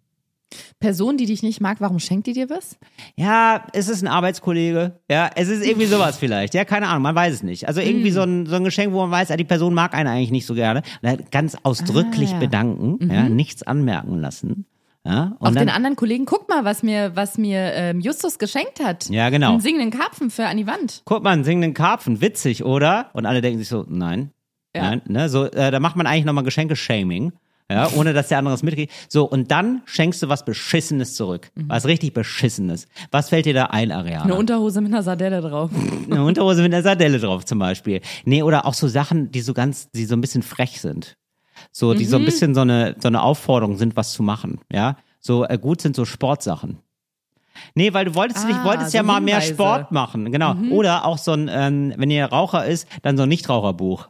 Person, 0.80 1.16
die 1.16 1.26
dich 1.26 1.42
nicht 1.42 1.60
mag, 1.60 1.80
warum 1.80 1.98
schenkt 1.98 2.26
die 2.26 2.32
dir 2.32 2.50
was? 2.50 2.76
Ja, 3.16 3.66
es 3.72 3.88
ist 3.88 4.02
ein 4.02 4.08
Arbeitskollege. 4.08 4.98
Ja, 5.10 5.30
es 5.36 5.48
ist 5.48 5.64
irgendwie 5.64 5.86
sowas 5.94 6.18
vielleicht. 6.18 6.54
Ja, 6.54 6.64
keine 6.64 6.88
Ahnung, 6.88 7.02
man 7.02 7.14
weiß 7.14 7.34
es 7.34 7.42
nicht. 7.42 7.68
Also 7.68 7.80
irgendwie 7.80 8.10
so, 8.10 8.22
ein, 8.22 8.46
so 8.46 8.56
ein 8.56 8.64
Geschenk, 8.64 8.92
wo 8.92 9.00
man 9.00 9.10
weiß, 9.10 9.30
ah, 9.30 9.36
die 9.36 9.44
Person 9.44 9.74
mag 9.74 9.94
einen 9.94 10.08
eigentlich 10.08 10.30
nicht 10.32 10.46
so 10.46 10.54
gerne. 10.54 10.82
Ganz 11.30 11.56
ausdrücklich 11.62 12.30
Ah, 12.30 12.34
ja. 12.34 12.38
bedanken, 12.40 13.10
ja, 13.12 13.28
nichts 13.28 13.62
anmerken 13.62 14.18
lassen. 14.18 14.66
Ja, 15.06 15.34
Auf 15.40 15.54
dann, 15.54 15.66
den 15.66 15.68
anderen 15.70 15.96
Kollegen, 15.96 16.26
guck 16.26 16.48
mal, 16.50 16.64
was 16.66 16.82
mir, 16.82 17.16
was 17.16 17.38
mir 17.38 17.72
ähm, 17.72 18.00
Justus 18.00 18.38
geschenkt 18.38 18.84
hat. 18.84 19.08
Ja, 19.08 19.30
genau. 19.30 19.52
Einen 19.52 19.60
singenden 19.60 19.90
Karpfen 19.90 20.28
für 20.30 20.46
an 20.46 20.58
die 20.58 20.66
Wand. 20.66 21.00
guck 21.06 21.22
mal, 21.24 21.30
einen 21.30 21.44
singenden 21.44 21.72
Karpfen, 21.72 22.20
witzig, 22.20 22.64
oder? 22.66 23.08
Und 23.14 23.24
alle 23.24 23.40
denken 23.40 23.58
sich 23.58 23.68
so, 23.68 23.86
nein, 23.88 24.30
Ja. 24.76 24.82
nein, 24.82 25.02
ne? 25.06 25.30
So, 25.30 25.46
äh, 25.46 25.70
da 25.70 25.80
macht 25.80 25.96
man 25.96 26.06
eigentlich 26.06 26.26
nochmal 26.26 26.44
Geschenke-Shaming. 26.44 27.32
Ja, 27.70 27.88
ohne 27.94 28.12
dass 28.12 28.28
der 28.28 28.38
andere 28.38 28.54
es 28.54 28.64
mitkriegt. 28.64 28.92
So, 29.08 29.24
und 29.24 29.50
dann 29.52 29.82
schenkst 29.84 30.20
du 30.22 30.28
was 30.28 30.44
Beschissenes 30.44 31.14
zurück. 31.14 31.52
Was 31.54 31.86
richtig 31.86 32.12
Beschissenes. 32.12 32.88
Was 33.12 33.28
fällt 33.28 33.46
dir 33.46 33.54
da 33.54 33.66
ein, 33.66 33.92
Ariana? 33.92 34.24
Eine 34.24 34.34
Unterhose 34.34 34.80
mit 34.80 34.92
einer 34.92 35.04
Sardelle 35.04 35.40
drauf. 35.40 35.70
Eine 36.10 36.24
Unterhose 36.24 36.62
mit 36.62 36.74
einer 36.74 36.82
Sardelle 36.82 37.20
drauf 37.20 37.44
zum 37.44 37.60
Beispiel. 37.60 38.00
Nee, 38.24 38.42
oder 38.42 38.66
auch 38.66 38.74
so 38.74 38.88
Sachen, 38.88 39.30
die 39.30 39.40
so 39.40 39.54
ganz, 39.54 39.88
die 39.92 40.04
so 40.04 40.16
ein 40.16 40.20
bisschen 40.20 40.42
frech 40.42 40.80
sind. 40.80 41.16
So, 41.70 41.94
die 41.94 42.06
so 42.06 42.16
Mhm. 42.18 42.22
ein 42.22 42.24
bisschen 42.26 42.54
so 42.56 42.62
eine, 42.62 42.96
so 42.98 43.06
eine 43.08 43.22
Aufforderung 43.22 43.76
sind, 43.76 43.94
was 43.96 44.12
zu 44.12 44.22
machen. 44.24 44.60
Ja, 44.72 44.96
so 45.20 45.44
äh, 45.44 45.56
gut 45.56 45.80
sind 45.80 45.94
so 45.94 46.04
Sportsachen. 46.04 46.78
Nee, 47.74 47.92
weil 47.92 48.06
du 48.06 48.14
wolltest, 48.14 48.44
Ah, 48.44 48.48
nicht, 48.48 48.64
wolltest 48.64 48.90
so 48.92 48.96
ja 48.96 49.02
mal 49.02 49.20
mehr 49.20 49.36
Hinweise. 49.40 49.52
Mhm. 49.52 49.56
Sport 49.56 49.92
machen, 49.92 50.32
genau. 50.32 50.54
Oder 50.70 51.04
auch 51.04 51.18
so 51.18 51.32
ein, 51.32 51.48
ähm, 51.52 51.92
wenn 51.96 52.10
ihr 52.10 52.24
Raucher 52.24 52.64
ist, 52.66 52.88
dann 53.02 53.16
so 53.16 53.24
ein 53.24 53.28
Nichtraucherbuch. 53.28 54.08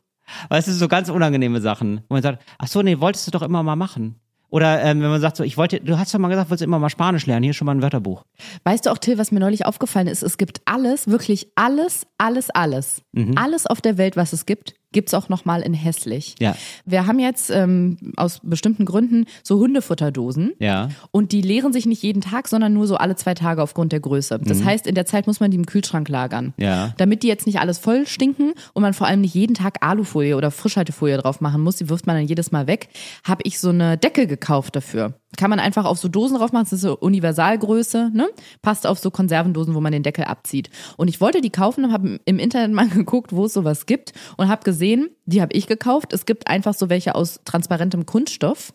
Weißt 0.48 0.68
du, 0.68 0.72
so 0.72 0.88
ganz 0.88 1.08
unangenehme 1.08 1.60
Sachen, 1.60 2.02
wo 2.08 2.14
man 2.14 2.22
sagt, 2.22 2.42
ach 2.58 2.68
so, 2.68 2.82
nee, 2.82 3.00
wolltest 3.00 3.26
du 3.26 3.30
doch 3.30 3.42
immer 3.42 3.62
mal 3.62 3.76
machen. 3.76 4.16
Oder 4.50 4.82
ähm, 4.82 5.00
wenn 5.00 5.10
man 5.10 5.20
sagt 5.20 5.36
so, 5.36 5.44
ich 5.44 5.56
wollte, 5.56 5.80
du 5.80 5.96
hast 5.96 6.12
doch 6.12 6.18
mal 6.18 6.28
gesagt, 6.28 6.50
wolltest 6.50 6.62
du 6.62 6.64
immer 6.64 6.80
mal 6.80 6.90
Spanisch 6.90 7.26
lernen, 7.26 7.44
hier 7.44 7.50
ist 7.50 7.56
schon 7.56 7.66
mal 7.66 7.74
ein 7.74 7.82
Wörterbuch. 7.82 8.24
Weißt 8.64 8.86
du 8.86 8.90
auch, 8.90 8.98
Till, 8.98 9.16
was 9.16 9.30
mir 9.30 9.38
neulich 9.38 9.64
aufgefallen 9.64 10.08
ist? 10.08 10.22
Es 10.22 10.38
gibt 10.38 10.60
alles, 10.64 11.06
wirklich 11.06 11.48
alles, 11.54 12.06
alles, 12.18 12.50
alles. 12.50 13.02
Mhm. 13.12 13.38
Alles 13.38 13.66
auf 13.66 13.80
der 13.80 13.96
Welt, 13.96 14.16
was 14.16 14.32
es 14.32 14.46
gibt, 14.46 14.74
gibt's 14.92 15.14
auch 15.14 15.28
nochmal 15.28 15.62
in 15.62 15.74
hässlich. 15.74 16.34
Ja. 16.40 16.56
Wir 16.84 17.06
haben 17.06 17.18
jetzt 17.18 17.50
ähm, 17.50 17.96
aus 18.16 18.40
bestimmten 18.42 18.84
Gründen 18.84 19.26
so 19.42 19.58
Hundefutterdosen. 19.58 20.52
Ja. 20.58 20.88
Und 21.10 21.32
die 21.32 21.42
leeren 21.42 21.72
sich 21.72 21.86
nicht 21.86 22.02
jeden 22.02 22.20
Tag, 22.20 22.48
sondern 22.48 22.72
nur 22.72 22.86
so 22.86 22.96
alle 22.96 23.16
zwei 23.16 23.34
Tage 23.34 23.62
aufgrund 23.62 23.92
der 23.92 24.00
Größe. 24.00 24.40
Das 24.42 24.64
heißt, 24.64 24.86
in 24.86 24.94
der 24.94 25.06
Zeit 25.06 25.26
muss 25.26 25.40
man 25.40 25.50
die 25.50 25.56
im 25.56 25.66
Kühlschrank 25.66 26.08
lagern. 26.08 26.54
Mhm. 26.56 26.64
Ja. 26.64 26.94
Damit 26.96 27.22
die 27.22 27.28
jetzt 27.28 27.46
nicht 27.46 27.60
alles 27.60 27.78
voll 27.78 28.06
stinken 28.06 28.52
und 28.72 28.82
man 28.82 28.94
vor 28.94 29.06
allem 29.06 29.20
nicht 29.20 29.34
jeden 29.34 29.54
Tag 29.54 29.78
Alufolie 29.80 30.36
oder 30.36 30.50
Frischhaltefolie 30.50 31.18
drauf 31.18 31.40
machen 31.40 31.62
muss, 31.62 31.76
die 31.76 31.88
wirft 31.88 32.06
man 32.06 32.16
dann 32.16 32.26
jedes 32.26 32.52
Mal 32.52 32.66
weg, 32.66 32.88
habe 33.24 33.42
ich 33.44 33.58
so 33.58 33.70
eine 33.70 33.96
Decke 33.96 34.26
gekauft 34.26 34.76
dafür. 34.76 35.14
Kann 35.36 35.50
man 35.50 35.60
einfach 35.60 35.84
auf 35.84 35.98
so 35.98 36.08
Dosen 36.08 36.38
drauf 36.38 36.52
machen, 36.52 36.64
das 36.64 36.72
ist 36.72 36.80
so 36.80 36.98
Universalgröße, 36.98 38.10
ne? 38.12 38.28
Passt 38.62 38.86
auf 38.86 38.98
so 38.98 39.10
Konservendosen, 39.10 39.74
wo 39.74 39.80
man 39.80 39.92
den 39.92 40.02
Deckel 40.02 40.24
abzieht. 40.24 40.70
Und 40.96 41.08
ich 41.08 41.20
wollte 41.20 41.40
die 41.40 41.50
kaufen 41.50 41.84
und 41.84 41.92
habe 41.92 42.20
im 42.24 42.38
Internet 42.38 42.72
mal 42.74 42.88
geguckt, 42.88 43.32
wo 43.32 43.44
es 43.44 43.52
sowas 43.52 43.86
gibt 43.86 44.12
und 44.36 44.48
habe 44.48 44.64
gesehen, 44.64 45.10
die 45.26 45.40
habe 45.40 45.52
ich 45.52 45.66
gekauft. 45.66 46.12
Es 46.12 46.26
gibt 46.26 46.48
einfach 46.48 46.74
so 46.74 46.88
welche 46.88 47.14
aus 47.14 47.40
transparentem 47.44 48.06
Kunststoff. 48.06 48.72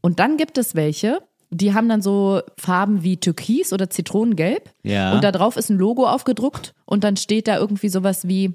Und 0.00 0.18
dann 0.18 0.36
gibt 0.36 0.56
es 0.58 0.74
welche, 0.74 1.20
die 1.50 1.74
haben 1.74 1.88
dann 1.88 2.00
so 2.00 2.40
Farben 2.56 3.02
wie 3.02 3.18
Türkis 3.18 3.72
oder 3.72 3.90
Zitronengelb. 3.90 4.70
Ja. 4.82 5.12
Und 5.12 5.22
da 5.22 5.32
drauf 5.32 5.56
ist 5.56 5.70
ein 5.70 5.76
Logo 5.76 6.06
aufgedruckt 6.06 6.74
und 6.86 7.04
dann 7.04 7.16
steht 7.16 7.46
da 7.46 7.58
irgendwie 7.58 7.90
sowas 7.90 8.26
wie 8.26 8.54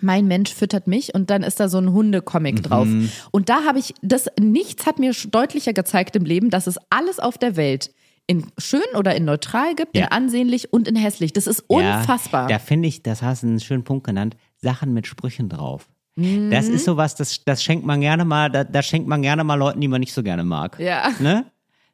mein 0.00 0.26
Mensch 0.26 0.52
füttert 0.54 0.86
mich 0.86 1.14
und 1.14 1.30
dann 1.30 1.42
ist 1.42 1.60
da 1.60 1.68
so 1.68 1.78
ein 1.78 1.92
Hundecomic 1.92 2.62
drauf. 2.62 2.88
Und 3.30 3.48
da 3.48 3.64
habe 3.64 3.78
ich, 3.78 3.94
das 4.02 4.28
nichts 4.40 4.86
hat 4.86 4.98
mir 4.98 5.12
deutlicher 5.30 5.72
gezeigt 5.72 6.16
im 6.16 6.24
Leben, 6.24 6.50
dass 6.50 6.66
es 6.66 6.76
alles 6.90 7.18
auf 7.20 7.38
der 7.38 7.56
Welt 7.56 7.90
in 8.26 8.46
schön 8.56 8.80
oder 8.96 9.14
in 9.16 9.24
neutral 9.24 9.74
gibt, 9.74 9.96
Ja. 9.96 10.04
in 10.04 10.12
ansehnlich 10.12 10.72
und 10.72 10.88
in 10.88 10.96
hässlich. 10.96 11.32
Das 11.32 11.46
ist 11.46 11.60
unfassbar. 11.66 12.48
Ja, 12.48 12.56
da 12.56 12.64
finde 12.64 12.88
ich, 12.88 13.02
das 13.02 13.20
hast 13.22 13.42
du 13.42 13.48
einen 13.48 13.60
schönen 13.60 13.84
Punkt 13.84 14.06
genannt, 14.06 14.36
Sachen 14.56 14.94
mit 14.94 15.06
Sprüchen 15.06 15.48
drauf. 15.48 15.88
Mhm. 16.16 16.50
Das 16.50 16.68
ist 16.68 16.84
sowas, 16.84 17.14
das, 17.14 17.42
das 17.44 17.62
schenkt 17.62 17.84
man 17.84 18.00
gerne 18.00 18.24
mal, 18.24 18.50
da, 18.50 18.64
das 18.64 18.86
schenkt 18.86 19.08
man 19.08 19.22
gerne 19.22 19.44
mal 19.44 19.56
Leuten, 19.56 19.80
die 19.80 19.88
man 19.88 20.00
nicht 20.00 20.12
so 20.14 20.22
gerne 20.22 20.44
mag. 20.44 20.78
Ja. 20.78 21.10
Ne? 21.20 21.46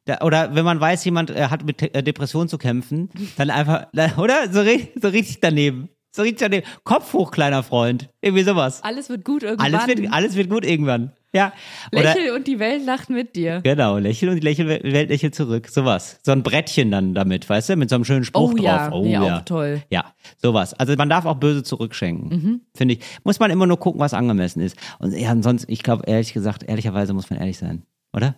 Da, 0.05 0.19
oder 0.21 0.55
wenn 0.55 0.65
man 0.65 0.79
weiß, 0.79 1.03
jemand 1.05 1.29
äh, 1.31 1.47
hat 1.47 1.65
mit 1.65 1.81
äh, 1.81 2.03
Depressionen 2.03 2.47
zu 2.47 2.57
kämpfen, 2.57 3.09
dann 3.37 3.49
einfach, 3.49 3.87
da- 3.93 4.15
oder? 4.17 4.51
So, 4.51 4.63
so 5.01 5.07
richtig 5.09 5.39
daneben. 5.41 5.89
So 6.11 6.23
richtig 6.23 6.39
daneben. 6.39 6.65
Kopf 6.83 7.13
hoch, 7.13 7.31
kleiner 7.31 7.61
Freund. 7.63 8.09
Irgendwie 8.21 8.43
sowas. 8.43 8.83
alles 8.83 9.09
wird 9.09 9.23
gut 9.25 9.43
irgendwann. 9.43 9.73
Alles 9.75 9.87
wird, 9.87 10.11
alles 10.11 10.35
wird 10.35 10.49
gut 10.49 10.65
irgendwann. 10.65 11.11
Ja. 11.31 11.53
Oder, 11.91 12.15
Lächel 12.15 12.31
und 12.35 12.47
die 12.47 12.57
Welt 12.57 12.83
lacht 12.83 13.11
mit 13.11 13.35
dir. 13.35 13.61
Genau, 13.61 13.99
lächeln 13.99 14.29
und 14.31 14.37
die 14.37 14.41
Lächel, 14.41 14.67
Welt 14.67 15.09
lächelt 15.09 15.35
zurück. 15.35 15.67
Sowas. 15.67 16.19
So 16.23 16.31
ein 16.31 16.41
Brettchen 16.41 16.89
dann 16.89 17.13
damit, 17.13 17.47
weißt 17.47 17.69
du, 17.69 17.75
mit 17.75 17.89
so 17.89 17.95
einem 17.95 18.05
schönen 18.05 18.23
Spruch 18.25 18.53
Oh 18.53 18.57
ja, 18.57 18.89
drauf. 18.89 19.05
nee, 19.05 19.15
auch 19.17 19.41
toll. 19.45 19.83
Ja, 19.91 20.05
sowas. 20.37 20.73
Also 20.73 20.95
man 20.95 21.07
darf 21.09 21.25
auch 21.25 21.35
böse 21.35 21.61
zurückschenken, 21.61 22.29
Mhm. 22.29 22.61
finde 22.75 22.95
ich. 22.95 23.01
Muss 23.23 23.39
man 23.39 23.51
immer 23.51 23.67
nur 23.67 23.77
gucken, 23.77 24.01
was 24.01 24.15
angemessen 24.15 24.61
ist. 24.61 24.75
Und 24.97 25.15
ja, 25.15 25.29
ansonsten, 25.29 25.71
ich 25.71 25.83
glaube, 25.83 26.05
ehrlich 26.07 26.33
gesagt, 26.33 26.63
ehrlicherweise 26.63 27.13
muss 27.13 27.29
man 27.29 27.37
ehrlich 27.39 27.59
sein, 27.59 27.83
oder? 28.11 28.35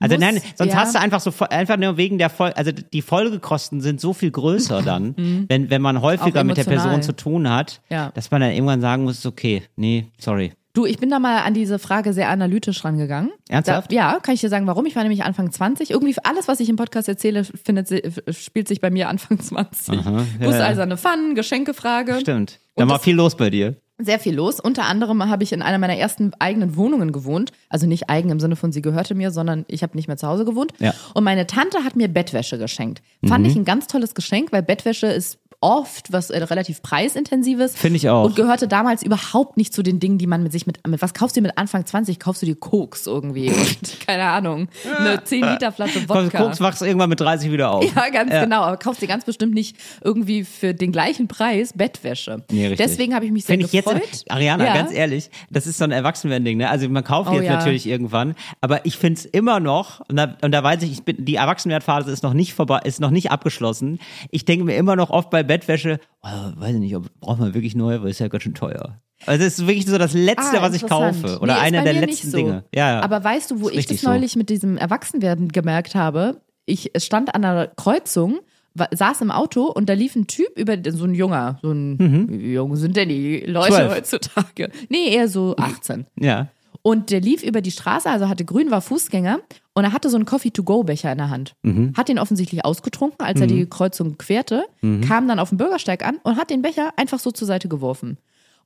Also 0.00 0.14
Muss, 0.16 0.20
nein, 0.24 0.40
sonst 0.56 0.72
ja. 0.72 0.78
hast 0.78 0.94
du 0.94 1.00
einfach 1.00 1.20
so 1.20 1.32
einfach 1.50 1.76
nur 1.76 1.96
wegen 1.96 2.18
der 2.18 2.30
Folge, 2.30 2.56
also 2.56 2.72
die 2.72 3.02
Folgekosten 3.02 3.80
sind 3.80 4.00
so 4.00 4.12
viel 4.12 4.30
größer 4.30 4.82
dann, 4.82 5.14
wenn 5.48 5.70
wenn 5.70 5.82
man 5.82 6.00
häufiger 6.02 6.44
mit 6.44 6.56
der 6.56 6.64
Mhm. 6.66 6.70
Person 6.70 7.02
zu 7.02 7.14
tun 7.14 7.48
hat, 7.48 7.80
Ja. 7.88 8.10
dass 8.14 8.30
man 8.30 8.40
dann 8.40 8.50
irgendwann 8.52 8.80
sagen 8.80 9.04
muss, 9.04 9.24
okay, 9.24 9.62
nee, 9.76 10.06
sorry. 10.18 10.52
Du, 10.74 10.84
ich 10.84 10.98
bin 10.98 11.08
da 11.08 11.18
mal 11.18 11.38
an 11.38 11.54
diese 11.54 11.78
Frage 11.78 12.12
sehr 12.12 12.28
analytisch 12.28 12.84
rangegangen. 12.84 13.30
Ernsthaft? 13.48 13.90
Da, 13.90 13.96
ja, 13.96 14.18
kann 14.20 14.34
ich 14.34 14.42
dir 14.42 14.50
sagen, 14.50 14.66
warum? 14.66 14.84
Ich 14.84 14.94
war 14.94 15.02
nämlich 15.04 15.24
Anfang 15.24 15.50
20. 15.50 15.90
Irgendwie 15.90 16.14
alles, 16.22 16.48
was 16.48 16.60
ich 16.60 16.68
im 16.68 16.76
Podcast 16.76 17.08
erzähle, 17.08 17.44
findet, 17.44 17.88
spielt 18.36 18.68
sich 18.68 18.82
bei 18.82 18.90
mir 18.90 19.08
Anfang 19.08 19.40
20. 19.40 19.98
Aha, 20.00 20.10
ja, 20.38 20.46
Guss 20.46 20.56
ja. 20.56 20.64
also 20.66 20.82
eine 20.82 20.98
Pfannen, 20.98 21.34
Geschenkefrage. 21.34 22.18
Stimmt. 22.20 22.58
Da 22.74 22.86
war 22.86 22.98
viel 22.98 23.14
los 23.16 23.38
bei 23.38 23.48
dir. 23.48 23.76
Sehr 23.98 24.18
viel 24.18 24.34
los. 24.34 24.60
Unter 24.60 24.84
anderem 24.84 25.26
habe 25.28 25.42
ich 25.42 25.52
in 25.52 25.62
einer 25.62 25.78
meiner 25.78 25.96
ersten 25.96 26.32
eigenen 26.38 26.76
Wohnungen 26.76 27.12
gewohnt. 27.12 27.52
Also 27.70 27.86
nicht 27.86 28.10
eigen 28.10 28.28
im 28.30 28.40
Sinne 28.40 28.54
von 28.54 28.70
sie 28.70 28.82
gehörte 28.82 29.14
mir, 29.14 29.30
sondern 29.30 29.64
ich 29.68 29.82
habe 29.82 29.96
nicht 29.96 30.06
mehr 30.06 30.18
zu 30.18 30.28
Hause 30.28 30.44
gewohnt. 30.44 30.72
Ja. 30.78 30.92
Und 31.14 31.24
meine 31.24 31.46
Tante 31.46 31.78
hat 31.82 31.96
mir 31.96 32.08
Bettwäsche 32.08 32.58
geschenkt. 32.58 33.02
Fand 33.26 33.46
ich 33.46 33.56
ein 33.56 33.64
ganz 33.64 33.86
tolles 33.86 34.14
Geschenk, 34.14 34.52
weil 34.52 34.62
Bettwäsche 34.62 35.06
ist 35.06 35.38
oft 35.60 36.12
was 36.12 36.30
äh, 36.30 36.42
relativ 36.42 36.82
preisintensives. 36.82 37.74
Finde 37.76 37.96
ich 37.96 38.08
auch. 38.08 38.24
Und 38.24 38.36
gehörte 38.36 38.68
damals 38.68 39.02
überhaupt 39.02 39.56
nicht 39.56 39.72
zu 39.72 39.82
den 39.82 40.00
Dingen, 40.00 40.18
die 40.18 40.26
man 40.26 40.42
mit 40.42 40.52
sich 40.52 40.66
mit, 40.66 40.86
mit 40.86 41.00
was 41.02 41.14
kaufst 41.14 41.36
du 41.36 41.40
dir 41.40 41.48
mit 41.48 41.58
Anfang 41.58 41.84
20? 41.86 42.18
Kaufst 42.18 42.42
du 42.42 42.46
dir 42.46 42.56
Koks 42.56 43.06
irgendwie 43.06 43.48
und 43.50 44.06
keine 44.06 44.24
Ahnung, 44.24 44.68
eine 44.98 45.22
10 45.22 45.44
Liter 45.44 45.72
Flasche 45.72 46.08
Wodka. 46.08 46.44
Guckst, 46.44 46.60
wachst 46.60 46.82
irgendwann 46.82 47.08
mit 47.10 47.20
30 47.20 47.50
wieder 47.50 47.70
auf. 47.72 47.84
Ja, 47.94 48.08
ganz 48.10 48.30
genau. 48.30 48.62
Aber 48.62 48.76
kaufst 48.76 49.02
dir 49.02 49.08
ganz 49.08 49.24
bestimmt 49.24 49.54
nicht 49.54 49.76
irgendwie 50.02 50.44
für 50.44 50.74
den 50.74 50.92
gleichen 50.92 51.28
Preis 51.28 51.72
Bettwäsche. 51.74 52.44
Nee, 52.50 52.68
richtig. 52.68 52.86
Deswegen 52.86 53.14
habe 53.14 53.24
ich 53.24 53.32
mich 53.32 53.44
sehr 53.44 53.54
Finde 53.54 53.66
ich 53.66 53.72
gefreut. 53.72 54.02
jetzt, 54.04 54.30
Ariana, 54.30 54.64
Ja. 54.64 54.74
ganz 54.74 54.92
ehrlich, 54.92 55.30
das 55.50 55.66
ist 55.66 55.78
so 55.78 55.84
ein 55.84 55.90
Erwachsenwerden-Ding, 55.92 56.58
ne? 56.58 56.68
Also 56.70 56.88
man 56.88 57.04
kauft 57.04 57.30
Oh 57.30 57.34
jetzt 57.34 57.44
ja. 57.44 57.56
natürlich 57.56 57.86
irgendwann, 57.86 58.34
aber 58.60 58.84
ich 58.86 58.96
finde 58.98 59.20
es 59.20 59.24
immer 59.24 59.60
noch, 59.60 60.00
und 60.08 60.16
da, 60.16 60.36
und 60.42 60.52
da 60.52 60.62
weiß 60.62 60.82
ich, 60.82 60.92
ich 60.92 61.02
bin, 61.02 61.24
die 61.24 61.36
Erwachsenwerdphase 61.36 62.10
ist 62.10 62.22
noch 62.22 62.34
nicht 62.34 62.54
vorbei, 62.54 62.80
ist 62.84 63.00
noch 63.00 63.10
nicht 63.10 63.30
abgeschlossen. 63.30 63.98
Ich 64.30 64.44
denke 64.44 64.64
mir 64.64 64.76
immer 64.76 64.96
noch 64.96 65.10
oft 65.10 65.30
bei 65.30 65.42
Bettwäsche, 65.46 65.98
oh, 66.22 66.28
weiß 66.56 66.74
ich 66.74 66.80
nicht, 66.80 66.96
ob, 66.96 67.06
braucht 67.20 67.40
man 67.40 67.54
wirklich 67.54 67.74
neue, 67.74 68.02
weil 68.02 68.10
ist 68.10 68.18
ja 68.20 68.28
ganz 68.28 68.42
schön 68.42 68.54
teuer. 68.54 69.00
Also 69.24 69.42
das 69.44 69.58
ist 69.58 69.66
wirklich 69.66 69.86
so 69.86 69.96
das 69.96 70.12
Letzte, 70.12 70.58
Ah, 70.58 70.62
was 70.62 70.74
ich 70.74 70.86
kaufe. 70.86 71.38
Oder 71.40 71.54
Nee, 71.54 71.60
einer 71.60 71.82
der 71.84 71.94
letzten 71.94 72.30
so. 72.30 72.36
Dinge. 72.36 72.64
Ja, 72.74 72.92
ja. 72.96 73.00
Aber 73.02 73.24
weißt 73.24 73.50
du, 73.50 73.60
wo 73.62 73.70
ich 73.70 73.86
das 73.86 74.02
neulich 74.02 74.36
mit 74.36 74.50
diesem 74.50 74.76
Erwachsenwerden 74.76 75.48
gemerkt 75.48 75.94
habe? 75.94 76.42
Ich 76.66 76.90
stand 76.98 77.34
an 77.34 77.44
einer 77.44 77.68
Kreuzung, 77.68 78.40
wa- 78.74 78.88
saß 78.92 79.22
im 79.22 79.30
Auto 79.30 79.64
und 79.66 79.88
da 79.88 79.94
lief 79.94 80.16
ein 80.16 80.26
Typ 80.26 80.48
über 80.58 80.76
so 80.90 81.04
ein 81.04 81.14
junger, 81.14 81.58
so 81.62 81.70
ein 81.72 82.26
wie 82.28 82.52
jung 82.52 82.76
sind 82.76 82.96
denn 82.96 83.08
die 83.08 83.40
Leute 83.46 83.72
Zwölf. 83.72 83.94
heutzutage? 83.96 84.70
Nee, 84.90 85.08
eher 85.14 85.28
so 85.28 85.56
18. 85.56 86.04
So. 86.18 86.24
Ja. 86.26 86.48
Und 86.86 87.10
der 87.10 87.20
lief 87.20 87.42
über 87.42 87.62
die 87.62 87.72
Straße, 87.72 88.08
also 88.08 88.28
hatte 88.28 88.44
grün, 88.44 88.70
war 88.70 88.80
Fußgänger 88.80 89.40
und 89.74 89.82
er 89.82 89.92
hatte 89.92 90.08
so 90.08 90.14
einen 90.16 90.24
Coffee-to-go-Becher 90.24 91.10
in 91.10 91.18
der 91.18 91.30
Hand. 91.30 91.56
Mhm. 91.62 91.92
Hat 91.96 92.08
den 92.08 92.20
offensichtlich 92.20 92.64
ausgetrunken, 92.64 93.26
als 93.26 93.40
er 93.40 93.48
die 93.48 93.66
Kreuzung 93.68 94.18
querte, 94.18 94.62
Mhm. 94.82 95.00
kam 95.00 95.26
dann 95.26 95.40
auf 95.40 95.48
den 95.48 95.58
Bürgersteig 95.58 96.06
an 96.06 96.18
und 96.22 96.36
hat 96.36 96.48
den 96.48 96.62
Becher 96.62 96.92
einfach 96.96 97.18
so 97.18 97.32
zur 97.32 97.48
Seite 97.48 97.66
geworfen. 97.68 98.18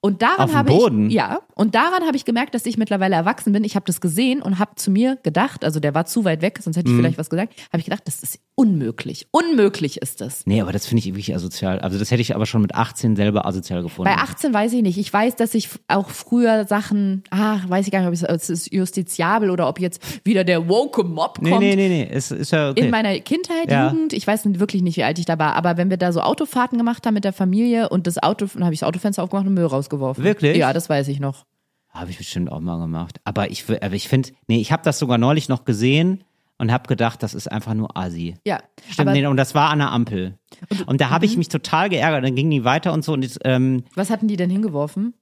Und 0.03 0.23
daran 0.23 0.55
habe 0.55 0.73
ich 0.73 1.13
ja, 1.13 1.41
und 1.55 1.75
daran 1.75 2.05
habe 2.07 2.17
ich 2.17 2.25
gemerkt, 2.25 2.55
dass 2.55 2.65
ich 2.65 2.79
mittlerweile 2.79 3.15
erwachsen 3.17 3.53
bin. 3.53 3.65
Ich 3.65 3.75
habe 3.77 3.85
das 3.85 4.01
gesehen 4.01 4.41
und 4.41 4.59
habe 4.59 4.75
zu 4.77 4.91
mir 4.91 5.19
gedacht, 5.23 5.63
also 5.63 5.79
der 5.79 5.95
war 5.95 6.07
zu 6.07 6.25
weit 6.25 6.41
weg, 6.41 6.59
sonst 6.63 6.79
hätte 6.79 6.91
ich 6.91 6.97
vielleicht 6.97 7.19
was 7.19 7.29
gesagt, 7.29 7.53
habe 7.71 7.79
ich 7.79 7.85
gedacht, 7.85 8.03
das 8.07 8.23
ist 8.23 8.39
unmöglich. 8.55 9.27
Unmöglich 9.31 10.01
ist 10.01 10.21
das. 10.23 10.47
Nee, 10.47 10.63
aber 10.63 10.73
das 10.73 10.87
finde 10.87 11.01
ich 11.01 11.07
wirklich 11.07 11.35
asozial. 11.35 11.81
Also 11.81 11.99
das 11.99 12.11
hätte 12.11 12.23
ich 12.23 12.35
aber 12.35 12.47
schon 12.47 12.63
mit 12.63 12.75
18 12.75 13.15
selber 13.17 13.45
asozial 13.47 13.83
gefunden. 13.83 14.11
Bei 14.11 14.17
18 14.23 14.55
weiß 14.55 14.73
ich 14.73 14.83
nicht. 14.83 14.97
Ich 14.99 15.13
weiß, 15.13 15.37
dass 15.37 15.55
ich 15.55 15.69
auch 15.89 16.09
früher 16.09 16.65
Sachen, 16.67 17.23
ah, 17.31 17.59
weiß 17.69 17.87
ich 17.87 17.93
gar 17.93 17.99
nicht, 18.01 18.09
ob 18.09 18.15
es, 18.15 18.23
es 18.23 18.49
ist 18.51 18.73
justiziabel 18.73 19.51
oder 19.51 19.69
ob 19.69 19.81
jetzt 19.81 20.25
wieder 20.25 20.45
der 20.45 20.69
woke 20.69 21.05
Mob 21.05 21.39
Nee, 21.43 21.51
kommt. 21.51 21.61
nee, 21.63 21.77
nee, 21.77 21.89
nee. 21.89 22.09
Es 22.11 22.31
ist 22.31 22.53
ja 22.53 22.71
okay. 22.71 22.81
In 22.85 22.91
meiner 22.91 23.19
Kindheit, 23.21 23.71
Ja. 23.71 23.91
Jugend, 23.91 24.13
ich 24.15 24.27
weiß 24.27 24.45
wirklich 24.59 24.81
nicht, 24.83 24.97
wie 24.97 25.05
alt 25.05 25.19
ich 25.19 25.27
da 25.27 25.39
war, 25.39 25.57
aber 25.57 25.77
wenn 25.77 25.91
wir 25.91 25.97
da 25.99 26.13
so 26.13 26.21
Autofahrten 26.21 26.79
gemacht 26.79 27.07
haben 27.07 27.15
mit 27.15 27.25
der 27.25 27.33
Familie 27.35 27.89
und 27.91 28.07
das 28.07 28.23
Auto, 28.23 28.47
dann 28.55 28.65
habe 28.65 28.73
ich 28.75 28.81
das 28.81 28.89
Autofenster 28.89 29.23
aufgemacht 29.23 29.47
und 29.47 29.55
Müll 29.55 29.67
rausgeworfen. 29.91 30.25
Wirklich? 30.25 30.57
Ja, 30.57 30.73
das 30.73 30.89
weiß 30.89 31.09
ich 31.09 31.21
noch. 31.21 31.47
Habe 31.89 32.11
ich 32.11 32.19
bestimmt 32.19 32.53
auch 32.53 32.61
mal 32.61 32.79
gemacht. 32.79 33.21
Aber 33.25 33.51
ich, 33.51 33.65
aber 33.69 33.95
ich 33.95 34.09
finde, 34.09 34.31
nee, 34.47 34.61
ich 34.61 34.71
habe 34.73 34.83
das 34.85 34.99
sogar 34.99 35.19
neulich 35.19 35.49
noch 35.49 35.65
gesehen 35.65 36.23
und 36.59 36.71
habe 36.73 36.87
gedacht, 36.87 37.23
das 37.23 37.35
ist 37.35 37.51
einfach 37.51 37.75
nur 37.75 37.97
Asi. 37.97 38.37
Ja, 38.47 38.61
Stimmt, 38.91 39.13
nee, 39.13 39.27
und 39.27 39.37
das 39.37 39.55
war 39.55 39.71
an 39.71 39.81
der 39.81 39.91
Ampel. 39.91 40.39
Und 40.87 41.01
da 41.01 41.11
habe 41.11 41.25
ich 41.25 41.37
mich 41.37 41.49
total 41.49 41.89
geärgert. 41.89 42.25
Dann 42.25 42.37
gingen 42.37 42.51
die 42.51 42.65
weiter 42.65 42.93
und 42.93 43.05
so 43.05 43.13
und 43.13 43.23
jetzt, 43.23 43.41
ähm, 43.45 43.85
was 43.95 44.11
hatten 44.11 44.29
die 44.29 44.37
denn 44.37 44.51
hingeworfen? 44.51 45.15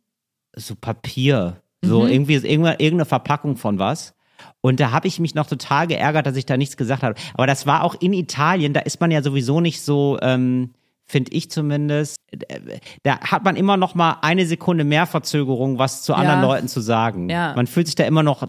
so 0.57 0.75
Papier, 0.75 1.63
so 1.83 2.07
irgendwie 2.07 2.35
ist 2.35 2.45
irgendwann 2.45 2.77
irgendeine 2.79 3.05
Verpackung 3.05 3.57
von 3.57 3.79
was. 3.79 4.15
Und 4.61 4.81
da 4.81 4.91
habe 4.91 5.09
ich 5.09 5.21
mich 5.21 5.35
noch 5.35 5.47
total 5.47 5.87
geärgert, 5.87 6.27
dass 6.27 6.37
ich 6.37 6.47
da 6.47 6.57
nichts 6.57 6.77
gesagt 6.77 7.03
habe. 7.03 7.15
Aber 7.35 7.47
das 7.47 7.67
war 7.67 7.85
auch 7.85 7.95
in 8.01 8.13
Italien, 8.13 8.73
da 8.73 8.81
ist 8.81 9.01
man 9.01 9.11
ja 9.11 9.23
sowieso 9.23 9.61
nicht 9.61 9.83
so, 9.83 10.19
ähm, 10.21 10.73
finde 11.11 11.33
ich 11.33 11.51
zumindest, 11.51 12.17
da 13.03 13.19
hat 13.21 13.43
man 13.43 13.57
immer 13.57 13.79
noch 13.79 13.95
mal 13.95 14.19
eine 14.21 14.45
Sekunde 14.45 14.85
mehr 14.85 15.07
Verzögerung, 15.07 15.79
was 15.79 16.03
zu 16.03 16.13
anderen 16.15 16.43
Leuten 16.43 16.69
zu 16.69 16.81
sagen. 16.81 17.31
Ja. 17.31 17.55
Man 17.57 17.67
fühlt 17.67 17.87
sich 17.87 17.95
da 17.97 18.05
immer 18.05 18.23
noch 18.23 18.47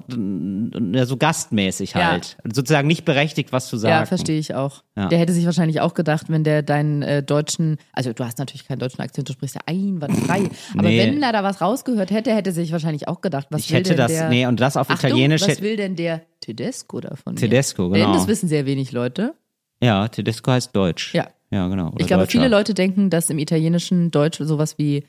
ja, 0.93 1.05
so 1.05 1.15
gastmäßig 1.15 1.93
Ja. 1.93 2.11
halt. 2.11 2.35
Sozusagen 2.43 2.87
nicht 2.87 3.05
berechtigt, 3.05 3.53
was 3.53 3.67
zu 3.69 3.77
sagen. 3.77 3.93
Ja, 3.93 4.05
verstehe 4.05 4.37
ich 4.37 4.53
auch. 4.55 4.83
Ja. 4.97 5.07
Der 5.07 5.19
hätte 5.19 5.31
sich 5.31 5.45
wahrscheinlich 5.45 5.79
auch 5.79 5.93
gedacht, 5.93 6.25
wenn 6.27 6.43
der 6.43 6.61
deinen 6.61 7.01
äh, 7.01 7.23
deutschen, 7.23 7.77
also 7.93 8.11
du 8.11 8.25
hast 8.25 8.37
natürlich 8.39 8.67
keinen 8.67 8.79
deutschen 8.79 8.99
Akzent, 9.01 9.29
du 9.29 9.33
sprichst 9.33 9.55
ja 9.55 9.61
einwandfrei, 9.65 10.49
aber 10.77 10.89
Nee. 10.89 10.99
wenn 10.99 11.23
er 11.23 11.31
da 11.31 11.41
was 11.43 11.61
rausgehört 11.61 12.11
hätte, 12.11 12.35
hätte 12.35 12.49
er 12.49 12.53
sich 12.53 12.73
wahrscheinlich 12.73 13.07
auch 13.07 13.21
gedacht, 13.21 13.47
was 13.51 13.61
Ich 13.61 13.71
will 13.71 13.77
hätte 13.79 13.89
denn 13.91 13.97
das, 13.99 14.11
der, 14.11 14.27
nee, 14.29 14.45
und 14.45 14.59
das 14.59 14.75
auf 14.75 14.89
Achtung, 14.89 15.11
Italienisch. 15.11 15.47
was 15.47 15.61
will 15.61 15.77
denn 15.77 15.95
der 15.95 16.21
Tedesco 16.41 16.99
davon? 16.99 17.35
mir? 17.35 17.39
Tedesco, 17.39 17.83
Denn 17.93 18.01
genau. 18.01 18.13
das 18.13 18.27
wissen 18.27 18.49
sehr 18.49 18.65
wenig 18.65 18.91
Leute. 18.91 19.33
Ja, 19.81 20.09
Tedesco 20.09 20.51
heißt 20.51 20.75
Deutsch. 20.75 21.13
Ja. 21.15 21.27
Ja, 21.51 21.67
genau. 21.67 21.87
Oder 21.89 21.99
Ich 22.01 22.07
glaube, 22.07 22.23
Deutscher. 22.23 22.31
viele 22.39 22.47
Leute 22.47 22.73
denken, 22.73 23.09
dass 23.09 23.29
im 23.29 23.39
Italienischen 23.39 24.11
Deutsch 24.11 24.37
sowas 24.39 24.77
wie 24.77 25.03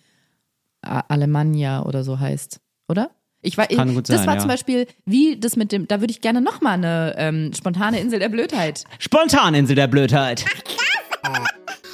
Alemannia 0.83 1.83
oder 1.85 2.05
so 2.05 2.19
heißt, 2.19 2.61
oder? 2.89 3.11
Ich 3.43 3.57
war, 3.57 3.67
Kann 3.67 3.95
gut 3.95 4.09
das 4.09 4.19
sein, 4.19 4.27
war 4.27 4.35
ja. 4.35 4.41
zum 4.41 4.49
Beispiel, 4.49 4.87
wie 5.07 5.39
das 5.41 5.57
mit 5.57 5.73
dem, 5.73 5.89
da 5.89 6.01
würde 6.01 6.11
ich 6.11 6.21
gerne 6.21 6.41
nochmal 6.43 6.75
eine 6.75 7.15
ähm, 7.17 7.53
spontane 7.55 7.99
Insel 8.01 8.19
der 8.19 8.29
Blödheit. 8.29 8.85
Spontaninsel 8.99 9.77
der 9.77 9.87
Blödheit. 9.87 10.45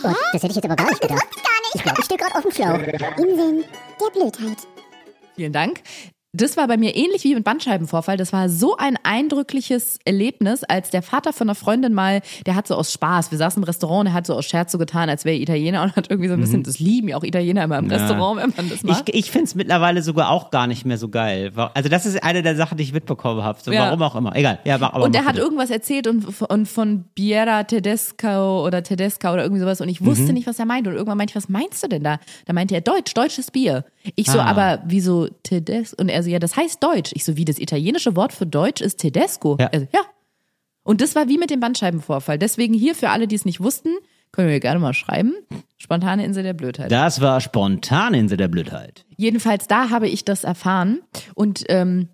Oh, 0.03 0.12
das 0.32 0.42
hätte 0.42 0.49
ich 0.49 0.57
jetzt 0.57 0.64
aber 0.64 0.76
gar 0.76 0.88
nicht 0.88 1.01
gedacht. 1.01 1.24
Ich 1.74 1.82
glaube, 1.82 1.99
ich 2.01 2.05
stehe 2.05 2.18
gerade 2.18 2.34
auf 2.34 2.42
dem 2.42 2.51
Schlauch. 2.53 2.78
Inseln 3.18 3.64
der 4.01 4.11
Blödheit. 4.20 4.59
Vielen 5.34 5.53
Dank. 5.53 5.80
Das 6.37 6.57
war 6.57 6.66
bei 6.68 6.76
mir 6.76 6.95
ähnlich 6.95 7.24
wie 7.24 7.34
mit 7.34 7.45
Bandscheibenvorfall. 7.45 8.16
Das 8.16 8.32
war 8.32 8.49
so 8.49 8.76
ein 8.76 8.97
eindrückliches 9.03 9.99
Erlebnis, 10.05 10.64
als 10.64 10.91
der 10.91 11.03
Vater 11.03 11.32
von 11.32 11.49
einer 11.49 11.55
Freundin 11.55 11.95
mal, 11.95 12.20
der 12.47 12.55
hat 12.55 12.66
so 12.66 12.74
aus 12.74 12.93
Spaß, 12.93 13.30
wir 13.30 13.39
saßen 13.39 13.62
im 13.62 13.64
Restaurant, 13.64 14.07
der 14.09 14.14
hat 14.14 14.26
so 14.26 14.34
aus 14.34 14.45
Scherz 14.45 14.72
so 14.72 14.78
getan, 14.78 15.09
als 15.09 15.24
wäre 15.24 15.37
er 15.37 15.43
Italiener 15.43 15.82
und 15.82 15.97
hat 15.97 16.11
irgendwie 16.11 16.28
so 16.28 16.34
ein 16.34 16.41
bisschen, 16.41 16.62
das 16.62 16.78
lieben 16.78 17.09
ja 17.09 17.16
auch 17.16 17.24
Italiener 17.24 17.64
immer 17.64 17.78
im 17.78 17.87
Restaurant, 17.91 18.41
wenn 18.41 18.53
man 18.57 18.68
das 18.70 18.82
macht. 18.82 19.09
Ich, 19.09 19.14
ich 19.26 19.30
finde 19.30 19.45
es 19.47 19.55
mittlerweile 19.55 20.03
sogar 20.03 20.30
auch 20.30 20.51
gar 20.51 20.66
nicht 20.66 20.84
mehr 20.84 20.99
so 20.99 21.09
geil. 21.09 21.53
Also 21.74 21.89
das 21.89 22.07
ist 22.07 22.22
eine 22.22 22.43
der 22.43 22.57
Sachen, 22.57 22.76
die 22.78 22.84
ich 22.84 22.93
mitbekommen 22.93 23.43
habe. 23.43 23.59
So, 23.62 23.72
Ja. 23.72 23.87
Warum 23.87 24.03
auch 24.03 24.16
immer. 24.16 24.34
Egal. 24.37 24.59
Ja, 24.64 24.76
aber, 24.76 25.03
und 25.05 25.14
der 25.14 25.22
mach 25.22 25.28
hat 25.30 25.39
irgendwas 25.39 25.70
erzählt 25.70 26.07
und, 26.07 26.24
und 26.43 26.66
von 26.66 27.05
Biera 27.14 27.64
Tedesco 27.64 28.64
oder 28.66 28.82
Tedesca 28.82 29.32
oder 29.32 29.43
irgendwie 29.43 29.61
sowas 29.61 29.80
und 29.80 29.89
ich 29.89 30.05
wusste 30.05 30.26
Mhm. 30.28 30.34
nicht, 30.34 30.47
was 30.47 30.59
er 30.59 30.66
meinte. 30.66 30.91
Und 30.91 30.97
irgendwann 30.97 31.18
meinte 31.18 31.32
ich, 31.32 31.37
was 31.37 31.49
meinst 31.49 31.82
du 31.82 31.89
denn 31.89 32.03
da? 32.03 32.18
Da 32.47 32.53
meinte 32.53 32.74
er, 32.74 32.80
Deutsch, 32.80 33.14
deutsches 33.14 33.51
Bier. 33.51 33.84
Ich 34.14 34.30
so, 34.30 34.39
Ah. 34.39 34.45
aber 34.47 34.82
wieso 34.87 35.28
Tedesco? 35.43 35.97
Und 36.01 36.09
er 36.09 36.22
so, 36.27 36.31
ja, 36.31 36.39
das 36.39 36.57
heißt 36.57 36.83
Deutsch. 36.83 37.12
Ich 37.14 37.24
so, 37.24 37.37
wie 37.37 37.45
das 37.45 37.59
italienische 37.59 38.16
Wort 38.16 38.33
für 38.33 38.47
Deutsch 38.47 38.81
ist 38.81 38.99
Tedesco. 38.99 39.57
Ja. 39.59 39.66
Er 39.66 39.81
so, 39.81 39.87
ja. 39.93 40.01
Und 40.83 41.01
das 41.01 41.14
war 41.14 41.29
wie 41.29 41.39
mit 41.39 41.51
dem 41.51 41.61
Bandscheibenvorfall. 41.61 42.39
Deswegen 42.39 42.74
hier 42.74 42.95
für 42.95 43.11
alle, 43.11 43.27
die 43.27 43.35
es 43.35 43.45
nicht 43.45 43.61
wussten, 43.61 43.91
können 44.33 44.49
wir 44.49 44.61
gerne 44.61 44.79
mal 44.79 44.93
schreiben. 44.93 45.35
Spontane 45.79 46.24
Insel 46.24 46.43
der 46.43 46.53
Blödheit. 46.53 46.93
Das 46.93 47.20
war 47.20 47.41
Spontaninsel 47.41 48.37
der 48.37 48.49
Blödheit. 48.49 49.05
Jedenfalls 49.16 49.66
da 49.66 49.91
habe 49.91 50.09
ich 50.09 50.24
das 50.24 50.45
erfahren 50.45 51.01
und 51.35 51.64
ähm, 51.68 52.09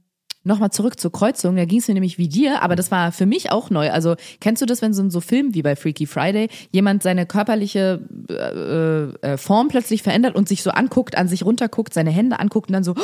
nochmal 0.45 0.71
zurück 0.71 0.99
zur 0.99 1.13
Kreuzung, 1.13 1.57
da 1.57 1.65
ging 1.65 1.79
es 1.79 1.89
mir 1.89 1.95
nämlich 1.95 2.19
wie 2.19 2.29
dir, 2.29 2.63
aber 2.63 2.77
das 2.77 2.91
war 2.91 3.13
für 3.13 3.27
mich 3.27 3.51
auch 3.51 3.71
neu. 3.71 3.91
Also 3.91 4.17
kennst 4.41 4.63
du 4.63 4.67
das, 4.67 4.83
wenn 4.83 4.93
so 4.93 5.03
in 5.03 5.11
so 5.11 5.21
Filmen 5.21 5.55
wie 5.55 5.63
bei 5.63 5.77
Freaky 5.77 6.07
Friday 6.07 6.49
jemand 6.71 7.03
seine 7.03 7.27
körperliche 7.27 8.01
äh, 8.31 9.33
äh, 9.33 9.37
Form 9.37 9.69
plötzlich 9.69 10.03
verändert 10.03 10.35
und 10.35 10.49
sich 10.49 10.63
so 10.63 10.71
anguckt, 10.71 11.17
an 11.17 11.29
sich 11.29 11.45
runterguckt, 11.45 11.95
seine 11.95 12.11
Hände 12.11 12.41
anguckt 12.41 12.71
und 12.71 12.75
dann 12.75 12.85
so, 12.85 12.93
"Oh, 12.97 13.03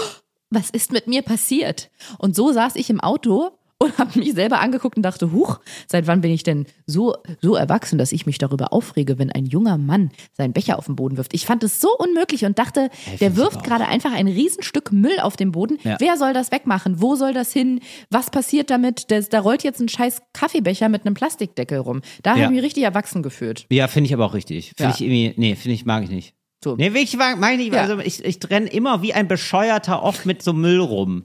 was 0.51 0.71
ist 0.71 0.93
mit 0.93 1.07
mir 1.07 1.23
passiert? 1.23 1.91
Und 2.19 2.35
so 2.37 2.53
saß 2.53 2.77
ich 2.77 2.91
im 2.91 3.01
Auto 3.01 3.51
und 3.81 3.97
habe 3.97 4.19
mich 4.19 4.33
selber 4.33 4.59
angeguckt 4.61 4.97
und 4.97 5.05
dachte, 5.05 5.31
huch, 5.31 5.61
seit 5.87 6.09
wann 6.09 6.21
bin 6.21 6.33
ich 6.33 6.43
denn 6.43 6.67
so 6.87 7.15
so 7.41 7.55
erwachsen, 7.55 7.97
dass 7.97 8.11
ich 8.11 8.27
mich 8.27 8.39
darüber 8.39 8.73
aufrege, 8.73 9.21
wenn 9.21 9.31
ein 9.31 9.47
junger 9.47 9.79
Mann 9.79 10.11
seinen 10.33 10.53
Becher 10.53 10.79
auf 10.81 10.87
den 10.87 10.97
Boden 10.97 11.17
wirft. 11.17 11.33
Ich 11.33 11.47
fand 11.47 11.63
es 11.63 11.81
so 11.81 11.89
unmöglich 11.97 12.45
und 12.45 12.59
dachte, 12.59 12.91
der 13.21 13.31
ich 13.31 13.37
wirft 13.37 13.63
gerade 13.63 13.87
einfach 13.87 14.13
ein 14.13 14.27
Riesenstück 14.27 14.91
Müll 14.91 15.21
auf 15.21 15.37
den 15.37 15.53
Boden. 15.53 15.79
Ja. 15.85 15.95
Wer 16.01 16.17
soll 16.17 16.33
das 16.33 16.51
wegmachen? 16.51 17.01
Wo 17.01 17.15
soll 17.15 17.33
das 17.33 17.53
hin? 17.53 17.79
Was 18.11 18.31
passiert 18.31 18.71
damit? 18.71 19.13
Das, 19.13 19.29
da 19.29 19.39
rollt 19.39 19.63
jetzt 19.63 19.81
ein 19.81 19.89
scheiß 19.89 20.23
Kaffeebecher 20.33 20.89
mit 20.89 21.07
einem 21.07 21.15
Plastikdeckel 21.15 21.79
rum. 21.79 22.01
Da 22.25 22.31
habe 22.31 22.41
Ja. 22.41 22.47
ich 22.47 22.53
mich 22.55 22.63
richtig 22.65 22.83
erwachsen 22.83 23.23
gefühlt. 23.23 23.67
Ja, 23.71 23.87
finde 23.87 24.09
ich 24.09 24.15
aber 24.15 24.25
auch 24.25 24.35
richtig. 24.35 24.73
Finde 24.77 24.91
Ja. 24.91 24.95
ich 24.97 25.01
irgendwie, 25.03 25.35
nee, 25.37 25.55
finde 25.55 25.75
ich, 25.77 25.85
mag 25.85 26.03
ich 26.03 26.11
nicht. 26.11 26.35
So. 26.63 26.75
Nee, 26.77 26.93
wirklich, 26.93 27.17
mag 27.17 27.59
ich. 27.59 27.73
Ja. 27.73 27.83
Also 27.83 27.99
ich, 28.01 28.25
ich 28.25 28.39
renne 28.51 28.69
immer 28.69 29.03
wie 29.03 29.15
ein 29.15 29.29
Bescheuerter 29.29 30.03
oft 30.03 30.27
mit 30.27 30.43
so 30.43 30.53
Müll 30.53 30.81
rum. 30.81 31.25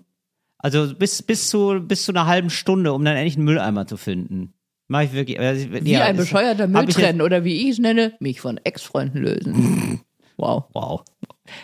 Also 0.59 0.93
bis, 0.95 1.21
bis, 1.21 1.49
zu, 1.49 1.81
bis 1.81 2.05
zu 2.05 2.11
einer 2.11 2.25
halben 2.25 2.49
Stunde, 2.49 2.93
um 2.93 3.03
dann 3.03 3.15
endlich 3.17 3.35
einen 3.35 3.45
Mülleimer 3.45 3.85
zu 3.87 3.97
finden. 3.97 4.53
Mach 4.87 5.01
ich 5.01 5.13
wirklich. 5.13 5.39
also, 5.39 5.71
Wie 5.71 5.91
ja, 5.91 6.05
ein 6.05 6.17
bescheuerter 6.17 6.65
jetzt- 6.65 6.73
Mülltrennen 6.73 7.21
oder 7.21 7.43
wie 7.43 7.63
ich 7.63 7.69
es 7.69 7.79
nenne, 7.79 8.13
mich 8.19 8.39
von 8.39 8.57
Ex-Freunden 8.63 9.21
lösen. 9.21 10.01
wow. 10.37 10.65
Wow. 10.73 11.01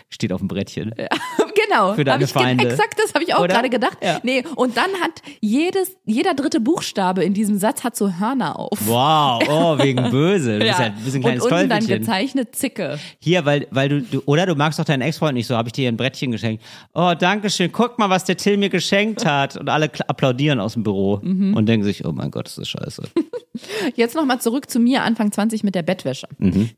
Steht 0.09 0.31
auf 0.33 0.39
dem 0.39 0.47
Brettchen. 0.47 0.93
genau. 1.67 1.93
Für 1.93 2.03
deine 2.03 2.27
Feinde. 2.27 2.65
Exakt, 2.69 2.99
das 3.03 3.13
habe 3.13 3.23
ich 3.23 3.33
auch 3.33 3.47
gerade 3.47 3.69
gedacht. 3.69 3.97
Ja. 4.03 4.19
Nee, 4.23 4.43
und 4.55 4.77
dann 4.77 4.89
hat 5.01 5.21
jedes, 5.41 5.95
jeder 6.05 6.33
dritte 6.33 6.59
Buchstabe 6.59 7.23
in 7.23 7.33
diesem 7.33 7.57
Satz 7.57 7.83
hat 7.83 7.95
so 7.95 8.11
Hörner 8.19 8.57
auf. 8.59 8.77
Wow, 8.85 9.43
oh, 9.49 9.77
wegen 9.83 10.09
böse. 10.09 10.59
Du 10.59 10.65
bist 10.65 10.79
ja 10.79 10.85
ein 10.85 10.95
bisschen 11.03 11.21
kleines 11.21 11.43
und 11.45 11.51
unten 11.51 11.69
dann 11.69 11.85
gezeichnet 11.87 12.55
Zicke. 12.55 12.99
Hier, 13.19 13.45
weil, 13.45 13.67
weil 13.71 13.89
du, 13.89 14.01
du, 14.01 14.21
oder 14.25 14.45
du 14.45 14.55
magst 14.55 14.79
doch 14.79 14.85
deinen 14.85 15.01
Ex-Freund 15.01 15.33
nicht 15.35 15.47
so, 15.47 15.55
habe 15.55 15.69
ich 15.69 15.73
dir 15.73 15.87
ein 15.87 15.97
Brettchen 15.97 16.31
geschenkt. 16.31 16.63
Oh, 16.93 17.13
danke 17.17 17.49
schön, 17.49 17.71
guck 17.71 17.99
mal, 17.99 18.09
was 18.09 18.25
der 18.25 18.37
Till 18.37 18.57
mir 18.57 18.69
geschenkt 18.69 19.25
hat. 19.25 19.57
Und 19.57 19.69
alle 19.69 19.89
applaudieren 20.07 20.59
aus 20.59 20.73
dem 20.73 20.83
Büro 20.83 21.19
Mhm. 21.21 21.53
und 21.55 21.65
denken 21.67 21.83
sich, 21.83 22.05
oh 22.05 22.11
mein 22.11 22.31
Gott, 22.31 22.45
das 22.45 22.57
ist 22.57 22.69
scheiße. 22.69 23.03
Jetzt 23.95 24.15
nochmal 24.15 24.39
zurück 24.39 24.69
zu 24.69 24.79
mir, 24.79 25.03
Anfang 25.03 25.31
20 25.31 25.63
mit 25.63 25.75
der 25.75 25.83
Bettwäsche. 25.83 26.27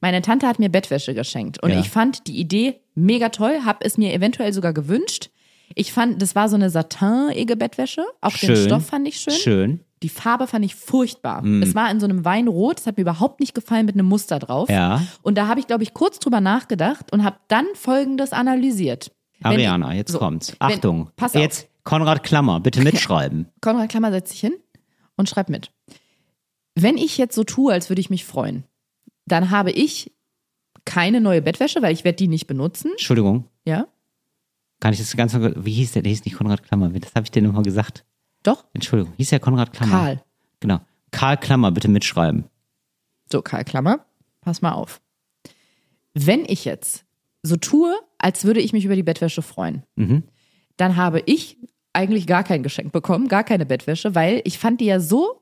Meine 0.02 0.22
Tante 0.22 0.48
hat 0.48 0.58
mir 0.60 0.70
Bettwäsche 0.70 1.14
geschenkt 1.14 1.62
und 1.62 1.70
Mhm. 1.72 1.76
Ja. 1.76 1.80
ich 1.82 1.90
fand 1.90 2.28
die 2.28 2.38
Idee 2.40 2.76
mega 3.02 3.30
toll, 3.30 3.62
habe 3.66 3.80
es 3.86 3.98
mir 3.98 4.14
eventuell 4.14 4.54
sogar 4.54 4.74
gewünscht. 4.74 5.30
Ich 5.76 5.94
fand, 5.94 6.22
das 6.22 6.36
war 6.36 6.50
so 6.50 6.56
eine 6.56 6.70
satinige 6.70 7.56
Bettwäsche. 7.56 8.04
Auch 8.22 8.32
den 8.36 8.56
Schön. 8.56 8.66
Stoff 8.66 8.86
fand 8.88 9.08
ich 9.08 9.18
schön. 9.18 9.34
Schön. 9.34 9.80
Die 10.04 10.10
Farbe 10.10 10.48
fand 10.48 10.66
ich 10.66 10.76
furchtbar. 10.76 11.44
Mhm. 11.44 11.62
Es 11.64 11.76
war 11.76 11.90
in 11.92 12.00
so 12.00 12.06
einem 12.08 12.26
Weinrot, 12.26 12.78
das 12.80 12.88
hat 12.88 12.98
mir 12.98 13.04
überhaupt 13.04 13.40
nicht 13.40 13.54
gefallen 13.54 13.86
mit 13.86 13.96
einem 13.96 14.08
Muster 14.08 14.40
drauf. 14.40 14.68
Ja. 14.70 15.02
Und 15.22 15.38
da 15.38 15.48
habe 15.48 15.60
ich, 15.60 15.68
glaube 15.68 15.84
ich, 15.84 15.94
kurz 15.94 16.20
drüber 16.20 16.42
nachgedacht 16.42 17.14
und 17.14 17.24
habe 17.24 17.38
dann 17.48 17.66
Folgendes 17.76 18.34
analysiert. 18.34 19.12
Wenn 19.40 19.52
Ariana, 19.54 19.94
jetzt 19.94 20.12
so, 20.12 20.20
kommt's. 20.20 20.50
wenn- 20.52 20.58
Achtung. 20.60 21.10
pass 21.16 21.36
auf. 21.36 21.42
Jetzt 21.42 21.68
Konrad 21.84 22.24
Klammer, 22.24 22.60
bitte 22.60 22.82
mitschreiben. 22.84 23.48
Konrad 23.62 23.90
Klammer 23.90 24.12
setzt 24.12 24.32
sich 24.32 24.42
hin 24.42 24.54
und 25.16 25.30
schreibt 25.30 25.50
mit. 25.50 25.72
Wenn 26.76 26.98
ich 26.98 27.18
jetzt 27.18 27.36
so 27.36 27.44
tue, 27.44 27.72
als 27.72 27.90
würde 27.90 28.02
ich 28.02 28.10
mich 28.10 28.26
freuen, 28.26 28.66
dann 29.26 29.52
habe 29.52 29.72
ich 29.72 30.12
keine 30.86 31.22
neue 31.22 31.42
Bettwäsche, 31.42 31.82
weil 31.82 31.94
ich 31.94 32.04
werde 32.04 32.18
die 32.18 32.28
nicht 32.28 32.48
benutzen. 32.48 32.92
Entschuldigung, 32.92 33.46
Ja? 33.66 33.88
kann 34.80 34.94
ich 34.94 35.00
das 35.00 35.16
ganz 35.16 35.34
wie 35.36 35.72
hieß 35.74 35.92
der? 35.94 36.02
Der 36.02 36.10
hieß 36.10 36.26
nicht 36.26 36.36
Konrad 36.38 36.64
Klammer, 36.64 36.90
das 36.90 37.14
habe 37.16 37.24
ich 37.26 37.32
dir 37.32 37.42
nochmal 37.44 37.64
gesagt. 37.64 38.04
Doch? 38.44 38.66
Entschuldigung, 38.74 39.14
hieß 39.18 39.30
der 39.30 39.40
Konrad 39.40 39.74
Klammer? 39.74 39.92
Karl. 39.92 40.24
Genau. 40.60 40.80
Karl 41.12 41.38
Klammer, 41.38 41.72
bitte 41.72 41.88
mitschreiben. 41.88 42.46
So, 43.32 43.42
Karl 43.42 43.64
Klammer, 43.64 44.06
pass 44.42 44.62
mal 44.64 44.72
auf. 44.72 45.02
Wenn 46.14 46.46
ich 46.46 46.66
jetzt 46.66 47.06
so 47.44 47.56
tue, 47.56 47.94
als 48.18 48.44
würde 48.44 48.60
ich 48.60 48.74
mich 48.74 48.86
über 48.86 48.96
die 48.96 49.04
Bettwäsche 49.04 49.42
freuen, 49.42 49.84
Mhm. 49.96 50.24
dann 50.78 50.96
habe 50.96 51.22
ich 51.26 51.58
eigentlich 51.94 52.26
gar 52.28 52.44
kein 52.44 52.64
Geschenk 52.64 52.92
bekommen, 52.92 53.28
gar 53.28 53.44
keine 53.44 53.66
Bettwäsche, 53.66 54.16
weil 54.16 54.42
ich 54.46 54.58
fand 54.58 54.82
die 54.82 54.86
ja 54.86 55.00
so 55.00 55.42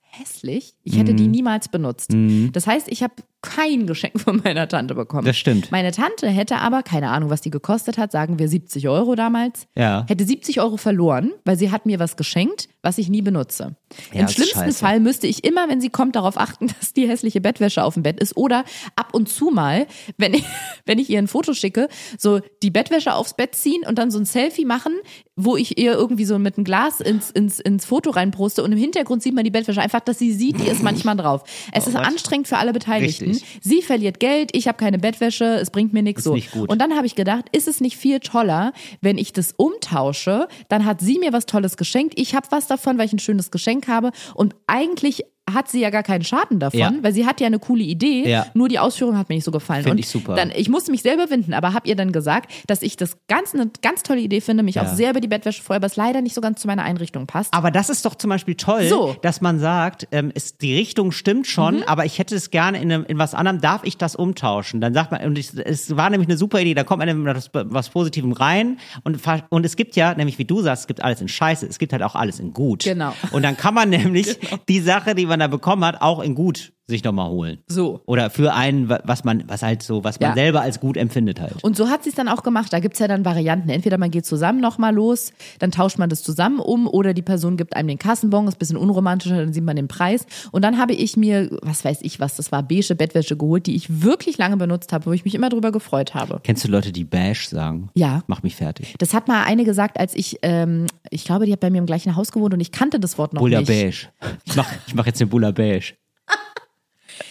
hässlich. 0.00 0.74
Ich 0.82 0.96
hätte 0.96 1.12
Mhm. 1.12 1.16
die 1.16 1.28
niemals 1.28 1.68
benutzt. 1.68 2.14
Das 2.52 2.66
heißt, 2.66 2.88
ich 2.88 3.02
habe 3.02 3.14
kein 3.46 3.86
Geschenk 3.86 4.20
von 4.20 4.40
meiner 4.44 4.68
Tante 4.68 4.94
bekommen. 4.94 5.24
Das 5.24 5.36
stimmt. 5.36 5.70
Meine 5.72 5.92
Tante 5.92 6.28
hätte 6.28 6.56
aber, 6.58 6.82
keine 6.82 7.10
Ahnung, 7.10 7.30
was 7.30 7.40
die 7.40 7.50
gekostet 7.50 7.96
hat, 7.98 8.12
sagen 8.12 8.38
wir 8.38 8.48
70 8.48 8.88
Euro 8.88 9.14
damals, 9.14 9.66
Ja. 9.76 10.04
hätte 10.08 10.24
70 10.24 10.60
Euro 10.60 10.76
verloren, 10.76 11.32
weil 11.44 11.56
sie 11.58 11.70
hat 11.70 11.86
mir 11.86 11.98
was 11.98 12.16
geschenkt, 12.16 12.68
was 12.82 12.98
ich 12.98 13.08
nie 13.08 13.22
benutze. 13.22 13.76
Ja, 14.12 14.20
Im 14.20 14.26
ist 14.26 14.34
schlimmsten 14.34 14.58
scheiße. 14.60 14.78
Fall 14.78 15.00
müsste 15.00 15.26
ich 15.26 15.44
immer, 15.44 15.68
wenn 15.68 15.80
sie 15.80 15.90
kommt, 15.90 16.16
darauf 16.16 16.38
achten, 16.38 16.66
dass 16.80 16.92
die 16.92 17.08
hässliche 17.08 17.40
Bettwäsche 17.40 17.82
auf 17.84 17.94
dem 17.94 18.02
Bett 18.02 18.20
ist 18.20 18.36
oder 18.36 18.64
ab 18.96 19.08
und 19.12 19.28
zu 19.28 19.50
mal, 19.50 19.86
wenn 20.18 20.34
ich, 20.34 20.44
wenn 20.86 20.98
ich 20.98 21.08
ihr 21.10 21.18
ein 21.18 21.28
Foto 21.28 21.54
schicke, 21.54 21.88
so 22.18 22.40
die 22.62 22.70
Bettwäsche 22.70 23.14
aufs 23.14 23.34
Bett 23.34 23.54
ziehen 23.54 23.82
und 23.88 23.96
dann 23.98 24.10
so 24.10 24.18
ein 24.18 24.24
Selfie 24.24 24.64
machen, 24.64 24.92
wo 25.36 25.56
ich 25.56 25.78
ihr 25.78 25.92
irgendwie 25.92 26.24
so 26.24 26.38
mit 26.38 26.56
einem 26.56 26.64
Glas 26.64 27.00
ins, 27.00 27.30
ins, 27.30 27.60
ins 27.60 27.84
Foto 27.84 28.10
reinproste 28.10 28.62
und 28.62 28.72
im 28.72 28.78
Hintergrund 28.78 29.22
sieht 29.22 29.34
man 29.34 29.44
die 29.44 29.50
Bettwäsche 29.50 29.82
einfach, 29.82 30.00
dass 30.00 30.18
sie 30.18 30.32
sieht, 30.32 30.58
die 30.60 30.66
ist 30.68 30.82
manchmal 30.82 31.16
drauf. 31.16 31.42
Es 31.72 31.86
ist 31.86 31.94
Oh 31.94 31.98
Gott. 31.98 32.06
anstrengend 32.08 32.48
für 32.48 32.56
alle 32.56 32.72
Beteiligten. 32.72 33.26
Richtig. 33.26 33.35
Sie 33.60 33.82
verliert 33.82 34.20
Geld, 34.20 34.50
ich 34.54 34.68
habe 34.68 34.78
keine 34.78 34.98
Bettwäsche, 34.98 35.44
es 35.44 35.70
bringt 35.70 35.92
mir 35.92 36.02
nichts 36.02 36.24
so. 36.24 36.34
nicht. 36.34 36.54
Und 36.54 36.80
dann 36.80 36.94
habe 36.96 37.06
ich 37.06 37.14
gedacht, 37.14 37.46
ist 37.52 37.68
es 37.68 37.80
nicht 37.80 37.96
viel 37.96 38.20
toller, 38.20 38.72
wenn 39.00 39.18
ich 39.18 39.32
das 39.32 39.52
umtausche, 39.56 40.48
dann 40.68 40.84
hat 40.84 41.00
sie 41.00 41.18
mir 41.18 41.32
was 41.32 41.46
Tolles 41.46 41.76
geschenkt, 41.76 42.18
ich 42.18 42.34
habe 42.34 42.46
was 42.50 42.66
davon, 42.66 42.98
weil 42.98 43.06
ich 43.06 43.12
ein 43.12 43.18
schönes 43.18 43.50
Geschenk 43.50 43.88
habe 43.88 44.10
und 44.34 44.54
eigentlich 44.66 45.24
hat 45.52 45.68
sie 45.68 45.80
ja 45.80 45.90
gar 45.90 46.02
keinen 46.02 46.24
Schaden 46.24 46.58
davon, 46.58 46.78
Ja. 46.80 46.92
weil 47.02 47.12
sie 47.12 47.24
hat 47.24 47.40
ja 47.40 47.46
eine 47.46 47.58
coole 47.58 47.82
Idee, 47.84 48.28
Ja. 48.28 48.46
nur 48.54 48.68
die 48.68 48.78
Ausführung 48.80 49.16
hat 49.16 49.28
mir 49.28 49.36
nicht 49.36 49.44
so 49.44 49.52
gefallen. 49.52 49.82
Find 49.84 49.92
und 49.92 49.98
ich 49.98 50.08
super. 50.08 50.34
Dann, 50.34 50.50
ich 50.54 50.68
musste 50.68 50.90
mich 50.90 51.02
selber 51.02 51.30
winden, 51.30 51.54
aber 51.54 51.72
habe 51.72 51.86
ihr 51.88 51.94
dann 51.94 52.10
gesagt, 52.12 52.50
dass 52.66 52.82
ich 52.82 52.96
das 52.96 53.16
ganz 53.28 53.54
eine 53.54 53.70
ganz 53.82 54.02
tolle 54.02 54.20
Idee 54.20 54.40
finde, 54.40 54.62
mich 54.64 54.74
Ja. 54.74 54.82
auch 54.82 54.88
sehr 54.94 55.10
über 55.10 55.20
die 55.20 55.28
Bettwäsche 55.28 55.62
freue, 55.62 55.76
aber 55.76 55.86
es 55.86 55.94
leider 55.96 56.20
nicht 56.20 56.34
so 56.34 56.40
ganz 56.40 56.60
zu 56.60 56.66
meiner 56.66 56.82
Einrichtung 56.82 57.26
passt. 57.26 57.54
Aber 57.54 57.70
das 57.70 57.90
ist 57.90 58.04
doch 58.04 58.16
zum 58.16 58.30
Beispiel 58.30 58.56
toll, 58.56 58.88
So. 58.88 59.08
Mhm. 59.12 59.16
dass 59.22 59.40
man 59.40 59.60
sagt, 59.60 60.08
ähm, 60.10 60.32
ist, 60.34 60.62
die 60.62 60.74
Richtung 60.74 61.12
stimmt 61.12 61.46
schon, 61.46 61.82
aber 61.84 62.04
ich 62.04 62.18
hätte 62.18 62.34
es 62.34 62.50
gerne 62.50 62.80
in, 62.82 62.90
einem, 62.90 63.04
in 63.06 63.18
was 63.18 63.34
anderem, 63.34 63.60
darf 63.60 63.82
ich 63.84 63.96
das 63.96 64.16
umtauschen? 64.16 64.80
Dann 64.80 64.94
sagt 64.94 65.12
man, 65.12 65.22
und 65.24 65.38
ich, 65.38 65.50
es 65.56 65.96
war 65.96 66.10
nämlich 66.10 66.28
eine 66.28 66.36
super 66.36 66.60
Idee, 66.60 66.74
da 66.74 66.82
kommt 66.82 67.04
man 67.04 67.22
mit 67.22 67.36
was, 67.36 67.50
was 67.52 67.88
Positivem 67.90 68.32
rein 68.32 68.78
und, 69.04 69.20
und 69.50 69.64
es 69.64 69.76
gibt 69.76 69.94
ja, 69.96 70.12
nämlich 70.14 70.38
wie 70.38 70.44
du 70.44 70.60
sagst, 70.60 70.82
es 70.82 70.86
gibt 70.88 71.04
alles 71.04 71.20
in 71.20 71.28
Scheiße, 71.28 71.66
es 71.66 71.78
gibt 71.78 71.92
halt 71.92 72.02
auch 72.02 72.16
alles 72.16 72.40
in 72.40 72.52
Gut. 72.52 72.82
Genau. 72.84 73.12
Und 73.32 73.42
dann 73.44 73.56
kann 73.56 73.74
man 73.74 73.88
nämlich 73.96 74.38
die 74.68 74.80
Sache, 74.80 75.14
die 75.14 75.26
man 75.26 75.35
da 75.38 75.48
bekommen 75.48 75.84
hat, 75.84 76.00
auch 76.00 76.20
in 76.20 76.34
Gut 76.34 76.72
sich 76.88 77.02
nochmal 77.02 77.28
holen. 77.30 77.58
So. 77.66 78.00
Oder 78.06 78.30
für 78.30 78.54
einen, 78.54 78.88
wa- 78.88 79.00
was 79.04 79.24
man, 79.24 79.42
was 79.48 79.62
halt 79.62 79.82
so, 79.82 80.04
was 80.04 80.20
man 80.20 80.30
Ja. 80.30 80.34
selber 80.34 80.60
als 80.60 80.78
gut 80.78 80.96
empfindet 80.96 81.40
halt. 81.40 81.62
Und 81.64 81.76
so 81.76 81.88
hat 81.88 82.04
sie 82.04 82.10
es 82.10 82.14
dann 82.14 82.28
auch 82.28 82.44
gemacht. 82.44 82.72
Da 82.72 82.78
gibt's 82.78 83.00
ja 83.00 83.08
dann 83.08 83.24
Varianten. 83.24 83.68
Entweder 83.70 83.98
man 83.98 84.10
geht 84.12 84.24
zusammen 84.24 84.60
nochmal 84.60 84.94
los, 84.94 85.32
dann 85.58 85.72
tauscht 85.72 85.98
man 85.98 86.08
das 86.08 86.22
zusammen 86.22 86.60
um 86.60 86.86
oder 86.86 87.12
die 87.12 87.22
Person 87.22 87.56
gibt 87.56 87.74
einem 87.74 87.88
den 87.88 87.98
Kassenbon, 87.98 88.46
ist 88.46 88.54
ein 88.54 88.58
bisschen 88.58 88.76
unromantischer, 88.76 89.36
dann 89.36 89.52
sieht 89.52 89.64
man 89.64 89.74
den 89.74 89.88
Preis. 89.88 90.26
Und 90.52 90.62
dann 90.62 90.78
habe 90.78 90.92
ich 90.94 91.16
mir, 91.16 91.50
was 91.62 91.84
weiß 91.84 91.98
ich 92.02 92.20
was, 92.20 92.36
das 92.36 92.52
war 92.52 92.62
beige 92.62 92.94
Bettwäsche 92.94 93.36
geholt, 93.36 93.66
die 93.66 93.74
ich 93.74 94.02
wirklich 94.02 94.38
lange 94.38 94.56
benutzt 94.56 94.92
habe, 94.92 95.06
wo 95.06 95.12
ich 95.12 95.24
mich 95.24 95.34
immer 95.34 95.48
drüber 95.48 95.72
gefreut 95.72 96.14
habe. 96.14 96.40
Kennst 96.44 96.62
du 96.64 96.68
Leute, 96.68 96.92
die 96.92 97.04
Bash 97.04 97.48
sagen? 97.48 97.90
Ja. 97.94 98.22
Mach 98.28 98.44
mich 98.44 98.54
fertig. 98.54 98.94
Das 98.98 99.12
hat 99.12 99.26
mal 99.26 99.42
eine 99.44 99.64
gesagt, 99.64 99.98
als 99.98 100.14
ich, 100.14 100.38
ähm, 100.42 100.86
ich 101.10 101.24
glaube, 101.24 101.46
die 101.46 101.52
hat 101.52 101.60
bei 101.60 101.70
mir 101.70 101.78
im 101.78 101.86
gleichen 101.86 102.14
Haus 102.14 102.30
gewohnt 102.30 102.54
und 102.54 102.60
ich 102.60 102.70
kannte 102.70 103.00
das 103.00 103.18
Wort 103.18 103.32
noch 103.34 103.40
Bulla 103.40 103.58
nicht. 103.58 103.68
Beige. 103.68 104.06
Ich 104.44 104.54
mach, 104.54 104.68
ich 104.86 104.94
mach 104.94 105.06
jetzt 105.06 105.20
den 105.20 105.28
Bulla 105.28 105.50
Beige. 105.50 105.94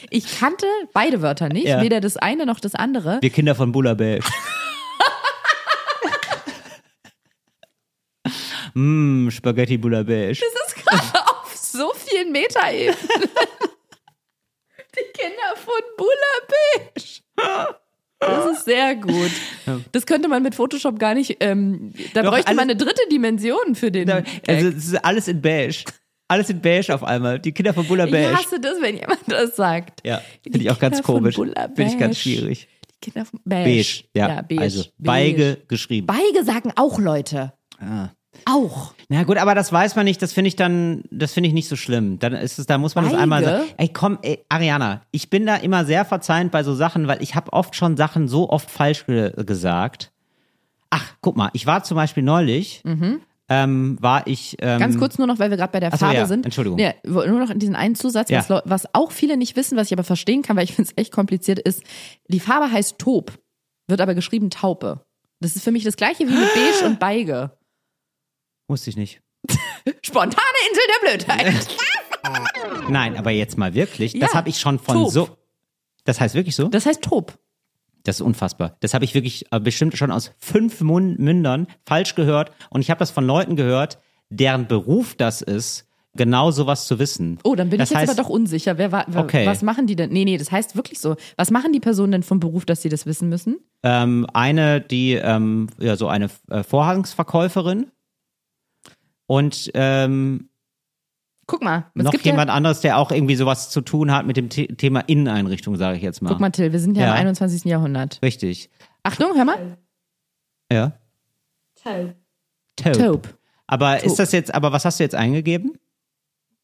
Ich 0.09 0.39
kannte 0.39 0.65
beide 0.93 1.21
Wörter 1.21 1.49
nicht, 1.49 1.67
Ja. 1.67 1.81
weder 1.81 1.99
das 2.01 2.17
eine 2.17 2.45
noch 2.45 2.59
das 2.59 2.75
andere. 2.75 3.19
Wir 3.21 3.29
Kinder 3.29 3.55
von 3.55 3.71
Bulla 3.71 3.93
Beige. 3.93 4.23
Mmm, 8.73 9.29
Spaghetti 9.31 9.77
Bulla 9.77 10.03
Beige. 10.03 10.39
Das 10.39 10.67
ist 10.67 10.75
gerade 10.85 11.27
auf 11.29 11.55
so 11.55 11.91
vielen 11.95 12.31
Metaebenen. 12.31 12.95
Die 14.97 15.11
Kinder 15.19 15.55
von 15.55 15.81
Bulla 15.97 16.33
Beige. 16.93 17.21
Das 18.19 18.45
ist 18.57 18.65
sehr 18.65 18.95
gut. 18.95 19.31
Das 19.91 20.05
könnte 20.05 20.27
man 20.27 20.41
mit 20.41 20.55
Photoshop 20.55 20.97
gar 20.99 21.13
nicht. 21.13 21.37
Ähm, 21.41 21.93
da 22.13 22.23
Doch, 22.23 22.31
bräuchte 22.31 22.53
man 22.55 22.63
eine 22.69 22.75
dritte 22.75 23.01
Dimension 23.11 23.75
für 23.75 23.91
den. 23.91 24.09
Also, 24.09 24.23
Gag. 24.43 24.49
es 24.77 24.87
ist 24.87 25.05
alles 25.05 25.27
in 25.27 25.41
Beige. 25.41 25.83
Alles 26.27 26.49
in 26.49 26.61
Beige 26.61 26.93
auf 26.93 27.03
einmal. 27.03 27.39
Die 27.39 27.51
Kinder 27.51 27.73
von 27.73 27.85
Bulla 27.87 28.05
ich 28.05 28.11
Beige. 28.11 28.35
hasse 28.35 28.59
das, 28.59 28.81
wenn 28.81 28.97
jemand 28.97 29.19
das 29.27 29.55
sagt. 29.55 30.05
Ja, 30.05 30.21
finde 30.41 30.59
ich 30.59 30.71
auch 30.71 30.79
ganz 30.79 30.97
Kinder 30.97 31.05
von 31.05 31.15
komisch. 31.15 31.35
Finde 31.35 31.91
ich 31.91 31.99
ganz 31.99 32.19
schwierig. 32.19 32.67
Die 32.89 33.11
Kinder 33.11 33.25
von 33.25 33.39
Beige. 33.45 33.69
Beige, 33.69 34.03
ja. 34.15 34.41
beige. 34.41 34.61
Also, 34.61 34.83
beige. 34.97 35.57
Geschrieben. 35.67 36.07
Beige 36.07 36.43
sagen 36.43 36.71
auch 36.75 36.99
Leute. 36.99 37.53
Ah. 37.79 38.09
Auch. 38.43 38.93
Na 39.07 39.23
gut, 39.23 39.37
aber 39.37 39.55
das 39.55 39.71
weiß 39.71 39.95
man 39.95 40.05
nicht, 40.05 40.21
das 40.21 40.33
finde 40.33 40.49
ich 40.49 40.55
dann, 40.55 41.03
das 41.09 41.33
finde 41.33 41.47
ich 41.47 41.53
nicht 41.53 41.69
so 41.69 41.75
schlimm. 41.75 42.19
Dann 42.19 42.33
ist 42.33 42.59
es, 42.59 42.65
da 42.65 42.77
muss 42.77 42.95
man 42.95 43.05
das 43.05 43.13
Beige? 43.13 43.23
einmal 43.23 43.43
sagen. 43.43 43.63
Ey, 43.77 43.89
komm, 43.89 44.19
ey, 44.21 44.43
Ariana, 44.49 45.01
ich 45.11 45.29
bin 45.29 45.45
da 45.45 45.55
immer 45.55 45.85
sehr 45.85 46.05
verzeihend 46.05 46.51
bei 46.51 46.63
so 46.63 46.73
Sachen, 46.75 47.07
weil 47.07 47.21
ich 47.23 47.35
habe 47.35 47.53
oft 47.53 47.75
schon 47.75 47.97
Sachen 47.97 48.27
so 48.27 48.49
oft 48.49 48.69
falsch 48.69 49.05
ge 49.05 49.31
gesagt. 49.45 50.11
Ach, 50.89 51.13
guck 51.21 51.37
mal, 51.37 51.49
ich 51.53 51.65
war 51.65 51.83
zum 51.83 51.95
Beispiel 51.95 52.23
neulich, 52.23 52.83
ähm, 53.49 53.97
war 54.01 54.25
ich. 54.27 54.55
Ähm. 54.59 54.79
Ganz 54.79 54.97
kurz 54.97 55.17
nur 55.17 55.27
noch, 55.27 55.39
weil 55.39 55.49
wir 55.49 55.57
gerade 55.57 55.71
bei 55.71 55.79
der 55.79 55.89
Ach 55.89 55.97
so, 55.97 56.05
Farbe 56.05 56.17
ja, 56.17 56.25
sind. 56.25 56.45
Entschuldigung. 56.45 56.79
Ja, 56.79 56.93
nur 57.03 57.25
noch 57.39 57.49
in 57.49 57.59
diesen 57.59 57.75
einen 57.75 57.95
Zusatz, 57.95 58.29
Ja. 58.29 58.43
was, 58.49 58.61
was 58.65 58.93
auch 58.95 59.11
viele 59.11 59.37
nicht 59.37 59.55
wissen, 59.55 59.77
was 59.77 59.87
ich 59.87 59.93
aber 59.93 60.03
verstehen 60.03 60.41
kann, 60.41 60.55
weil 60.57 60.63
ich 60.63 60.73
finde 60.73 60.89
es 60.91 61.01
echt 61.01 61.11
kompliziert, 61.11 61.59
ist, 61.59 61.83
die 62.27 62.39
Farbe 62.39 62.71
heißt 62.71 62.97
Taub, 62.97 63.31
wird 63.87 64.01
aber 64.01 64.15
geschrieben 64.15 64.49
Taupe. 64.49 65.05
Das 65.41 65.55
ist 65.55 65.63
für 65.63 65.71
mich 65.71 65.83
das 65.83 65.95
gleiche 65.97 66.27
wie 66.27 66.33
mit 66.33 66.53
Beige 66.53 66.85
und 66.85 66.99
Beige. 66.99 67.51
Wusste 68.67 68.89
ich 68.89 68.97
nicht. 68.97 69.21
Spontane 70.01 70.41
Insel 70.69 70.83
der 70.87 71.09
Blödheit. 71.43 71.67
Nein, 72.89 73.15
aber 73.17 73.29
jetzt 73.31 73.57
mal 73.57 73.73
wirklich. 73.75 74.13
Das 74.19 74.31
Ja, 74.31 74.37
habe 74.39 74.49
ich 74.49 74.59
schon 74.59 74.79
von 74.79 74.95
Taub. 74.95 75.11
so. 75.11 75.37
Das 76.05 76.19
heißt 76.19 76.33
wirklich 76.35 76.55
so? 76.55 76.67
Das 76.69 76.85
heißt 76.85 77.03
Taub. 77.03 77.37
Das 78.05 78.17
ist 78.17 78.21
unfassbar. 78.21 78.77
Das 78.79 78.93
habe 78.93 79.03
ich 79.03 79.13
wirklich 79.13 79.51
äh, 79.51 79.59
bestimmt 79.59 79.97
schon 79.97 80.11
aus 80.11 80.31
fünf 80.37 80.79
Mündern 80.81 81.67
falsch 81.85 82.15
gehört. 82.15 82.51
Und 82.69 82.81
ich 82.81 82.89
habe 82.89 82.99
das 82.99 83.11
von 83.11 83.25
Leuten 83.25 83.55
gehört, 83.55 83.97
deren 84.29 84.67
Beruf 84.67 85.15
das 85.15 85.41
ist, 85.41 85.87
genau 86.15 86.51
sowas 86.51 86.85
zu 86.85 86.99
wissen. 86.99 87.39
Oh, 87.43 87.55
dann 87.55 87.69
bin 87.69 87.79
das 87.79 87.89
ich 87.89 87.95
jetzt 87.95 88.09
heißt, 88.09 88.11
aber 88.19 88.23
doch 88.23 88.29
unsicher. 88.29 88.77
Wer, 88.77 88.91
war, 88.91 89.05
wer, 89.07 89.21
Okay. 89.21 89.45
Was 89.47 89.63
machen 89.63 89.87
die 89.87 89.95
denn? 89.95 90.11
Nee, 90.11 90.23
nee, 90.23 90.37
das 90.37 90.51
heißt 90.51 90.75
wirklich 90.75 90.99
so. 90.99 91.15
Was 91.35 91.49
machen 91.49 91.73
die 91.73 91.79
Personen 91.79 92.11
denn 92.11 92.23
vom 92.23 92.39
Beruf, 92.39 92.63
dass 92.65 92.83
sie 92.83 92.89
das 92.89 93.07
wissen 93.07 93.27
müssen? 93.27 93.57
Ähm, 93.83 94.27
eine, 94.33 94.81
die, 94.81 95.13
ähm, 95.13 95.67
ja, 95.79 95.95
so 95.95 96.07
eine 96.07 96.29
äh, 96.49 96.63
Vorhangsverkäuferin. 96.63 97.91
Und 99.25 99.71
ähm, 99.73 100.49
Guck 101.47 101.63
mal, 101.63 101.91
es 101.93 102.03
noch 102.03 102.11
gibt 102.11 102.25
jemand 102.25 102.49
ja, 102.49 102.55
anderes, 102.55 102.81
der 102.81 102.97
auch 102.97 103.11
irgendwie 103.11 103.35
sowas 103.35 103.69
zu 103.69 103.81
tun 103.81 104.11
hat 104.11 104.25
mit 104.25 104.35
dem 104.35 104.49
The 104.49 104.67
Thema 104.67 105.01
Inneneinrichtung, 105.01 105.75
sage 105.75 105.97
ich 105.97 106.03
jetzt 106.03 106.21
mal. 106.23 106.29
guck 106.29 106.39
mal, 106.39 106.49
Till, 106.49 106.71
wir 106.71 106.79
sind 106.79 106.97
ja, 106.97 107.03
Ja. 107.07 107.11
im 107.13 107.19
21. 107.27 107.65
Jahrhundert. 107.65 108.19
Richtig. 108.23 108.71
Achtung, 109.03 109.35
hör 109.35 109.45
mal. 109.45 109.77
Ja. 110.71 110.93
Taub. 111.75 112.15
Taub. 112.77 112.93
Taub. 112.93 113.37
Aber 113.67 113.97
Taub. 113.97 114.05
ist 114.05 114.17
das 114.17 114.31
jetzt, 114.31 114.53
aber 114.55 114.71
was 114.71 114.85
hast 114.85 114.99
du 114.99 115.03
jetzt 115.03 115.13
eingegeben? 115.15 115.77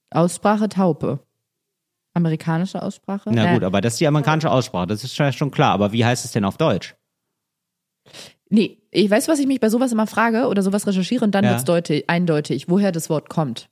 Aussprache 0.10 0.68
Taupe. 0.68 1.20
Amerikanische 2.14 2.82
Aussprache? 2.82 3.30
Na 3.32 3.52
Äh, 3.52 3.54
gut, 3.54 3.64
aber 3.64 3.82
das 3.82 3.94
ist 3.94 4.00
die 4.02 4.08
amerikanische 4.08 4.50
Aussprache, 4.52 4.88
das 4.88 5.04
ist 5.04 5.16
schon 5.16 5.32
schon 5.32 5.52
klar. 5.52 5.72
Aber 5.74 5.92
wie 5.94 6.04
heißt 6.04 6.26
es 6.26 6.32
denn 6.32 6.44
auf 6.44 6.58
Deutsch? 6.58 6.96
Nee, 8.50 8.80
ich 8.92 9.10
weiß, 9.10 9.28
was 9.30 9.40
ich 9.40 9.48
mich 9.48 9.60
bei 9.62 9.70
sowas 9.70 9.92
immer 9.94 10.08
frage 10.08 10.48
oder 10.48 10.62
sowas 10.62 10.86
recherchiere 10.88 11.24
und 11.24 11.34
dann 11.34 11.46
Ja. 11.46 11.52
wird's 11.52 11.64
deutlich, 11.64 12.10
eindeutig, 12.10 12.68
woher 12.68 12.92
das 12.92 13.10
Wort 13.10 13.30
kommt. 13.30 13.70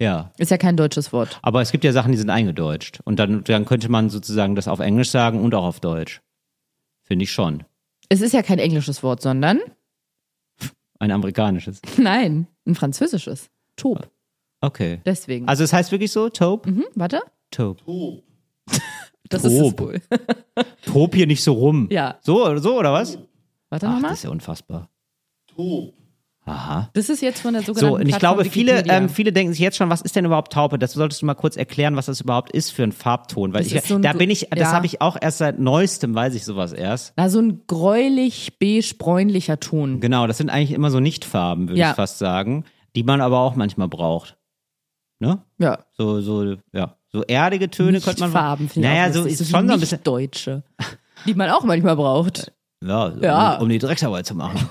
Ja. 0.00 0.32
Ist 0.38 0.50
ja 0.50 0.58
kein 0.58 0.76
deutsches 0.76 1.12
Wort. 1.12 1.38
Aber 1.42 1.60
es 1.60 1.72
gibt 1.72 1.82
ja 1.84 1.92
Sachen, 1.92 2.12
die 2.12 2.18
sind 2.18 2.30
eingedeutscht. 2.30 3.00
Und 3.04 3.18
dann, 3.18 3.42
dann 3.44 3.64
könnte 3.64 3.88
man 3.88 4.10
sozusagen 4.10 4.54
das 4.54 4.68
auf 4.68 4.78
Englisch 4.80 5.10
sagen 5.10 5.40
und 5.42 5.54
auch 5.54 5.64
auf 5.64 5.80
Deutsch. 5.80 6.20
Finde 7.02 7.24
ich 7.24 7.32
schon. 7.32 7.64
Es 8.08 8.20
ist 8.20 8.32
ja 8.32 8.42
kein 8.42 8.58
englisches 8.58 9.02
Wort, 9.02 9.20
sondern, 9.22 9.60
Ein 11.00 11.10
amerikanisches. 11.10 11.80
nein, 11.98 12.46
ein 12.66 12.74
französisches. 12.74 13.50
Taub. 13.76 14.08
Okay. 14.60 15.00
Deswegen. 15.04 15.46
Also 15.48 15.62
es 15.64 15.72
heißt 15.72 15.92
wirklich 15.92 16.10
so, 16.12 16.28
Taub? 16.28 16.66
mhm, 16.66 16.84
warte. 16.94 17.20
Taub. 17.50 17.82
Das 19.30 19.44
ist 19.44 19.52
es 19.52 19.58
Taub. 19.60 19.80
wohl. 19.80 20.00
Tob 20.86 21.14
hier 21.14 21.26
nicht 21.26 21.42
so 21.44 21.52
rum. 21.52 21.88
Ja. 21.90 22.16
So, 22.22 22.56
so 22.56 22.78
oder 22.78 22.94
was? 22.94 23.18
Warte 23.68 23.86
Ach, 23.86 23.92
nochmal. 23.92 24.10
das 24.12 24.20
ist 24.20 24.24
ja 24.24 24.30
unfassbar. 24.30 24.88
Tob. 25.54 25.92
Aha. 26.48 26.88
Das 26.94 27.08
ist 27.08 27.20
jetzt 27.22 27.40
von 27.40 27.52
der 27.54 27.62
sogenannten 27.62 27.88
So, 27.88 27.94
und 27.96 28.02
ich 28.02 28.08
Plattform 28.16 28.36
glaube, 28.38 28.50
viele, 28.50 28.84
ähm, 28.86 29.08
viele 29.08 29.32
denken 29.32 29.52
sich 29.52 29.60
jetzt 29.60 29.76
schon, 29.76 29.90
was 29.90 30.00
ist 30.02 30.16
denn 30.16 30.24
überhaupt 30.24 30.52
Taupe? 30.52 30.78
Das 30.78 30.92
solltest 30.92 31.22
du 31.22 31.26
mal 31.26 31.34
kurz 31.34 31.56
erklären, 31.56 31.96
was 31.96 32.06
das 32.06 32.20
überhaupt 32.20 32.50
ist 32.52 32.70
für 32.70 32.82
ein 32.82 32.92
Farbton. 32.92 33.52
Weil 33.52 33.62
Das 33.62 33.68
ich, 33.72 33.74
ist 33.78 33.88
so 33.88 33.98
da 33.98 34.12
bin 34.12 34.30
ich, 34.30 34.48
das 34.50 34.58
ja. 34.60 34.72
habe 34.72 34.86
ich 34.86 35.00
auch 35.00 35.16
erst 35.20 35.38
seit 35.38 35.58
neuestem, 35.58 36.14
weiß 36.14 36.34
ich 36.34 36.44
sowas 36.44 36.72
erst. 36.72 37.12
Na, 37.16 37.28
so 37.28 37.40
ein 37.40 37.62
gräulich 37.66 38.58
beige-bräunlicher 38.58 39.60
Ton. 39.60 40.00
Genau, 40.00 40.26
das 40.26 40.38
sind 40.38 40.50
eigentlich 40.50 40.72
immer 40.72 40.90
so 40.90 41.00
Nichtfarben, 41.00 41.68
würde 41.68 41.80
Ja. 41.80 41.90
ich 41.90 41.96
fast 41.96 42.18
sagen, 42.18 42.64
die 42.96 43.02
man 43.02 43.20
aber 43.20 43.38
auch 43.40 43.54
manchmal 43.54 43.88
braucht. 43.88 44.36
Ne? 45.20 45.38
Ja. 45.58 45.80
So, 45.96 46.20
so, 46.20 46.56
ja. 46.72 46.94
So 47.10 47.22
erdige 47.24 47.70
Töne 47.70 48.00
könnte 48.00 48.20
man. 48.20 48.30
Farben, 48.30 48.68
finde 48.68 48.86
ich 48.88 48.94
Naja, 48.94 49.12
so 49.12 49.20
lustig. 49.22 49.40
ist 49.40 49.50
schon 49.50 49.66
so 49.66 49.74
ein 49.74 49.80
bisschen. 49.80 50.02
Deutsche. 50.04 50.62
Die 51.26 51.34
man 51.34 51.50
auch 51.50 51.64
manchmal 51.64 51.96
braucht. 51.96 52.52
Ja, 52.84 53.12
Ja. 53.20 53.56
Um, 53.56 53.62
um 53.62 53.68
die 53.70 53.78
Drecksarbeit 53.78 54.26
zu 54.26 54.34
machen. 54.34 54.68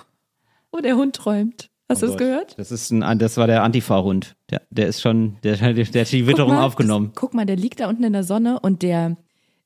Oh, 0.77 0.81
der 0.81 0.95
Hund 0.95 1.15
träumt. 1.15 1.69
Hast 1.89 2.01
du 2.01 2.05
Oh 2.05 2.09
das 2.09 2.17
Gott. 2.17 2.27
gehört? 2.27 2.59
Das 2.59 2.71
ist 2.71 2.91
ein, 2.91 3.17
das 3.17 3.37
war 3.37 3.47
der 3.47 3.63
Antifa-Hund. 3.63 4.35
Der, 4.51 4.61
der 4.69 4.87
ist 4.87 5.01
schon, 5.01 5.37
der, 5.43 5.55
der, 5.55 5.73
der 5.73 6.01
hat 6.01 6.11
die 6.11 6.27
Witterung 6.27 6.51
Guck 6.51 6.59
mal, 6.59 6.65
aufgenommen. 6.65 7.05
Das, 7.13 7.15
guck 7.15 7.33
mal, 7.33 7.45
der 7.45 7.55
liegt 7.55 7.79
da 7.79 7.87
unten 7.87 8.03
in 8.03 8.13
der 8.13 8.23
Sonne 8.23 8.59
und 8.59 8.81
der 8.83 9.15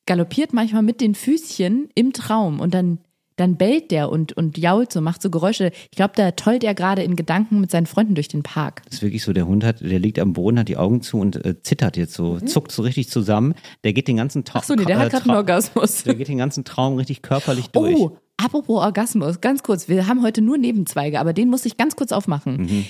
galoppiert 0.05 0.53
manchmal 0.53 0.84
mit 0.84 1.01
den 1.01 1.16
Füßchen 1.16 1.89
im 1.95 2.14
Traum 2.14 2.59
und 2.59 2.74
dann, 2.74 2.99
dann 3.38 3.57
bellt 3.57 3.89
der 3.91 4.09
und, 4.09 4.34
und 4.34 4.57
jault 4.57 4.93
so, 4.93 5.01
macht 5.01 5.22
so 5.22 5.30
Geräusche. 5.32 5.72
Ich 5.89 5.97
glaube, 5.97 6.14
da 6.16 6.32
tollt 6.32 6.64
er 6.64 6.76
gerade 6.76 7.01
in 7.03 7.16
Gedanken 7.16 7.59
mit 7.59 7.72
seinen 7.72 7.88
Freunden 7.88 8.14
durch 8.16 8.28
den 8.28 8.43
Park. 8.43 8.84
Das 8.86 8.95
ist 8.95 9.01
wirklich 9.01 9.24
so, 9.24 9.34
der 9.34 9.47
Hund 9.47 9.64
hat, 9.64 9.82
der 9.82 9.99
liegt 9.99 10.20
am 10.20 10.34
Boden, 10.34 10.59
hat 10.59 10.70
die 10.70 10.78
Augen 10.78 11.01
zu 11.01 11.18
und 11.18 11.43
äh, 11.43 11.62
zittert 11.62 11.97
jetzt 11.97 12.14
so, 12.14 12.39
zuckt 12.39 12.72
so 12.72 12.84
richtig 12.84 13.09
zusammen. 13.09 13.55
Der 13.84 13.93
geht 13.93 14.07
den 14.07 14.18
ganzen 14.18 14.45
Traum. 14.45 14.59
Mhm. 14.59 14.64
Ach 14.64 14.68
so, 14.68 14.76
nee, 14.76 14.86
der 14.86 14.99
hat 14.99 15.09
gerade 15.12 15.26
einen 15.26 15.38
Orgasmus. 15.38 16.03
Der 16.03 16.16
geht 16.16 16.28
den 16.28 16.38
ganzen 16.38 16.64
Traum 16.66 16.97
richtig 16.97 17.22
körperlich 17.24 17.70
durch. 17.72 17.97
Oh, 17.99 18.18
apropos 18.43 18.81
Orgasmus, 18.81 19.41
ganz 19.41 19.63
kurz. 19.63 19.87
Wir 19.87 20.07
haben 20.07 20.21
heute 20.23 20.41
nur 20.41 20.57
Nebenzweige, 20.57 21.19
aber 21.19 21.33
den 21.33 21.49
muss 21.49 21.65
ich 21.65 21.77
ganz 21.77 21.95
kurz 21.95 22.11
aufmachen. 22.11 22.85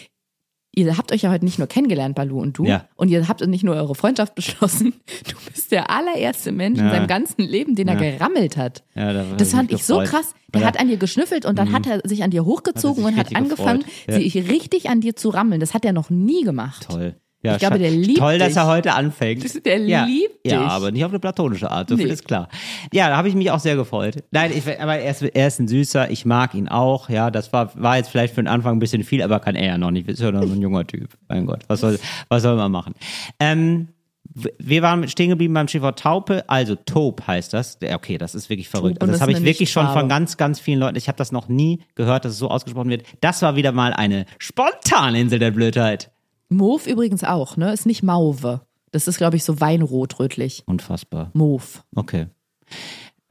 Ihr 0.73 0.97
habt 0.97 1.11
euch 1.11 1.23
ja 1.23 1.31
heute 1.31 1.43
nicht 1.43 1.57
nur 1.59 1.67
kennengelernt, 1.67 2.15
Balu 2.15 2.39
und 2.39 2.57
du. 2.57 2.63
Mhm. 2.63 2.69
Ja. 2.69 2.85
Und 2.95 3.09
ihr 3.09 3.27
habt 3.27 3.45
nicht 3.45 3.63
nur 3.63 3.75
eure 3.75 3.93
Freundschaft 3.93 4.35
beschlossen. 4.35 4.93
Du 5.27 5.35
bist 5.51 5.71
der 5.73 5.89
allererste 5.89 6.53
Mensch 6.53 6.79
in 6.79 6.85
Ja. 6.85 6.91
seinem 6.91 7.07
ganzen 7.07 7.41
Leben, 7.41 7.75
den 7.75 7.89
er 7.89 8.01
Ja. 8.01 8.11
gerammelt 8.11 8.55
hat. 8.55 8.83
Ja, 8.95 9.11
da 9.11 9.25
das 9.37 9.51
fand 9.51 9.71
ich 9.73 9.83
so 9.83 9.99
gefreut. 9.99 10.09
krass. 10.21 10.33
Der. 10.53 10.61
Mhm. 10.61 10.65
hat 10.65 10.79
an 10.79 10.87
dir 10.87 10.97
geschnüffelt 10.97 11.45
und 11.45 11.59
dann 11.59 11.73
hat 11.73 11.87
er 11.87 12.01
sich 12.07 12.23
an 12.23 12.31
dir 12.31 12.45
hochgezogen 12.45 13.03
Hat 13.05 13.11
er 13.13 13.19
und 13.19 13.19
hat 13.19 13.35
angefangen, 13.35 13.83
sich 14.07 14.35
richtig 14.49 14.89
an 14.89 15.01
dir 15.01 15.15
zu 15.15 15.29
rammeln. 15.29 15.59
Das 15.59 15.73
hat 15.73 15.83
er 15.83 15.91
noch 15.93 16.09
nie 16.09 16.43
gemacht. 16.43 16.87
Toll. 16.89 17.15
Ja, 17.43 17.53
Ich 17.53 17.59
glaube, 17.59 17.79
der 17.79 17.89
liebt 17.91 18.19
Toll, 18.19 18.37
dass 18.37 18.49
dich. 18.49 18.57
er 18.57 18.67
heute 18.67 18.93
anfängt. 18.93 19.65
Der 19.65 19.79
ja. 19.79 20.05
liebt 20.05 20.45
Ja, 20.45 20.59
dich. 20.61 20.69
aber 20.69 20.91
nicht 20.91 21.03
auf 21.03 21.11
eine 21.11 21.19
platonische 21.19 21.71
Art, 21.71 21.89
so 21.89 21.95
Nee. 21.95 22.03
viel 22.03 22.11
ist 22.11 22.25
klar. 22.27 22.49
Ja, 22.93 23.09
da 23.09 23.17
habe 23.17 23.29
ich 23.29 23.35
mich 23.35 23.49
auch 23.51 23.59
sehr 23.59 23.75
gefreut. 23.75 24.17
Nein, 24.31 24.51
ich, 24.55 24.63
aber 24.79 24.97
er 24.97 25.09
ist, 25.11 25.21
er 25.23 25.47
ist 25.47 25.59
ein 25.59 25.67
Süßer, 25.67 26.11
ich 26.11 26.25
mag 26.25 26.53
ihn 26.53 26.67
auch. 26.67 27.09
Ja, 27.09 27.31
das 27.31 27.51
war, 27.51 27.71
war 27.81 27.97
jetzt 27.97 28.09
vielleicht 28.09 28.35
für 28.35 28.41
den 28.43 28.47
Anfang 28.47 28.75
ein 28.75 28.79
bisschen 28.79 29.03
viel, 29.03 29.23
aber 29.23 29.39
kann 29.39 29.55
er 29.55 29.65
ja 29.65 29.77
noch 29.77 29.91
nicht. 29.91 30.07
Ist 30.07 30.19
ja 30.21 30.31
noch 30.31 30.43
so 30.43 30.53
ein 30.53 30.61
junger 30.61 30.85
Typ. 30.85 31.09
Mein 31.29 31.45
Gott, 31.47 31.63
was 31.67 31.79
soll, 31.79 31.99
was 32.29 32.43
soll 32.43 32.55
man 32.55 32.71
machen? 32.71 32.93
Ähm, 33.39 33.87
wir 34.59 34.81
waren 34.81 35.07
stehen 35.09 35.29
geblieben 35.29 35.53
beim 35.53 35.67
Stichwort 35.67 35.99
Taupe, 35.99 36.45
also 36.47 36.75
Taub 36.75 37.27
heißt 37.27 37.53
das. 37.53 37.79
Ja, 37.81 37.95
Okay, 37.95 38.17
das 38.17 38.33
ist 38.33 38.49
wirklich 38.49 38.69
verrückt. 38.69 38.97
Und 38.97 39.01
Also 39.01 39.11
das 39.11 39.19
das 39.19 39.21
habe 39.27 39.31
ich 39.33 39.43
wirklich 39.43 39.71
schon 39.71 39.87
von 39.89 40.07
ganz, 40.07 40.37
ganz 40.37 40.59
vielen 40.59 40.79
Leuten. 40.79 40.95
Ich 40.97 41.07
habe 41.09 41.17
das 41.17 41.31
noch 41.33 41.49
nie 41.49 41.81
gehört, 41.95 42.23
dass 42.23 42.33
es 42.33 42.37
so 42.37 42.49
ausgesprochen 42.49 42.89
wird. 42.89 43.03
Das 43.19 43.41
war 43.41 43.55
wieder 43.57 43.71
mal 43.73 43.91
eine 43.93 44.25
Spontaninsel 44.37 45.39
der 45.39 45.51
Blödheit. 45.51 46.11
Mauve 46.51 46.89
übrigens 46.89 47.23
auch, 47.23 47.57
ne? 47.57 47.71
Ist 47.71 47.85
nicht 47.85 48.03
Mauve. 48.03 48.61
Das 48.91 49.07
ist, 49.07 49.17
glaube 49.17 49.37
ich, 49.37 49.43
so 49.43 49.61
weinrot-rötlich. 49.61 50.63
Unfassbar. 50.65 51.31
Mauve. 51.33 51.79
Okay. 51.95 52.27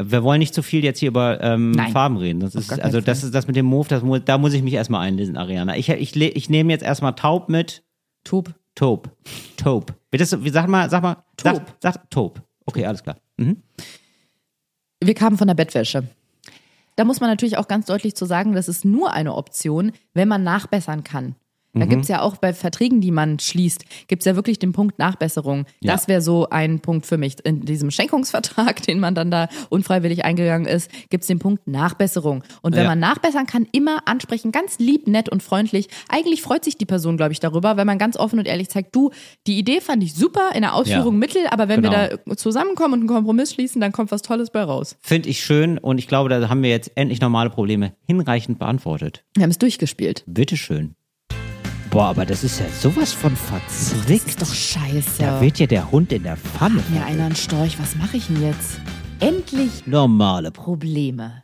Wir 0.02 0.22
wollen 0.24 0.38
nicht 0.38 0.54
zu 0.54 0.62
viel 0.62 0.82
jetzt 0.82 1.00
hier 1.00 1.08
über 1.08 1.42
ähm. 1.42 1.74
Farben 1.92 2.16
reden. 2.16 2.40
Das 2.40 2.54
ist, 2.54 2.72
also 2.80 3.02
das 3.02 3.22
ist 3.22 3.34
das 3.34 3.46
mit 3.46 3.56
dem 3.56 3.66
Move, 3.66 3.86
das, 3.88 4.02
da 4.24 4.38
muss 4.38 4.54
ich 4.54 4.62
mich 4.62 4.72
erstmal 4.72 5.06
einlesen, 5.06 5.36
Ariana. 5.36 5.76
Ich, 5.76 5.90
ich, 5.90 6.16
ich 6.16 6.48
nehme 6.48 6.72
jetzt 6.72 6.82
erstmal 6.82 7.14
Taub 7.14 7.50
mit 7.50 7.84
Taub. 8.24 8.54
Taub. 8.74 9.10
Taub. 9.56 9.92
Wie, 10.10 10.50
sag 10.50 10.68
mal, 10.68 10.88
sag 10.88 11.02
mal. 11.02 11.16
Taub. 11.36 11.62
Sag, 11.80 11.94
sag 11.94 12.10
Taub. 12.10 12.42
Okay, 12.64 12.86
alles 12.86 13.02
klar. 13.02 13.16
Mhm. 13.36 13.62
Wir 15.02 15.14
kamen 15.14 15.36
von 15.36 15.48
der 15.48 15.54
Bettwäsche. 15.54 16.04
Da 16.96 17.04
muss 17.04 17.20
man 17.20 17.28
natürlich 17.28 17.58
auch 17.58 17.68
ganz 17.68 17.86
deutlich 17.86 18.14
zu 18.14 18.24
sagen, 18.24 18.54
das 18.54 18.68
ist 18.68 18.84
nur 18.84 19.12
eine 19.12 19.34
Option, 19.34 19.92
wenn 20.14 20.28
man 20.28 20.42
nachbessern 20.42 21.04
kann. 21.04 21.34
Da 21.72 21.84
gibt's 21.86 22.08
ja 22.08 22.20
auch 22.22 22.36
bei 22.36 22.52
Verträgen, 22.52 23.00
die 23.00 23.12
man 23.12 23.38
schließt, 23.38 23.84
gibt's 24.08 24.24
ja 24.26 24.34
wirklich 24.34 24.58
den 24.58 24.72
Punkt 24.72 24.98
Nachbesserung. 24.98 25.66
Ja. 25.80 25.92
Das 25.92 26.08
wäre 26.08 26.20
so 26.20 26.48
ein 26.50 26.80
Punkt 26.80 27.06
für 27.06 27.16
mich. 27.16 27.36
In 27.44 27.60
diesem 27.64 27.90
Schenkungsvertrag, 27.92 28.82
den 28.86 28.98
man 28.98 29.14
dann 29.14 29.30
da 29.30 29.48
unfreiwillig 29.68 30.24
eingegangen 30.24 30.66
ist, 30.66 30.90
gibt's 31.10 31.28
den 31.28 31.38
Punkt 31.38 31.68
Nachbesserung. 31.68 32.42
Und 32.62 32.74
wenn 32.74 32.82
Ja. 32.82 32.88
man 32.88 32.98
nachbessern 32.98 33.46
kann, 33.46 33.66
immer 33.72 34.06
ansprechen, 34.08 34.50
ganz 34.52 34.78
lieb, 34.78 35.06
nett 35.06 35.28
und 35.28 35.42
freundlich. 35.42 35.88
Eigentlich 36.08 36.42
freut 36.42 36.64
sich 36.64 36.76
die 36.76 36.86
Person, 36.86 37.16
glaube 37.16 37.32
ich, 37.32 37.40
darüber, 37.40 37.76
wenn 37.76 37.86
man 37.86 37.98
ganz 37.98 38.16
offen 38.16 38.38
und 38.38 38.46
ehrlich 38.46 38.68
zeigt, 38.68 38.94
du, 38.96 39.10
die 39.46 39.58
Idee 39.58 39.80
fand 39.80 40.02
ich 40.02 40.14
super, 40.14 40.50
in 40.54 40.62
der 40.62 40.74
Ausführung 40.74 41.14
Ja. 41.14 41.18
mittel, 41.18 41.46
aber 41.50 41.68
wenn 41.68 41.82
Genau. 41.82 41.92
wir 41.96 42.18
da 42.26 42.36
zusammenkommen 42.36 42.94
und 42.94 43.00
einen 43.00 43.08
Kompromiss 43.08 43.52
schließen, 43.52 43.80
dann 43.80 43.92
kommt 43.92 44.10
was 44.10 44.22
Tolles 44.22 44.50
bei 44.50 44.62
raus. 44.62 44.96
Finde 45.00 45.28
ich 45.28 45.44
schön 45.44 45.78
und 45.78 45.98
ich 45.98 46.08
glaube, 46.08 46.28
da 46.28 46.48
haben 46.48 46.62
wir 46.62 46.70
jetzt 46.70 46.90
endlich 46.96 47.20
normale 47.20 47.50
Probleme 47.50 47.94
hinreichend 48.06 48.58
beantwortet. 48.58 49.24
Wir 49.36 49.44
haben 49.44 49.50
es 49.50 49.58
durchgespielt. 49.58 50.24
Bitteschön. 50.26 50.94
Boah, 51.90 52.06
aber 52.10 52.24
das 52.24 52.44
ist 52.44 52.60
ja 52.60 52.66
sowas 52.68 53.12
von 53.12 53.34
verzwickt. 53.34 54.28
ist 54.28 54.40
doch 54.40 54.54
scheiße. 54.54 55.18
Da 55.22 55.40
wird 55.40 55.58
ja 55.58 55.66
der 55.66 55.90
Hund 55.90 56.12
in 56.12 56.22
der 56.22 56.36
Pfanne. 56.36 56.82
mir 56.88 57.04
einer 57.04 57.24
einen 57.26 57.34
Storch. 57.34 57.80
Was 57.80 57.96
mache 57.96 58.16
ich 58.16 58.28
denn 58.28 58.40
jetzt? 58.42 58.80
Endlich 59.18 59.86
Normale 59.86 60.52
Probleme. 60.52 61.42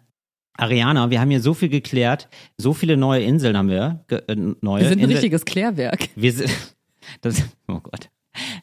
Ariana, 0.56 1.10
wir 1.10 1.20
haben 1.20 1.30
hier 1.30 1.42
so 1.42 1.52
viel 1.52 1.68
geklärt. 1.68 2.28
So 2.58 2.74
viele 2.74 2.96
neue 2.96 3.24
Inseln 3.24 3.56
haben 3.56 3.68
wir. 3.68 4.04
Ge 4.06 4.22
äh, 4.28 4.36
neue 4.60 4.82
Wir 4.82 4.88
sind 4.88 4.98
ein 4.98 5.04
Insel- 5.04 5.16
richtiges 5.16 5.44
Klärwerk. 5.44 6.08
Wir 6.14 6.32
sind, 6.32 6.50
das, 7.22 7.42
oh 7.66 7.80
Gott. 7.80 8.08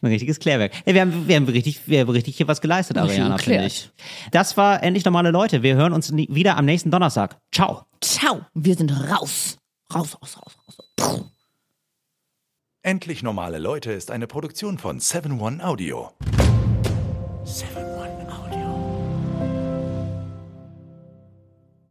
Ein 0.02 0.08
richtiges 0.08 0.40
Klärwerk. 0.40 0.72
Wir, 0.86 1.02
haben, 1.02 1.28
wir, 1.28 1.36
haben 1.36 1.46
richtig, 1.50 1.82
wir 1.88 2.00
haben 2.00 2.10
richtig 2.10 2.38
hier 2.38 2.48
was 2.48 2.62
geleistet, 2.62 2.96
Richtig 2.98 3.20
Ariana, 3.20 3.38
finde 3.38 3.66
ich. 3.66 3.90
Das 4.32 4.56
war 4.56 4.82
endlich 4.84 5.04
normale 5.04 5.32
Leute. 5.32 5.64
Wir 5.64 5.76
hören 5.76 5.92
uns 5.92 6.14
wieder 6.16 6.56
am 6.58 6.66
nächsten 6.66 6.92
Donnerstag. 6.92 7.38
Ciao. 7.52 7.84
Ciao. 8.00 8.42
Wir 8.54 8.76
sind 8.76 8.92
raus. 8.92 9.58
Raus, 9.94 10.16
raus, 10.22 10.38
raus, 10.38 10.78
raus. 11.00 11.26
Endlich 12.86 13.24
normale 13.24 13.60
Leute 13.60 13.94
ist 13.94 14.12
eine 14.12 14.28
Produktion 14.28 14.78
von 14.78 15.00
7-One 15.00 15.66
Audio. 15.66 16.10
7 17.46 17.83